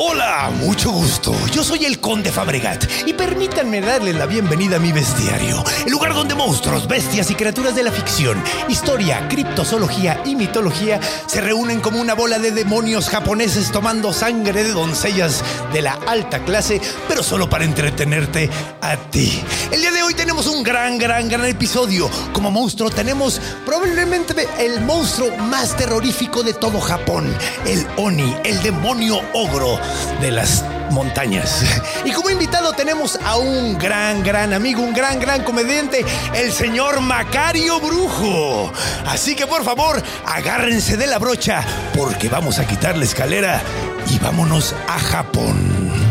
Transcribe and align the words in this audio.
Hola, 0.00 0.52
mucho 0.60 0.92
gusto. 0.92 1.34
Yo 1.52 1.64
soy 1.64 1.84
el 1.84 1.98
Conde 1.98 2.30
Fabregat 2.30 2.84
y 3.04 3.14
permítanme 3.14 3.80
darle 3.80 4.12
la 4.12 4.26
bienvenida 4.26 4.76
a 4.76 4.78
mi 4.78 4.92
bestiario, 4.92 5.64
el 5.84 5.90
lugar 5.90 6.14
donde 6.14 6.36
monstruos, 6.36 6.86
bestias 6.86 7.32
y 7.32 7.34
criaturas 7.34 7.74
de 7.74 7.82
la 7.82 7.90
ficción, 7.90 8.40
historia, 8.68 9.26
criptozoología 9.26 10.22
y 10.24 10.36
mitología 10.36 11.00
se 11.26 11.40
reúnen 11.40 11.80
como 11.80 12.00
una 12.00 12.14
bola 12.14 12.38
de 12.38 12.52
demonios 12.52 13.08
japoneses 13.08 13.72
tomando 13.72 14.12
sangre 14.12 14.62
de 14.62 14.70
doncellas 14.70 15.42
de 15.72 15.82
la 15.82 15.94
alta 16.06 16.44
clase, 16.44 16.80
pero 17.08 17.24
solo 17.24 17.50
para 17.50 17.64
entretenerte 17.64 18.48
a 18.80 18.94
ti. 19.10 19.42
El 19.72 19.80
día 19.80 19.90
de 19.90 20.04
hoy 20.04 20.14
tenemos 20.14 20.46
un 20.46 20.62
gran, 20.62 20.96
gran, 20.98 21.28
gran 21.28 21.44
episodio. 21.44 22.08
Como 22.32 22.52
monstruo 22.52 22.88
tenemos 22.88 23.40
probablemente 23.66 24.46
el 24.60 24.80
monstruo 24.80 25.36
más 25.38 25.76
terrorífico 25.76 26.44
de 26.44 26.54
todo 26.54 26.80
Japón, 26.80 27.36
el 27.66 27.84
Oni, 27.96 28.36
el 28.44 28.62
demonio 28.62 29.20
ogro 29.32 29.87
de 30.20 30.30
las 30.30 30.64
montañas. 30.90 31.64
Y 32.04 32.12
como 32.12 32.30
invitado 32.30 32.72
tenemos 32.72 33.18
a 33.24 33.36
un 33.36 33.76
gran, 33.76 34.22
gran 34.22 34.54
amigo, 34.54 34.82
un 34.82 34.94
gran, 34.94 35.20
gran 35.20 35.42
comediante, 35.42 36.04
el 36.34 36.52
señor 36.52 37.00
Macario 37.00 37.80
Brujo. 37.80 38.72
Así 39.06 39.34
que 39.34 39.46
por 39.46 39.64
favor, 39.64 40.02
agárrense 40.24 40.96
de 40.96 41.06
la 41.06 41.18
brocha 41.18 41.62
porque 41.96 42.28
vamos 42.28 42.58
a 42.58 42.66
quitar 42.66 42.96
la 42.96 43.04
escalera 43.04 43.60
y 44.08 44.18
vámonos 44.18 44.74
a 44.86 44.98
Japón. 44.98 46.07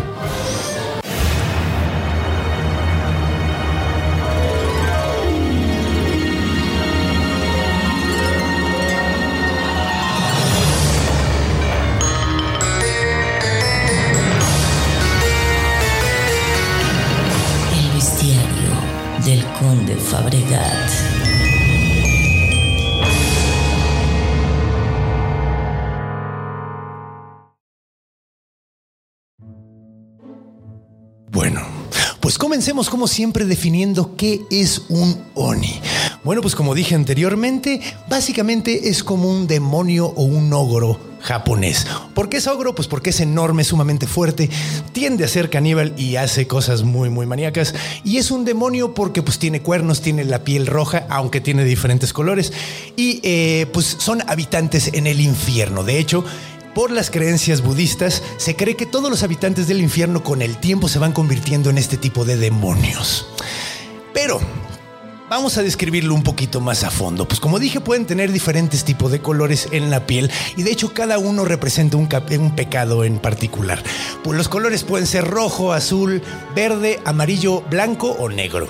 Fabregat. 20.00 21.17
Pues 32.28 32.38
comencemos 32.38 32.90
como 32.90 33.08
siempre 33.08 33.46
definiendo 33.46 34.18
qué 34.18 34.42
es 34.52 34.82
un 34.90 35.18
Oni. 35.34 35.80
Bueno, 36.26 36.42
pues 36.42 36.56
como 36.56 36.76
dije 36.76 36.94
anteriormente, 36.94 37.80
básicamente 38.10 38.90
es 38.90 39.02
como 39.02 39.32
un 39.32 39.48
demonio 39.48 40.08
o 40.08 40.24
un 40.24 40.52
ogro 40.52 41.00
japonés. 41.22 41.88
¿Por 42.14 42.28
qué 42.28 42.36
es 42.36 42.48
ogro? 42.48 42.76
Pues 42.76 42.90
porque 42.90 43.12
es 43.12 43.22
enorme, 43.22 43.64
sumamente 43.64 44.08
fuerte, 44.08 44.50
tiende 44.92 45.24
a 45.24 45.30
ser 45.30 45.50
caníbal 45.50 45.94
y 45.96 46.18
hace 46.18 46.48
cosas 46.48 46.84
muy, 46.84 47.10
muy 47.10 47.26
maníacas. 47.26 47.74
Y 48.04 48.18
es 48.18 48.30
un 48.30 48.44
demonio 48.44 48.94
porque 48.94 49.22
pues 49.22 49.40
tiene 49.40 49.62
cuernos, 49.62 50.02
tiene 50.02 50.26
la 50.26 50.44
piel 50.44 50.68
roja, 50.68 51.06
aunque 51.10 51.40
tiene 51.40 51.64
diferentes 51.64 52.12
colores. 52.12 52.52
Y 52.98 53.22
eh, 53.24 53.68
pues 53.72 53.96
son 54.00 54.22
habitantes 54.28 54.90
en 54.94 55.08
el 55.08 55.22
infierno. 55.22 55.86
De 55.86 55.98
hecho, 55.98 56.26
por 56.78 56.92
las 56.92 57.10
creencias 57.10 57.64
budistas, 57.64 58.22
se 58.38 58.56
cree 58.56 58.76
que 58.76 58.86
todos 58.86 59.10
los 59.10 59.24
habitantes 59.24 59.68
del 59.68 59.82
infierno 59.82 60.22
con 60.22 60.44
el 60.44 60.58
tiempo 60.58 60.88
se 60.88 61.00
van 61.00 61.12
convirtiendo 61.12 61.72
en 61.72 61.80
este 61.80 61.98
tipo 61.98 62.24
de 62.24 62.38
demonios. 62.38 63.26
Pero 64.14 64.40
Vamos 65.30 65.58
a 65.58 65.62
describirlo 65.62 66.14
un 66.14 66.24
poquito 66.24 66.62
más 66.62 66.86
a 66.86 66.90
fondo. 66.90 67.28
Pues 67.28 67.42
como 67.42 67.60
dije, 67.60 67.82
pueden 67.82 68.06
tener 68.06 68.32
diferentes 68.32 68.86
tipos 68.86 69.12
de 69.12 69.22
colores 69.22 69.68
en 69.74 69.90
la 69.90 70.06
piel 70.08 70.32
y 70.56 70.64
de 70.64 70.72
hecho 70.72 70.94
cada 70.94 71.18
uno 71.18 71.44
representa 71.44 71.98
un, 71.98 72.08
pecado 72.56 73.04
en 73.04 73.20
particular. 73.20 73.84
Pues 74.24 74.38
los 74.38 74.48
colores 74.48 74.86
pueden 74.86 75.06
ser 75.06 75.26
rojo, 75.26 75.74
azul, 75.74 76.22
verde, 76.56 77.02
amarillo, 77.04 77.60
blanco 77.70 78.16
o 78.18 78.30
negro. 78.30 78.70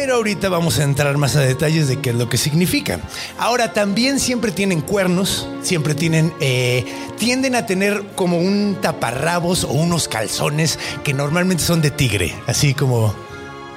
Pero 0.00 0.14
ahorita 0.14 0.48
vamos 0.48 0.78
a 0.78 0.84
entrar 0.84 1.18
más 1.18 1.36
a 1.36 1.40
detalles 1.40 1.86
de 1.86 1.98
qué 2.00 2.08
es 2.08 2.16
lo 2.16 2.26
que 2.26 2.38
significa. 2.38 3.00
Ahora 3.38 3.74
también 3.74 4.18
siempre 4.18 4.50
tienen 4.50 4.80
cuernos, 4.80 5.46
siempre 5.60 5.94
tienen, 5.94 6.32
eh, 6.40 6.86
tienden 7.18 7.54
a 7.54 7.66
tener 7.66 8.02
como 8.14 8.38
un 8.38 8.78
taparrabos 8.80 9.62
o 9.64 9.72
unos 9.72 10.08
calzones 10.08 10.78
que 11.04 11.12
normalmente 11.12 11.62
son 11.62 11.82
de 11.82 11.90
tigre, 11.90 12.34
así 12.46 12.72
como, 12.72 13.14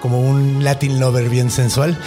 como 0.01 0.21
un 0.21 0.63
Latin 0.63 0.97
lover 0.97 1.27
bien 1.27 1.51
sensual. 1.51 1.99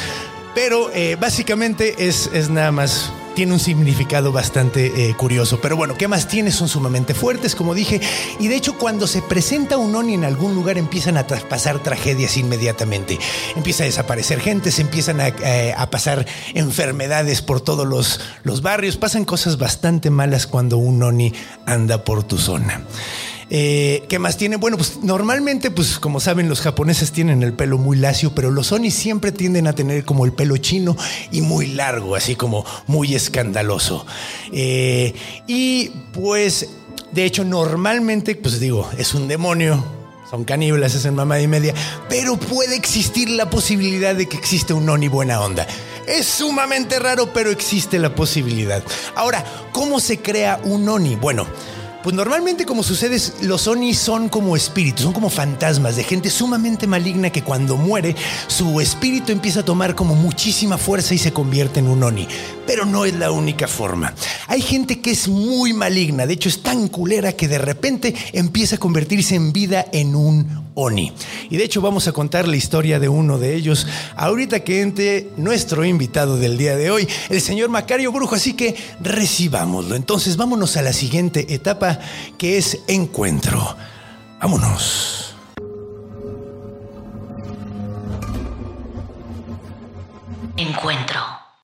Pero 0.54 0.90
eh, 0.94 1.18
básicamente 1.20 2.08
es, 2.08 2.30
es 2.32 2.48
nada 2.48 2.72
más 2.72 3.12
tiene 3.36 3.52
un 3.52 3.60
significado 3.60 4.32
bastante 4.32 5.10
eh, 5.10 5.14
curioso. 5.14 5.60
Pero 5.60 5.76
bueno, 5.76 5.94
¿qué 5.96 6.08
más 6.08 6.26
tiene? 6.26 6.50
Son 6.50 6.68
sumamente 6.68 7.12
fuertes, 7.14 7.54
como 7.54 7.74
dije. 7.74 8.00
Y 8.40 8.48
de 8.48 8.56
hecho, 8.56 8.78
cuando 8.78 9.06
se 9.06 9.20
presenta 9.20 9.76
un 9.76 9.94
Oni 9.94 10.14
en 10.14 10.24
algún 10.24 10.54
lugar, 10.54 10.78
empiezan 10.78 11.18
a 11.18 11.26
tra- 11.26 11.42
pasar 11.46 11.78
tragedias 11.82 12.38
inmediatamente. 12.38 13.18
Empieza 13.54 13.82
a 13.82 13.86
desaparecer 13.86 14.40
gente, 14.40 14.72
se 14.72 14.80
empiezan 14.80 15.20
a, 15.20 15.28
eh, 15.28 15.74
a 15.76 15.90
pasar 15.90 16.26
enfermedades 16.54 17.42
por 17.42 17.60
todos 17.60 17.86
los, 17.86 18.20
los 18.42 18.62
barrios. 18.62 18.96
Pasan 18.96 19.26
cosas 19.26 19.58
bastante 19.58 20.08
malas 20.08 20.46
cuando 20.46 20.78
un 20.78 21.02
Oni 21.02 21.32
anda 21.66 22.04
por 22.04 22.24
tu 22.24 22.38
zona. 22.38 22.84
Eh, 23.48 24.04
¿Qué 24.08 24.18
más 24.18 24.36
tiene? 24.36 24.56
Bueno, 24.56 24.76
pues 24.76 24.98
normalmente, 25.02 25.70
pues 25.70 25.98
como 25.98 26.18
saben, 26.18 26.48
los 26.48 26.60
japoneses 26.60 27.12
tienen 27.12 27.42
el 27.42 27.52
pelo 27.52 27.78
muy 27.78 27.96
lacio, 27.96 28.34
pero 28.34 28.50
los 28.50 28.72
onis 28.72 28.94
siempre 28.94 29.30
tienden 29.30 29.66
a 29.68 29.72
tener 29.72 30.04
como 30.04 30.24
el 30.24 30.32
pelo 30.32 30.56
chino 30.56 30.96
y 31.30 31.42
muy 31.42 31.68
largo, 31.68 32.16
así 32.16 32.34
como 32.34 32.64
muy 32.86 33.14
escandaloso. 33.14 34.04
Eh, 34.52 35.14
y 35.46 35.90
pues, 36.12 36.68
de 37.12 37.24
hecho, 37.24 37.44
normalmente, 37.44 38.34
pues 38.34 38.58
digo, 38.58 38.90
es 38.98 39.14
un 39.14 39.28
demonio, 39.28 39.84
son 40.28 40.44
caníbales, 40.44 40.96
hacen 40.96 41.14
mamá 41.14 41.40
y 41.40 41.46
media, 41.46 41.72
pero 42.08 42.36
puede 42.36 42.74
existir 42.74 43.30
la 43.30 43.48
posibilidad 43.48 44.14
de 44.14 44.28
que 44.28 44.36
existe 44.36 44.74
un 44.74 44.88
Oni 44.88 45.06
buena 45.06 45.40
onda. 45.40 45.68
Es 46.08 46.26
sumamente 46.26 46.98
raro, 46.98 47.32
pero 47.32 47.50
existe 47.50 47.98
la 47.98 48.14
posibilidad. 48.14 48.82
Ahora, 49.14 49.44
¿cómo 49.72 50.00
se 50.00 50.18
crea 50.18 50.60
un 50.64 50.88
Oni? 50.88 51.16
Bueno, 51.16 51.46
pues 52.06 52.14
normalmente 52.14 52.66
como 52.66 52.84
sucede, 52.84 53.20
los 53.42 53.66
Onis 53.66 53.98
son 53.98 54.28
como 54.28 54.54
espíritus, 54.54 55.02
son 55.02 55.12
como 55.12 55.28
fantasmas 55.28 55.96
de 55.96 56.04
gente 56.04 56.30
sumamente 56.30 56.86
maligna 56.86 57.30
que 57.30 57.42
cuando 57.42 57.76
muere, 57.76 58.14
su 58.46 58.80
espíritu 58.80 59.32
empieza 59.32 59.58
a 59.58 59.64
tomar 59.64 59.96
como 59.96 60.14
muchísima 60.14 60.78
fuerza 60.78 61.14
y 61.14 61.18
se 61.18 61.32
convierte 61.32 61.80
en 61.80 61.88
un 61.88 62.04
Oni. 62.04 62.28
Pero 62.64 62.86
no 62.86 63.06
es 63.06 63.14
la 63.14 63.32
única 63.32 63.66
forma. 63.66 64.14
Hay 64.46 64.60
gente 64.62 65.00
que 65.00 65.10
es 65.10 65.26
muy 65.26 65.72
maligna, 65.72 66.28
de 66.28 66.34
hecho 66.34 66.48
es 66.48 66.62
tan 66.62 66.86
culera 66.86 67.32
que 67.32 67.48
de 67.48 67.58
repente 67.58 68.14
empieza 68.32 68.76
a 68.76 68.78
convertirse 68.78 69.34
en 69.34 69.52
vida 69.52 69.84
en 69.92 70.14
un 70.14 70.65
Oni. 70.76 71.12
Y 71.50 71.56
de 71.56 71.64
hecho 71.64 71.80
vamos 71.80 72.06
a 72.06 72.12
contar 72.12 72.46
la 72.46 72.56
historia 72.56 73.00
de 73.00 73.08
uno 73.08 73.38
de 73.38 73.54
ellos 73.54 73.86
ahorita 74.14 74.60
que 74.60 74.82
entre 74.82 75.30
nuestro 75.36 75.84
invitado 75.84 76.36
del 76.36 76.58
día 76.58 76.76
de 76.76 76.90
hoy, 76.90 77.08
el 77.30 77.40
señor 77.40 77.70
Macario 77.70 78.12
Brujo, 78.12 78.34
así 78.34 78.52
que 78.52 78.76
recibámoslo. 79.00 79.96
Entonces 79.96 80.36
vámonos 80.36 80.76
a 80.76 80.82
la 80.82 80.92
siguiente 80.92 81.54
etapa 81.54 81.98
que 82.36 82.58
es 82.58 82.80
encuentro. 82.88 83.76
Vámonos. 84.40 85.34
Encuentro. 90.58 91.20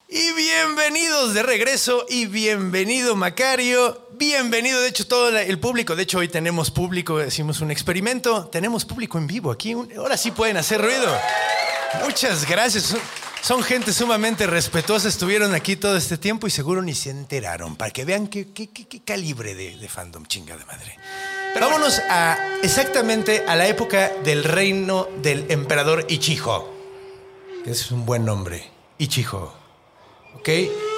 Y 0.09 0.33
bienvenidos 0.35 1.33
de 1.33 1.43
regreso 1.43 2.05
y 2.09 2.27
bienvenido 2.27 3.17
Macario, 3.17 4.02
bienvenido 4.27 4.81
de 4.81 4.89
hecho 4.89 5.05
todo 5.09 5.37
el 5.37 5.59
público, 5.59 5.97
de 5.97 6.05
hecho 6.05 6.19
hoy 6.19 6.29
tenemos 6.29 6.71
público, 6.71 7.21
hicimos 7.25 7.61
un 7.61 7.73
experimento, 7.73 8.47
tenemos 8.47 8.85
público 8.85 9.19
en 9.19 9.27
vivo 9.27 9.51
aquí, 9.51 9.73
ahora 9.97 10.17
sí 10.17 10.31
pueden 10.31 10.57
hacer 10.57 10.81
ruido. 10.81 11.13
Muchas 12.05 12.49
gracias, 12.49 12.95
son, 13.43 13.65
gente 13.65 13.93
sumamente 13.93 14.47
respetuosa, 14.47 15.09
estuvieron 15.09 15.55
aquí 15.57 15.75
todo 15.75 15.97
este 15.97 16.19
tiempo 16.19 16.47
y 16.47 16.51
seguro 16.51 16.83
ni 16.83 16.95
se 16.95 17.11
enteraron, 17.11 17.75
para 17.75 17.91
que 17.91 18.05
vean 18.05 18.29
qué, 18.29 18.53
qué- 18.53 18.71
qué- 18.71 18.87
qué 18.87 19.01
calibre 19.01 19.57
de, 19.57 19.77
de 19.77 19.89
fandom, 19.89 20.25
chingada 20.27 20.65
madre. 20.67 20.97
Pero 21.53 21.67
vámonos 21.67 21.99
a 22.09 22.39
exactamente 22.63 23.45
a 23.49 23.57
la 23.57 23.67
época 23.67 24.13
del 24.23 24.45
reino 24.45 25.09
del 25.21 25.47
emperador 25.51 26.07
Ichijo 26.09 26.73
es 27.67 27.91
un 27.91 28.07
buen 28.07 28.25
nombre. 28.25 28.71
Ichijo. 28.99 29.53
¿Ok? 30.39 30.49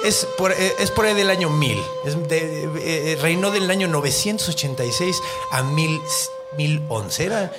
Es 0.03 0.27
por, 0.37 0.51
eh, 0.51 0.73
es 0.79 0.91
por 0.91 1.05
ahí 1.05 1.13
del 1.13 1.29
año 1.29 1.49
1000. 1.49 1.79
Es 2.05 2.15
de- 2.27 2.63
eh, 2.65 2.69
eh, 2.77 3.17
reinó 3.21 3.51
del 3.51 3.69
año 3.69 3.87
986 3.87 5.17
a 5.51 5.63
1000, 5.63 5.99
1011. 6.57 7.25
Era 7.25 7.51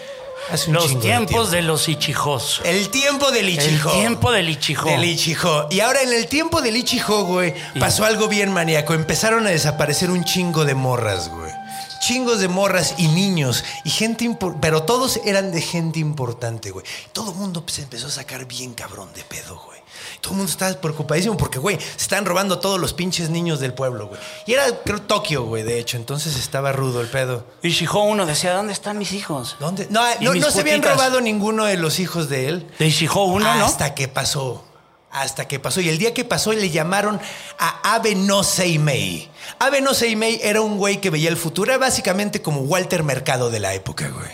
hace 0.51 0.69
un 0.71 0.75
Los 0.75 0.95
de 0.95 0.97
tiempos 1.01 1.29
tiempo. 1.29 1.47
de 1.51 1.63
los 1.63 1.89
Ichijos. 1.89 2.61
El 2.65 2.89
tiempo 2.91 3.31
del 3.31 3.49
El 3.49 3.55
Ichijo. 3.55 3.91
tiempo 3.93 4.33
del 4.33 4.49
Ichijo. 4.49 4.89
Del 4.89 5.05
Ichijo. 5.05 5.67
Y 5.71 5.81
ahora 5.81 6.03
en 6.03 6.13
el 6.13 6.27
tiempo 6.29 6.61
del 6.63 6.77
Ichijo, 6.77 7.25
güey, 7.25 7.55
pasó 7.81 8.05
algo 8.05 8.29
bien 8.29 8.53
maníaco. 8.53 8.95
Empezaron 8.95 9.47
a 9.47 9.51
desaparecer 9.51 10.11
un 10.11 10.25
chingo 10.25 10.65
de 10.65 10.75
morras, 10.75 11.29
güey. 11.31 11.53
Chingos 12.01 12.41
de 12.41 12.49
morras 12.49 12.95
y 12.99 13.09
niños 13.09 13.65
y 13.85 13.91
gente 13.91 14.27
pero 14.61 14.83
todos 14.83 15.21
eran 15.25 15.53
de 15.53 15.61
gente 15.61 15.99
importante, 15.99 16.71
güey. 16.71 16.85
Todo 17.13 17.33
el 17.33 17.37
mundo 17.37 17.65
se 17.67 17.83
empezó 17.83 18.07
a 18.09 18.11
sacar 18.11 18.47
bien 18.47 18.75
cabrón 18.75 19.13
de 19.15 19.23
pedo, 19.25 19.61
güey. 19.65 19.77
Todo 20.21 20.33
el 20.33 20.39
mundo 20.39 20.51
estaba 20.51 20.73
preocupadísimo 20.81 21.37
porque, 21.37 21.59
güey, 21.59 21.79
se 21.79 22.03
están 22.03 22.25
robando 22.25 22.59
todos 22.59 22.81
los 22.81 22.93
pinches 22.93 23.31
niños 23.31 23.61
del 23.61 23.75
pueblo, 23.75 24.09
güey. 24.09 24.21
Y 24.47 24.53
era, 24.53 24.65
creo, 24.85 25.01
Tokio, 25.03 25.45
güey, 25.45 25.63
de 25.63 25.79
hecho. 25.79 25.97
Entonces 25.97 26.37
estaba 26.37 26.73
rudo 26.73 27.01
el 27.01 27.09
pedo. 27.09 27.47
Ichijo 27.63 28.03
uno 28.03 28.27
decía, 28.27 28.53
¿dónde 28.53 28.73
están 28.73 28.99
mis 28.99 29.13
hijos? 29.13 29.57
¿Dónde? 29.61 29.87
No, 29.91 30.03
Y 30.21 30.25
no, 30.25 30.35
no 30.35 30.51
se 30.51 30.61
habían 30.61 30.83
robado 30.83 31.21
ninguno 31.21 31.65
de 31.65 31.77
los 31.77 31.99
hijos 31.99 32.29
de 32.29 32.49
él. 32.49 32.67
De 32.79 33.09
uno, 33.15 33.55
¿no? 33.55 33.65
Hasta 33.67 33.95
que 33.95 34.09
pasó. 34.09 34.65
Hasta 35.11 35.49
que 35.49 35.59
pasó. 35.59 35.81
Y 35.81 35.89
el 35.89 35.99
día 35.99 36.13
que 36.13 36.25
pasó 36.25 36.53
le 36.53 36.71
llamaron 36.71 37.21
a 37.59 37.95
Abe 37.95 38.15
no 38.15 38.43
Seimei. 38.43 39.31
Abe 39.59 39.81
no 39.81 39.95
Seimei 39.95 40.41
era 40.43 40.61
un 40.61 40.77
güey 40.79 41.01
que 41.01 41.11
veía 41.11 41.29
el 41.29 41.37
futuro. 41.37 41.71
Era 41.73 41.79
básicamente 41.79 42.43
como 42.43 42.61
Walter 42.61 43.03
Mercado 43.03 43.51
de 43.51 43.61
la 43.61 43.75
época, 43.75 44.09
güey. 44.09 44.31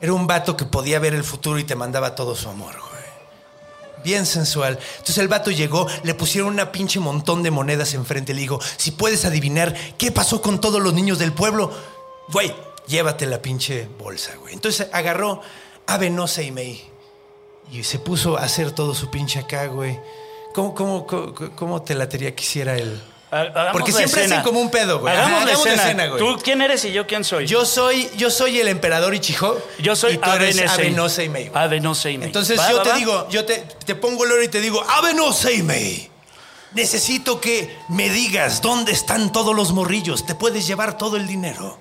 Era 0.00 0.12
un 0.12 0.26
vato 0.26 0.56
que 0.56 0.64
podía 0.64 0.98
ver 0.98 1.14
el 1.14 1.24
futuro 1.24 1.58
y 1.58 1.64
te 1.64 1.74
mandaba 1.74 2.14
todo 2.14 2.34
su 2.34 2.48
amor, 2.48 2.74
güey. 2.78 2.94
Bien 4.04 4.26
sensual. 4.26 4.78
Entonces 4.92 5.18
el 5.18 5.28
vato 5.28 5.50
llegó, 5.50 5.86
le 6.02 6.14
pusieron 6.14 6.52
una 6.52 6.72
pinche 6.72 7.00
montón 7.00 7.42
de 7.42 7.50
monedas 7.50 7.94
enfrente. 7.94 8.34
Le 8.34 8.42
dijo, 8.42 8.60
si 8.76 8.90
puedes 8.90 9.24
adivinar 9.24 9.74
qué 9.96 10.12
pasó 10.12 10.42
con 10.42 10.60
todos 10.60 10.82
los 10.82 10.92
niños 10.92 11.18
del 11.18 11.32
pueblo, 11.32 11.72
güey, 12.30 12.54
llévate 12.86 13.24
la 13.24 13.40
pinche 13.40 13.88
bolsa, 13.98 14.32
güey. 14.36 14.52
Entonces 14.52 14.88
agarró 14.92 15.40
Abe 15.86 16.10
no 16.10 16.26
Seimei 16.26 16.84
y 17.72 17.82
se 17.82 17.98
puso 17.98 18.36
a 18.36 18.42
hacer 18.42 18.72
todo 18.72 18.94
su 18.94 19.10
pinche 19.10 19.38
acá, 19.38 19.66
güey. 19.68 19.98
¿Cómo, 20.54 20.74
cómo, 20.74 21.06
cómo, 21.06 21.82
te 21.82 21.94
latería 21.94 22.34
él? 22.76 23.02
Ha- 23.02 23.13
hagamos 23.40 23.72
Porque 23.72 23.92
la 23.92 23.98
siempre 23.98 24.20
escena. 24.22 24.36
hacen 24.40 24.46
como 24.48 24.60
un 24.60 24.70
pedo, 24.70 25.00
güey. 25.00 25.12
Hagamos, 25.14 25.30
Ajá, 25.36 25.44
la 25.46 25.50
hagamos 25.52 25.64
la 25.66 25.72
escena. 25.72 25.84
escena, 25.90 26.06
güey. 26.06 26.18
¿Tú 26.36 26.42
quién 26.42 26.62
eres 26.62 26.84
y 26.84 26.92
yo 26.92 27.06
quién 27.06 27.24
soy? 27.24 27.46
Yo 27.46 27.64
soy, 27.64 28.10
yo 28.16 28.30
soy 28.30 28.60
el 28.60 28.68
emperador 28.68 29.14
Ichijo. 29.14 29.58
Yo 29.78 29.96
soy 29.96 30.14
y 30.14 30.18
tú 30.18 30.30
eres 30.30 30.56
Abe 30.58 30.68
Abe 30.68 30.76
Nesei. 30.78 30.90
no 30.92 31.08
Seimei. 31.08 31.48
güey. 31.48 31.62
Abe 31.64 31.80
no 31.80 31.94
Seimei. 31.94 32.26
Entonces 32.26 32.58
Va, 32.58 32.70
yo 32.70 32.76
va, 32.78 32.82
te 32.82 32.90
va. 32.90 32.96
digo, 32.96 33.28
yo 33.30 33.44
te, 33.44 33.58
te 33.84 33.94
pongo 33.94 34.24
el 34.24 34.32
oro 34.32 34.42
y 34.42 34.48
te 34.48 34.60
digo, 34.60 34.82
Abe 34.88 35.14
no 35.14 35.32
Seimei. 35.32 36.10
Necesito 36.72 37.40
que 37.40 37.76
me 37.88 38.08
digas 38.10 38.60
dónde 38.60 38.92
están 38.92 39.30
todos 39.32 39.54
los 39.54 39.72
morrillos. 39.72 40.26
Te 40.26 40.34
puedes 40.34 40.66
llevar 40.66 40.98
todo 40.98 41.16
el 41.16 41.26
dinero. 41.26 41.78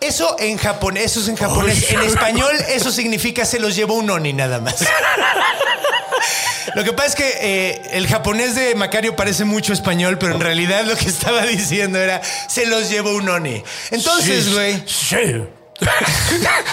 Eso 0.00 0.36
en 0.38 0.56
japonés, 0.58 1.04
eso 1.06 1.20
es 1.20 1.28
en 1.28 1.36
japonés. 1.36 1.90
En 1.90 2.02
español, 2.02 2.54
eso 2.68 2.90
significa 2.92 3.44
se 3.44 3.58
los 3.58 3.74
llevó 3.74 3.94
un 3.94 4.08
oni 4.10 4.32
nada 4.32 4.60
más. 4.60 4.76
Lo 6.74 6.84
que 6.84 6.92
pasa 6.92 7.08
es 7.08 7.14
que 7.16 7.32
eh, 7.40 7.82
el 7.92 8.06
japonés 8.06 8.54
de 8.54 8.74
Macario 8.74 9.16
parece 9.16 9.44
mucho 9.44 9.72
español, 9.72 10.18
pero 10.18 10.34
en 10.34 10.40
realidad 10.40 10.84
lo 10.84 10.96
que 10.96 11.08
estaba 11.08 11.42
diciendo 11.42 11.98
era 11.98 12.20
se 12.48 12.66
los 12.66 12.88
llevó 12.90 13.12
un 13.12 13.28
oni. 13.28 13.62
Entonces, 13.90 14.44
Sí, 14.44 14.52
güey. 14.52 14.82
Sí. 14.86 15.42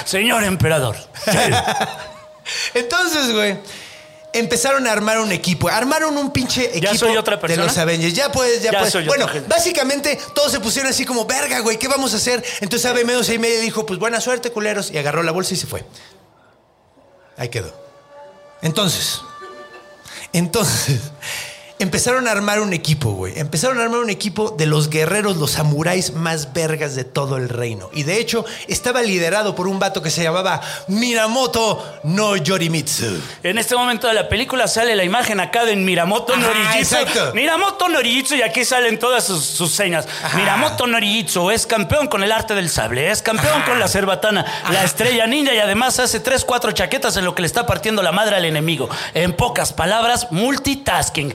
Señor 0.05 0.43
emperador. 0.43 0.95
Sí. 1.25 1.37
Entonces, 2.73 3.33
güey. 3.33 3.57
Empezaron 4.37 4.85
a 4.85 4.91
armar 4.91 5.19
un 5.19 5.31
equipo. 5.31 5.69
Armaron 5.69 6.17
un 6.17 6.31
pinche 6.31 6.65
equipo 6.65 6.91
¿Ya 6.91 6.97
soy 6.97 7.15
otra 7.15 7.37
de 7.37 7.55
los 7.55 7.77
Avengers. 7.77 8.13
Ya 8.13 8.31
puedes, 8.31 8.61
ya, 8.61 8.71
Ya 8.71 8.79
puedes. 8.79 8.91
soy 8.91 9.05
bueno, 9.05 9.25
otra 9.25 9.41
básicamente 9.47 10.19
todos 10.33 10.51
se 10.51 10.59
pusieron 10.59 10.91
así 10.91 11.05
como, 11.05 11.25
verga, 11.25 11.59
güey, 11.61 11.77
¿qué 11.79 11.87
vamos 11.87 12.13
a 12.13 12.17
hacer? 12.17 12.43
Entonces 12.59 12.85
Abe 12.85 13.05
medio 13.05 13.21
y 13.33 13.39
medio 13.39 13.61
dijo, 13.61 13.85
pues 13.85 13.97
buena 13.97 14.19
suerte, 14.19 14.51
culeros. 14.51 14.91
Y 14.91 14.97
agarró 14.97 15.23
la 15.23 15.31
bolsa 15.31 15.53
y 15.53 15.57
se 15.57 15.67
fue. 15.67 15.85
Ahí 17.37 17.49
quedó. 17.49 17.73
Entonces, 18.61 19.21
entonces, 20.33 20.99
empezaron 21.79 22.27
a 22.27 22.31
armar 22.31 22.61
un 22.61 22.73
equipo, 22.73 23.11
güey. 23.11 23.37
Empezaron 23.37 23.79
a 23.79 23.83
armar 23.83 23.99
un 23.99 24.09
equipo 24.09 24.51
de 24.51 24.65
los 24.65 24.89
guerreros, 24.89 25.37
los 25.37 25.51
samuráis 25.51 26.13
más 26.13 26.53
vergas 26.53 26.95
de 26.95 27.03
todo 27.03 27.37
el 27.37 27.49
reino. 27.49 27.89
Y 27.93 28.03
de 28.03 28.19
hecho, 28.19 28.45
estaba 28.67 29.01
liderado 29.01 29.55
por 29.55 29.67
un 29.67 29.79
vato 29.79 30.01
que 30.01 30.09
se 30.09 30.23
llamaba 30.23 30.61
Minamoto 30.87 31.99
no 32.03 32.35
Yorimitsu. 32.37 33.21
En 33.43 33.57
este 33.57 33.75
momento 33.75 34.07
de 34.07 34.13
la 34.13 34.29
película 34.29 34.67
sale 34.67 34.95
la 34.95 35.03
imagen 35.03 35.39
acá 35.39 35.65
de 35.65 35.75
Miramoto 35.75 36.33
exacto. 36.77 37.33
Miramoto 37.33 37.89
Norijitsu 37.89 38.35
y 38.35 38.41
aquí 38.41 38.65
salen 38.65 38.99
todas 38.99 39.25
sus, 39.25 39.43
sus 39.43 39.71
señas. 39.71 40.07
Miramoto 40.35 40.87
Norijitsu 40.87 41.51
es 41.51 41.65
campeón 41.67 42.07
con 42.07 42.23
el 42.23 42.31
arte 42.31 42.55
del 42.55 42.69
sable, 42.69 43.11
es 43.11 43.21
campeón 43.21 43.61
con 43.63 43.79
la 43.79 43.87
cerbatana, 43.87 44.45
la 44.71 44.83
estrella 44.83 45.27
ninja 45.27 45.53
y 45.53 45.59
además 45.59 45.99
hace 45.99 46.19
tres, 46.19 46.45
cuatro 46.45 46.71
chaquetas 46.71 47.17
en 47.17 47.25
lo 47.25 47.35
que 47.35 47.41
le 47.41 47.47
está 47.47 47.65
partiendo 47.65 48.01
la 48.01 48.11
madre 48.11 48.35
al 48.35 48.45
enemigo. 48.45 48.89
En 49.13 49.33
pocas 49.33 49.73
palabras, 49.73 50.27
multitasking. 50.31 51.33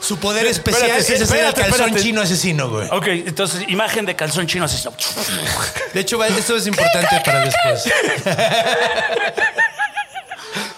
Su 0.00 0.18
poder 0.18 0.46
especial 0.46 0.84
Espérate, 0.90 1.00
es 1.00 1.04
hacer 1.04 1.16
el 1.16 1.22
espérate, 1.22 1.60
calzón 1.60 1.80
espérate. 1.80 2.02
chino 2.02 2.20
asesino, 2.22 2.70
güey. 2.70 2.88
Ok, 2.90 3.06
entonces 3.08 3.68
imagen 3.68 4.06
de 4.06 4.16
calzón 4.16 4.46
chino 4.46 4.64
así. 4.64 4.82
De 5.92 6.00
hecho, 6.00 6.22
esto 6.24 6.56
es 6.56 6.66
importante 6.66 7.20
para 7.24 7.40
después. 7.44 7.84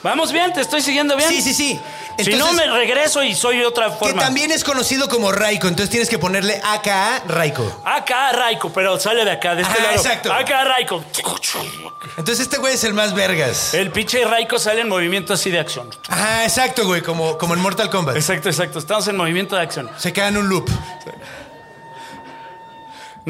Vamos 0.03 0.33
bien, 0.33 0.53
te 0.53 0.63
estoy 0.63 0.81
siguiendo 0.81 1.17
bien. 1.17 1.29
Sí, 1.29 1.43
sí, 1.43 1.55
sí. 1.55 1.81
Si 2.25 2.35
no 2.35 2.53
me 2.53 2.67
regreso 2.67 3.23
y 3.23 3.35
soy 3.35 3.63
otra 3.65 3.87
Que 3.91 3.97
forma. 3.97 4.23
también 4.23 4.51
es 4.51 4.65
conocido 4.65 5.09
como 5.09 5.33
Raiko, 5.33 5.69
entonces 5.69 5.91
tienes 5.91 6.09
que 6.09 6.19
ponerle 6.19 6.61
AKA 6.63 7.23
Raiko. 7.29 7.83
Acá 7.85 8.33
Raiko, 8.33 8.73
pero 8.73 8.99
sale 8.99 9.25
de 9.25 9.31
acá, 9.33 9.55
de 9.55 9.63
este 9.63 9.75
Ajá, 9.75 9.83
lado. 9.83 9.97
exacto. 9.97 10.33
Acá 10.33 10.65
Raiko. 10.65 11.05
Entonces 12.17 12.41
este 12.41 12.59
güey 12.59 12.75
es 12.75 12.85
el 12.85 12.95
más 12.95 13.15
vergas. 13.15 13.75
El 13.75 13.91
pinche 13.91 14.25
Raiko 14.25 14.59
sale 14.59 14.81
en 14.83 14.89
movimiento 14.89 15.35
así 15.35 15.51
de 15.51 15.59
acción. 15.61 15.89
Ajá, 16.09 16.45
exacto, 16.45 16.85
güey, 16.87 17.03
como, 17.03 17.39
como 17.39 17.55
en 17.55 17.61
Mortal 17.61 17.91
Kombat. 17.91 18.17
Exacto, 18.17 18.49
exacto. 18.49 18.79
Estamos 18.79 19.07
en 19.09 19.17
movimiento 19.17 19.57
de 19.57 19.63
acción. 19.63 19.91
Se 19.99 20.13
queda 20.13 20.29
en 20.29 20.37
un 20.37 20.49
loop. 20.49 20.69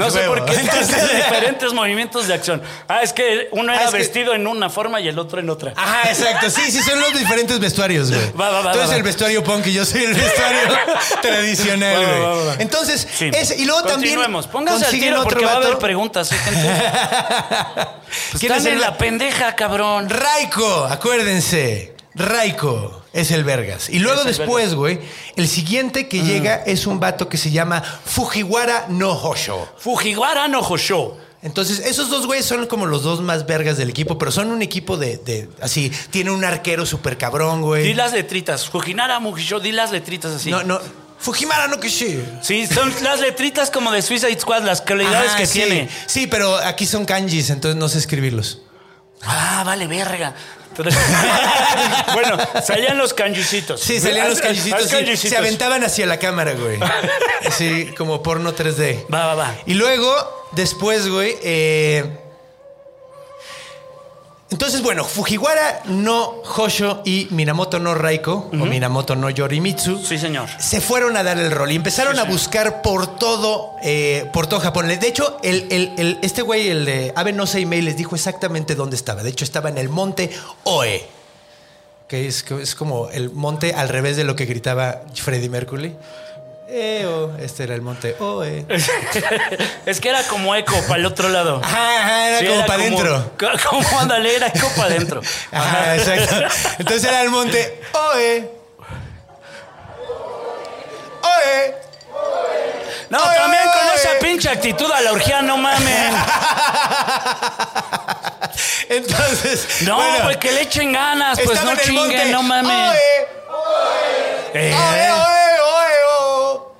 No 0.00 0.10
sé 0.10 0.20
por 0.20 0.44
qué 0.44 0.54
Entonces- 0.60 1.12
diferentes 1.16 1.72
movimientos 1.72 2.26
de 2.26 2.34
acción. 2.34 2.62
Ah, 2.88 3.00
es 3.02 3.12
que 3.12 3.48
uno 3.52 3.72
Ah, 3.72 3.76
era 3.82 3.90
que- 3.90 3.98
vestido 3.98 4.34
en 4.34 4.46
una 4.46 4.68
forma 4.70 5.00
y 5.00 5.08
el 5.08 5.18
otro 5.18 5.40
en 5.40 5.48
otra. 5.50 5.72
Ajá, 5.76 6.08
exacto. 6.10 6.50
Sí, 6.50 6.70
sí, 6.70 6.82
son 6.82 7.00
los 7.00 7.12
diferentes 7.18 7.58
vestuarios, 7.60 8.10
güey. 8.10 8.32
Va, 8.32 8.50
va, 8.50 8.60
va, 8.62 8.72
Tú 8.72 8.78
eres 8.80 8.90
el 8.92 9.02
vestuario 9.02 9.44
punk 9.44 9.66
y 9.66 9.72
yo 9.74 9.84
soy 9.84 10.04
el 10.04 10.14
vestuario 10.14 10.60
tradicional, 11.22 11.96
güey. 12.06 12.20
va, 12.20 12.28
va, 12.34 12.44
va. 12.44 12.54
Entonces, 12.58 13.06
Sí. 13.16 13.30
ese- 13.32 13.56
y 13.56 13.64
luego 13.64 13.82
también. 13.82 14.14
Continuemos. 14.14 14.46
Pónganse 14.46 14.86
al 14.86 14.90
tiro 14.92 15.16
otro 15.20 15.30
porque 15.30 15.44
va 15.44 15.52
a 15.52 15.56
haber 15.56 15.78
preguntas. 15.78 16.32
¿eh, 16.32 16.36
gente? 16.36 16.82
Pues 18.30 18.40
¿Quién 18.40 18.52
es 18.52 18.58
están 18.58 18.72
en 18.74 18.80
la 18.80 18.96
pendeja, 18.98 19.54
cabrón. 19.54 20.08
Raiko, 20.10 20.84
acuérdense. 20.90 21.94
Raiko 22.14 22.99
es 23.12 23.30
el 23.30 23.44
Vergas. 23.44 23.88
Y 23.88 23.98
luego 23.98 24.24
después, 24.24 24.74
güey, 24.74 25.00
el 25.36 25.48
siguiente 25.48 26.04
Mm. 26.04 26.08
que 26.08 26.22
llega 26.22 26.54
es 26.66 26.86
un 26.86 27.00
vato 27.00 27.28
que 27.28 27.36
se 27.36 27.50
llama 27.50 27.82
Fujiwara 28.04 28.86
no 28.88 29.12
Hosho. 29.12 29.68
Fujiwara 29.78 30.48
no 30.48 30.60
Hosho. 30.60 31.16
Entonces, 31.42 31.78
esos 31.80 32.10
dos 32.10 32.26
güeyes 32.26 32.44
son 32.44 32.66
como 32.66 32.84
los 32.84 33.02
dos 33.02 33.22
más 33.22 33.46
vergas 33.46 33.78
del 33.78 33.88
equipo, 33.88 34.18
pero 34.18 34.30
son 34.30 34.50
un 34.50 34.60
equipo 34.60 34.98
de, 34.98 35.16
de- 35.16 35.48
así, 35.62 35.90
tiene 36.10 36.30
un 36.30 36.44
arquero 36.44 36.84
súper 36.84 37.16
cabrón, 37.16 37.60
Di 37.60 37.66
güey. 37.66 37.94
las 37.94 38.12
letritas. 38.12 38.68
Fujinara 38.68 39.18
Mugisho, 39.20 39.58
di 39.58 39.72
las 39.72 39.90
letritas 39.90 40.32
así. 40.32 40.50
No, 40.50 40.62
no. 40.62 40.78
Fujimara 41.18 41.66
no 41.68 41.78
Kishi. 41.80 42.22
Sí, 42.42 42.66
son 42.66 42.92
las 43.02 43.20
letritas 43.20 43.70
como 43.70 43.90
de 43.92 44.00
Suicide 44.02 44.38
Squad, 44.38 44.62
las 44.64 44.80
calidades 44.82 45.32
que 45.32 45.46
sí. 45.46 45.60
tiene. 45.60 45.88
Sí, 46.06 46.26
pero 46.26 46.56
aquí 46.56 46.86
son 46.86 47.04
kanjis, 47.06 47.50
entonces 47.50 47.78
no 47.78 47.88
sé 47.88 47.98
escribirlos. 47.98 48.60
Ah, 49.22 49.62
vale, 49.66 49.86
verga. 49.86 50.34
bueno, 52.14 52.38
salían 52.64 52.96
los 52.96 53.12
canjicitos. 53.14 53.80
Sí, 53.80 54.00
salían 54.00 54.28
los 54.28 54.38
sí, 54.38 54.44
canjicitos. 54.44 55.18
se 55.18 55.36
aventaban 55.36 55.84
hacia 55.84 56.06
la 56.06 56.18
cámara, 56.18 56.54
güey. 56.54 56.78
Sí, 57.50 57.92
como 57.96 58.22
porno 58.22 58.54
3D. 58.54 59.06
Va, 59.12 59.26
va, 59.26 59.34
va. 59.34 59.54
Y 59.66 59.74
luego, 59.74 60.14
después, 60.52 61.08
güey, 61.08 61.36
eh, 61.42 62.29
Entonces, 64.50 64.82
bueno, 64.82 65.04
Fujiwara 65.04 65.82
no 65.86 66.42
Hosho 66.56 67.02
y 67.04 67.28
Minamoto 67.30 67.78
no 67.78 67.94
Raiko, 67.94 68.50
o 68.52 68.56
Minamoto 68.56 69.14
no 69.14 69.30
Yorimitsu, 69.30 70.04
Sí, 70.04 70.18
señor. 70.18 70.48
se 70.58 70.80
fueron 70.80 71.16
a 71.16 71.22
dar 71.22 71.38
el 71.38 71.52
rol 71.52 71.70
y 71.70 71.76
empezaron 71.76 72.18
a 72.18 72.24
buscar 72.24 72.82
por 72.82 73.16
todo, 73.16 73.76
eh, 73.82 74.28
por 74.32 74.48
todo 74.48 74.58
Japón. 74.58 74.88
De 74.88 75.06
hecho, 75.06 75.38
el, 75.44 75.68
el- 75.70 75.92
el- 75.98 76.18
este 76.22 76.42
güey, 76.42 76.68
el 76.68 76.84
de 76.84 77.12
Abe 77.14 77.32
no 77.32 77.46
Seimei, 77.46 77.80
les 77.80 77.96
dijo 77.96 78.16
exactamente 78.16 78.74
dónde 78.74 78.96
estaba. 78.96 79.22
De 79.22 79.30
hecho, 79.30 79.44
estaba 79.44 79.68
en 79.68 79.78
el 79.78 79.88
monte 79.88 80.30
Oe, 80.64 81.06
que 82.08 82.26
es, 82.26 82.42
que 82.42 82.60
es 82.60 82.74
como 82.74 83.08
el 83.10 83.30
monte 83.30 83.72
al 83.74 83.88
revés 83.88 84.16
de 84.16 84.24
lo 84.24 84.34
que 84.34 84.46
gritaba 84.46 85.02
Freddie 85.14 85.48
Mercury. 85.48 85.94
Eo. 86.72 87.36
Este 87.38 87.64
era 87.64 87.74
el 87.74 87.82
monte 87.82 88.16
Oe. 88.20 88.64
Es 89.86 90.00
que 90.00 90.08
era 90.08 90.22
como 90.24 90.54
eco 90.54 90.74
para 90.82 90.96
el 91.00 91.06
otro 91.06 91.28
lado. 91.28 91.60
Ajá, 91.64 91.98
ajá, 92.00 92.28
era 92.28 92.38
Sí, 92.38 92.46
como 92.46 92.66
para 92.66 92.82
adentro. 92.82 93.32
co- 93.38 93.48
Como 93.68 93.98
ándale, 94.00 94.36
era 94.36 94.46
eco 94.48 94.68
para 94.76 94.88
adentro. 94.88 95.20
Ajá, 95.52 95.96
exacto. 95.96 96.36
Entonces 96.78 97.04
era 97.04 97.22
el 97.22 97.30
monte 97.30 97.80
Oe. 97.92 98.50
Oe. 101.22 101.74
No, 103.10 103.18
también 103.18 103.62
con 103.64 103.88
esa 103.96 104.10
pinche 104.20 104.48
actitud 104.48 104.90
a 104.92 105.00
la 105.00 105.10
orgía, 105.12 105.42
no 105.42 105.56
mamen. 105.56 106.14
Entonces. 108.88 109.82
No, 109.82 109.96
bueno, 109.96 110.18
pues 110.24 110.36
que 110.36 110.52
le 110.52 110.60
echen 110.62 110.92
ganas, 110.92 111.38
pues 111.44 111.62
no 111.64 111.74
chinguen, 111.76 112.30
no 112.30 112.42
mamen. 112.44 112.70
Oe. 112.90 113.28
Eh, 114.54 114.74
Oe, 114.74 115.10
oe, 115.10 115.60
oe, 115.60 115.94
o. 116.18 116.72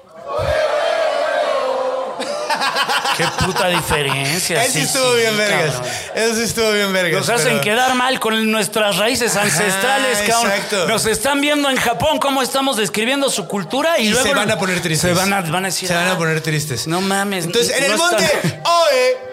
Qué 3.17 3.25
puta 3.45 3.69
diferencia. 3.69 4.62
Ese 4.64 4.73
sí, 4.73 4.81
estuvo 4.81 5.12
sí, 5.12 5.19
bien 5.21 5.37
vergas. 5.37 5.75
cabrón. 5.75 5.93
Eso 6.14 6.35
sí 6.37 6.43
estuvo 6.43 6.73
bien 6.73 6.93
vergas. 6.93 7.21
Nos 7.21 7.29
hacen 7.29 7.49
pero- 7.52 7.61
quedar 7.62 7.95
mal 7.95 8.19
con 8.21 8.50
nuestras 8.50 8.97
raíces 8.97 9.37
ancestrales, 9.37 10.19
Ajá, 10.19 10.26
cabrón. 10.26 10.52
exacto. 10.52 10.88
Nos 10.88 11.07
están 11.07 11.40
viendo 11.40 11.69
en 11.71 11.76
Japón 11.76 12.19
cómo 12.19 12.43
estamos 12.43 12.76
describiendo 12.76 13.29
su 13.31 13.47
cultura 13.47 13.99
y, 13.99 14.07
Y 14.07 14.11
luego 14.11 14.26
se 14.29 14.35
van 14.35 14.50
a 14.50 14.59
poner 14.59 14.81
tristes. 14.81 15.11
Se 15.11 15.14
van 15.14 15.33
a, 15.33 15.40
van 15.43 15.64
a 15.64 15.69
decir. 15.69 15.88
Se 15.88 15.95
van 15.95 16.09
a 16.09 16.12
"Ah, 16.12 16.19
poner 16.19 16.40
tristes. 16.40 16.87
No 16.87 17.00
mames. 17.00 17.45
Entonces, 17.47 17.76
en 17.76 17.87
no 17.88 17.93
el 17.93 17.99
monte 17.99 18.31
Oe 18.64 19.31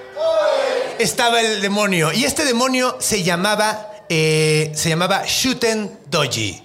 estaba 0.99 1.39
el 1.41 1.61
demonio. 1.61 2.11
Y 2.11 2.25
este 2.25 2.43
demonio 2.45 2.97
se 2.99 3.23
llamaba, 3.23 3.91
eh, 4.09 4.71
se 4.75 4.89
llamaba 4.89 5.23
Shuten 5.25 5.99
Doji. 6.09 6.63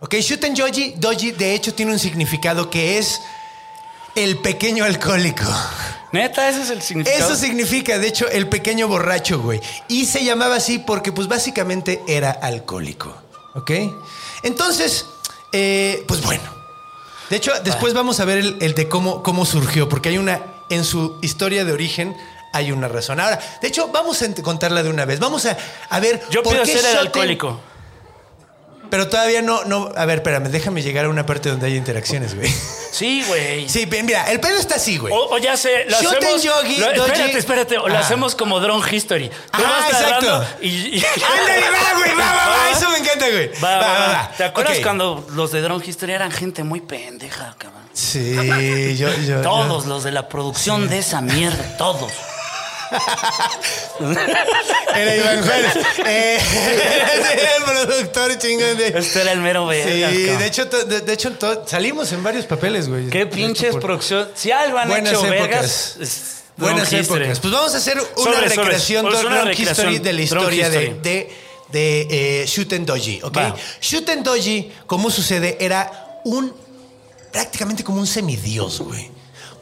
¿Ok? 0.00 0.14
Shuten 0.14 0.54
Doji, 0.54 0.94
Doji, 0.96 1.32
de 1.32 1.54
hecho, 1.54 1.74
tiene 1.74 1.92
un 1.92 1.98
significado 1.98 2.70
que 2.70 2.98
es 2.98 3.20
el 4.14 4.38
pequeño 4.38 4.84
alcohólico. 4.84 5.44
Neta, 6.12 6.48
ese 6.48 6.62
es 6.62 6.70
el 6.70 6.82
significado. 6.82 7.24
Eso 7.24 7.36
significa, 7.36 7.98
de 7.98 8.08
hecho, 8.08 8.28
el 8.28 8.48
pequeño 8.48 8.86
borracho, 8.86 9.40
güey. 9.40 9.60
Y 9.88 10.06
se 10.06 10.24
llamaba 10.24 10.56
así 10.56 10.78
porque, 10.78 11.10
pues, 11.10 11.26
básicamente 11.26 12.02
era 12.06 12.30
alcohólico. 12.30 13.16
¿Ok? 13.54 13.70
Entonces, 14.42 15.06
eh, 15.52 16.04
pues 16.06 16.22
bueno. 16.22 16.44
De 17.30 17.36
hecho, 17.36 17.52
después 17.64 17.94
vamos 17.94 18.20
a 18.20 18.26
ver 18.26 18.38
el, 18.38 18.56
el 18.60 18.74
de 18.74 18.88
cómo, 18.88 19.22
cómo 19.22 19.46
surgió, 19.46 19.88
porque 19.88 20.10
hay 20.10 20.18
una, 20.18 20.40
en 20.68 20.84
su 20.84 21.18
historia 21.22 21.64
de 21.64 21.72
origen, 21.72 22.14
hay 22.52 22.72
una 22.72 22.88
razón. 22.88 23.20
Ahora, 23.20 23.40
de 23.60 23.68
hecho, 23.68 23.88
vamos 23.88 24.20
a 24.22 24.34
contarla 24.42 24.82
de 24.82 24.90
una 24.90 25.04
vez. 25.04 25.18
Vamos 25.18 25.46
a, 25.46 25.56
a 25.88 26.00
ver. 26.00 26.22
Yo 26.30 26.42
por 26.42 26.52
pido 26.52 26.64
qué 26.64 26.78
ser 26.78 26.90
el 26.90 26.96
alcohólico. 26.98 27.60
Pero 28.92 29.08
todavía 29.08 29.40
no, 29.40 29.64
no. 29.64 29.90
A 29.96 30.04
ver, 30.04 30.18
espérame, 30.18 30.50
déjame 30.50 30.82
llegar 30.82 31.06
a 31.06 31.08
una 31.08 31.24
parte 31.24 31.48
donde 31.48 31.66
hay 31.66 31.76
interacciones, 31.78 32.34
güey. 32.36 32.52
Sí, 32.92 33.24
güey. 33.26 33.66
Sí, 33.66 33.88
mira, 34.04 34.30
el 34.30 34.38
pedo 34.38 34.58
está 34.58 34.74
así, 34.74 34.98
güey. 34.98 35.10
O, 35.14 35.30
o 35.34 35.38
ya 35.38 35.56
sé, 35.56 35.86
lo 35.88 35.98
Shoten 35.98 36.18
hacemos. 36.18 36.42
yogi, 36.42 36.76
lo- 36.76 36.90
espérate, 37.06 37.38
espérate. 37.38 37.78
O 37.78 37.88
lo 37.88 37.96
Ah. 37.96 38.00
hacemos 38.00 38.34
como 38.34 38.60
Drone 38.60 38.84
History. 38.94 39.30
Tú 39.30 39.62
vas 39.62 39.90
exacto. 39.90 40.44
y. 40.60 40.68
y- 40.68 41.04
Ándale, 41.40 41.70
va, 41.70 41.98
güey, 41.98 42.10
va, 42.10 42.34
va, 42.34 42.48
va. 42.48 42.70
Eso 42.70 42.90
me 42.90 42.98
encanta, 42.98 43.30
güey. 43.30 43.50
Va, 43.64 43.76
va, 43.78 44.08
va. 44.08 44.30
¿Te 44.36 44.44
acuerdas 44.44 44.78
cuando 44.82 45.26
los 45.30 45.50
de 45.52 45.62
Drone 45.62 45.82
History 45.86 46.12
eran 46.12 46.30
gente 46.30 46.62
muy 46.62 46.82
pendeja, 46.82 47.54
cabrón? 47.56 47.80
Sí, 47.94 48.34
yo, 48.98 49.08
yo. 49.26 49.40
Todos 49.42 49.84
yo- 49.84 49.88
los 49.88 50.04
de 50.04 50.12
la 50.12 50.28
producción 50.28 50.90
de 50.90 50.98
esa 50.98 51.22
mierda, 51.22 51.78
todos. 51.78 52.12
Era 54.94 55.16
Iván 55.16 55.42
Juárez. 55.42 55.72
Eh, 56.04 56.38
era 57.38 57.56
el 57.56 57.86
productor 57.86 58.38
chingón 58.38 58.76
de. 58.76 58.88
Este 58.98 59.20
era 59.22 59.32
el 59.32 59.40
mero 59.40 59.68
Sí, 59.70 59.76
vergas, 59.78 60.12
cabrón. 60.12 60.38
de 60.38 60.46
hecho, 60.46 60.64
de, 60.66 61.00
de 61.00 61.12
hecho 61.12 61.32
salimos 61.66 62.12
en 62.12 62.22
varios 62.22 62.46
papeles, 62.46 62.88
güey. 62.88 63.08
Qué 63.08 63.26
pinches 63.26 63.72
por- 63.72 63.80
producción. 63.82 64.28
Si 64.34 64.50
algo 64.50 64.78
han 64.78 64.88
Buenas 64.88 65.12
hecho 65.12 65.26
épocas. 65.26 65.40
vergas. 65.40 65.96
es 66.00 66.42
Buenas 66.56 66.92
History. 66.92 67.24
épocas. 67.24 67.40
Pues 67.40 67.52
vamos 67.52 67.74
a 67.74 67.78
hacer 67.78 68.02
una 68.16 68.40
recreación, 68.40 69.06
una 69.06 69.52
history 69.52 69.98
de 69.98 70.12
la 70.12 70.22
historia 70.22 70.68
de, 70.68 70.94
de, 71.02 71.32
de, 71.70 72.42
eh, 72.42 72.46
Shuten 72.46 72.84
Doji, 72.84 73.20
¿ok? 73.22 73.36
Va. 73.36 73.54
Shuten 73.80 74.22
Doji, 74.22 74.72
como 74.86 75.10
sucede, 75.10 75.56
era 75.60 76.20
un 76.24 76.52
prácticamente 77.32 77.82
como 77.84 78.00
un 78.00 78.06
semidios, 78.06 78.80
güey. 78.80 79.10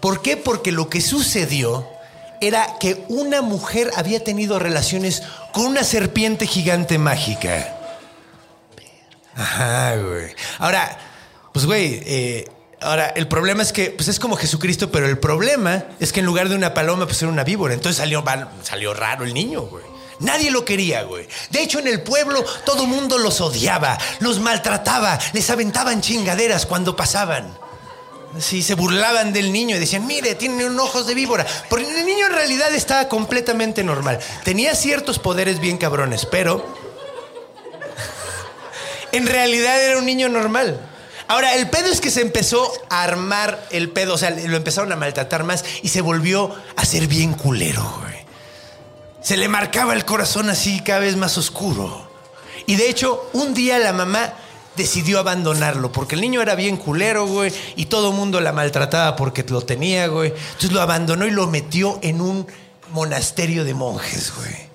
¿Por 0.01 0.23
qué? 0.23 0.37
Porque 0.37 0.73
lo 0.73 0.89
que 0.89 1.01
sucedió 1.01 1.87
era 2.41 2.79
que 2.79 3.05
una 3.09 3.43
mujer 3.43 3.91
había 3.97 4.23
tenido 4.25 4.59
relaciones 4.59 5.23
con 5.53 5.67
una 5.67 5.85
serpiente 5.85 6.47
gigante 6.47 6.99
mágica. 6.99 7.77
Ajá, 9.37 9.97
güey. 9.97 10.35
Ahora, 10.59 10.99
pues, 11.53 11.67
güey, 11.67 12.03
eh, 12.05 12.49
ahora 12.81 13.09
el 13.09 13.29
problema 13.29 13.63
es 13.63 13.73
que, 13.73 13.91
pues 13.91 14.09
es 14.09 14.19
como 14.19 14.37
Jesucristo, 14.37 14.91
pero 14.91 15.07
el 15.07 15.19
problema 15.19 15.85
es 15.99 16.13
que 16.13 16.21
en 16.21 16.27
lugar 16.27 16.49
de 16.49 16.57
una 16.57 16.75
paloma, 16.75 17.07
pues 17.07 17.23
era 17.23 17.31
una 17.31 17.45
víbora. 17.45 17.75
Entonces 17.75 17.99
salió, 17.99 18.25
salió 18.63 18.95
raro 18.95 19.25
el 19.25 19.35
niño, 19.35 19.63
güey. 19.63 19.85
Nadie 20.21 20.51
lo 20.51 20.65
quería, 20.65 21.03
güey. 21.05 21.27
De 21.51 21.63
hecho, 21.63 21.79
en 21.79 21.89
el 21.89 22.03
pueblo 22.03 22.45
todo 22.67 22.87
mundo 22.87 23.17
los 23.17 23.41
odiaba, 23.41 23.99
los 24.21 24.39
maltrataba, 24.39 25.19
les 25.33 25.49
aventaban 25.49 26.03
chingaderas 26.03 26.67
cuando 26.67 26.95
pasaban. 26.95 27.57
Sí, 28.39 28.63
se 28.63 28.75
burlaban 28.75 29.33
del 29.33 29.53
niño 29.53 29.77
y 29.77 29.81
decían, 29.81 30.07
mire, 30.07 30.37
tiene 30.37 30.65
un 30.65 30.79
ojos 30.79 31.07
de 31.07 31.15
víbora. 31.15 31.45
Porque 31.69 31.87
el 31.87 32.07
niño 32.07 32.27
en 32.27 32.33
realidad 32.33 32.73
estaba 32.73 33.09
completamente 33.09 33.83
normal. 33.83 34.21
Tenía 34.45 34.75
ciertos 34.75 35.19
poderes 35.19 35.59
bien 35.59 35.79
cabrones, 35.79 36.27
pero 36.27 36.65
en 39.13 39.27
realidad 39.27 39.83
era 39.83 39.99
un 39.99 40.07
niño 40.07 40.29
normal. 40.29 40.81
Ahora, 41.27 41.55
el 41.55 41.71
pedo 41.71 41.87
es 41.87 42.01
que 42.01 42.11
se 42.11 42.23
empezó 42.23 42.73
a 42.89 43.03
armar 43.03 43.67
el 43.71 43.91
pedo, 43.91 44.15
o 44.15 44.19
sea, 44.19 44.31
lo 44.31 44.57
empezaron 44.57 44.93
a 44.93 44.97
maltratar 44.97 45.45
más 45.45 45.65
y 45.83 45.89
se 45.89 46.01
volvió 46.01 46.55
a 46.77 46.85
ser 46.85 47.07
bien 47.07 47.35
culero, 47.35 47.99
güey. 48.01 48.21
Se 49.23 49.37
le 49.37 49.49
marcaba 49.49 49.93
el 49.93 50.05
corazón 50.05 50.51
así 50.51 50.81
cada 50.81 51.01
vez 51.01 51.17
más 51.17 51.37
oscuro. 51.37 52.09
Y 52.67 52.77
de 52.77 52.89
hecho, 52.89 53.29
un 53.33 53.55
día 53.55 53.79
la 53.79 53.93
mamá 53.93 54.35
decidió 54.77 55.19
abandonarlo 55.19 55.93
porque 55.93 56.15
el 56.15 56.21
niño 56.21 56.41
era 56.43 56.55
bien 56.55 56.77
culero, 56.77 57.27
güey, 57.27 57.53
y 57.77 57.87
todo 57.87 58.11
el 58.11 58.17
mundo 58.17 58.41
la 58.41 58.53
maltrataba 58.53 59.17
porque 59.17 59.45
lo 59.49 59.63
tenía, 59.63 60.07
güey. 60.09 60.31
Entonces 60.31 60.73
lo 60.73 60.81
abandonó 60.81 61.27
y 61.27 61.31
lo 61.31 61.47
metió 61.47 61.99
en 62.03 62.21
un 62.21 62.47
monasterio 62.91 63.65
de 63.65 63.75
monjes, 63.75 64.33
güey. 64.37 64.71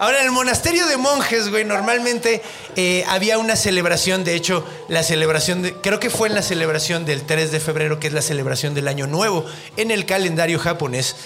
Ahora, 0.00 0.20
en 0.20 0.26
el 0.26 0.32
monasterio 0.32 0.86
de 0.86 0.96
monjes, 0.96 1.50
güey, 1.50 1.66
normalmente 1.66 2.40
eh, 2.74 3.04
había 3.06 3.36
una 3.36 3.54
celebración, 3.54 4.24
de 4.24 4.34
hecho, 4.34 4.64
la 4.88 5.02
celebración, 5.02 5.60
de, 5.60 5.74
creo 5.74 6.00
que 6.00 6.08
fue 6.08 6.28
en 6.28 6.34
la 6.34 6.42
celebración 6.42 7.04
del 7.04 7.26
3 7.26 7.52
de 7.52 7.60
febrero, 7.60 8.00
que 8.00 8.06
es 8.06 8.14
la 8.14 8.22
celebración 8.22 8.72
del 8.72 8.88
Año 8.88 9.06
Nuevo, 9.06 9.44
en 9.76 9.90
el 9.90 10.06
calendario 10.06 10.58
japonés, 10.58 11.16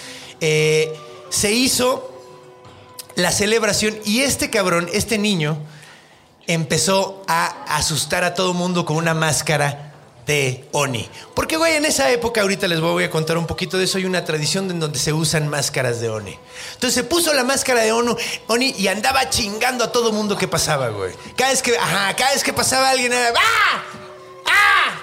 eh, 0.41 0.93
se 1.29 1.53
hizo 1.53 2.14
la 3.15 3.31
celebración 3.31 3.97
y 4.05 4.21
este 4.21 4.49
cabrón, 4.49 4.89
este 4.93 5.17
niño, 5.17 5.57
empezó 6.47 7.23
a 7.27 7.63
asustar 7.75 8.23
a 8.23 8.33
todo 8.33 8.53
mundo 8.53 8.85
con 8.85 8.97
una 8.97 9.13
máscara 9.13 9.93
de 10.25 10.67
Oni. 10.71 11.07
Porque, 11.33 11.57
güey, 11.57 11.75
en 11.75 11.85
esa 11.85 12.09
época, 12.09 12.41
ahorita 12.41 12.67
les 12.67 12.81
voy 12.81 13.03
a 13.03 13.09
contar 13.09 13.37
un 13.37 13.45
poquito 13.45 13.77
de 13.77 13.85
eso, 13.85 13.97
hay 13.97 14.05
una 14.05 14.25
tradición 14.25 14.69
en 14.71 14.79
donde 14.79 14.99
se 14.99 15.13
usan 15.13 15.47
máscaras 15.47 15.99
de 15.99 16.09
Oni. 16.09 16.37
Entonces 16.73 16.93
se 16.93 17.03
puso 17.03 17.33
la 17.33 17.43
máscara 17.43 17.81
de 17.81 17.91
Oni 17.91 18.69
y 18.77 18.87
andaba 18.87 19.29
chingando 19.29 19.83
a 19.83 19.91
todo 19.91 20.11
mundo 20.11 20.37
que 20.37 20.47
pasaba, 20.47 20.89
güey. 20.89 21.13
Cada 21.35 21.51
vez 21.51 21.61
que, 21.61 21.77
ajá, 21.77 22.15
cada 22.15 22.33
vez 22.33 22.43
que 22.43 22.53
pasaba 22.53 22.89
alguien 22.89 23.13
era, 23.13 23.29
¡ah! 23.29 23.83
¡ah! 24.47 25.01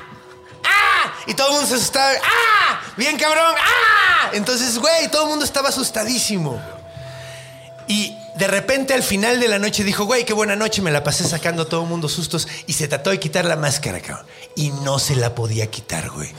¡ah! 0.64 1.14
Y 1.26 1.34
todo 1.34 1.48
el 1.48 1.52
mundo 1.54 1.68
se 1.68 1.76
asustaba, 1.76 2.12
¡ah! 2.22 2.80
Bien 2.96 3.16
cabrón, 3.16 3.54
¡ah! 3.58 4.30
Entonces, 4.32 4.78
güey, 4.78 5.08
todo 5.10 5.22
el 5.24 5.28
mundo 5.28 5.44
estaba 5.44 5.68
asustadísimo. 5.68 6.60
Y 7.92 8.16
de 8.36 8.46
repente 8.46 8.94
al 8.94 9.02
final 9.02 9.38
de 9.38 9.48
la 9.48 9.58
noche 9.58 9.84
dijo, 9.84 10.06
güey, 10.06 10.24
qué 10.24 10.32
buena 10.32 10.56
noche, 10.56 10.80
me 10.80 10.90
la 10.90 11.04
pasé 11.04 11.24
sacando 11.24 11.64
a 11.64 11.68
todo 11.68 11.82
el 11.82 11.90
mundo 11.90 12.08
sustos 12.08 12.48
y 12.66 12.72
se 12.72 12.88
trató 12.88 13.10
de 13.10 13.20
quitar 13.20 13.44
la 13.44 13.54
máscara, 13.54 14.00
cabrón. 14.00 14.26
Y 14.56 14.70
no 14.70 14.98
se 14.98 15.14
la 15.14 15.34
podía 15.34 15.70
quitar, 15.70 16.08
güey. 16.08 16.30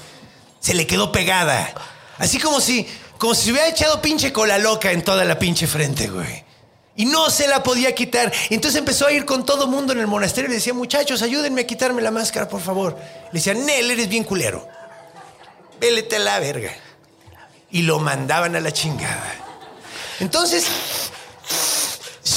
Se 0.60 0.74
le 0.74 0.88
quedó 0.88 1.12
pegada. 1.12 1.72
Así 2.18 2.40
como 2.40 2.60
si, 2.60 2.88
como 3.20 3.36
si 3.36 3.44
se 3.44 3.52
hubiera 3.52 3.68
echado 3.68 4.02
pinche 4.02 4.34
cola 4.34 4.58
loca 4.58 4.94
en 4.94 5.04
toda 5.04 5.26
la 5.26 5.38
pinche 5.38 5.68
frente, 5.68 6.08
güey. 6.08 6.44
Y 6.96 7.06
no 7.06 7.30
se 7.30 7.48
la 7.48 7.62
podía 7.62 7.94
quitar. 7.94 8.34
Entonces 8.50 8.80
empezó 8.80 9.06
a 9.06 9.12
ir 9.12 9.24
con 9.24 9.46
todo 9.46 9.68
mundo 9.68 9.94
en 9.94 10.00
el 10.00 10.08
monasterio 10.08 10.48
y 10.48 10.54
le 10.54 10.56
decía, 10.56 10.74
muchachos, 10.74 11.22
ayúdenme 11.22 11.62
a 11.62 11.68
quitarme 11.68 12.02
la 12.02 12.10
máscara, 12.10 12.50
por 12.50 12.62
favor. 12.62 12.98
Le 13.26 13.40
decían, 13.40 13.64
Nel, 13.64 13.92
eres 13.92 14.10
bien 14.10 14.24
culero. 14.24 14.68
Vélete 15.80 16.16
a 16.16 16.20
la 16.20 16.40
verga. 16.40 16.74
Y 17.70 17.84
lo 17.84 18.00
mandaban 18.00 18.56
a 18.56 18.60
la 18.60 18.72
chingada. 18.72 19.36
Entonces, 20.20 20.66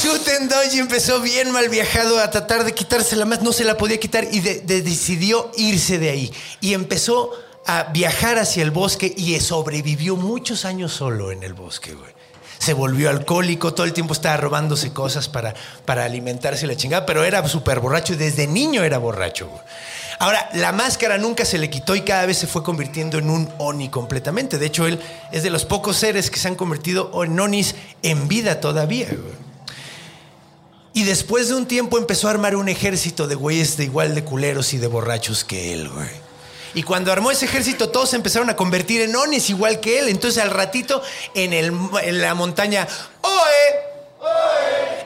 Doji 0.06 0.78
empezó 0.78 1.20
bien 1.20 1.50
mal 1.50 1.68
viajado 1.68 2.20
a 2.20 2.30
tratar 2.30 2.64
de 2.64 2.72
quitársela 2.72 3.24
más, 3.24 3.42
no 3.42 3.52
se 3.52 3.64
la 3.64 3.76
podía 3.76 3.98
quitar 3.98 4.24
y 4.30 4.38
de- 4.40 4.60
de- 4.60 4.82
decidió 4.82 5.50
irse 5.56 5.98
de 5.98 6.10
ahí. 6.10 6.32
Y 6.60 6.74
empezó 6.74 7.32
a 7.66 7.84
viajar 7.92 8.38
hacia 8.38 8.62
el 8.62 8.70
bosque 8.70 9.12
y 9.16 9.38
sobrevivió 9.40 10.14
muchos 10.16 10.64
años 10.64 10.92
solo 10.92 11.32
en 11.32 11.42
el 11.42 11.54
bosque, 11.54 11.92
güey. 11.94 12.14
Se 12.58 12.72
volvió 12.72 13.10
alcohólico, 13.10 13.74
todo 13.74 13.84
el 13.84 13.92
tiempo 13.92 14.12
estaba 14.12 14.36
robándose 14.36 14.92
cosas 14.92 15.28
para, 15.28 15.54
para 15.84 16.04
alimentarse 16.04 16.66
la 16.68 16.76
chingada, 16.76 17.04
pero 17.04 17.24
era 17.24 17.46
súper 17.48 17.80
borracho 17.80 18.12
y 18.14 18.16
desde 18.16 18.46
niño 18.46 18.84
era 18.84 18.98
borracho, 18.98 19.48
güey. 19.48 19.60
Ahora, 20.18 20.48
la 20.54 20.72
máscara 20.72 21.18
nunca 21.18 21.44
se 21.44 21.58
le 21.58 21.68
quitó 21.68 21.94
y 21.96 22.00
cada 22.02 22.24
vez 22.24 22.38
se 22.38 22.46
fue 22.46 22.62
convirtiendo 22.62 23.18
en 23.18 23.28
un 23.28 23.48
Oni 23.58 23.90
completamente. 23.90 24.56
De 24.58 24.66
hecho, 24.66 24.86
él 24.86 25.00
es 25.32 25.42
de 25.42 25.50
los 25.50 25.64
pocos 25.66 25.96
seres 25.98 26.30
que 26.30 26.38
se 26.38 26.48
han 26.48 26.54
convertido 26.54 27.10
en 27.24 27.38
Onis 27.38 27.74
en 28.02 28.26
vida 28.28 28.60
todavía, 28.60 29.08
güey. 29.08 29.45
Y 30.96 31.04
después 31.04 31.50
de 31.50 31.54
un 31.56 31.66
tiempo 31.66 31.98
empezó 31.98 32.26
a 32.26 32.30
armar 32.30 32.56
un 32.56 32.70
ejército 32.70 33.26
de 33.26 33.34
güeyes 33.34 33.76
de 33.76 33.84
igual 33.84 34.14
de 34.14 34.24
culeros 34.24 34.72
y 34.72 34.78
de 34.78 34.86
borrachos 34.86 35.44
que 35.44 35.74
él, 35.74 35.90
güey. 35.90 36.08
Y 36.72 36.84
cuando 36.84 37.12
armó 37.12 37.30
ese 37.30 37.44
ejército, 37.44 37.90
todos 37.90 38.08
se 38.08 38.16
empezaron 38.16 38.48
a 38.48 38.56
convertir 38.56 39.02
en 39.02 39.14
onis 39.14 39.50
igual 39.50 39.78
que 39.78 39.98
él. 39.98 40.08
Entonces, 40.08 40.42
al 40.42 40.48
ratito, 40.48 41.02
en, 41.34 41.52
el, 41.52 41.70
en 42.02 42.22
la 42.22 42.34
montaña, 42.34 42.88
¡Oe! 43.20 44.26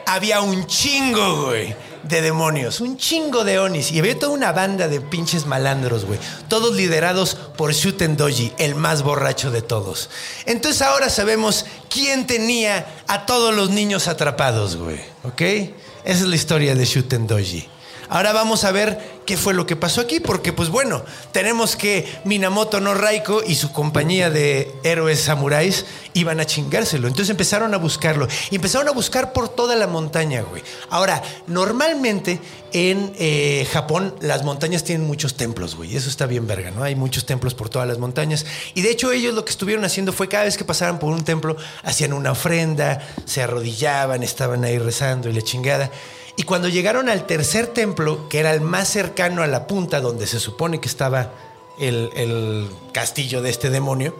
Había 0.05 0.39
un 0.39 0.65
chingo, 0.65 1.47
güey, 1.47 1.75
de 2.03 2.21
demonios. 2.21 2.81
Un 2.81 2.97
chingo 2.97 3.43
de 3.43 3.59
onis. 3.59 3.91
Y 3.91 3.99
había 3.99 4.17
toda 4.17 4.33
una 4.33 4.51
banda 4.51 4.87
de 4.87 5.01
pinches 5.01 5.45
malandros, 5.45 6.05
güey. 6.05 6.19
Todos 6.47 6.75
liderados 6.75 7.35
por 7.35 7.73
Shuten 7.73 8.17
Doji, 8.17 8.53
el 8.57 8.75
más 8.75 9.03
borracho 9.03 9.51
de 9.51 9.61
todos. 9.61 10.09
Entonces, 10.45 10.81
ahora 10.81 11.09
sabemos 11.09 11.65
quién 11.89 12.27
tenía 12.27 12.85
a 13.07 13.25
todos 13.25 13.53
los 13.53 13.69
niños 13.69 14.07
atrapados, 14.07 14.77
güey. 14.77 14.99
¿Ok? 15.23 15.41
Esa 15.41 15.73
es 16.03 16.27
la 16.27 16.35
historia 16.35 16.75
de 16.75 16.85
Shuten 16.85 17.27
Doji. 17.27 17.70
Ahora 18.13 18.33
vamos 18.33 18.65
a 18.65 18.73
ver 18.73 18.99
qué 19.25 19.37
fue 19.37 19.53
lo 19.53 19.65
que 19.65 19.77
pasó 19.77 20.01
aquí, 20.01 20.19
porque 20.19 20.51
pues 20.51 20.67
bueno, 20.67 21.01
tenemos 21.31 21.77
que 21.77 22.05
Minamoto 22.25 22.81
no 22.81 22.93
Raiko 22.93 23.41
y 23.41 23.55
su 23.55 23.71
compañía 23.71 24.29
de 24.29 24.69
héroes 24.83 25.21
samuráis 25.21 25.85
iban 26.13 26.41
a 26.41 26.45
chingárselo. 26.45 27.07
Entonces 27.07 27.29
empezaron 27.29 27.73
a 27.73 27.77
buscarlo. 27.77 28.27
Y 28.49 28.55
empezaron 28.55 28.89
a 28.89 28.91
buscar 28.91 29.31
por 29.31 29.47
toda 29.47 29.77
la 29.77 29.87
montaña, 29.87 30.41
güey. 30.41 30.61
Ahora, 30.89 31.23
normalmente 31.47 32.41
en 32.73 33.13
eh, 33.17 33.65
Japón 33.71 34.13
las 34.19 34.43
montañas 34.43 34.83
tienen 34.83 35.07
muchos 35.07 35.37
templos, 35.37 35.77
güey. 35.77 35.95
Eso 35.95 36.09
está 36.09 36.25
bien 36.25 36.47
verga, 36.47 36.71
¿no? 36.71 36.83
Hay 36.83 36.95
muchos 36.95 37.25
templos 37.25 37.53
por 37.53 37.69
todas 37.69 37.87
las 37.87 37.97
montañas. 37.97 38.45
Y 38.73 38.81
de 38.81 38.91
hecho 38.91 39.13
ellos 39.13 39.33
lo 39.33 39.45
que 39.45 39.51
estuvieron 39.51 39.85
haciendo 39.85 40.11
fue 40.11 40.27
cada 40.27 40.43
vez 40.43 40.57
que 40.57 40.65
pasaran 40.65 40.99
por 40.99 41.13
un 41.13 41.23
templo, 41.23 41.55
hacían 41.83 42.11
una 42.11 42.33
ofrenda, 42.33 43.07
se 43.23 43.41
arrodillaban, 43.41 44.21
estaban 44.21 44.65
ahí 44.65 44.77
rezando 44.79 45.29
y 45.29 45.33
la 45.33 45.41
chingada. 45.41 45.89
Y 46.37 46.43
cuando 46.43 46.69
llegaron 46.69 47.09
al 47.09 47.25
tercer 47.25 47.67
templo, 47.67 48.29
que 48.29 48.39
era 48.39 48.53
el 48.53 48.61
más 48.61 48.87
cercano 48.87 49.43
a 49.43 49.47
la 49.47 49.67
punta 49.67 49.99
donde 50.01 50.27
se 50.27 50.39
supone 50.39 50.79
que 50.79 50.87
estaba 50.87 51.31
el, 51.79 52.69
castillo 52.93 53.41
de 53.41 53.49
este 53.49 53.69
demonio, 53.69 54.15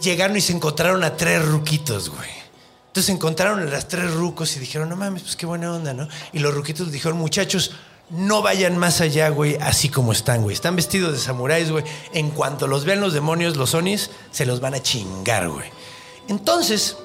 llegaron 0.00 0.36
y 0.36 0.40
se 0.40 0.52
encontraron 0.52 1.04
a 1.04 1.16
tres 1.16 1.44
ruquitos, 1.44 2.10
güey. 2.10 2.30
Entonces 2.88 3.14
encontraron 3.14 3.60
a 3.60 3.64
las 3.64 3.86
tres 3.86 4.12
rucos 4.12 4.56
y 4.56 4.60
dijeron, 4.60 4.88
no 4.88 4.96
mames, 4.96 5.22
pues 5.22 5.36
qué 5.36 5.46
buena 5.46 5.72
onda, 5.72 5.94
¿no? 5.94 6.08
Y 6.32 6.40
los 6.40 6.52
ruquitos 6.52 6.90
dijeron, 6.90 7.18
muchachos, 7.18 7.72
no 8.10 8.42
vayan 8.42 8.76
más 8.76 9.00
allá, 9.00 9.28
güey, 9.28 9.56
así 9.60 9.88
como 9.88 10.10
están, 10.12 10.42
güey. 10.42 10.54
Están 10.54 10.74
vestidos 10.74 11.12
de 11.12 11.18
samuráis, 11.18 11.70
güey. 11.70 11.84
En 12.12 12.30
cuanto 12.30 12.66
los 12.66 12.84
vean 12.84 13.00
los 13.00 13.12
demonios, 13.12 13.56
los 13.56 13.74
onis, 13.74 14.10
se 14.32 14.46
los 14.46 14.60
van 14.60 14.74
a 14.74 14.82
chingar, 14.82 15.48
güey. 15.48 15.70
Entonces, 16.26 16.96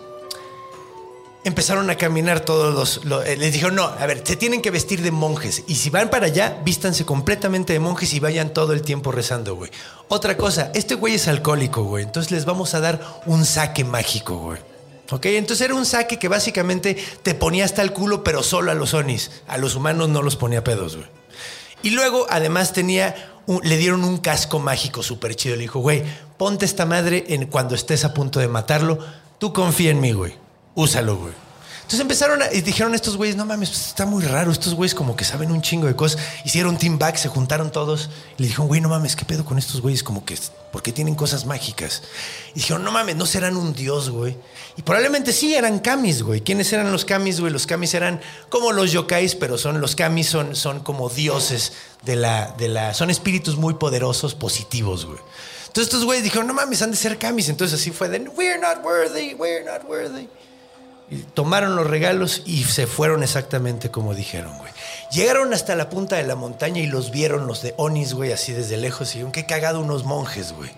empezaron 1.46 1.92
a 1.92 1.96
caminar 1.96 2.40
todos 2.40 3.06
los, 3.06 3.26
eh, 3.26 3.38
Les 3.38 3.54
dijeron, 3.54 3.76
no, 3.76 3.84
a 3.84 4.06
ver, 4.08 4.24
se 4.26 4.36
tienen 4.36 4.64
que 4.64 4.72
vestir 4.72 5.04
de 5.04 5.12
monjes. 5.12 5.64
Y 5.68 5.76
si 5.76 5.92
van 5.92 6.10
para 6.10 6.26
allá, 6.26 6.60
vístanse 6.66 7.06
completamente 7.06 7.72
de 7.72 7.80
monjes 7.80 8.14
y 8.14 8.20
vayan 8.20 8.50
todo 8.50 8.74
el 8.74 8.82
tiempo 8.82 9.12
rezando, 9.12 9.56
güey. 9.56 9.70
Otra 10.10 10.36
cosa, 10.38 10.72
este 10.74 10.96
güey 10.96 11.14
es 11.14 11.28
alcohólico, 11.28 11.84
güey. 11.84 12.04
Entonces 12.04 12.32
les 12.32 12.46
vamos 12.46 12.74
a 12.74 12.80
dar 12.80 13.00
un 13.28 13.46
saque 13.46 13.84
mágico, 13.84 14.38
güey. 14.38 14.60
¿Ok? 15.12 15.28
Entonces 15.28 15.64
era 15.64 15.76
un 15.76 15.86
saque 15.86 16.18
que 16.18 16.28
básicamente 16.28 16.98
te 17.22 17.36
ponía 17.36 17.64
hasta 17.64 17.84
el 17.84 17.94
culo, 17.94 18.24
pero 18.24 18.42
solo 18.42 18.72
a 18.72 18.74
los 18.74 18.96
onis. 18.96 19.30
A 19.48 19.60
los 19.60 19.76
humanos 19.76 20.10
no 20.10 20.24
los 20.24 20.36
ponía 20.36 20.64
pedos, 20.64 20.96
güey. 20.96 21.08
Y 21.84 21.92
luego, 21.92 22.26
además, 22.28 22.74
tenía 22.74 23.34
le 23.62 23.78
dieron 23.78 24.04
un 24.04 24.18
casco 24.18 24.58
mágico 24.58 25.04
súper 25.04 25.36
chido. 25.36 25.56
Le 25.56 25.62
dijo, 25.62 25.80
güey, 25.80 26.02
ponte 26.38 26.66
esta 26.66 26.88
madre 26.88 27.24
en, 27.28 27.46
cuando 27.46 27.76
estés 27.76 28.04
a 28.04 28.16
punto 28.16 28.40
de 28.40 28.48
matarlo. 28.48 28.98
Tú 29.38 29.54
confía 29.54 29.92
en 29.92 30.02
mí, 30.02 30.12
güey 30.12 30.45
úsalo, 30.76 31.18
güey. 31.18 31.46
Entonces 31.86 32.00
empezaron 32.00 32.42
a, 32.42 32.52
y 32.52 32.62
dijeron 32.62 32.96
estos 32.96 33.16
güeyes, 33.16 33.36
no 33.36 33.46
mames, 33.46 33.70
pues 33.70 33.86
está 33.90 34.08
muy 34.08 34.24
raro, 34.24 34.52
estos 34.52 34.74
güeyes 34.74 34.96
como 34.96 35.16
que 35.16 35.24
saben 35.24 35.52
un 35.52 35.62
chingo 35.62 35.86
de 35.86 35.96
cosas. 35.96 36.20
Hicieron 36.44 36.80
team 36.80 36.98
back, 36.98 37.16
se 37.16 37.28
juntaron 37.28 37.72
todos 37.72 38.10
y 38.40 38.42
le 38.42 38.48
dijeron, 38.48 38.68
güey, 38.68 38.82
no 38.82 38.90
mames, 38.90 39.16
¿qué 39.16 39.24
pedo 39.24 39.46
con 39.46 39.60
estos 39.60 39.82
güeyes? 39.82 40.02
Como 40.02 40.26
que, 40.26 40.36
¿por 40.72 40.82
qué 40.82 40.92
tienen 40.92 41.14
cosas 41.14 41.46
mágicas? 41.46 42.02
Y 42.56 42.62
dijeron, 42.62 42.84
no 42.84 42.92
mames, 42.92 43.16
no 43.18 43.28
serán 43.28 43.56
un 43.56 43.74
dios, 43.74 44.10
güey. 44.10 44.36
Y 44.76 44.82
probablemente 44.82 45.32
sí 45.32 45.54
eran 45.54 45.78
kamis, 45.78 46.24
güey. 46.24 46.42
¿Quiénes 46.42 46.74
eran 46.74 46.92
los 46.92 47.06
kamis, 47.06 47.40
güey? 47.40 47.54
Los 47.54 47.68
kamis 47.68 47.94
eran 47.94 48.20
como 48.50 48.72
los 48.72 48.92
yokais, 48.92 49.36
pero 49.36 49.60
son 49.60 49.80
los 49.80 49.96
kamis 49.96 50.28
son, 50.28 50.56
son 50.56 50.80
como 50.80 51.10
dioses 51.10 51.74
de 52.02 52.16
la, 52.16 52.56
de 52.58 52.68
la, 52.68 52.96
son 52.96 53.12
espíritus 53.12 53.58
muy 53.58 53.76
poderosos, 53.76 54.34
positivos, 54.34 55.06
güey. 55.06 55.20
Entonces 55.68 55.94
estos 55.94 56.04
güeyes 56.04 56.24
dijeron, 56.24 56.48
no 56.48 56.56
mames, 56.56 56.82
han 56.82 56.90
de 56.90 56.98
ser 56.98 57.20
kamis. 57.20 57.48
Entonces 57.50 57.80
así 57.80 57.92
fue 57.92 58.10
de, 58.10 58.28
we're 58.30 58.58
not 58.58 58.84
worthy, 58.84 59.36
we're 59.36 59.64
not 59.64 59.88
worthy 59.88 60.28
tomaron 61.34 61.76
los 61.76 61.88
regalos 61.88 62.42
y 62.46 62.64
se 62.64 62.88
fueron 62.88 63.24
exactamente 63.24 63.92
como 63.92 64.14
dijeron, 64.14 64.58
güey. 64.58 64.72
Llegaron 65.12 65.54
hasta 65.54 65.76
la 65.76 65.90
punta 65.90 66.16
de 66.16 66.24
la 66.24 66.36
montaña 66.36 66.82
y 66.82 66.88
los 66.88 67.12
vieron 67.12 67.48
los 67.48 67.62
de 67.62 67.74
Onis, 67.78 68.14
güey, 68.14 68.32
así 68.32 68.54
desde 68.54 68.78
lejos. 68.78 69.10
Y 69.10 69.14
dijeron, 69.14 69.32
qué 69.32 69.46
cagado 69.46 69.80
unos 69.80 70.04
monjes, 70.04 70.52
güey. 70.54 70.72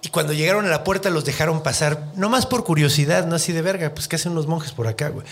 Y 0.00 0.08
cuando 0.08 0.32
llegaron 0.32 0.66
a 0.66 0.68
la 0.68 0.82
puerta 0.82 1.10
los 1.10 1.24
dejaron 1.24 1.62
pasar, 1.62 2.08
no 2.16 2.28
más 2.28 2.46
por 2.46 2.64
curiosidad, 2.64 3.26
no 3.26 3.36
así 3.36 3.52
de 3.52 3.62
verga, 3.62 3.94
pues 3.94 4.08
¿qué 4.08 4.16
hacen 4.16 4.32
unos 4.32 4.48
monjes 4.48 4.72
por 4.72 4.88
acá, 4.88 5.10
güey? 5.10 5.24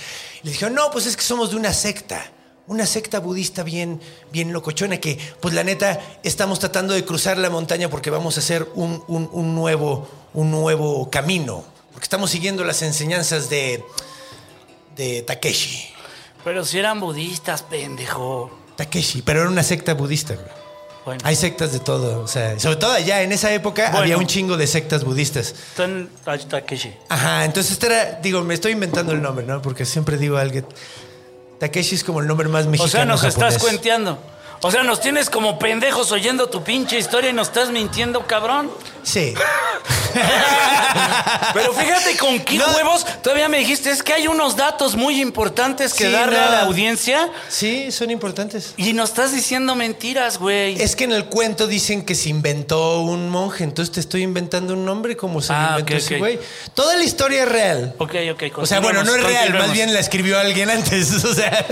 Les 0.43 0.53
dijeron, 0.53 0.75
no, 0.75 0.91
pues 0.93 1.07
es 1.07 1.17
que 1.17 1.25
somos 1.25 1.51
de 1.51 1.57
una 1.57 1.73
secta, 1.73 2.31
una 2.69 2.87
secta 2.87 3.19
budista 3.19 3.65
bien, 3.65 4.01
bien 4.31 4.53
locochona, 4.53 4.99
que 4.99 5.19
pues 5.41 5.55
la 5.55 5.65
neta 5.65 5.99
estamos 6.23 6.61
tratando 6.61 6.95
de 6.95 7.05
cruzar 7.05 7.37
la 7.37 7.51
montaña 7.51 7.91
porque 7.91 8.11
vamos 8.11 8.37
a 8.37 8.41
hacer 8.41 8.69
un, 8.77 9.03
un 9.09 9.55
nuevo, 9.57 10.09
un 10.35 10.53
nuevo 10.53 11.11
camino, 11.11 11.65
porque 11.93 12.05
estamos 12.05 12.31
siguiendo 12.31 12.65
las 12.65 12.83
enseñanzas 12.83 13.51
de 13.51 13.85
de 14.97 15.23
Takeshi. 15.23 15.89
Pero 16.45 16.65
si 16.65 16.79
eran 16.79 17.01
budistas, 17.01 17.63
pendejo. 17.63 18.51
Takeshi, 18.77 19.23
pero 19.23 19.41
era 19.41 19.51
una 19.51 19.63
secta 19.63 19.95
budista, 19.95 20.35
Bueno. 21.05 21.21
Hay 21.25 21.37
sectas 21.37 21.73
de 21.73 21.81
todo, 21.81 22.23
o 22.23 22.29
sea, 22.29 22.59
sobre 22.59 22.77
todo 22.77 22.93
allá 22.93 23.23
en 23.23 23.33
esa 23.33 23.53
época 23.53 23.89
había 23.97 24.17
un 24.19 24.27
chingo 24.27 24.57
de 24.57 24.67
sectas 24.67 25.05
budistas. 25.05 25.55
Takeshi. 26.49 26.95
Ajá, 27.09 27.45
entonces 27.45 27.73
este 27.73 27.87
era, 27.87 28.21
digo, 28.23 28.43
me 28.43 28.55
estoy 28.55 28.73
inventando 28.73 29.13
el 29.13 29.23
nombre, 29.23 29.45
¿no? 29.47 29.61
Porque 29.63 29.85
siempre 29.85 30.19
digo 30.19 30.37
algo. 30.37 30.67
Takeshi 31.59 31.95
es 31.95 32.05
como 32.05 32.21
el 32.21 32.27
nombre 32.27 32.49
más 32.49 32.67
mexicano. 32.67 32.87
O 32.87 32.91
sea, 32.91 33.05
nos 33.05 33.25
estás 33.25 33.59
cuenteando. 33.59 34.19
O 34.63 34.71
sea, 34.71 34.83
nos 34.83 35.01
tienes 35.01 35.31
como 35.31 35.59
pendejos 35.59 36.13
oyendo 36.13 36.51
tu 36.51 36.63
pinche 36.63 36.99
historia 36.99 37.31
y 37.31 37.33
nos 37.33 37.49
estás 37.49 37.71
mintiendo, 37.71 38.27
cabrón. 38.27 38.71
Sí. 39.03 39.35
Pero 41.55 41.73
fíjate 41.73 42.17
con 42.19 42.41
qué 42.41 42.59
huevos 42.59 43.07
todavía 43.23 43.49
me 43.49 43.59
dijiste, 43.59 43.91
es 43.91 44.03
que 44.03 44.13
hay 44.13 44.27
unos 44.27 44.57
datos 44.57 44.97
muy 44.97 45.21
importantes 45.21 45.95
que 45.95 46.11
darle 46.11 46.39
a 46.39 46.51
la 46.51 46.61
audiencia. 46.63 47.31
Sí, 47.49 47.91
son 47.91 48.11
importantes. 48.11 48.75
Y 48.77 48.93
nos 48.93 49.11
estás 49.11 49.33
diciendo 49.33 49.75
mentiras, 49.75 50.39
güey. 50.39 50.81
Es 50.81 50.97
que 50.97 51.05
en 51.05 51.13
el 51.13 51.27
cuento 51.27 51.67
dicen 51.67 52.05
que 52.05 52.15
se 52.15 52.29
inventó 52.29 53.01
un 53.01 53.29
monje, 53.29 53.65
entonces 53.65 53.95
te 53.95 54.01
estoy 54.01 54.23
inventando 54.23 54.75
un 54.75 54.85
nombre 54.85 55.17
como 55.17 55.41
se 55.41 55.53
ah, 55.53 55.69
inventó 55.71 55.97
ese 55.97 56.19
güey. 56.19 56.39
Toda 56.75 56.97
la 56.97 57.05
historia 57.05 57.45
es 57.45 57.49
real. 57.49 57.95
Ok, 57.99 58.15
ok. 58.33 58.43
O 58.59 58.67
sea, 58.67 58.81
bueno, 58.81 59.05
no 59.05 59.15
es 59.15 59.23
real, 59.23 59.55
más 59.55 59.73
bien 59.73 59.95
la 59.95 60.01
escribió 60.01 60.39
alguien 60.39 60.71
antes. 60.71 61.25
O 61.31 61.35
sea. 61.35 61.65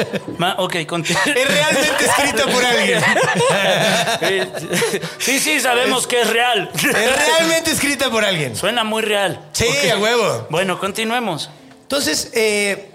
ok, 0.58 0.86
continúa. 0.86 1.20
Es 1.26 1.48
realmente 1.48 2.04
escrita 2.04 2.44
por 2.46 2.64
alguien. 2.64 2.77
sí, 5.18 5.38
sí, 5.38 5.60
sabemos 5.60 6.06
que 6.06 6.20
es 6.20 6.30
real. 6.30 6.70
Es 6.74 7.26
realmente 7.26 7.70
escrita 7.70 8.10
por 8.10 8.24
alguien. 8.24 8.56
Suena 8.56 8.84
muy 8.84 9.02
real. 9.02 9.48
Sí, 9.52 9.66
a 9.92 9.98
huevo. 9.98 10.46
Bueno, 10.50 10.78
continuemos. 10.78 11.50
Entonces, 11.82 12.30
eh, 12.34 12.90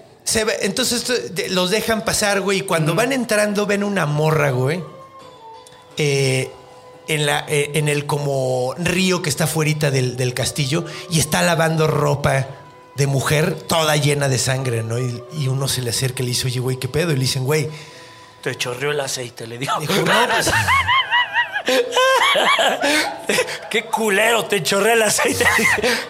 entonces 0.62 1.50
los 1.50 1.72
dejan 1.72 2.06
pasar, 2.06 2.42
güey. 2.42 2.60
Y 2.60 2.62
cuando 2.62 2.96
van 2.96 3.12
entrando, 3.12 3.66
ven 3.66 3.84
una 3.84 4.06
morra, 4.06 4.52
güey. 4.52 4.84
Eh, 5.98 6.52
en, 7.08 7.26
la, 7.26 7.46
eh, 7.48 7.72
en 7.76 7.90
el 7.90 8.06
como 8.06 8.74
río 8.78 9.22
que 9.22 9.30
está 9.30 9.48
fuera 9.48 9.92
del, 9.92 10.16
del, 10.16 10.34
castillo 10.34 10.86
y 11.10 11.20
está 11.20 11.42
lavando 11.42 11.86
ropa 11.86 12.48
de 12.96 13.08
mujer 13.08 13.54
toda 13.54 13.98
llena 13.98 14.30
de 14.30 14.38
sangre, 14.38 14.84
¿no? 14.84 14.98
Y, 14.98 15.22
y 15.38 15.50
uno 15.50 15.68
se 15.68 15.82
le 15.82 15.90
acerca 15.90 16.24
y 16.24 16.26
le 16.26 16.30
dice, 16.30 16.48
oye, 16.48 16.60
güey, 16.60 16.78
¿qué 16.78 16.88
pedo? 16.88 17.12
Y 17.12 17.16
le 17.16 17.22
dicen, 17.22 17.44
güey. 17.44 17.70
Te 18.44 18.56
chorreó 18.58 18.92
el 18.92 19.00
aceite, 19.00 19.48
le 19.48 19.58
dijo. 19.58 19.80
dijo 19.80 19.94
no, 19.94 20.04
pues, 20.28 20.52
Qué 23.70 23.86
culero, 23.86 24.44
te 24.46 24.62
chorrea 24.62 24.94
el 24.94 25.04
aceite. 25.04 25.46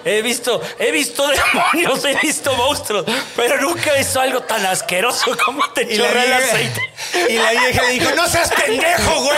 He 0.03 0.21
visto, 0.23 0.59
he 0.79 0.91
visto 0.91 1.27
demonios, 1.27 2.03
he 2.05 2.15
visto 2.15 2.53
monstruos, 2.55 3.05
pero 3.35 3.61
nunca 3.61 3.93
he 3.93 3.99
visto 3.99 4.19
algo 4.19 4.41
tan 4.41 4.65
asqueroso 4.65 5.37
como 5.45 5.69
te 5.69 5.95
chorrea 5.95 6.23
el 6.23 6.33
aceite. 6.33 6.91
Y 7.29 7.33
la 7.37 7.51
vieja 7.51 7.83
le 7.83 7.89
dijo, 7.91 8.11
no 8.15 8.27
seas 8.27 8.51
pendejo, 8.51 9.21
güey. 9.21 9.37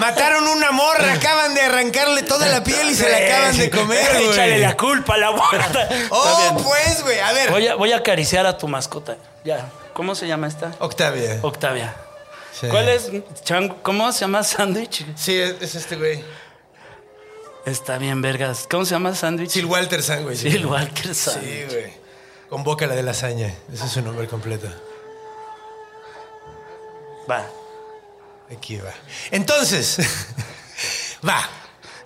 Mataron 0.00 0.48
una 0.48 0.70
morra, 0.72 1.12
acaban 1.12 1.54
de 1.54 1.60
arrancarle 1.60 2.22
toda 2.22 2.46
la 2.48 2.64
piel 2.64 2.90
y 2.90 2.94
se 2.94 3.08
la 3.10 3.18
acaban 3.18 3.56
de 3.56 3.70
comer, 3.70 4.16
Échale 4.16 4.48
güey. 4.52 4.60
la 4.60 4.76
culpa 4.76 5.14
a 5.14 5.18
la. 5.18 5.30
Está 5.30 5.88
Oh, 6.10 6.56
pues, 6.64 7.02
güey. 7.02 7.20
A 7.20 7.32
ver. 7.32 7.50
Voy 7.50 7.66
a, 7.66 7.74
voy 7.74 7.92
a 7.92 7.98
acariciar 7.98 8.46
a 8.46 8.56
tu 8.56 8.66
mascota. 8.66 9.16
Ya. 9.44 9.68
¿Cómo 9.94 10.14
se 10.14 10.26
llama 10.26 10.46
esta? 10.46 10.72
Octavia. 10.78 11.38
Octavia. 11.42 11.94
Sí. 12.58 12.66
¿Cuál 12.68 12.88
es? 12.88 13.10
Chango? 13.44 13.82
¿Cómo 13.82 14.10
se 14.12 14.20
llama 14.20 14.42
sándwich? 14.42 15.04
Sí, 15.16 15.38
es, 15.38 15.56
es 15.60 15.74
este 15.74 15.96
güey. 15.96 16.22
Está 17.66 17.98
bien, 17.98 18.20
vergas. 18.22 18.66
¿Cómo 18.70 18.84
se 18.84 18.92
llama 18.92 19.14
sándwich? 19.14 19.50
Sil 19.54 19.66
Walter 19.66 20.02
güey. 20.22 20.36
Sil 20.36 20.66
Walker 20.66 21.14
Sí, 21.14 21.30
Sándwich. 21.30 21.70
güey. 21.70 21.92
Convoca 22.48 22.86
la 22.86 22.94
de 22.94 23.02
lasaña. 23.02 23.54
Ese 23.72 23.84
es 23.86 23.90
su 23.92 24.02
nombre 24.02 24.26
completo. 24.26 24.68
Va. 27.30 27.46
Aquí 28.54 28.76
va. 28.76 28.92
Entonces, 29.30 29.98
va. 31.26 31.48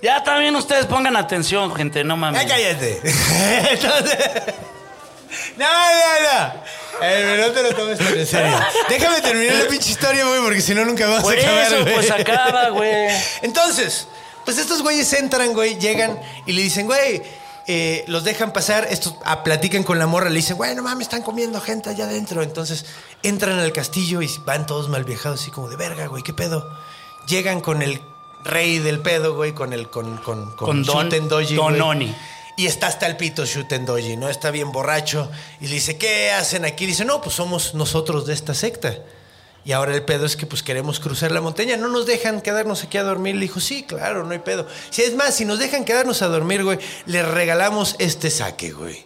Ya 0.02 0.22
también 0.22 0.54
ustedes 0.54 0.86
pongan 0.86 1.16
atención, 1.16 1.74
gente, 1.74 2.04
no 2.04 2.16
mames. 2.16 2.42
Ya 2.42 2.48
cállate. 2.48 3.00
Entonces, 3.72 4.18
no, 5.56 5.66
no, 5.66 6.22
no. 6.22 6.62
Eh, 7.02 7.44
no 7.46 7.52
te 7.52 7.62
lo 7.62 7.74
tomes 7.74 7.98
tan 7.98 8.16
en 8.18 8.26
serio. 8.26 8.58
Déjame 8.88 9.20
terminar 9.20 9.56
la 9.64 9.68
pinche 9.68 9.90
historia, 9.90 10.24
güey, 10.26 10.40
porque 10.40 10.60
si 10.60 10.74
no 10.74 10.84
nunca 10.84 11.06
vamos 11.06 11.22
Por 11.24 11.36
a 11.38 11.40
acabar, 11.42 11.66
eso, 11.66 11.82
güey. 11.82 11.94
pues 11.94 12.10
acaba, 12.10 12.68
güey. 12.70 13.08
Entonces, 13.42 14.08
pues 14.44 14.58
estos 14.58 14.82
güeyes 14.82 15.12
entran, 15.12 15.52
güey, 15.52 15.78
llegan 15.78 16.18
y 16.46 16.52
le 16.52 16.62
dicen, 16.62 16.86
güey, 16.86 17.22
eh, 17.68 18.04
los 18.06 18.22
dejan 18.24 18.52
pasar, 18.52 18.86
estos 18.90 19.14
ah, 19.24 19.42
platican 19.42 19.82
con 19.82 19.98
la 19.98 20.06
morra, 20.06 20.30
le 20.30 20.36
dicen, 20.36 20.56
güey, 20.56 20.74
no 20.74 20.82
mames, 20.82 21.06
están 21.08 21.22
comiendo 21.22 21.60
gente 21.60 21.90
allá 21.90 22.04
adentro. 22.04 22.42
Entonces 22.42 22.86
entran 23.22 23.58
al 23.58 23.72
castillo 23.72 24.22
y 24.22 24.30
van 24.44 24.66
todos 24.66 24.88
mal 24.88 25.04
viajados, 25.04 25.42
así 25.42 25.50
como 25.50 25.68
de 25.68 25.76
verga, 25.76 26.06
güey, 26.06 26.22
¿qué 26.22 26.32
pedo? 26.32 26.70
Llegan 27.26 27.60
con 27.60 27.82
el 27.82 28.00
rey 28.44 28.78
del 28.78 29.00
pedo, 29.00 29.34
güey, 29.34 29.52
con 29.52 29.72
el, 29.72 29.90
con, 29.90 30.16
con, 30.18 30.52
Con 30.54 30.82
Don- 30.84 31.28
Doji, 31.28 31.56
Don 31.56 31.76
güey. 31.78 32.14
Y 32.56 32.66
está 32.66 32.86
hasta 32.86 33.06
el 33.06 33.18
pito 33.18 33.44
Shuten 33.44 33.84
Doji, 33.84 34.16
¿no? 34.16 34.30
Está 34.30 34.50
bien 34.50 34.72
borracho. 34.72 35.30
Y 35.60 35.66
le 35.66 35.74
dice, 35.74 35.98
¿qué 35.98 36.30
hacen 36.30 36.64
aquí? 36.64 36.86
Dice, 36.86 37.04
no, 37.04 37.20
pues 37.20 37.36
somos 37.36 37.74
nosotros 37.74 38.26
de 38.26 38.32
esta 38.32 38.54
secta. 38.54 38.96
Y 39.66 39.72
ahora 39.72 39.94
el 39.94 40.04
pedo 40.04 40.24
es 40.24 40.36
que 40.36 40.46
pues 40.46 40.62
queremos 40.62 40.98
cruzar 40.98 41.32
la 41.32 41.42
montaña. 41.42 41.76
No 41.76 41.88
nos 41.88 42.06
dejan 42.06 42.40
quedarnos 42.40 42.84
aquí 42.84 42.96
a 42.96 43.02
dormir. 43.02 43.34
Le 43.34 43.42
dijo, 43.42 43.60
sí, 43.60 43.82
claro, 43.82 44.24
no 44.24 44.30
hay 44.30 44.38
pedo. 44.38 44.66
Si 44.90 45.02
es 45.02 45.14
más, 45.14 45.34
si 45.34 45.44
nos 45.44 45.58
dejan 45.58 45.84
quedarnos 45.84 46.22
a 46.22 46.28
dormir, 46.28 46.64
güey, 46.64 46.78
le 47.04 47.22
regalamos 47.22 47.96
este 47.98 48.30
saque, 48.30 48.70
güey. 48.70 49.04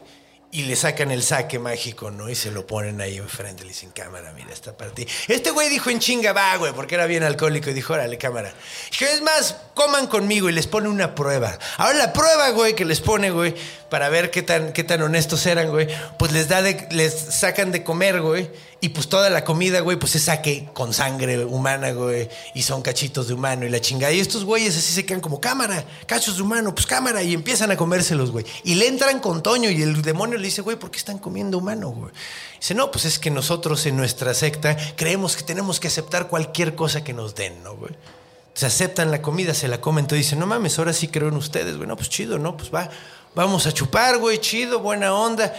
Y 0.52 0.64
le 0.64 0.74
sacan 0.74 1.12
el 1.12 1.22
saque 1.22 1.60
mágico, 1.60 2.10
¿no? 2.10 2.28
Y 2.28 2.34
se 2.34 2.50
lo 2.50 2.66
ponen 2.66 3.00
ahí 3.00 3.18
enfrente. 3.18 3.62
Le 3.62 3.68
dicen, 3.68 3.92
cámara, 3.92 4.32
mira, 4.32 4.52
esta 4.52 4.76
partida. 4.76 5.08
Este 5.28 5.52
güey 5.52 5.68
dijo 5.68 5.90
en 5.90 6.00
chinga, 6.00 6.32
va, 6.32 6.56
güey, 6.56 6.72
porque 6.72 6.96
era 6.96 7.06
bien 7.06 7.22
alcohólico. 7.22 7.70
Y 7.70 7.72
dijo, 7.72 7.92
órale, 7.92 8.18
cámara. 8.18 8.52
Dijo, 8.90 9.04
es 9.04 9.22
más, 9.22 9.56
coman 9.74 10.08
conmigo. 10.08 10.48
Y 10.48 10.52
les 10.52 10.66
pone 10.66 10.88
una 10.88 11.14
prueba. 11.14 11.56
Ahora 11.76 11.98
la 11.98 12.12
prueba, 12.12 12.50
güey, 12.50 12.74
que 12.74 12.84
les 12.84 13.00
pone, 13.00 13.30
güey, 13.30 13.54
para 13.90 14.08
ver 14.08 14.32
qué 14.32 14.42
tan, 14.42 14.72
qué 14.72 14.82
tan 14.82 15.00
honestos 15.02 15.46
eran, 15.46 15.70
güey, 15.70 15.86
pues 16.18 16.32
les 16.32 16.48
da 16.48 16.62
de, 16.62 16.88
les 16.90 17.14
sacan 17.14 17.70
de 17.70 17.84
comer, 17.84 18.20
güey. 18.20 18.50
Y 18.82 18.88
pues 18.90 19.08
toda 19.08 19.28
la 19.28 19.44
comida, 19.44 19.80
güey, 19.80 19.98
pues 19.98 20.14
es 20.16 20.24
saque 20.24 20.70
con 20.72 20.94
sangre 20.94 21.44
humana, 21.44 21.92
güey. 21.92 22.30
Y 22.54 22.62
son 22.62 22.80
cachitos 22.80 23.28
de 23.28 23.34
humano 23.34 23.66
y 23.66 23.68
la 23.68 23.80
chingada. 23.80 24.10
Y 24.10 24.20
estos 24.20 24.44
güeyes 24.44 24.74
así 24.74 24.94
se 24.94 25.04
quedan 25.04 25.20
como 25.20 25.38
cámara, 25.38 25.84
cachos 26.06 26.36
de 26.36 26.42
humano, 26.42 26.74
pues 26.74 26.86
cámara. 26.86 27.22
Y 27.22 27.34
empiezan 27.34 27.70
a 27.70 27.76
comérselos, 27.76 28.30
güey. 28.30 28.46
Y 28.64 28.76
le 28.76 28.88
entran 28.88 29.20
con 29.20 29.42
Toño 29.42 29.68
y 29.68 29.82
el 29.82 30.00
demonio 30.00 30.38
le 30.38 30.46
dice, 30.46 30.62
güey, 30.62 30.78
¿por 30.78 30.90
qué 30.90 30.96
están 30.96 31.18
comiendo 31.18 31.58
humano, 31.58 31.90
güey? 31.90 32.10
Dice, 32.58 32.74
no, 32.74 32.90
pues 32.90 33.04
es 33.04 33.18
que 33.18 33.30
nosotros 33.30 33.84
en 33.84 33.96
nuestra 33.96 34.32
secta 34.32 34.76
creemos 34.96 35.36
que 35.36 35.42
tenemos 35.42 35.78
que 35.78 35.88
aceptar 35.88 36.28
cualquier 36.28 36.74
cosa 36.74 37.04
que 37.04 37.12
nos 37.12 37.34
den, 37.34 37.62
¿no, 37.62 37.76
güey? 37.76 37.92
Se 38.54 38.64
aceptan 38.64 39.10
la 39.10 39.20
comida, 39.20 39.52
se 39.52 39.68
la 39.68 39.82
comen, 39.82 40.04
entonces 40.04 40.26
dicen, 40.26 40.38
no 40.38 40.46
mames, 40.46 40.78
ahora 40.78 40.94
sí 40.94 41.08
creo 41.08 41.28
en 41.28 41.36
ustedes, 41.36 41.76
güey. 41.76 41.86
No, 41.86 41.96
pues 41.96 42.08
chido, 42.08 42.38
¿no? 42.38 42.56
Pues 42.56 42.74
va, 42.74 42.88
vamos 43.34 43.66
a 43.66 43.72
chupar, 43.72 44.16
güey, 44.16 44.38
chido, 44.38 44.80
buena 44.80 45.14
onda. 45.14 45.52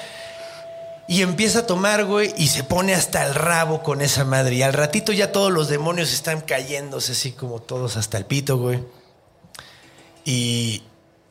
Y 1.12 1.24
empieza 1.24 1.60
a 1.60 1.68
tomar, 1.68 2.06
güey, 2.06 2.34
y 2.38 2.48
se 2.48 2.64
pone 2.64 2.94
hasta 2.94 3.28
el 3.28 3.36
rabo 3.36 3.84
con 3.84 4.00
esa 4.00 4.24
madre. 4.24 4.56
Y 4.56 4.62
al 4.62 4.72
ratito 4.72 5.12
ya 5.12 5.34
todos 5.34 5.52
los 5.52 5.68
demonios 5.68 6.14
están 6.14 6.40
cayéndose 6.40 7.12
así 7.12 7.34
como 7.34 7.62
todos 7.62 7.98
hasta 7.98 8.18
el 8.18 8.24
pito, 8.24 8.58
güey. 8.58 8.80
Y 10.24 10.84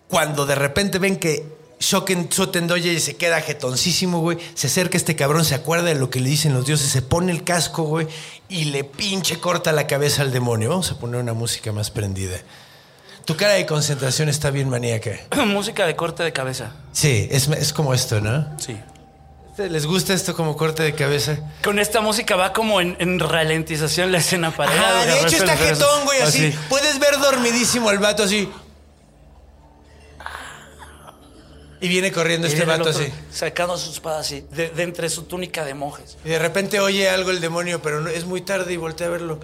cuando 0.07 0.45
de 0.45 0.55
repente 0.55 0.99
ven 0.99 1.17
que 1.17 1.47
Shoken 1.79 2.31
Sotendoye 2.31 3.01
se 3.01 3.17
queda 3.17 3.41
jetoncísimo, 3.41 4.21
güey, 4.21 4.37
se 4.53 4.67
acerca 4.67 4.99
este 4.99 5.17
cabrón, 5.17 5.47
se 5.47 5.55
acuerda 5.55 5.85
de 5.85 5.95
lo 5.95 6.11
que 6.11 6.21
le 6.21 6.29
dicen 6.29 6.53
los 6.53 6.67
dioses, 6.67 6.91
se 6.91 7.01
pone 7.01 7.33
el 7.33 7.43
casco, 7.43 7.85
güey, 7.85 8.07
y 8.51 8.65
le 8.65 8.85
pinche 8.85 9.41
corta 9.41 9.73
la 9.73 9.87
cabeza 9.87 10.21
al 10.21 10.31
demonio. 10.31 10.69
Vamos 10.69 10.91
a 10.91 10.99
poner 10.99 11.23
una 11.23 11.33
música 11.33 11.73
más 11.73 11.91
prendida. 11.91 12.37
Tu 13.25 13.35
cara 13.35 13.55
de 13.55 13.65
concentración 13.65 14.29
está 14.29 14.51
bien 14.51 14.69
maníaca. 14.69 15.13
Música 15.47 15.87
de 15.87 15.97
corte 15.97 16.23
de 16.23 16.35
cabeza. 16.35 16.75
Sí, 16.93 17.29
es, 17.31 17.49
es 17.49 17.73
como 17.73 17.95
esto, 17.95 18.21
¿no? 18.21 18.47
Sí. 18.59 18.77
¿Les 19.59 19.85
gusta 19.87 20.15
esto 20.15 20.35
como 20.35 20.57
corte 20.57 20.83
de 20.83 20.95
cabeza? 20.95 21.39
Con 21.63 21.79
esta 21.79 22.01
música 22.01 22.35
va 22.37 22.53
como 22.53 22.81
en, 22.81 22.97
en 22.99 23.19
ralentización 23.19 24.11
la 24.13 24.19
escena 24.19 24.51
para 24.51 24.73
allá, 24.73 25.05
de 25.07 25.21
hecho 25.21 25.37
está 25.37 25.57
jetón, 25.57 26.05
güey, 26.05 26.23
así. 26.23 26.55
Puedes 26.69 26.99
ver 26.99 27.19
dormidísimo 27.19 27.89
al 27.91 27.99
vato 27.99 28.23
así. 28.23 28.49
Y 31.83 31.89
viene 31.89 32.13
corriendo 32.13 32.47
Y 32.47 32.51
este 32.53 32.65
viene 32.65 32.75
el 32.75 32.79
vato 32.79 32.91
otro 32.91 33.03
así. 33.03 33.13
Sacando 33.31 33.77
su 33.79 33.91
espada 33.91 34.21
así, 34.21 34.45
de, 34.51 34.69
de 34.69 34.83
entre 34.83 35.09
su 35.09 35.23
túnica 35.25 35.65
de 35.65 35.73
monjes. 35.75 36.19
Y 36.25 36.29
de 36.29 36.39
repente 36.39 36.79
oye 36.81 37.09
algo 37.09 37.31
el 37.31 37.41
demonio, 37.41 37.81
pero 37.81 38.01
no- 38.01 38.11
es 38.11 38.27
muy 38.27 38.43
tarde 38.43 38.73
y 38.73 38.77
voltea 38.77 39.07
a 39.07 39.11
verlo. 39.11 39.41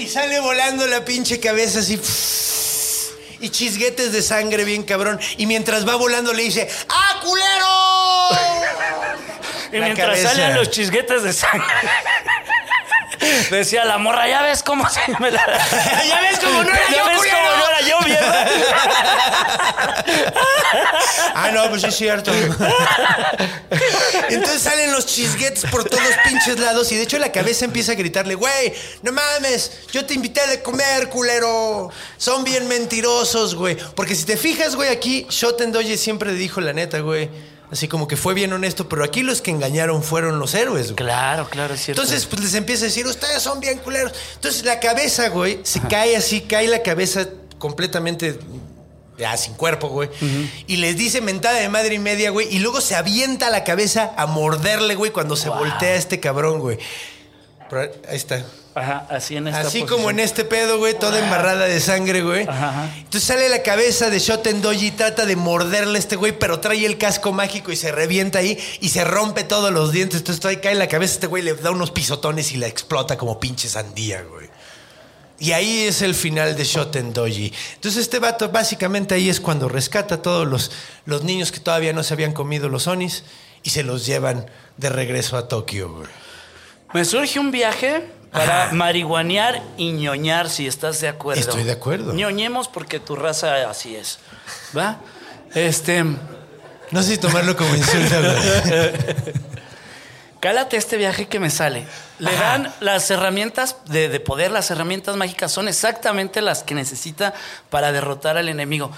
Y 0.00 0.08
sale 0.08 0.40
volando 0.40 0.86
la 0.86 1.04
pinche 1.04 1.38
cabeza 1.38 1.80
así. 1.80 2.00
Y 3.40 3.50
chisguetes 3.50 4.12
de 4.12 4.22
sangre 4.22 4.64
bien 4.64 4.82
cabrón. 4.82 5.20
Y 5.36 5.44
mientras 5.46 5.86
va 5.86 5.96
volando 5.96 6.32
le 6.32 6.42
dice, 6.42 6.68
¡Ah, 6.88 7.20
culero! 7.22 7.66
Y 9.72 9.78
La 9.78 9.84
mientras 9.84 10.08
cabeza. 10.08 10.30
salen 10.30 10.54
los 10.56 10.70
chisguetes 10.70 11.22
de 11.22 11.32
sangre. 11.34 11.66
Decía 13.50 13.84
la 13.84 13.98
morra, 13.98 14.28
ya 14.28 14.42
ves 14.42 14.62
cómo 14.62 14.88
se 14.88 15.00
me 15.18 15.30
la... 15.30 15.40
Ya 16.08 16.20
ves 16.20 16.38
cómo 16.38 16.62
no 16.64 16.70
era 16.70 16.88
¿Ya 16.90 16.96
yo, 16.96 17.04
ves 17.06 17.18
culero? 17.18 17.36
cómo 17.36 17.56
no 17.56 17.68
era 17.68 17.80
yo, 17.80 18.00
mierda? 18.06 18.46
Ah, 21.34 21.50
no, 21.52 21.68
pues 21.68 21.82
sí 21.82 21.88
es 21.88 21.96
cierto. 21.96 22.32
Entonces 24.28 24.62
salen 24.62 24.92
los 24.92 25.06
chisguetes 25.06 25.64
por 25.70 25.84
todos 25.84 26.02
pinches 26.24 26.58
lados 26.58 26.90
y 26.92 26.96
de 26.96 27.02
hecho 27.02 27.18
la 27.18 27.32
cabeza 27.32 27.64
empieza 27.64 27.92
a 27.92 27.94
gritarle, 27.94 28.34
güey, 28.34 28.72
no 29.02 29.12
mames, 29.12 29.72
yo 29.92 30.04
te 30.04 30.14
invité 30.14 30.40
a 30.40 30.62
comer, 30.62 31.08
culero. 31.08 31.90
Son 32.16 32.44
bien 32.44 32.68
mentirosos, 32.68 33.54
güey. 33.54 33.76
Porque 33.94 34.14
si 34.14 34.24
te 34.24 34.36
fijas, 34.36 34.76
güey, 34.76 34.88
aquí 34.90 35.26
Shoten 35.30 35.72
Doji 35.72 35.96
siempre 35.96 36.32
dijo 36.32 36.60
la 36.60 36.72
neta, 36.72 37.00
güey. 37.00 37.28
Así 37.70 37.86
como 37.86 38.08
que 38.08 38.16
fue 38.16 38.34
bien 38.34 38.52
honesto, 38.52 38.88
pero 38.88 39.04
aquí 39.04 39.22
los 39.22 39.40
que 39.40 39.52
engañaron 39.52 40.02
fueron 40.02 40.40
los 40.40 40.54
héroes, 40.54 40.86
güey. 40.86 40.96
Claro, 40.96 41.48
claro, 41.48 41.74
es 41.74 41.84
cierto. 41.84 42.02
Entonces, 42.02 42.26
pues 42.26 42.42
les 42.42 42.54
empieza 42.54 42.84
a 42.84 42.88
decir, 42.88 43.06
ustedes 43.06 43.40
son 43.42 43.60
bien 43.60 43.78
culeros. 43.78 44.12
Entonces, 44.34 44.64
la 44.64 44.80
cabeza, 44.80 45.28
güey, 45.28 45.60
se 45.62 45.80
cae 45.82 46.16
así, 46.16 46.40
cae 46.40 46.66
la 46.66 46.82
cabeza 46.82 47.28
completamente 47.58 48.40
ya 49.16 49.36
sin 49.36 49.54
cuerpo, 49.54 49.88
güey. 49.88 50.08
Y 50.66 50.76
les 50.78 50.96
dice 50.96 51.20
mentada 51.20 51.60
de 51.60 51.68
madre 51.68 51.94
y 51.94 51.98
media, 52.00 52.30
güey. 52.30 52.48
Y 52.52 52.58
luego 52.58 52.80
se 52.80 52.96
avienta 52.96 53.50
la 53.50 53.62
cabeza 53.62 54.14
a 54.16 54.26
morderle, 54.26 54.96
güey, 54.96 55.12
cuando 55.12 55.36
se 55.36 55.48
voltea 55.48 55.94
este 55.94 56.18
cabrón, 56.18 56.58
güey. 56.58 56.78
Pero 57.68 57.82
ahí 58.08 58.16
está. 58.16 58.44
Ajá, 58.74 59.06
así 59.10 59.36
en 59.36 59.48
esta 59.48 59.60
Así 59.60 59.80
posición. 59.80 59.88
como 59.88 60.10
en 60.10 60.20
este 60.20 60.44
pedo, 60.44 60.78
güey, 60.78 60.96
toda 60.96 61.18
embarrada 61.18 61.66
de 61.66 61.80
sangre, 61.80 62.22
güey. 62.22 62.46
Ajá, 62.46 62.68
ajá. 62.68 62.94
Entonces 62.98 63.24
sale 63.24 63.48
la 63.48 63.62
cabeza 63.62 64.10
de 64.10 64.18
Shoten 64.20 64.62
Doji 64.62 64.86
y 64.86 64.90
trata 64.92 65.26
de 65.26 65.34
morderle 65.34 65.96
a 65.96 65.98
este 65.98 66.14
güey, 66.14 66.38
pero 66.38 66.60
trae 66.60 66.86
el 66.86 66.96
casco 66.96 67.32
mágico 67.32 67.72
y 67.72 67.76
se 67.76 67.90
revienta 67.90 68.38
ahí 68.38 68.56
y 68.80 68.90
se 68.90 69.04
rompe 69.04 69.42
todos 69.42 69.72
los 69.72 69.90
dientes. 69.90 70.20
Entonces 70.20 70.44
ahí 70.44 70.58
cae 70.58 70.76
la 70.76 70.86
cabeza, 70.86 71.14
este 71.14 71.26
güey 71.26 71.42
le 71.42 71.54
da 71.54 71.72
unos 71.72 71.90
pisotones 71.90 72.52
y 72.52 72.58
la 72.58 72.68
explota 72.68 73.18
como 73.18 73.40
pinche 73.40 73.68
sandía, 73.68 74.22
güey. 74.22 74.48
Y 75.40 75.52
ahí 75.52 75.80
es 75.86 76.02
el 76.02 76.14
final 76.14 76.54
de 76.54 76.64
Shoten 76.64 77.12
Doji. 77.12 77.52
Entonces 77.74 78.02
este 78.02 78.18
vato 78.18 78.50
básicamente 78.50 79.14
ahí 79.14 79.30
es 79.30 79.40
cuando 79.40 79.68
rescata 79.68 80.16
a 80.16 80.22
todos 80.22 80.46
los, 80.46 80.70
los 81.06 81.24
niños 81.24 81.50
que 81.50 81.58
todavía 81.60 81.92
no 81.92 82.02
se 82.04 82.14
habían 82.14 82.32
comido 82.34 82.68
los 82.68 82.86
onis 82.86 83.24
y 83.62 83.70
se 83.70 83.82
los 83.82 84.06
llevan 84.06 84.46
de 84.76 84.90
regreso 84.90 85.36
a 85.36 85.48
Tokio, 85.48 85.92
güey. 85.92 86.08
Me 86.92 87.04
surge 87.04 87.38
un 87.40 87.50
viaje 87.50 88.04
para 88.32 88.72
marihuanear 88.72 89.62
y 89.76 89.92
ñoñar, 89.92 90.48
si 90.50 90.66
estás 90.66 91.00
de 91.00 91.08
acuerdo. 91.08 91.40
Estoy 91.40 91.64
de 91.64 91.72
acuerdo. 91.72 92.12
Ñoñemos 92.12 92.68
porque 92.68 93.00
tu 93.00 93.16
raza 93.16 93.68
así 93.68 93.96
es. 93.96 94.18
¿Va? 94.76 94.98
Este. 95.54 96.04
No 96.04 97.02
sé 97.02 97.12
si 97.12 97.18
tomarlo 97.18 97.56
como 97.56 97.74
insulto, 97.74 98.16
güey. 98.20 98.92
Cálate 100.40 100.76
este 100.78 100.96
viaje 100.96 101.28
que 101.28 101.38
me 101.38 101.50
sale. 101.50 101.86
Le 102.18 102.30
Ajá. 102.30 102.44
dan 102.44 102.74
las 102.80 103.10
herramientas 103.10 103.76
de, 103.86 104.08
de 104.08 104.20
poder, 104.20 104.50
las 104.50 104.70
herramientas 104.70 105.16
mágicas 105.16 105.52
son 105.52 105.68
exactamente 105.68 106.40
las 106.40 106.62
que 106.62 106.74
necesita 106.74 107.34
para 107.68 107.92
derrotar 107.92 108.38
al 108.38 108.48
enemigo. 108.48 108.90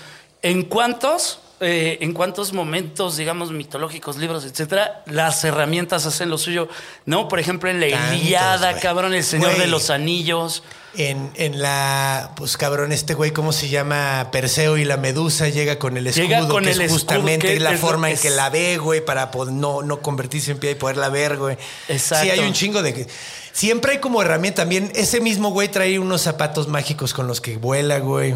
¿En 0.42 0.62
cuántos 0.62 1.40
eh, 1.62 1.98
en 2.00 2.12
cuántos 2.12 2.52
momentos, 2.52 3.16
digamos, 3.16 3.52
mitológicos, 3.52 4.16
libros, 4.18 4.44
etcétera, 4.44 5.02
las 5.06 5.42
herramientas 5.44 6.04
hacen 6.06 6.28
lo 6.28 6.36
suyo. 6.38 6.68
No, 7.06 7.28
por 7.28 7.40
ejemplo, 7.40 7.70
en 7.70 7.80
la 7.80 7.88
Tantos, 7.88 8.16
Iliada, 8.18 8.78
cabrón, 8.80 9.14
el 9.14 9.24
Señor 9.24 9.56
de 9.56 9.66
los 9.68 9.90
Anillos. 9.90 10.62
En, 10.94 11.30
en 11.36 11.62
la, 11.62 12.32
pues 12.36 12.58
cabrón, 12.58 12.92
este 12.92 13.14
güey, 13.14 13.30
¿cómo 13.30 13.52
se 13.52 13.70
llama? 13.70 14.28
Perseo 14.30 14.76
y 14.76 14.84
la 14.84 14.98
Medusa 14.98 15.48
llega 15.48 15.78
con 15.78 15.96
el 15.96 16.06
escudo, 16.06 16.24
Llega 16.26 16.46
con 16.46 16.64
que 16.64 16.70
el 16.72 16.80
es 16.82 16.92
justamente 16.92 17.58
la 17.60 17.72
es 17.72 17.80
forma 17.80 18.10
en 18.10 18.18
que 18.18 18.28
la 18.28 18.50
ve, 18.50 18.76
güey, 18.76 19.02
para 19.02 19.30
pod- 19.30 19.50
no, 19.52 19.80
no 19.80 20.00
convertirse 20.02 20.50
en 20.50 20.58
pie 20.58 20.72
y 20.72 20.74
poderla 20.74 21.08
ver, 21.08 21.38
güey. 21.38 21.56
Exacto. 21.88 22.24
Sí, 22.24 22.30
hay 22.30 22.40
un 22.40 22.52
chingo 22.52 22.82
de... 22.82 23.06
Siempre 23.54 23.92
hay 23.92 23.98
como 23.98 24.20
herramienta. 24.20 24.62
También 24.62 24.92
ese 24.94 25.20
mismo 25.20 25.50
güey 25.50 25.68
trae 25.68 25.98
unos 25.98 26.22
zapatos 26.22 26.68
mágicos 26.68 27.14
con 27.14 27.26
los 27.26 27.40
que 27.40 27.56
vuela, 27.56 27.98
güey. 27.98 28.34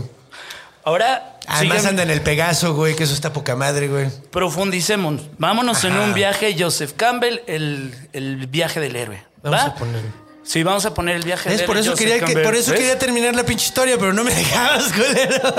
Ahora, 0.86 1.38
Además 1.48 1.78
sigan- 1.82 1.88
anda 1.90 2.02
en 2.04 2.10
el 2.10 2.20
Pegaso, 2.22 2.72
güey, 2.74 2.94
que 2.94 3.02
eso 3.02 3.12
está 3.12 3.32
poca 3.32 3.56
madre, 3.56 3.88
güey. 3.88 4.06
profundicemos. 4.30 5.20
Vámonos 5.36 5.82
en 5.82 5.96
un 5.98 6.14
viaje, 6.14 6.54
Joseph 6.56 6.92
Campbell, 6.96 7.40
el, 7.48 7.92
el 8.12 8.46
viaje 8.46 8.78
del 8.78 8.94
héroe. 8.94 9.20
Vamos 9.42 9.58
¿va? 9.60 9.64
a 9.64 9.74
ponerlo. 9.74 10.08
Sí, 10.44 10.62
vamos 10.62 10.86
a 10.86 10.94
poner 10.94 11.16
el 11.16 11.24
viaje 11.24 11.50
Es 11.52 11.58
del 11.58 11.66
por 11.66 11.76
héroe. 11.76 11.82
eso, 11.82 11.90
Joseph 11.90 12.06
quería, 12.06 12.20
que- 12.20 12.26
Campbell. 12.26 12.44
por 12.44 12.54
eso 12.54 12.70
¿Ves? 12.70 12.78
quería 12.78 12.96
terminar 13.00 13.34
la 13.34 13.42
pinche 13.42 13.66
historia, 13.66 13.96
pero 13.98 14.12
no 14.12 14.22
me 14.22 14.32
dejabas, 14.34 14.92
culero. 14.92 15.54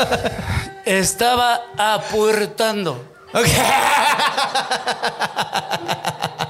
Estaba 0.86 1.60
apuertando. 1.78 3.04
Ok. 3.34 3.48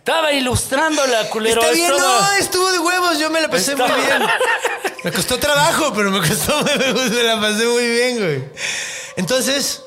Estaba 0.00 0.32
ilustrando 0.32 1.06
la 1.06 1.28
culero. 1.28 1.60
Está 1.60 1.72
bien, 1.74 1.92
estaba- 1.92 2.20
no, 2.20 2.32
estuvo 2.34 2.72
de 2.72 2.78
huevos, 2.78 3.18
yo 3.18 3.30
me 3.30 3.40
la 3.40 3.48
pasé 3.50 3.72
Estaba- 3.72 3.94
muy 3.96 4.04
bien. 4.06 4.22
Me 5.04 5.12
costó 5.12 5.38
trabajo, 5.38 5.92
pero 5.94 6.10
me 6.10 6.18
costó, 6.18 6.62
me 7.10 7.22
la 7.22 7.40
pasé 7.40 7.64
muy 7.66 7.86
bien, 7.88 8.18
güey. 8.18 8.44
Entonces, 9.16 9.82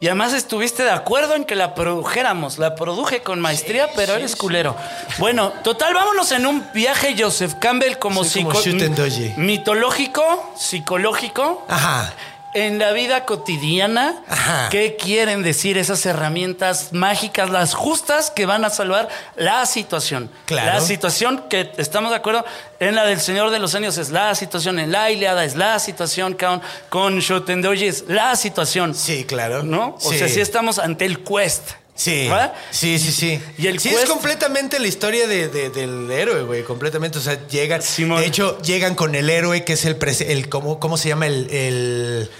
Y 0.00 0.06
además 0.08 0.32
estuviste 0.34 0.82
de 0.82 0.90
acuerdo 0.90 1.34
en 1.34 1.44
que 1.46 1.54
la 1.54 1.74
produjéramos. 1.74 2.58
La 2.58 2.74
produje 2.74 3.22
con 3.22 3.40
maestría, 3.40 3.88
pero 3.96 4.14
eres 4.14 4.34
culero. 4.36 4.76
Bueno, 5.18 5.52
total, 5.62 5.94
vámonos 5.94 6.30
en 6.32 6.44
un 6.44 6.66
viaje 6.74 7.14
Joseph 7.18 7.54
Campbell 7.60 7.98
como, 7.98 8.20
como 8.20 8.24
psico- 8.28 8.52
dodgy. 8.94 9.32
mitológico, 9.38 10.52
psicológico. 10.58 11.64
ajá. 11.68 12.12
En 12.54 12.78
la 12.78 12.92
vida 12.92 13.24
cotidiana, 13.24 14.22
Ajá. 14.28 14.68
¿qué 14.70 14.96
quieren 14.96 15.42
decir 15.42 15.78
esas 15.78 16.04
herramientas 16.04 16.92
mágicas, 16.92 17.48
las 17.48 17.72
justas 17.72 18.30
que 18.30 18.44
van 18.44 18.62
a 18.66 18.68
salvar 18.70 19.08
la 19.36 19.64
situación? 19.64 20.30
Claro. 20.44 20.74
La 20.74 20.80
situación 20.82 21.44
que 21.48 21.72
estamos 21.78 22.10
de 22.10 22.18
acuerdo 22.18 22.44
en 22.78 22.94
la 22.94 23.04
del 23.06 23.20
Señor 23.22 23.50
de 23.52 23.58
los 23.58 23.74
Años 23.74 23.96
es 23.96 24.10
la 24.10 24.34
situación, 24.34 24.78
en 24.78 24.92
la 24.92 25.10
Iliada 25.10 25.46
es 25.46 25.56
la 25.56 25.78
situación, 25.78 26.34
con, 26.34 26.60
con 26.90 27.20
Shotendoji 27.20 27.86
es 27.86 28.04
la 28.08 28.36
situación. 28.36 28.94
Sí, 28.94 29.24
claro. 29.24 29.62
¿No? 29.62 29.96
O 30.02 30.10
Sí. 30.12 30.18
sea, 30.18 30.28
sí 30.28 30.40
estamos 30.40 30.78
ante 30.78 31.06
el 31.06 31.24
quest. 31.24 31.62
Sí, 31.94 32.26
¿va? 32.28 32.54
sí, 32.70 32.98
sí, 32.98 33.12
sí. 33.12 33.40
Y 33.58 33.66
el 33.66 33.78
sí, 33.78 33.90
quest- 33.90 34.02
es 34.02 34.08
completamente 34.10 34.78
la 34.78 34.88
historia 34.88 35.26
de- 35.26 35.48
de- 35.48 35.68
del 35.70 36.10
héroe, 36.10 36.42
güey, 36.42 36.64
completamente. 36.64 37.18
O 37.18 37.20
sea, 37.20 37.46
llegan. 37.48 37.80
Simón. 37.82 38.20
De 38.20 38.26
hecho, 38.26 38.60
llegan 38.62 38.94
con 38.94 39.14
el 39.14 39.28
héroe 39.30 39.62
que 39.64 39.74
es 39.74 39.84
el. 39.84 39.96
el 40.26 40.48
¿cómo, 40.48 40.80
¿Cómo 40.80 40.96
se 40.96 41.08
llama 41.08 41.26
el. 41.26 41.48
el 41.50 42.30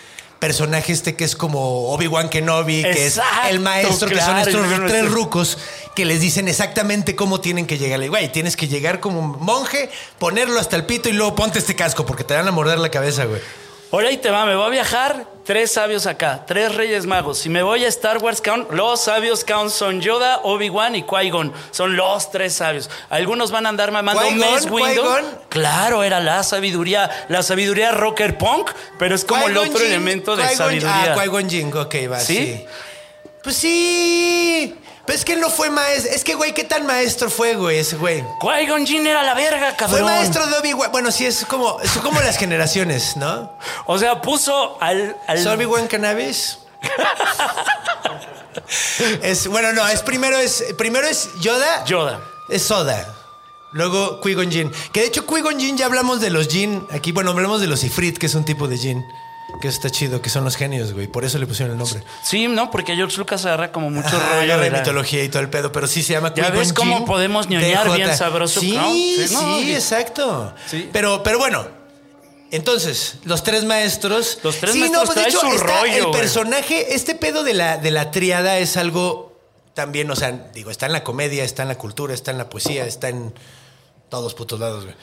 personaje 0.43 0.93
este 0.93 1.15
que 1.15 1.23
es 1.23 1.37
como 1.37 1.93
Obi-Wan 1.93 2.29
Kenobi, 2.29 2.83
que 2.83 3.07
es 3.07 3.21
el 3.49 3.61
maestro, 3.61 4.09
que 4.09 4.21
son 4.21 4.39
estos 4.39 4.67
tres 4.89 5.09
rucos 5.09 5.57
que 5.95 6.05
les 6.05 6.21
dicen 6.21 6.49
exactamente 6.49 7.15
cómo 7.15 7.41
tienen 7.41 7.65
que 7.65 7.79
llegar. 7.79 8.05
Güey, 8.09 8.33
tienes 8.33 8.57
que 8.57 8.67
llegar 8.67 8.99
como 8.99 9.21
un 9.21 9.37
monje, 9.39 9.89
ponerlo 10.19 10.59
hasta 10.59 10.75
el 10.75 10.85
pito 10.85 11.09
y 11.09 11.13
luego 11.13 11.37
ponte 11.37 11.61
este 11.61 11.77
casco 11.77 12.05
porque 12.05 12.25
te 12.25 12.35
van 12.35 12.49
a 12.49 12.51
morder 12.51 12.81
la 12.81 12.89
cabeza, 12.89 13.25
güey. 13.27 13.41
Ahora 13.93 14.09
ahí 14.09 14.17
te 14.17 14.31
va, 14.31 14.47
me 14.47 14.57
voy 14.57 14.65
a 14.67 14.71
viajar, 14.71 15.27
tres 15.45 15.73
sabios 15.73 16.07
acá, 16.07 16.45
tres 16.47 16.75
reyes 16.75 17.05
magos. 17.05 17.39
Si 17.39 17.51
me 17.51 17.63
voy 17.63 17.85
a 17.85 17.89
Star 17.89 18.19
Wars 18.19 18.41
Count, 18.41 18.71
los 18.73 19.03
sabios 19.03 19.45
Count 19.45 19.71
son 19.71 20.01
Yoda, 20.01 20.41
Obi-Wan 20.45 20.97
y 20.97 21.03
Qui-Gon. 21.03 21.53
Son 21.73 21.95
los 21.95 22.31
tres 22.31 22.55
sabios. 22.55 22.89
Algunos 23.11 23.51
van 23.51 23.67
a 23.67 23.69
andar 23.69 23.93
mamando. 23.93 24.23
Mace 24.23 24.71
Windu. 24.71 25.03
Claro, 25.51 26.03
era 26.03 26.21
la 26.21 26.43
sabiduría, 26.43 27.27
la 27.29 27.43
sabiduría 27.43 27.93
rocker 27.93 28.39
punk, 28.39 28.71
pero 28.99 29.15
es 29.15 29.27
como 29.27 29.47
el 29.47 29.59
otro 29.59 29.85
elemento 29.85 30.37
de 30.37 30.45
Qui-Gon- 30.45 30.57
sabiduría. 30.57 31.13
Ah, 31.13 31.17
Qui-Gon 31.23 31.51
Jinn, 31.51 31.77
ok, 31.77 31.95
va, 32.11 32.19
¿Sí? 32.21 32.37
¿Sí? 32.37 32.65
Pues 33.43 33.57
sí. 33.57 34.75
Pero 35.05 35.19
es 35.19 35.25
que 35.25 35.33
él 35.33 35.41
no 35.41 35.51
fue 35.51 35.69
maestro. 35.71 36.13
Es 36.13 36.23
que, 36.23 36.35
güey, 36.35 36.55
¿qué 36.55 36.63
tan 36.65 36.87
maestro 36.87 37.29
fue, 37.29 37.55
güey, 37.57 37.79
ese 37.79 37.97
güey? 37.97 38.23
Qui-Gon 38.41 38.87
Jinn 38.87 39.07
era 39.07 39.23
la 39.25 39.35
verga, 39.35 39.75
cabrón. 39.77 40.01
Fue 40.01 40.09
maestro 40.09 40.47
de 40.47 40.59
Obi-Wan. 40.59 40.93
Bueno, 40.93 41.11
sí, 41.11 41.27
es 41.27 41.45
como, 41.45 41.81
es 41.81 41.91
como 41.99 42.21
las 42.21 42.37
generaciones, 42.39 43.17
¿no? 43.17 43.53
O 43.87 43.99
sea, 43.99 44.21
puso 44.23 44.79
al... 44.81 45.17
al- 45.27 45.39
¿Es 45.39 45.47
Obi-Wan 45.47 45.89
Cannabis? 45.89 46.59
es, 49.23 49.47
bueno, 49.49 49.73
no, 49.73 49.87
es 49.89 50.03
primero 50.03 50.39
es, 50.39 50.65
primero 50.79 51.07
es 51.07 51.31
Yoda. 51.41 51.85
Yoda. 51.85 52.21
Es 52.49 52.63
Soda. 52.63 53.15
Luego 53.73 54.21
Qui-Gon 54.21 54.51
Jinn. 54.51 54.73
Que 54.93 55.01
de 55.01 55.07
hecho 55.07 55.27
Qui-Gon 55.27 55.59
Jinn 55.59 55.77
ya 55.79 55.87
hablamos 55.87 56.21
de 56.21 56.31
los 56.31 56.49
Jinn. 56.49 56.87
Aquí, 56.91 57.13
bueno, 57.13 57.31
hablamos 57.31 57.61
de 57.61 57.67
los 57.67 57.83
Ifrit, 57.85 58.19
que 58.19 58.27
es 58.27 58.35
un 58.35 58.45
tipo 58.45 58.69
de 58.69 58.77
Jinn. 58.79 59.05
Que 59.61 59.69
eso 59.69 59.77
está 59.77 59.91
chido, 59.91 60.23
que 60.23 60.31
son 60.31 60.45
los 60.45 60.57
genios, 60.57 60.93
güey. 60.93 61.07
Por 61.07 61.25
eso 61.25 61.39
le 61.39 61.47
pusieron 61.47 61.73
el 61.73 61.79
nombre. 61.79 62.03
Sí, 62.25 62.49
¿no? 62.49 62.71
Porque 62.71 62.97
George 62.97 63.17
Lucas 63.19 63.45
agarra 63.45 63.71
como 63.71 63.91
mucho 63.91 64.09
rollo 64.11 64.55
agarra 64.55 64.65
de 64.65 64.71
mitología 64.71 65.23
y 65.23 65.29
todo 65.29 65.43
el 65.43 65.51
pedo, 65.51 65.71
pero 65.73 65.87
sí 65.87 66.03
se 66.03 66.15
llama 66.15 66.33
Ya 66.35 66.51
ves 66.51 66.73
cómo 66.73 67.05
podemos 67.05 67.49
ñoñar 67.49 67.95
bien 67.95 68.17
sabroso, 68.17 68.61
Sí, 68.61 68.73
¿no? 68.73 68.91
Sí, 68.93 69.27
no, 69.31 69.59
exacto. 69.59 70.55
Sí. 70.67 70.89
Pero, 70.93 71.23
pero 71.23 71.39
bueno, 71.39 71.67
entonces, 72.51 73.17
los 73.25 73.43
tres 73.43 73.65
maestros. 73.65 74.39
Los 74.43 74.57
tres 74.57 74.73
sí, 74.73 74.81
maestros 74.81 75.09
no, 75.09 75.13
pues 75.15 75.25
de 75.25 75.31
hecho, 75.31 75.41
su 75.41 75.47
está 75.55 75.81
rollo, 75.81 75.93
el 75.95 76.07
güey. 76.07 76.21
personaje, 76.21 76.95
este 76.95 77.15
pedo 77.15 77.45
de 77.45 77.55
la, 77.55 77.79
de 77.79 77.91
la 77.91 78.11
triada 78.11 78.59
es 78.59 78.77
algo 78.77 79.41
también, 79.75 80.11
o 80.11 80.17
sea, 80.17 80.33
digo, 80.53 80.71
está 80.71 80.87
en 80.87 80.93
la 80.93 81.03
comedia, 81.03 81.45
está 81.45 81.63
en 81.63 81.69
la 81.69 81.79
cultura, 81.79 82.13
está 82.13 82.31
en 82.31 82.39
la 82.39 82.51
poesía, 82.51 82.85
está 82.85 83.09
en 83.09 83.33
todos 84.11 84.35
putos 84.35 84.61
lados, 84.61 84.85
güey. 84.85 84.95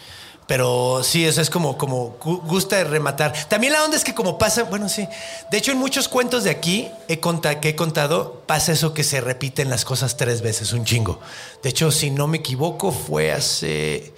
Pero 0.49 1.01
sí, 1.03 1.25
eso 1.25 1.41
es 1.41 1.49
como, 1.51 1.77
como 1.77 2.17
gu- 2.19 2.41
gusta 2.43 2.83
rematar. 2.83 3.33
También 3.47 3.71
la 3.71 3.83
onda 3.83 3.95
es 3.95 4.03
que 4.03 4.15
como 4.15 4.39
pasa, 4.39 4.63
bueno, 4.63 4.89
sí. 4.89 5.07
De 5.51 5.59
hecho, 5.59 5.71
en 5.71 5.77
muchos 5.77 6.07
cuentos 6.09 6.43
de 6.43 6.49
aquí 6.49 6.89
he 7.07 7.19
conta- 7.19 7.59
que 7.61 7.69
he 7.69 7.75
contado, 7.75 8.41
pasa 8.47 8.71
eso 8.71 8.95
que 8.95 9.03
se 9.03 9.21
repiten 9.21 9.69
las 9.69 9.85
cosas 9.85 10.17
tres 10.17 10.41
veces, 10.41 10.73
un 10.73 10.85
chingo. 10.85 11.19
De 11.61 11.69
hecho, 11.69 11.91
si 11.91 12.09
no 12.09 12.25
me 12.27 12.37
equivoco, 12.39 12.91
fue 12.91 13.31
hace 13.31 14.11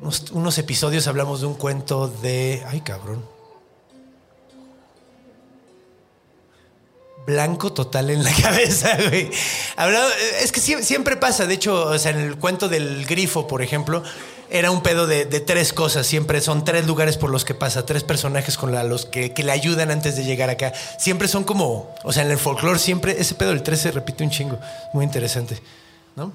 unos, 0.00 0.30
unos 0.30 0.56
episodios 0.56 1.06
hablamos 1.06 1.42
de 1.42 1.46
un 1.48 1.54
cuento 1.54 2.08
de... 2.08 2.64
Ay, 2.66 2.80
cabrón. 2.80 3.22
Blanco 7.26 7.74
total 7.74 8.08
en 8.08 8.24
la 8.24 8.32
cabeza, 8.42 8.96
güey. 9.08 9.30
Hablado- 9.76 10.08
es 10.40 10.50
que 10.50 10.60
sie- 10.60 10.82
siempre 10.82 11.18
pasa. 11.18 11.44
De 11.46 11.54
hecho, 11.54 11.84
o 11.88 11.98
sea, 11.98 12.12
en 12.12 12.20
el 12.20 12.38
cuento 12.38 12.68
del 12.70 13.04
grifo, 13.04 13.46
por 13.46 13.60
ejemplo, 13.60 14.02
era 14.50 14.70
un 14.70 14.82
pedo 14.82 15.06
de, 15.06 15.24
de 15.26 15.40
tres 15.40 15.72
cosas. 15.72 16.06
Siempre 16.06 16.40
son 16.40 16.64
tres 16.64 16.86
lugares 16.86 17.16
por 17.16 17.30
los 17.30 17.44
que 17.44 17.54
pasa, 17.54 17.84
tres 17.86 18.04
personajes 18.04 18.56
con 18.56 18.72
la- 18.72 18.84
los 18.84 19.04
que, 19.06 19.32
que 19.34 19.42
le 19.44 19.52
ayudan 19.52 19.90
antes 19.90 20.16
de 20.16 20.24
llegar 20.24 20.50
acá. 20.50 20.72
Siempre 20.98 21.28
son 21.28 21.44
como, 21.44 21.94
o 22.04 22.12
sea, 22.12 22.22
en 22.24 22.30
el 22.30 22.38
folclore 22.38 22.78
siempre 22.78 23.16
ese 23.20 23.34
pedo 23.34 23.50
del 23.50 23.62
tres 23.62 23.80
se 23.80 23.90
repite 23.90 24.24
un 24.24 24.30
chingo. 24.30 24.58
Muy 24.92 25.04
interesante, 25.04 25.60
¿no? 26.16 26.32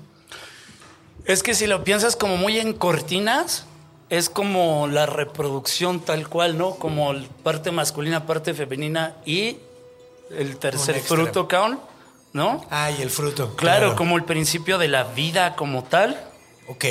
Es 1.26 1.42
que 1.42 1.54
si 1.56 1.68
lo 1.68 1.84
piensas 1.84 2.16
como 2.16 2.38
muy 2.38 2.60
en 2.60 2.74
cortinas, 2.74 3.66
es 4.10 4.30
como 4.30 4.88
la 4.88 5.06
reproducción 5.06 6.02
tal 6.02 6.28
cual, 6.28 6.58
¿no? 6.58 6.76
Como 6.76 7.14
parte 7.44 7.72
masculina, 7.72 8.26
parte 8.26 8.54
femenina 8.54 9.16
y 9.26 9.58
el 10.38 10.58
tercer 10.58 11.00
fruto, 11.00 11.48
¿no? 12.34 12.66
Ay, 12.70 12.98
el 13.02 13.10
fruto. 13.10 13.56
Claro, 13.56 13.96
como 13.96 14.18
el 14.18 14.24
principio 14.26 14.78
de 14.78 14.88
la 14.88 15.04
vida 15.06 15.56
como 15.56 15.84
tal, 15.84 16.20
Ok. 16.68 16.86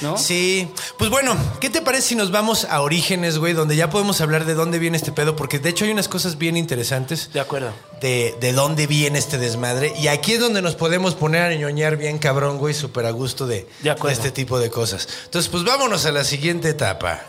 ¿No? 0.00 0.16
Sí, 0.18 0.68
pues 0.98 1.10
bueno, 1.10 1.36
¿qué 1.60 1.70
te 1.70 1.82
parece 1.82 2.08
si 2.08 2.14
nos 2.16 2.30
vamos 2.30 2.64
a 2.68 2.80
Orígenes, 2.82 3.38
güey? 3.38 3.52
Donde 3.52 3.76
ya 3.76 3.90
podemos 3.90 4.20
hablar 4.20 4.44
de 4.44 4.54
dónde 4.54 4.78
viene 4.78 4.96
este 4.96 5.12
pedo, 5.12 5.36
porque 5.36 5.58
de 5.58 5.70
hecho 5.70 5.84
hay 5.84 5.90
unas 5.90 6.08
cosas 6.08 6.38
bien 6.38 6.56
interesantes 6.56 7.30
De 7.32 7.40
acuerdo. 7.40 7.72
de, 8.00 8.36
de 8.40 8.52
dónde 8.52 8.86
viene 8.86 9.18
este 9.18 9.38
desmadre. 9.38 9.92
Y 9.98 10.08
aquí 10.08 10.32
es 10.34 10.40
donde 10.40 10.62
nos 10.62 10.74
podemos 10.74 11.14
poner 11.14 11.42
a 11.42 11.54
ñoñar 11.54 11.96
bien 11.96 12.18
cabrón, 12.18 12.58
güey, 12.58 12.74
súper 12.74 13.06
a 13.06 13.10
gusto 13.10 13.46
de, 13.46 13.66
De 13.82 13.90
acuerdo. 13.90 14.08
de 14.08 14.12
este 14.14 14.30
tipo 14.30 14.58
de 14.58 14.70
cosas. 14.70 15.08
Entonces, 15.24 15.50
pues 15.50 15.64
vámonos 15.64 16.04
a 16.06 16.12
la 16.12 16.24
siguiente 16.24 16.68
etapa. 16.68 17.22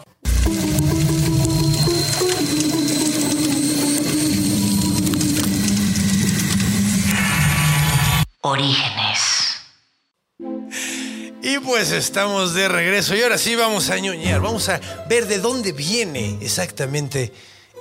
Orígenes. 8.42 9.07
Pues 11.68 11.92
estamos 11.92 12.54
de 12.54 12.70
regreso 12.70 13.14
y 13.14 13.22
ahora 13.22 13.38
sí 13.38 13.54
vamos 13.58 13.90
a 13.90 14.00
ñoñar, 14.00 14.40
vamos 14.40 14.70
a 14.70 14.80
ver 15.10 15.28
de 15.28 15.38
dónde 15.38 15.74
viene 15.74 16.38
exactamente 16.40 17.34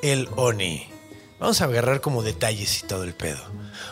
el 0.03 0.29
Oni. 0.35 0.88
Vamos 1.38 1.61
a 1.61 1.66
agarrar 1.66 2.01
como 2.01 2.25
detalles 2.25 2.83
y 2.83 2.87
todo 2.88 3.05
el 3.05 3.14
pedo. 3.14 3.38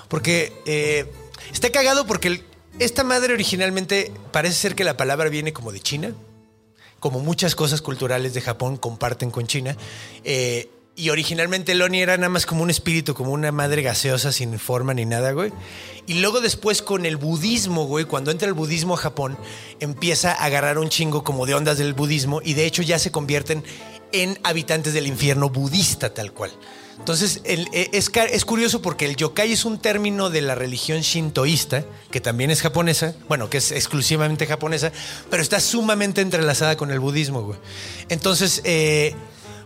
Porque 0.09 0.53
eh, 0.67 1.07
está 1.53 1.71
cagado 1.71 2.09
porque 2.09 2.43
esta 2.81 3.05
madre 3.05 3.35
originalmente 3.35 4.11
parece 4.33 4.57
ser 4.57 4.75
que 4.75 4.83
la 4.83 4.97
palabra 4.97 5.29
viene 5.29 5.53
como 5.53 5.71
de 5.71 5.79
China, 5.79 6.13
como 6.99 7.21
muchas 7.21 7.55
cosas 7.55 7.81
culturales 7.81 8.35
de 8.35 8.41
Japón 8.41 8.77
comparten 8.77 9.31
con 9.31 9.47
China. 9.47 9.77
Eh, 10.25 10.71
Y 10.97 11.11
originalmente 11.11 11.73
el 11.73 11.83
Oni 11.83 12.01
era 12.01 12.17
nada 12.17 12.29
más 12.29 12.47
como 12.47 12.63
un 12.63 12.71
espíritu, 12.71 13.15
como 13.15 13.33
una 13.33 13.51
madre 13.51 13.83
gaseosa 13.83 14.31
sin 14.31 14.59
forma 14.61 14.95
ni 14.95 15.05
nada, 15.05 15.33
güey. 15.33 15.53
Y 16.07 16.15
luego 16.21 16.41
después 16.41 16.83
con 16.83 17.05
el 17.05 17.17
budismo, 17.17 17.87
güey, 17.87 18.05
cuando 18.05 18.31
entra 18.31 18.47
el 18.47 18.55
budismo 18.55 18.95
a 18.95 18.99
Japón, 18.99 19.37
empieza 19.81 20.31
a 20.33 20.45
agarrar 20.45 20.79
un 20.79 20.91
chingo 20.91 21.25
como 21.25 21.47
de 21.47 21.55
ondas 21.55 21.79
del 21.79 21.95
budismo 21.95 22.41
y 22.45 22.55
de 22.55 22.67
hecho 22.67 22.83
ya 22.83 22.99
se 23.01 23.11
convierten 23.11 23.65
en 24.13 24.39
habitantes 24.45 24.93
del 24.95 25.09
infierno 25.09 25.49
budista 25.51 26.15
tal 26.15 26.33
cual. 26.33 26.53
Entonces, 26.99 27.41
e- 27.45 27.91
es, 27.93 28.11
es 28.15 28.45
curioso 28.45 28.81
porque 28.81 29.07
el 29.07 29.17
yokai 29.17 29.51
es 29.53 29.65
un 29.65 29.79
término 29.81 30.31
de 30.31 30.43
la 30.43 30.55
religión 30.55 31.01
shintoísta, 31.01 31.85
que 32.13 32.21
también 32.21 32.53
es 32.53 32.63
japonesa, 32.63 33.17
bueno, 33.27 33.51
que 33.51 33.59
es 33.59 33.73
exclusivamente 33.73 34.47
japonesa, 34.47 34.93
pero 35.29 35.43
está 35.43 35.59
sumamente 35.59 36.21
entrelazada 36.21 36.77
con 36.77 36.93
el 36.93 37.01
budismo, 37.01 37.43
güey. 37.43 37.59
Entonces, 38.11 38.61
eh, 38.63 39.17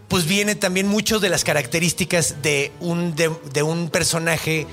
pues 0.08 0.26
viene 0.26 0.54
también 0.54 0.88
mucho 0.88 1.20
de 1.20 1.28
las 1.28 1.44
características 1.44 2.42
de 2.42 2.72
un, 2.80 3.14
de, 3.14 3.62
un 3.62 3.90
personaje 3.90 4.66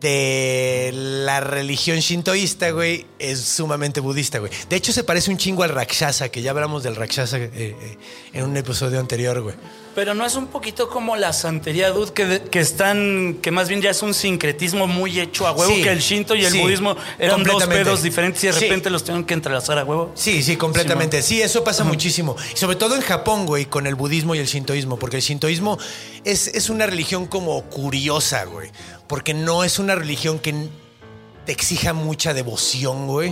de 0.00 0.90
la 0.94 1.40
religión 1.40 1.98
shintoísta, 1.98 2.70
güey, 2.70 3.06
es 3.18 3.40
sumamente 3.40 4.00
budista, 4.00 4.38
güey. 4.38 4.50
De 4.68 4.76
hecho, 4.76 4.92
se 4.92 5.04
parece 5.04 5.30
un 5.30 5.36
chingo 5.36 5.62
al 5.62 5.70
Rakshasa, 5.70 6.30
que 6.30 6.40
ya 6.40 6.52
hablamos 6.52 6.82
del 6.82 6.96
Rakshasa 6.96 7.38
eh, 7.38 7.50
eh, 7.54 7.98
en 8.32 8.44
un 8.44 8.56
episodio 8.56 8.98
anterior, 8.98 9.42
güey. 9.42 9.56
Pero 9.94 10.14
no 10.14 10.24
es 10.24 10.36
un 10.36 10.46
poquito 10.46 10.88
como 10.88 11.16
la 11.16 11.32
santería, 11.32 11.90
dude, 11.90 12.12
que, 12.12 12.42
que 12.48 12.60
están, 12.60 13.38
que 13.42 13.50
más 13.50 13.68
bien 13.68 13.82
ya 13.82 13.90
es 13.90 14.02
un 14.02 14.14
sincretismo 14.14 14.86
muy 14.86 15.18
hecho 15.18 15.48
a 15.48 15.52
huevo, 15.52 15.74
Sí, 15.74 15.82
que 15.82 15.90
el 15.90 15.98
shinto 15.98 16.36
y 16.36 16.44
el 16.44 16.52
sí, 16.52 16.60
budismo 16.60 16.96
eran 17.18 17.42
dos 17.42 17.66
pedos 17.66 18.00
diferentes 18.02 18.42
y 18.44 18.46
de 18.46 18.52
Sí. 18.52 18.60
repente 18.60 18.88
los 18.88 19.02
tienen 19.02 19.24
que 19.24 19.34
entrelazar 19.34 19.78
a 19.78 19.84
huevo. 19.84 20.12
Sí, 20.14 20.44
sí, 20.44 20.56
completamente. 20.56 21.22
Sí, 21.22 21.42
eso 21.42 21.64
pasa 21.64 21.82
muchísimo. 21.82 22.36
Y 22.54 22.56
sobre 22.56 22.76
todo 22.76 22.94
en 22.94 23.02
Japón, 23.02 23.46
güey, 23.46 23.66
con 23.66 23.88
el 23.88 23.96
budismo 23.96 24.34
y 24.36 24.38
el 24.38 24.46
shintoísmo. 24.46 24.96
Porque 24.96 25.16
el 25.16 25.22
shintoísmo 25.22 25.76
es, 26.24 26.46
es 26.48 26.70
una 26.70 26.86
religión 26.86 27.26
como 27.26 27.60
curiosa, 27.64 28.44
güey. 28.44 28.70
Porque 29.08 29.34
no 29.34 29.64
es 29.64 29.80
una 29.80 29.96
religión 29.96 30.38
que 30.38 30.54
te 31.46 31.52
exija 31.52 31.92
mucha 31.94 32.32
devoción, 32.32 33.08
güey. 33.08 33.30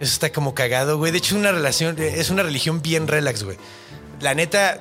Eso 0.00 0.12
está 0.12 0.32
como 0.32 0.54
cagado, 0.54 0.96
güey. 0.96 1.12
De 1.12 1.18
hecho, 1.18 1.34
es 1.34 1.40
una 1.40 1.52
relación, 1.52 1.96
es 2.00 2.30
una 2.30 2.42
religión 2.42 2.80
bien 2.80 3.06
relax, 3.08 3.42
güey. 3.44 3.58
La 4.20 4.34
neta. 4.34 4.80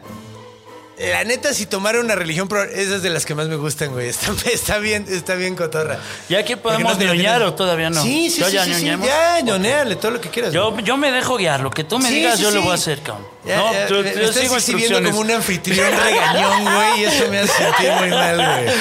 La 0.97 1.23
neta, 1.25 1.53
si 1.53 1.65
tomara 1.65 1.99
una 1.99 2.15
religión, 2.15 2.47
esas 2.73 3.01
de 3.01 3.09
las 3.09 3.25
que 3.25 3.35
más 3.35 3.47
me 3.47 3.57
gustan, 3.57 3.91
güey. 3.91 4.07
Está, 4.15 4.31
está 4.49 4.77
bien, 4.77 5.05
está 5.09 5.35
bien 5.35 5.55
cotorra. 5.55 5.99
¿Ya 6.29 6.39
aquí 6.39 6.55
podemos 6.55 6.97
no 6.97 7.03
ñoñar 7.05 7.41
o 7.43 7.53
todavía 7.53 7.89
no? 7.89 8.01
Sí, 8.01 8.29
sí, 8.29 8.39
¿Yo 8.39 8.47
sí, 8.47 8.53
ya 8.53 8.65
sí? 8.65 8.85
Ya, 8.85 9.41
ñoneale, 9.41 9.97
todo 9.97 10.11
lo 10.11 10.21
que 10.21 10.29
quieras. 10.29 10.53
Yo, 10.53 10.77
yo 10.79 10.95
me 10.97 11.11
dejo 11.11 11.35
guiar, 11.37 11.59
lo 11.59 11.69
que 11.69 11.83
tú 11.83 11.99
me 11.99 12.07
Sí, 12.07 12.15
digas 12.15 12.39
yo 12.39 12.51
lo 12.51 12.61
voy 12.61 12.71
a 12.71 12.75
hacer, 12.75 13.01
cabrón. 13.01 13.34
Ya, 13.45 13.57
no, 13.57 13.73
ya, 13.73 13.79
me, 13.83 13.89
yo 13.89 14.01
me 14.01 14.09
estás 14.25 14.35
sigo 14.35 14.55
exhibiendo 14.55 15.03
como 15.03 15.19
un 15.19 15.31
anfitrión 15.31 15.87
regañón, 15.91 16.63
güey, 16.63 17.01
y 17.01 17.03
eso 17.05 17.27
me 17.29 17.39
hace 17.39 17.53
sentir 17.53 17.91
muy 17.99 18.09
mal, 18.09 18.35
güey. 18.37 18.75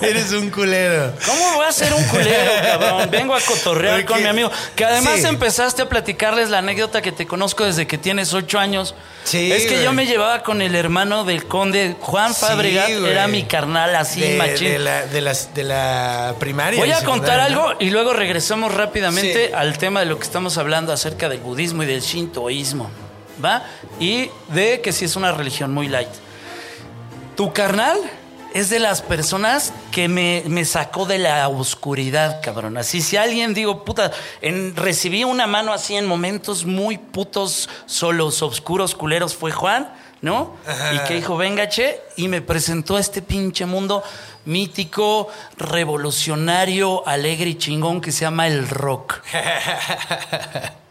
Eres 0.00 0.30
un 0.32 0.48
culero. 0.50 1.12
¿Cómo 1.26 1.54
voy 1.56 1.66
a 1.66 1.72
ser 1.72 1.92
un 1.92 2.04
culero, 2.04 2.52
cabrón? 2.62 3.10
Vengo 3.10 3.34
a 3.34 3.40
cotorrear 3.40 3.94
Porque- 3.96 4.06
con 4.12 4.22
mi 4.22 4.28
amigo. 4.28 4.50
Que 4.76 4.84
además 4.84 5.20
Sí. 5.20 5.26
empezaste 5.26 5.82
a 5.82 5.88
platicarles 5.88 6.50
la 6.50 6.58
anécdota 6.58 7.02
que 7.02 7.10
te 7.10 7.26
conozco 7.26 7.64
desde 7.64 7.86
que 7.88 7.98
tienes 7.98 8.32
ocho 8.32 8.58
años. 8.60 8.94
Sí, 9.24 9.50
Es 9.52 9.64
que 9.64 9.72
güey. 9.74 9.84
yo 9.84 9.92
me 9.92 10.06
llevaba 10.06 10.42
con 10.44 10.62
el 10.62 10.74
hermano 10.76 11.24
del 11.24 11.46
conde, 11.46 11.96
Juan 12.00 12.32
Fabregat, 12.34 12.88
era 12.90 13.26
mi 13.26 13.42
carnal 13.44 13.94
así, 13.96 14.20
de, 14.20 14.36
machín. 14.36 14.68
de 14.72 14.78
la, 14.78 15.06
de, 15.06 15.20
las- 15.20 15.52
de 15.54 15.64
la 15.64 16.34
primaria. 16.38 16.78
Voy 16.80 16.92
a 16.92 17.02
contar 17.04 17.40
algo 17.40 17.72
y 17.80 17.90
luego 17.90 18.12
regresamos 18.12 18.72
rápidamente 18.74 19.48
Sí. 19.48 19.52
al 19.52 19.76
tema 19.78 20.00
de 20.00 20.06
lo 20.06 20.16
que 20.18 20.24
estamos 20.24 20.56
hablando 20.58 20.92
acerca 20.92 21.28
del 21.28 21.40
budismo 21.40 21.82
y 21.82 21.86
del 21.86 22.00
shintoísmo, 22.02 22.88
¿va? 23.44 23.64
Y 24.00 24.30
de 24.48 24.80
que 24.80 24.92
sí 24.92 25.04
es 25.04 25.16
una 25.16 25.32
religión 25.32 25.72
muy 25.72 25.88
light. 25.88 26.08
Tu 27.36 27.52
carnal 27.52 27.98
es 28.54 28.70
de 28.70 28.78
las 28.78 29.02
personas 29.02 29.72
que 29.92 30.08
me, 30.08 30.42
me 30.46 30.64
sacó 30.64 31.06
de 31.06 31.18
la 31.18 31.48
oscuridad, 31.48 32.40
cabrón. 32.42 32.76
Así, 32.76 33.02
si 33.02 33.16
alguien 33.16 33.54
digo, 33.54 33.84
puta, 33.84 34.10
en, 34.40 34.74
recibí 34.74 35.24
una 35.24 35.46
mano 35.46 35.72
así 35.72 35.94
en 35.96 36.06
momentos 36.06 36.64
muy 36.64 36.98
putos, 36.98 37.68
solos, 37.86 38.42
oscuros, 38.42 38.94
culeros, 38.94 39.34
fue 39.34 39.52
Juan, 39.52 39.92
¿no? 40.22 40.56
Ajá. 40.66 40.94
Y 40.94 40.98
que 41.06 41.14
dijo, 41.14 41.36
venga, 41.36 41.68
che, 41.68 42.00
y 42.16 42.28
me 42.28 42.40
presentó 42.40 42.96
a 42.96 43.00
este 43.00 43.22
pinche 43.22 43.66
mundo 43.66 44.02
mítico, 44.46 45.28
revolucionario, 45.58 47.06
alegre 47.06 47.50
y 47.50 47.54
chingón 47.58 48.00
que 48.00 48.12
se 48.12 48.22
llama 48.22 48.46
el 48.46 48.68
rock. 48.68 49.20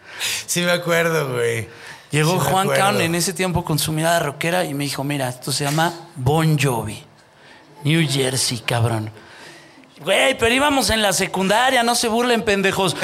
Sí 0.48 0.62
me 0.62 0.72
acuerdo, 0.72 1.34
güey. 1.34 1.68
Llegó 2.12 2.34
Sí 2.34 2.50
Juan. 2.50 2.70
Kahn 2.70 3.02
en 3.02 3.15
ese 3.15 3.34
tiempo 3.34 3.63
con 3.63 3.80
su 3.80 3.91
mirada 3.91 4.20
rockera 4.20 4.65
y 4.65 4.74
me 4.74 4.84
dijo, 4.84 5.04
mira, 5.04 5.30
esto 5.30 5.52
se 5.52 5.63
llama 5.65 5.93
Bon 6.15 6.58
Jovi. 6.58 7.04
New 7.84 8.08
Jersey, 8.10 8.60
cabrón. 8.60 9.12
Güey, 10.00 10.38
pero 10.38 10.54
íbamos 10.54 10.92
en 10.92 11.02
la 11.02 11.12
secundaria, 11.12 11.82
no 11.82 11.96
se 11.96 12.08
burlen, 12.08 12.44
pendejos. 12.44 12.96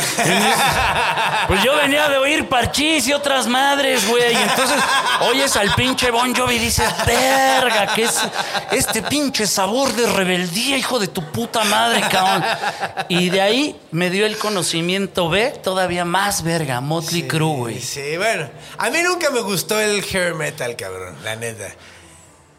Pues 1.48 1.64
yo 1.64 1.76
venía 1.76 2.08
de 2.08 2.18
oír 2.18 2.48
parchís 2.48 3.08
y 3.08 3.14
otras 3.14 3.48
madres, 3.48 4.08
güey. 4.08 4.32
Y 4.32 4.38
entonces 4.38 4.78
oyes 5.22 5.56
al 5.58 5.74
pinche 5.74 6.12
Bon 6.12 6.34
Jovi 6.36 6.56
y 6.56 6.60
dices, 6.60 6.88
verga, 7.06 7.94
que 7.96 8.04
es 8.04 8.22
este 8.72 9.02
pinche 9.02 9.48
sabor 9.48 9.92
de 9.94 10.06
rebeldía, 10.12 10.78
hijo 10.78 11.00
de 11.00 11.08
tu 11.08 11.24
puta 11.32 11.64
madre, 11.64 12.02
cabrón. 12.12 12.46
Y 13.10 13.30
de 13.30 13.42
ahí 13.42 13.76
me 13.92 14.10
dio 14.12 14.26
el 14.26 14.38
conocimiento 14.38 15.30
B, 15.30 15.50
todavía 15.64 16.06
más 16.06 16.44
verga, 16.44 16.80
Motley 16.80 17.24
Crue, 17.28 17.58
güey. 17.58 17.82
Sí, 17.82 18.18
bueno. 18.18 18.50
A 18.78 18.90
mí 18.92 19.00
nunca 19.04 19.32
me 19.32 19.42
gustó 19.42 19.80
el 19.80 20.04
hair 20.04 20.36
metal, 20.36 20.76
cabrón, 20.76 21.16
la 21.24 21.36
neta. 21.36 21.74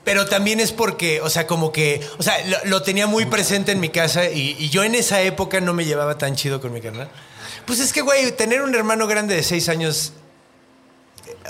Pero 0.04 0.26
también 0.26 0.60
es 0.60 0.70
porque, 0.70 1.20
o 1.22 1.30
sea, 1.30 1.46
como 1.46 1.72
que, 1.72 2.06
o 2.18 2.22
sea, 2.22 2.34
lo, 2.46 2.58
lo 2.64 2.82
tenía 2.82 3.06
muy 3.06 3.24
presente 3.24 3.72
en 3.72 3.80
mi 3.80 3.88
casa 3.88 4.28
y, 4.28 4.56
y 4.58 4.68
yo 4.68 4.84
en 4.84 4.94
esa 4.94 5.22
época 5.22 5.60
no 5.60 5.72
me 5.72 5.84
llevaba 5.84 6.18
tan 6.18 6.36
chido 6.36 6.60
con 6.60 6.72
mi 6.72 6.80
carnal. 6.80 7.08
Pues 7.66 7.80
es 7.80 7.92
que, 7.92 8.02
güey, 8.02 8.32
tener 8.32 8.62
un 8.62 8.74
hermano 8.74 9.06
grande 9.06 9.34
de 9.34 9.42
seis 9.42 9.70
años, 9.70 10.12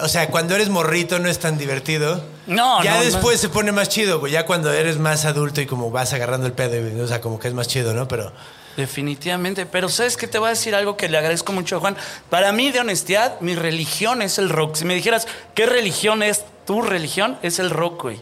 o 0.01 0.09
sea, 0.09 0.29
cuando 0.29 0.55
eres 0.55 0.69
morrito 0.69 1.19
no 1.19 1.29
es 1.29 1.39
tan 1.41 1.59
divertido. 1.59 2.23
No, 2.47 2.83
Ya 2.85 2.97
no, 2.97 3.03
después 3.03 3.41
se 3.41 3.49
pone 3.49 3.73
más 3.73 3.89
chido, 3.89 4.21
güey, 4.21 4.33
ya 4.33 4.47
cuando 4.47 4.73
eres 4.73 4.99
más 4.99 5.25
adulto 5.25 5.61
y 5.61 5.67
como 5.67 5.91
vas 5.91 6.13
agarrando 6.13 6.47
el 6.47 6.53
pedo, 6.53 6.77
y, 6.77 7.01
o 7.01 7.09
sea, 7.09 7.21
como 7.21 7.39
que 7.41 7.49
es 7.49 7.55
más 7.55 7.69
chido, 7.69 7.95
¿no? 7.95 8.07
Pero... 8.07 8.33
Definitivamente, 8.77 9.67
pero 9.67 9.89
sabes 9.89 10.17
que 10.17 10.27
te 10.27 10.39
voy 10.39 10.49
a 10.49 10.51
decir 10.51 10.75
algo 10.75 10.97
que 10.97 11.09
le 11.09 11.17
agradezco 11.17 11.53
mucho 11.53 11.77
a 11.77 11.81
Juan. 11.81 11.97
Para 12.29 12.51
mí, 12.53 12.73
de 12.73 12.81
honestidad, 12.81 13.41
mi 13.41 13.55
religión 13.55 14.21
es 14.21 14.39
el 14.39 14.49
rock. 14.49 14.75
Si 14.75 14.85
me 14.85 14.95
dijeras, 14.97 15.29
¿qué 15.55 15.67
religión 15.67 16.25
es 16.25 16.45
tu 16.67 16.83
religión? 16.83 17.39
Es 17.43 17.61
el 17.61 17.71
rock, 17.71 18.03
güey. 18.03 18.21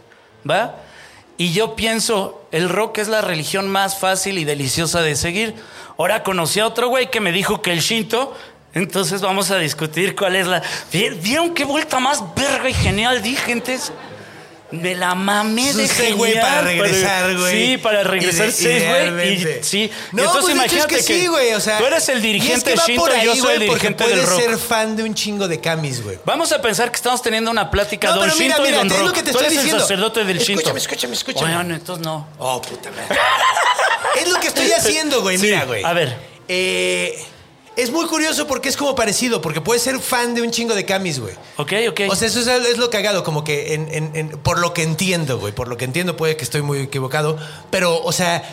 ¿Va? 0.49 0.75
Y 1.37 1.51
yo 1.53 1.75
pienso, 1.75 2.45
el 2.51 2.69
rock 2.69 2.99
es 2.99 3.07
la 3.07 3.21
religión 3.21 3.67
más 3.69 3.97
fácil 3.99 4.37
y 4.37 4.43
deliciosa 4.45 5.01
de 5.01 5.15
seguir. 5.15 5.55
Ahora 5.97 6.23
conocí 6.23 6.59
a 6.59 6.67
otro 6.67 6.89
güey 6.89 7.09
que 7.09 7.19
me 7.19 7.31
dijo 7.31 7.61
que 7.61 7.71
el 7.71 7.79
Shinto. 7.79 8.35
Entonces 8.75 9.21
vamos 9.21 9.51
a 9.51 9.57
discutir 9.57 10.15
cuál 10.15 10.35
es 10.35 10.47
la. 10.47 10.61
¿Vi- 10.91 11.09
¿Vieron 11.21 11.53
qué 11.53 11.63
vuelta 11.63 11.99
más 11.99 12.23
verga 12.35 12.69
y 12.69 12.73
genial 12.73 13.21
di, 13.21 13.35
gentes? 13.35 13.91
Me 14.73 14.95
la 14.95 15.13
mamé 15.13 15.71
de 15.71 15.87
genial. 15.87 16.15
güey, 16.17 16.33
para 16.33 16.61
regresar, 16.61 17.37
güey. 17.37 17.67
Sí, 17.67 17.77
para 17.77 18.03
regresar 18.03 18.51
seis, 18.51 18.83
güey. 19.11 19.33
Y 19.33 19.63
sí. 19.63 19.91
No, 20.11 20.23
entonces 20.23 20.41
pues 20.41 20.57
de 20.57 20.65
hecho 20.65 20.75
es 20.77 20.81
imagínate 20.83 20.95
que 20.95 21.03
sí, 21.03 21.27
güey. 21.27 21.53
O 21.53 21.59
sea, 21.59 21.77
tú 21.77 21.85
eres 21.85 22.09
el 22.09 22.15
y 22.15 22.17
es 22.17 22.23
dirigente 22.23 22.73
que 22.73 22.79
Shinto 22.87 23.01
por 23.03 23.11
y 23.15 23.23
yo 23.23 23.31
ahí, 23.33 23.39
soy 23.39 23.51
el 23.51 23.57
güey, 23.59 23.69
porque 23.69 23.87
dirigente 23.89 24.07
del 24.15 24.25
rock. 24.27 24.39
ser 24.41 24.57
fan 24.57 24.95
de 24.95 25.03
un 25.03 25.13
chingo 25.13 25.47
de 25.47 25.59
camis, 25.61 26.03
güey. 26.03 26.17
Vamos 26.25 26.51
a 26.51 26.59
pensar 26.61 26.89
que 26.89 26.95
estamos 26.95 27.21
teniendo 27.21 27.51
una 27.51 27.69
plática 27.69 28.07
No, 28.09 28.15
Don 28.15 28.23
pero 28.25 28.35
mira, 28.37 28.55
Shinto 28.55 28.63
mira, 28.63 28.75
y 28.75 28.79
Don 28.79 28.87
es 28.91 28.97
Rock. 28.97 29.07
lo 29.07 29.13
que 29.13 29.21
te 29.23 29.31
Tú 29.31 29.37
estoy 29.37 29.45
eres 29.45 29.57
diciendo. 29.59 29.75
el 29.77 29.81
sacerdote 29.83 30.23
del 30.25 30.37
Shinto. 30.39 30.59
Escúchame, 30.61 30.79
escúchame, 30.79 31.13
escúchame. 31.13 31.53
Bueno, 31.55 31.75
entonces 31.75 32.03
no. 32.05 32.27
Oh, 32.39 32.59
puta 32.61 32.89
madre. 32.89 33.19
es 34.21 34.27
lo 34.29 34.39
que 34.39 34.47
estoy 34.47 34.71
haciendo, 34.77 35.21
güey. 35.21 35.37
Sí, 35.37 35.45
Mira, 35.45 35.65
güey. 35.65 35.83
a 35.83 35.93
ver. 35.93 36.17
Eh, 36.47 37.23
es 37.75 37.91
muy 37.91 38.05
curioso 38.07 38.45
porque 38.47 38.69
es 38.69 38.77
como 38.77 38.95
parecido, 38.95 39.41
porque 39.41 39.61
puedes 39.61 39.81
ser 39.83 39.99
fan 39.99 40.35
de 40.35 40.41
un 40.41 40.51
chingo 40.51 40.75
de 40.75 40.85
camis, 40.85 41.19
güey. 41.19 41.33
Ok, 41.57 41.73
ok. 41.89 42.01
O 42.09 42.15
sea, 42.15 42.27
eso 42.27 42.39
es, 42.39 42.47
es 42.47 42.77
lo 42.77 42.89
cagado, 42.89 43.23
como 43.23 43.43
que 43.43 43.73
en- 43.73 43.87
en- 43.93 44.11
en- 44.15 44.29
por 44.29 44.59
lo 44.59 44.73
que 44.73 44.83
entiendo, 44.83 45.39
güey, 45.39 45.53
por 45.53 45.67
lo 45.67 45.77
que 45.77 45.85
entiendo 45.85 46.15
puede 46.17 46.37
que 46.37 46.43
estoy 46.43 46.61
muy 46.61 46.79
equivocado, 46.79 47.37
pero, 47.71 48.01
o 48.03 48.11
sea, 48.11 48.43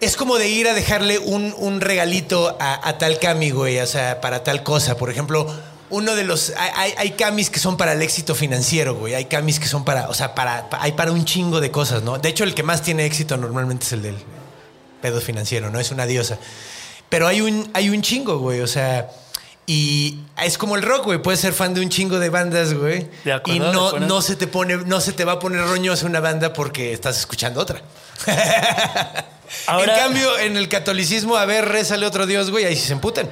es 0.00 0.16
como 0.16 0.36
de 0.36 0.48
ir 0.48 0.68
a 0.68 0.74
dejarle 0.74 1.18
un, 1.18 1.54
un 1.56 1.80
regalito 1.80 2.56
a, 2.60 2.88
a 2.88 2.98
tal 2.98 3.18
cami, 3.18 3.50
güey, 3.50 3.78
o 3.78 3.86
sea, 3.86 4.20
para 4.20 4.42
tal 4.44 4.62
cosa. 4.62 4.96
Por 4.98 5.08
ejemplo, 5.10 5.46
uno 5.88 6.14
de 6.14 6.24
los... 6.24 6.52
Hay, 6.58 6.92
hay- 6.98 7.10
camis 7.12 7.48
que 7.48 7.58
son 7.60 7.76
para 7.78 7.92
el 7.92 8.02
éxito 8.02 8.34
financiero, 8.34 8.94
güey, 8.94 9.14
hay 9.14 9.24
camis 9.26 9.58
que 9.60 9.66
son 9.68 9.84
para, 9.84 10.08
o 10.10 10.14
sea, 10.14 10.34
para, 10.34 10.68
pa- 10.68 10.82
hay 10.82 10.92
para 10.92 11.12
un 11.12 11.24
chingo 11.24 11.60
de 11.60 11.70
cosas, 11.70 12.02
¿no? 12.02 12.18
De 12.18 12.28
hecho, 12.28 12.44
el 12.44 12.54
que 12.54 12.62
más 12.62 12.82
tiene 12.82 13.06
éxito 13.06 13.36
normalmente 13.38 13.86
es 13.86 13.92
el 13.92 14.02
del 14.02 14.16
pedo 15.00 15.20
financiero, 15.20 15.70
¿no? 15.70 15.78
Es 15.80 15.90
una 15.92 16.04
diosa. 16.04 16.38
Pero 17.08 17.26
hay 17.28 17.40
un, 17.40 17.70
hay 17.74 17.90
un 17.90 18.02
chingo, 18.02 18.38
güey, 18.38 18.60
o 18.60 18.66
sea... 18.66 19.08
Y 19.68 20.20
es 20.44 20.58
como 20.58 20.76
el 20.76 20.82
rock, 20.82 21.06
güey. 21.06 21.18
Puedes 21.20 21.40
ser 21.40 21.52
fan 21.52 21.74
de 21.74 21.80
un 21.80 21.88
chingo 21.88 22.20
de 22.20 22.30
bandas, 22.30 22.72
güey. 22.72 23.08
De 23.24 23.32
acuerdo, 23.32 23.56
y 23.56 23.58
no, 23.58 23.98
no 23.98 24.22
se 24.22 24.36
te 24.36 24.46
pone, 24.46 24.76
no 24.76 25.00
se 25.00 25.12
te 25.12 25.24
va 25.24 25.32
a 25.32 25.38
poner 25.40 25.60
roñosa 25.60 26.06
una 26.06 26.20
banda 26.20 26.52
porque 26.52 26.92
estás 26.92 27.18
escuchando 27.18 27.60
otra. 27.60 27.82
Ahora- 29.66 29.94
en 29.96 30.00
cambio, 30.04 30.38
en 30.38 30.56
el 30.56 30.68
catolicismo, 30.68 31.36
a 31.36 31.44
ver, 31.46 31.64
rézale 31.68 32.06
otro 32.06 32.26
Dios, 32.26 32.50
güey, 32.52 32.64
ahí 32.64 32.76
sí 32.76 32.86
se 32.86 32.92
emputan. 32.92 33.28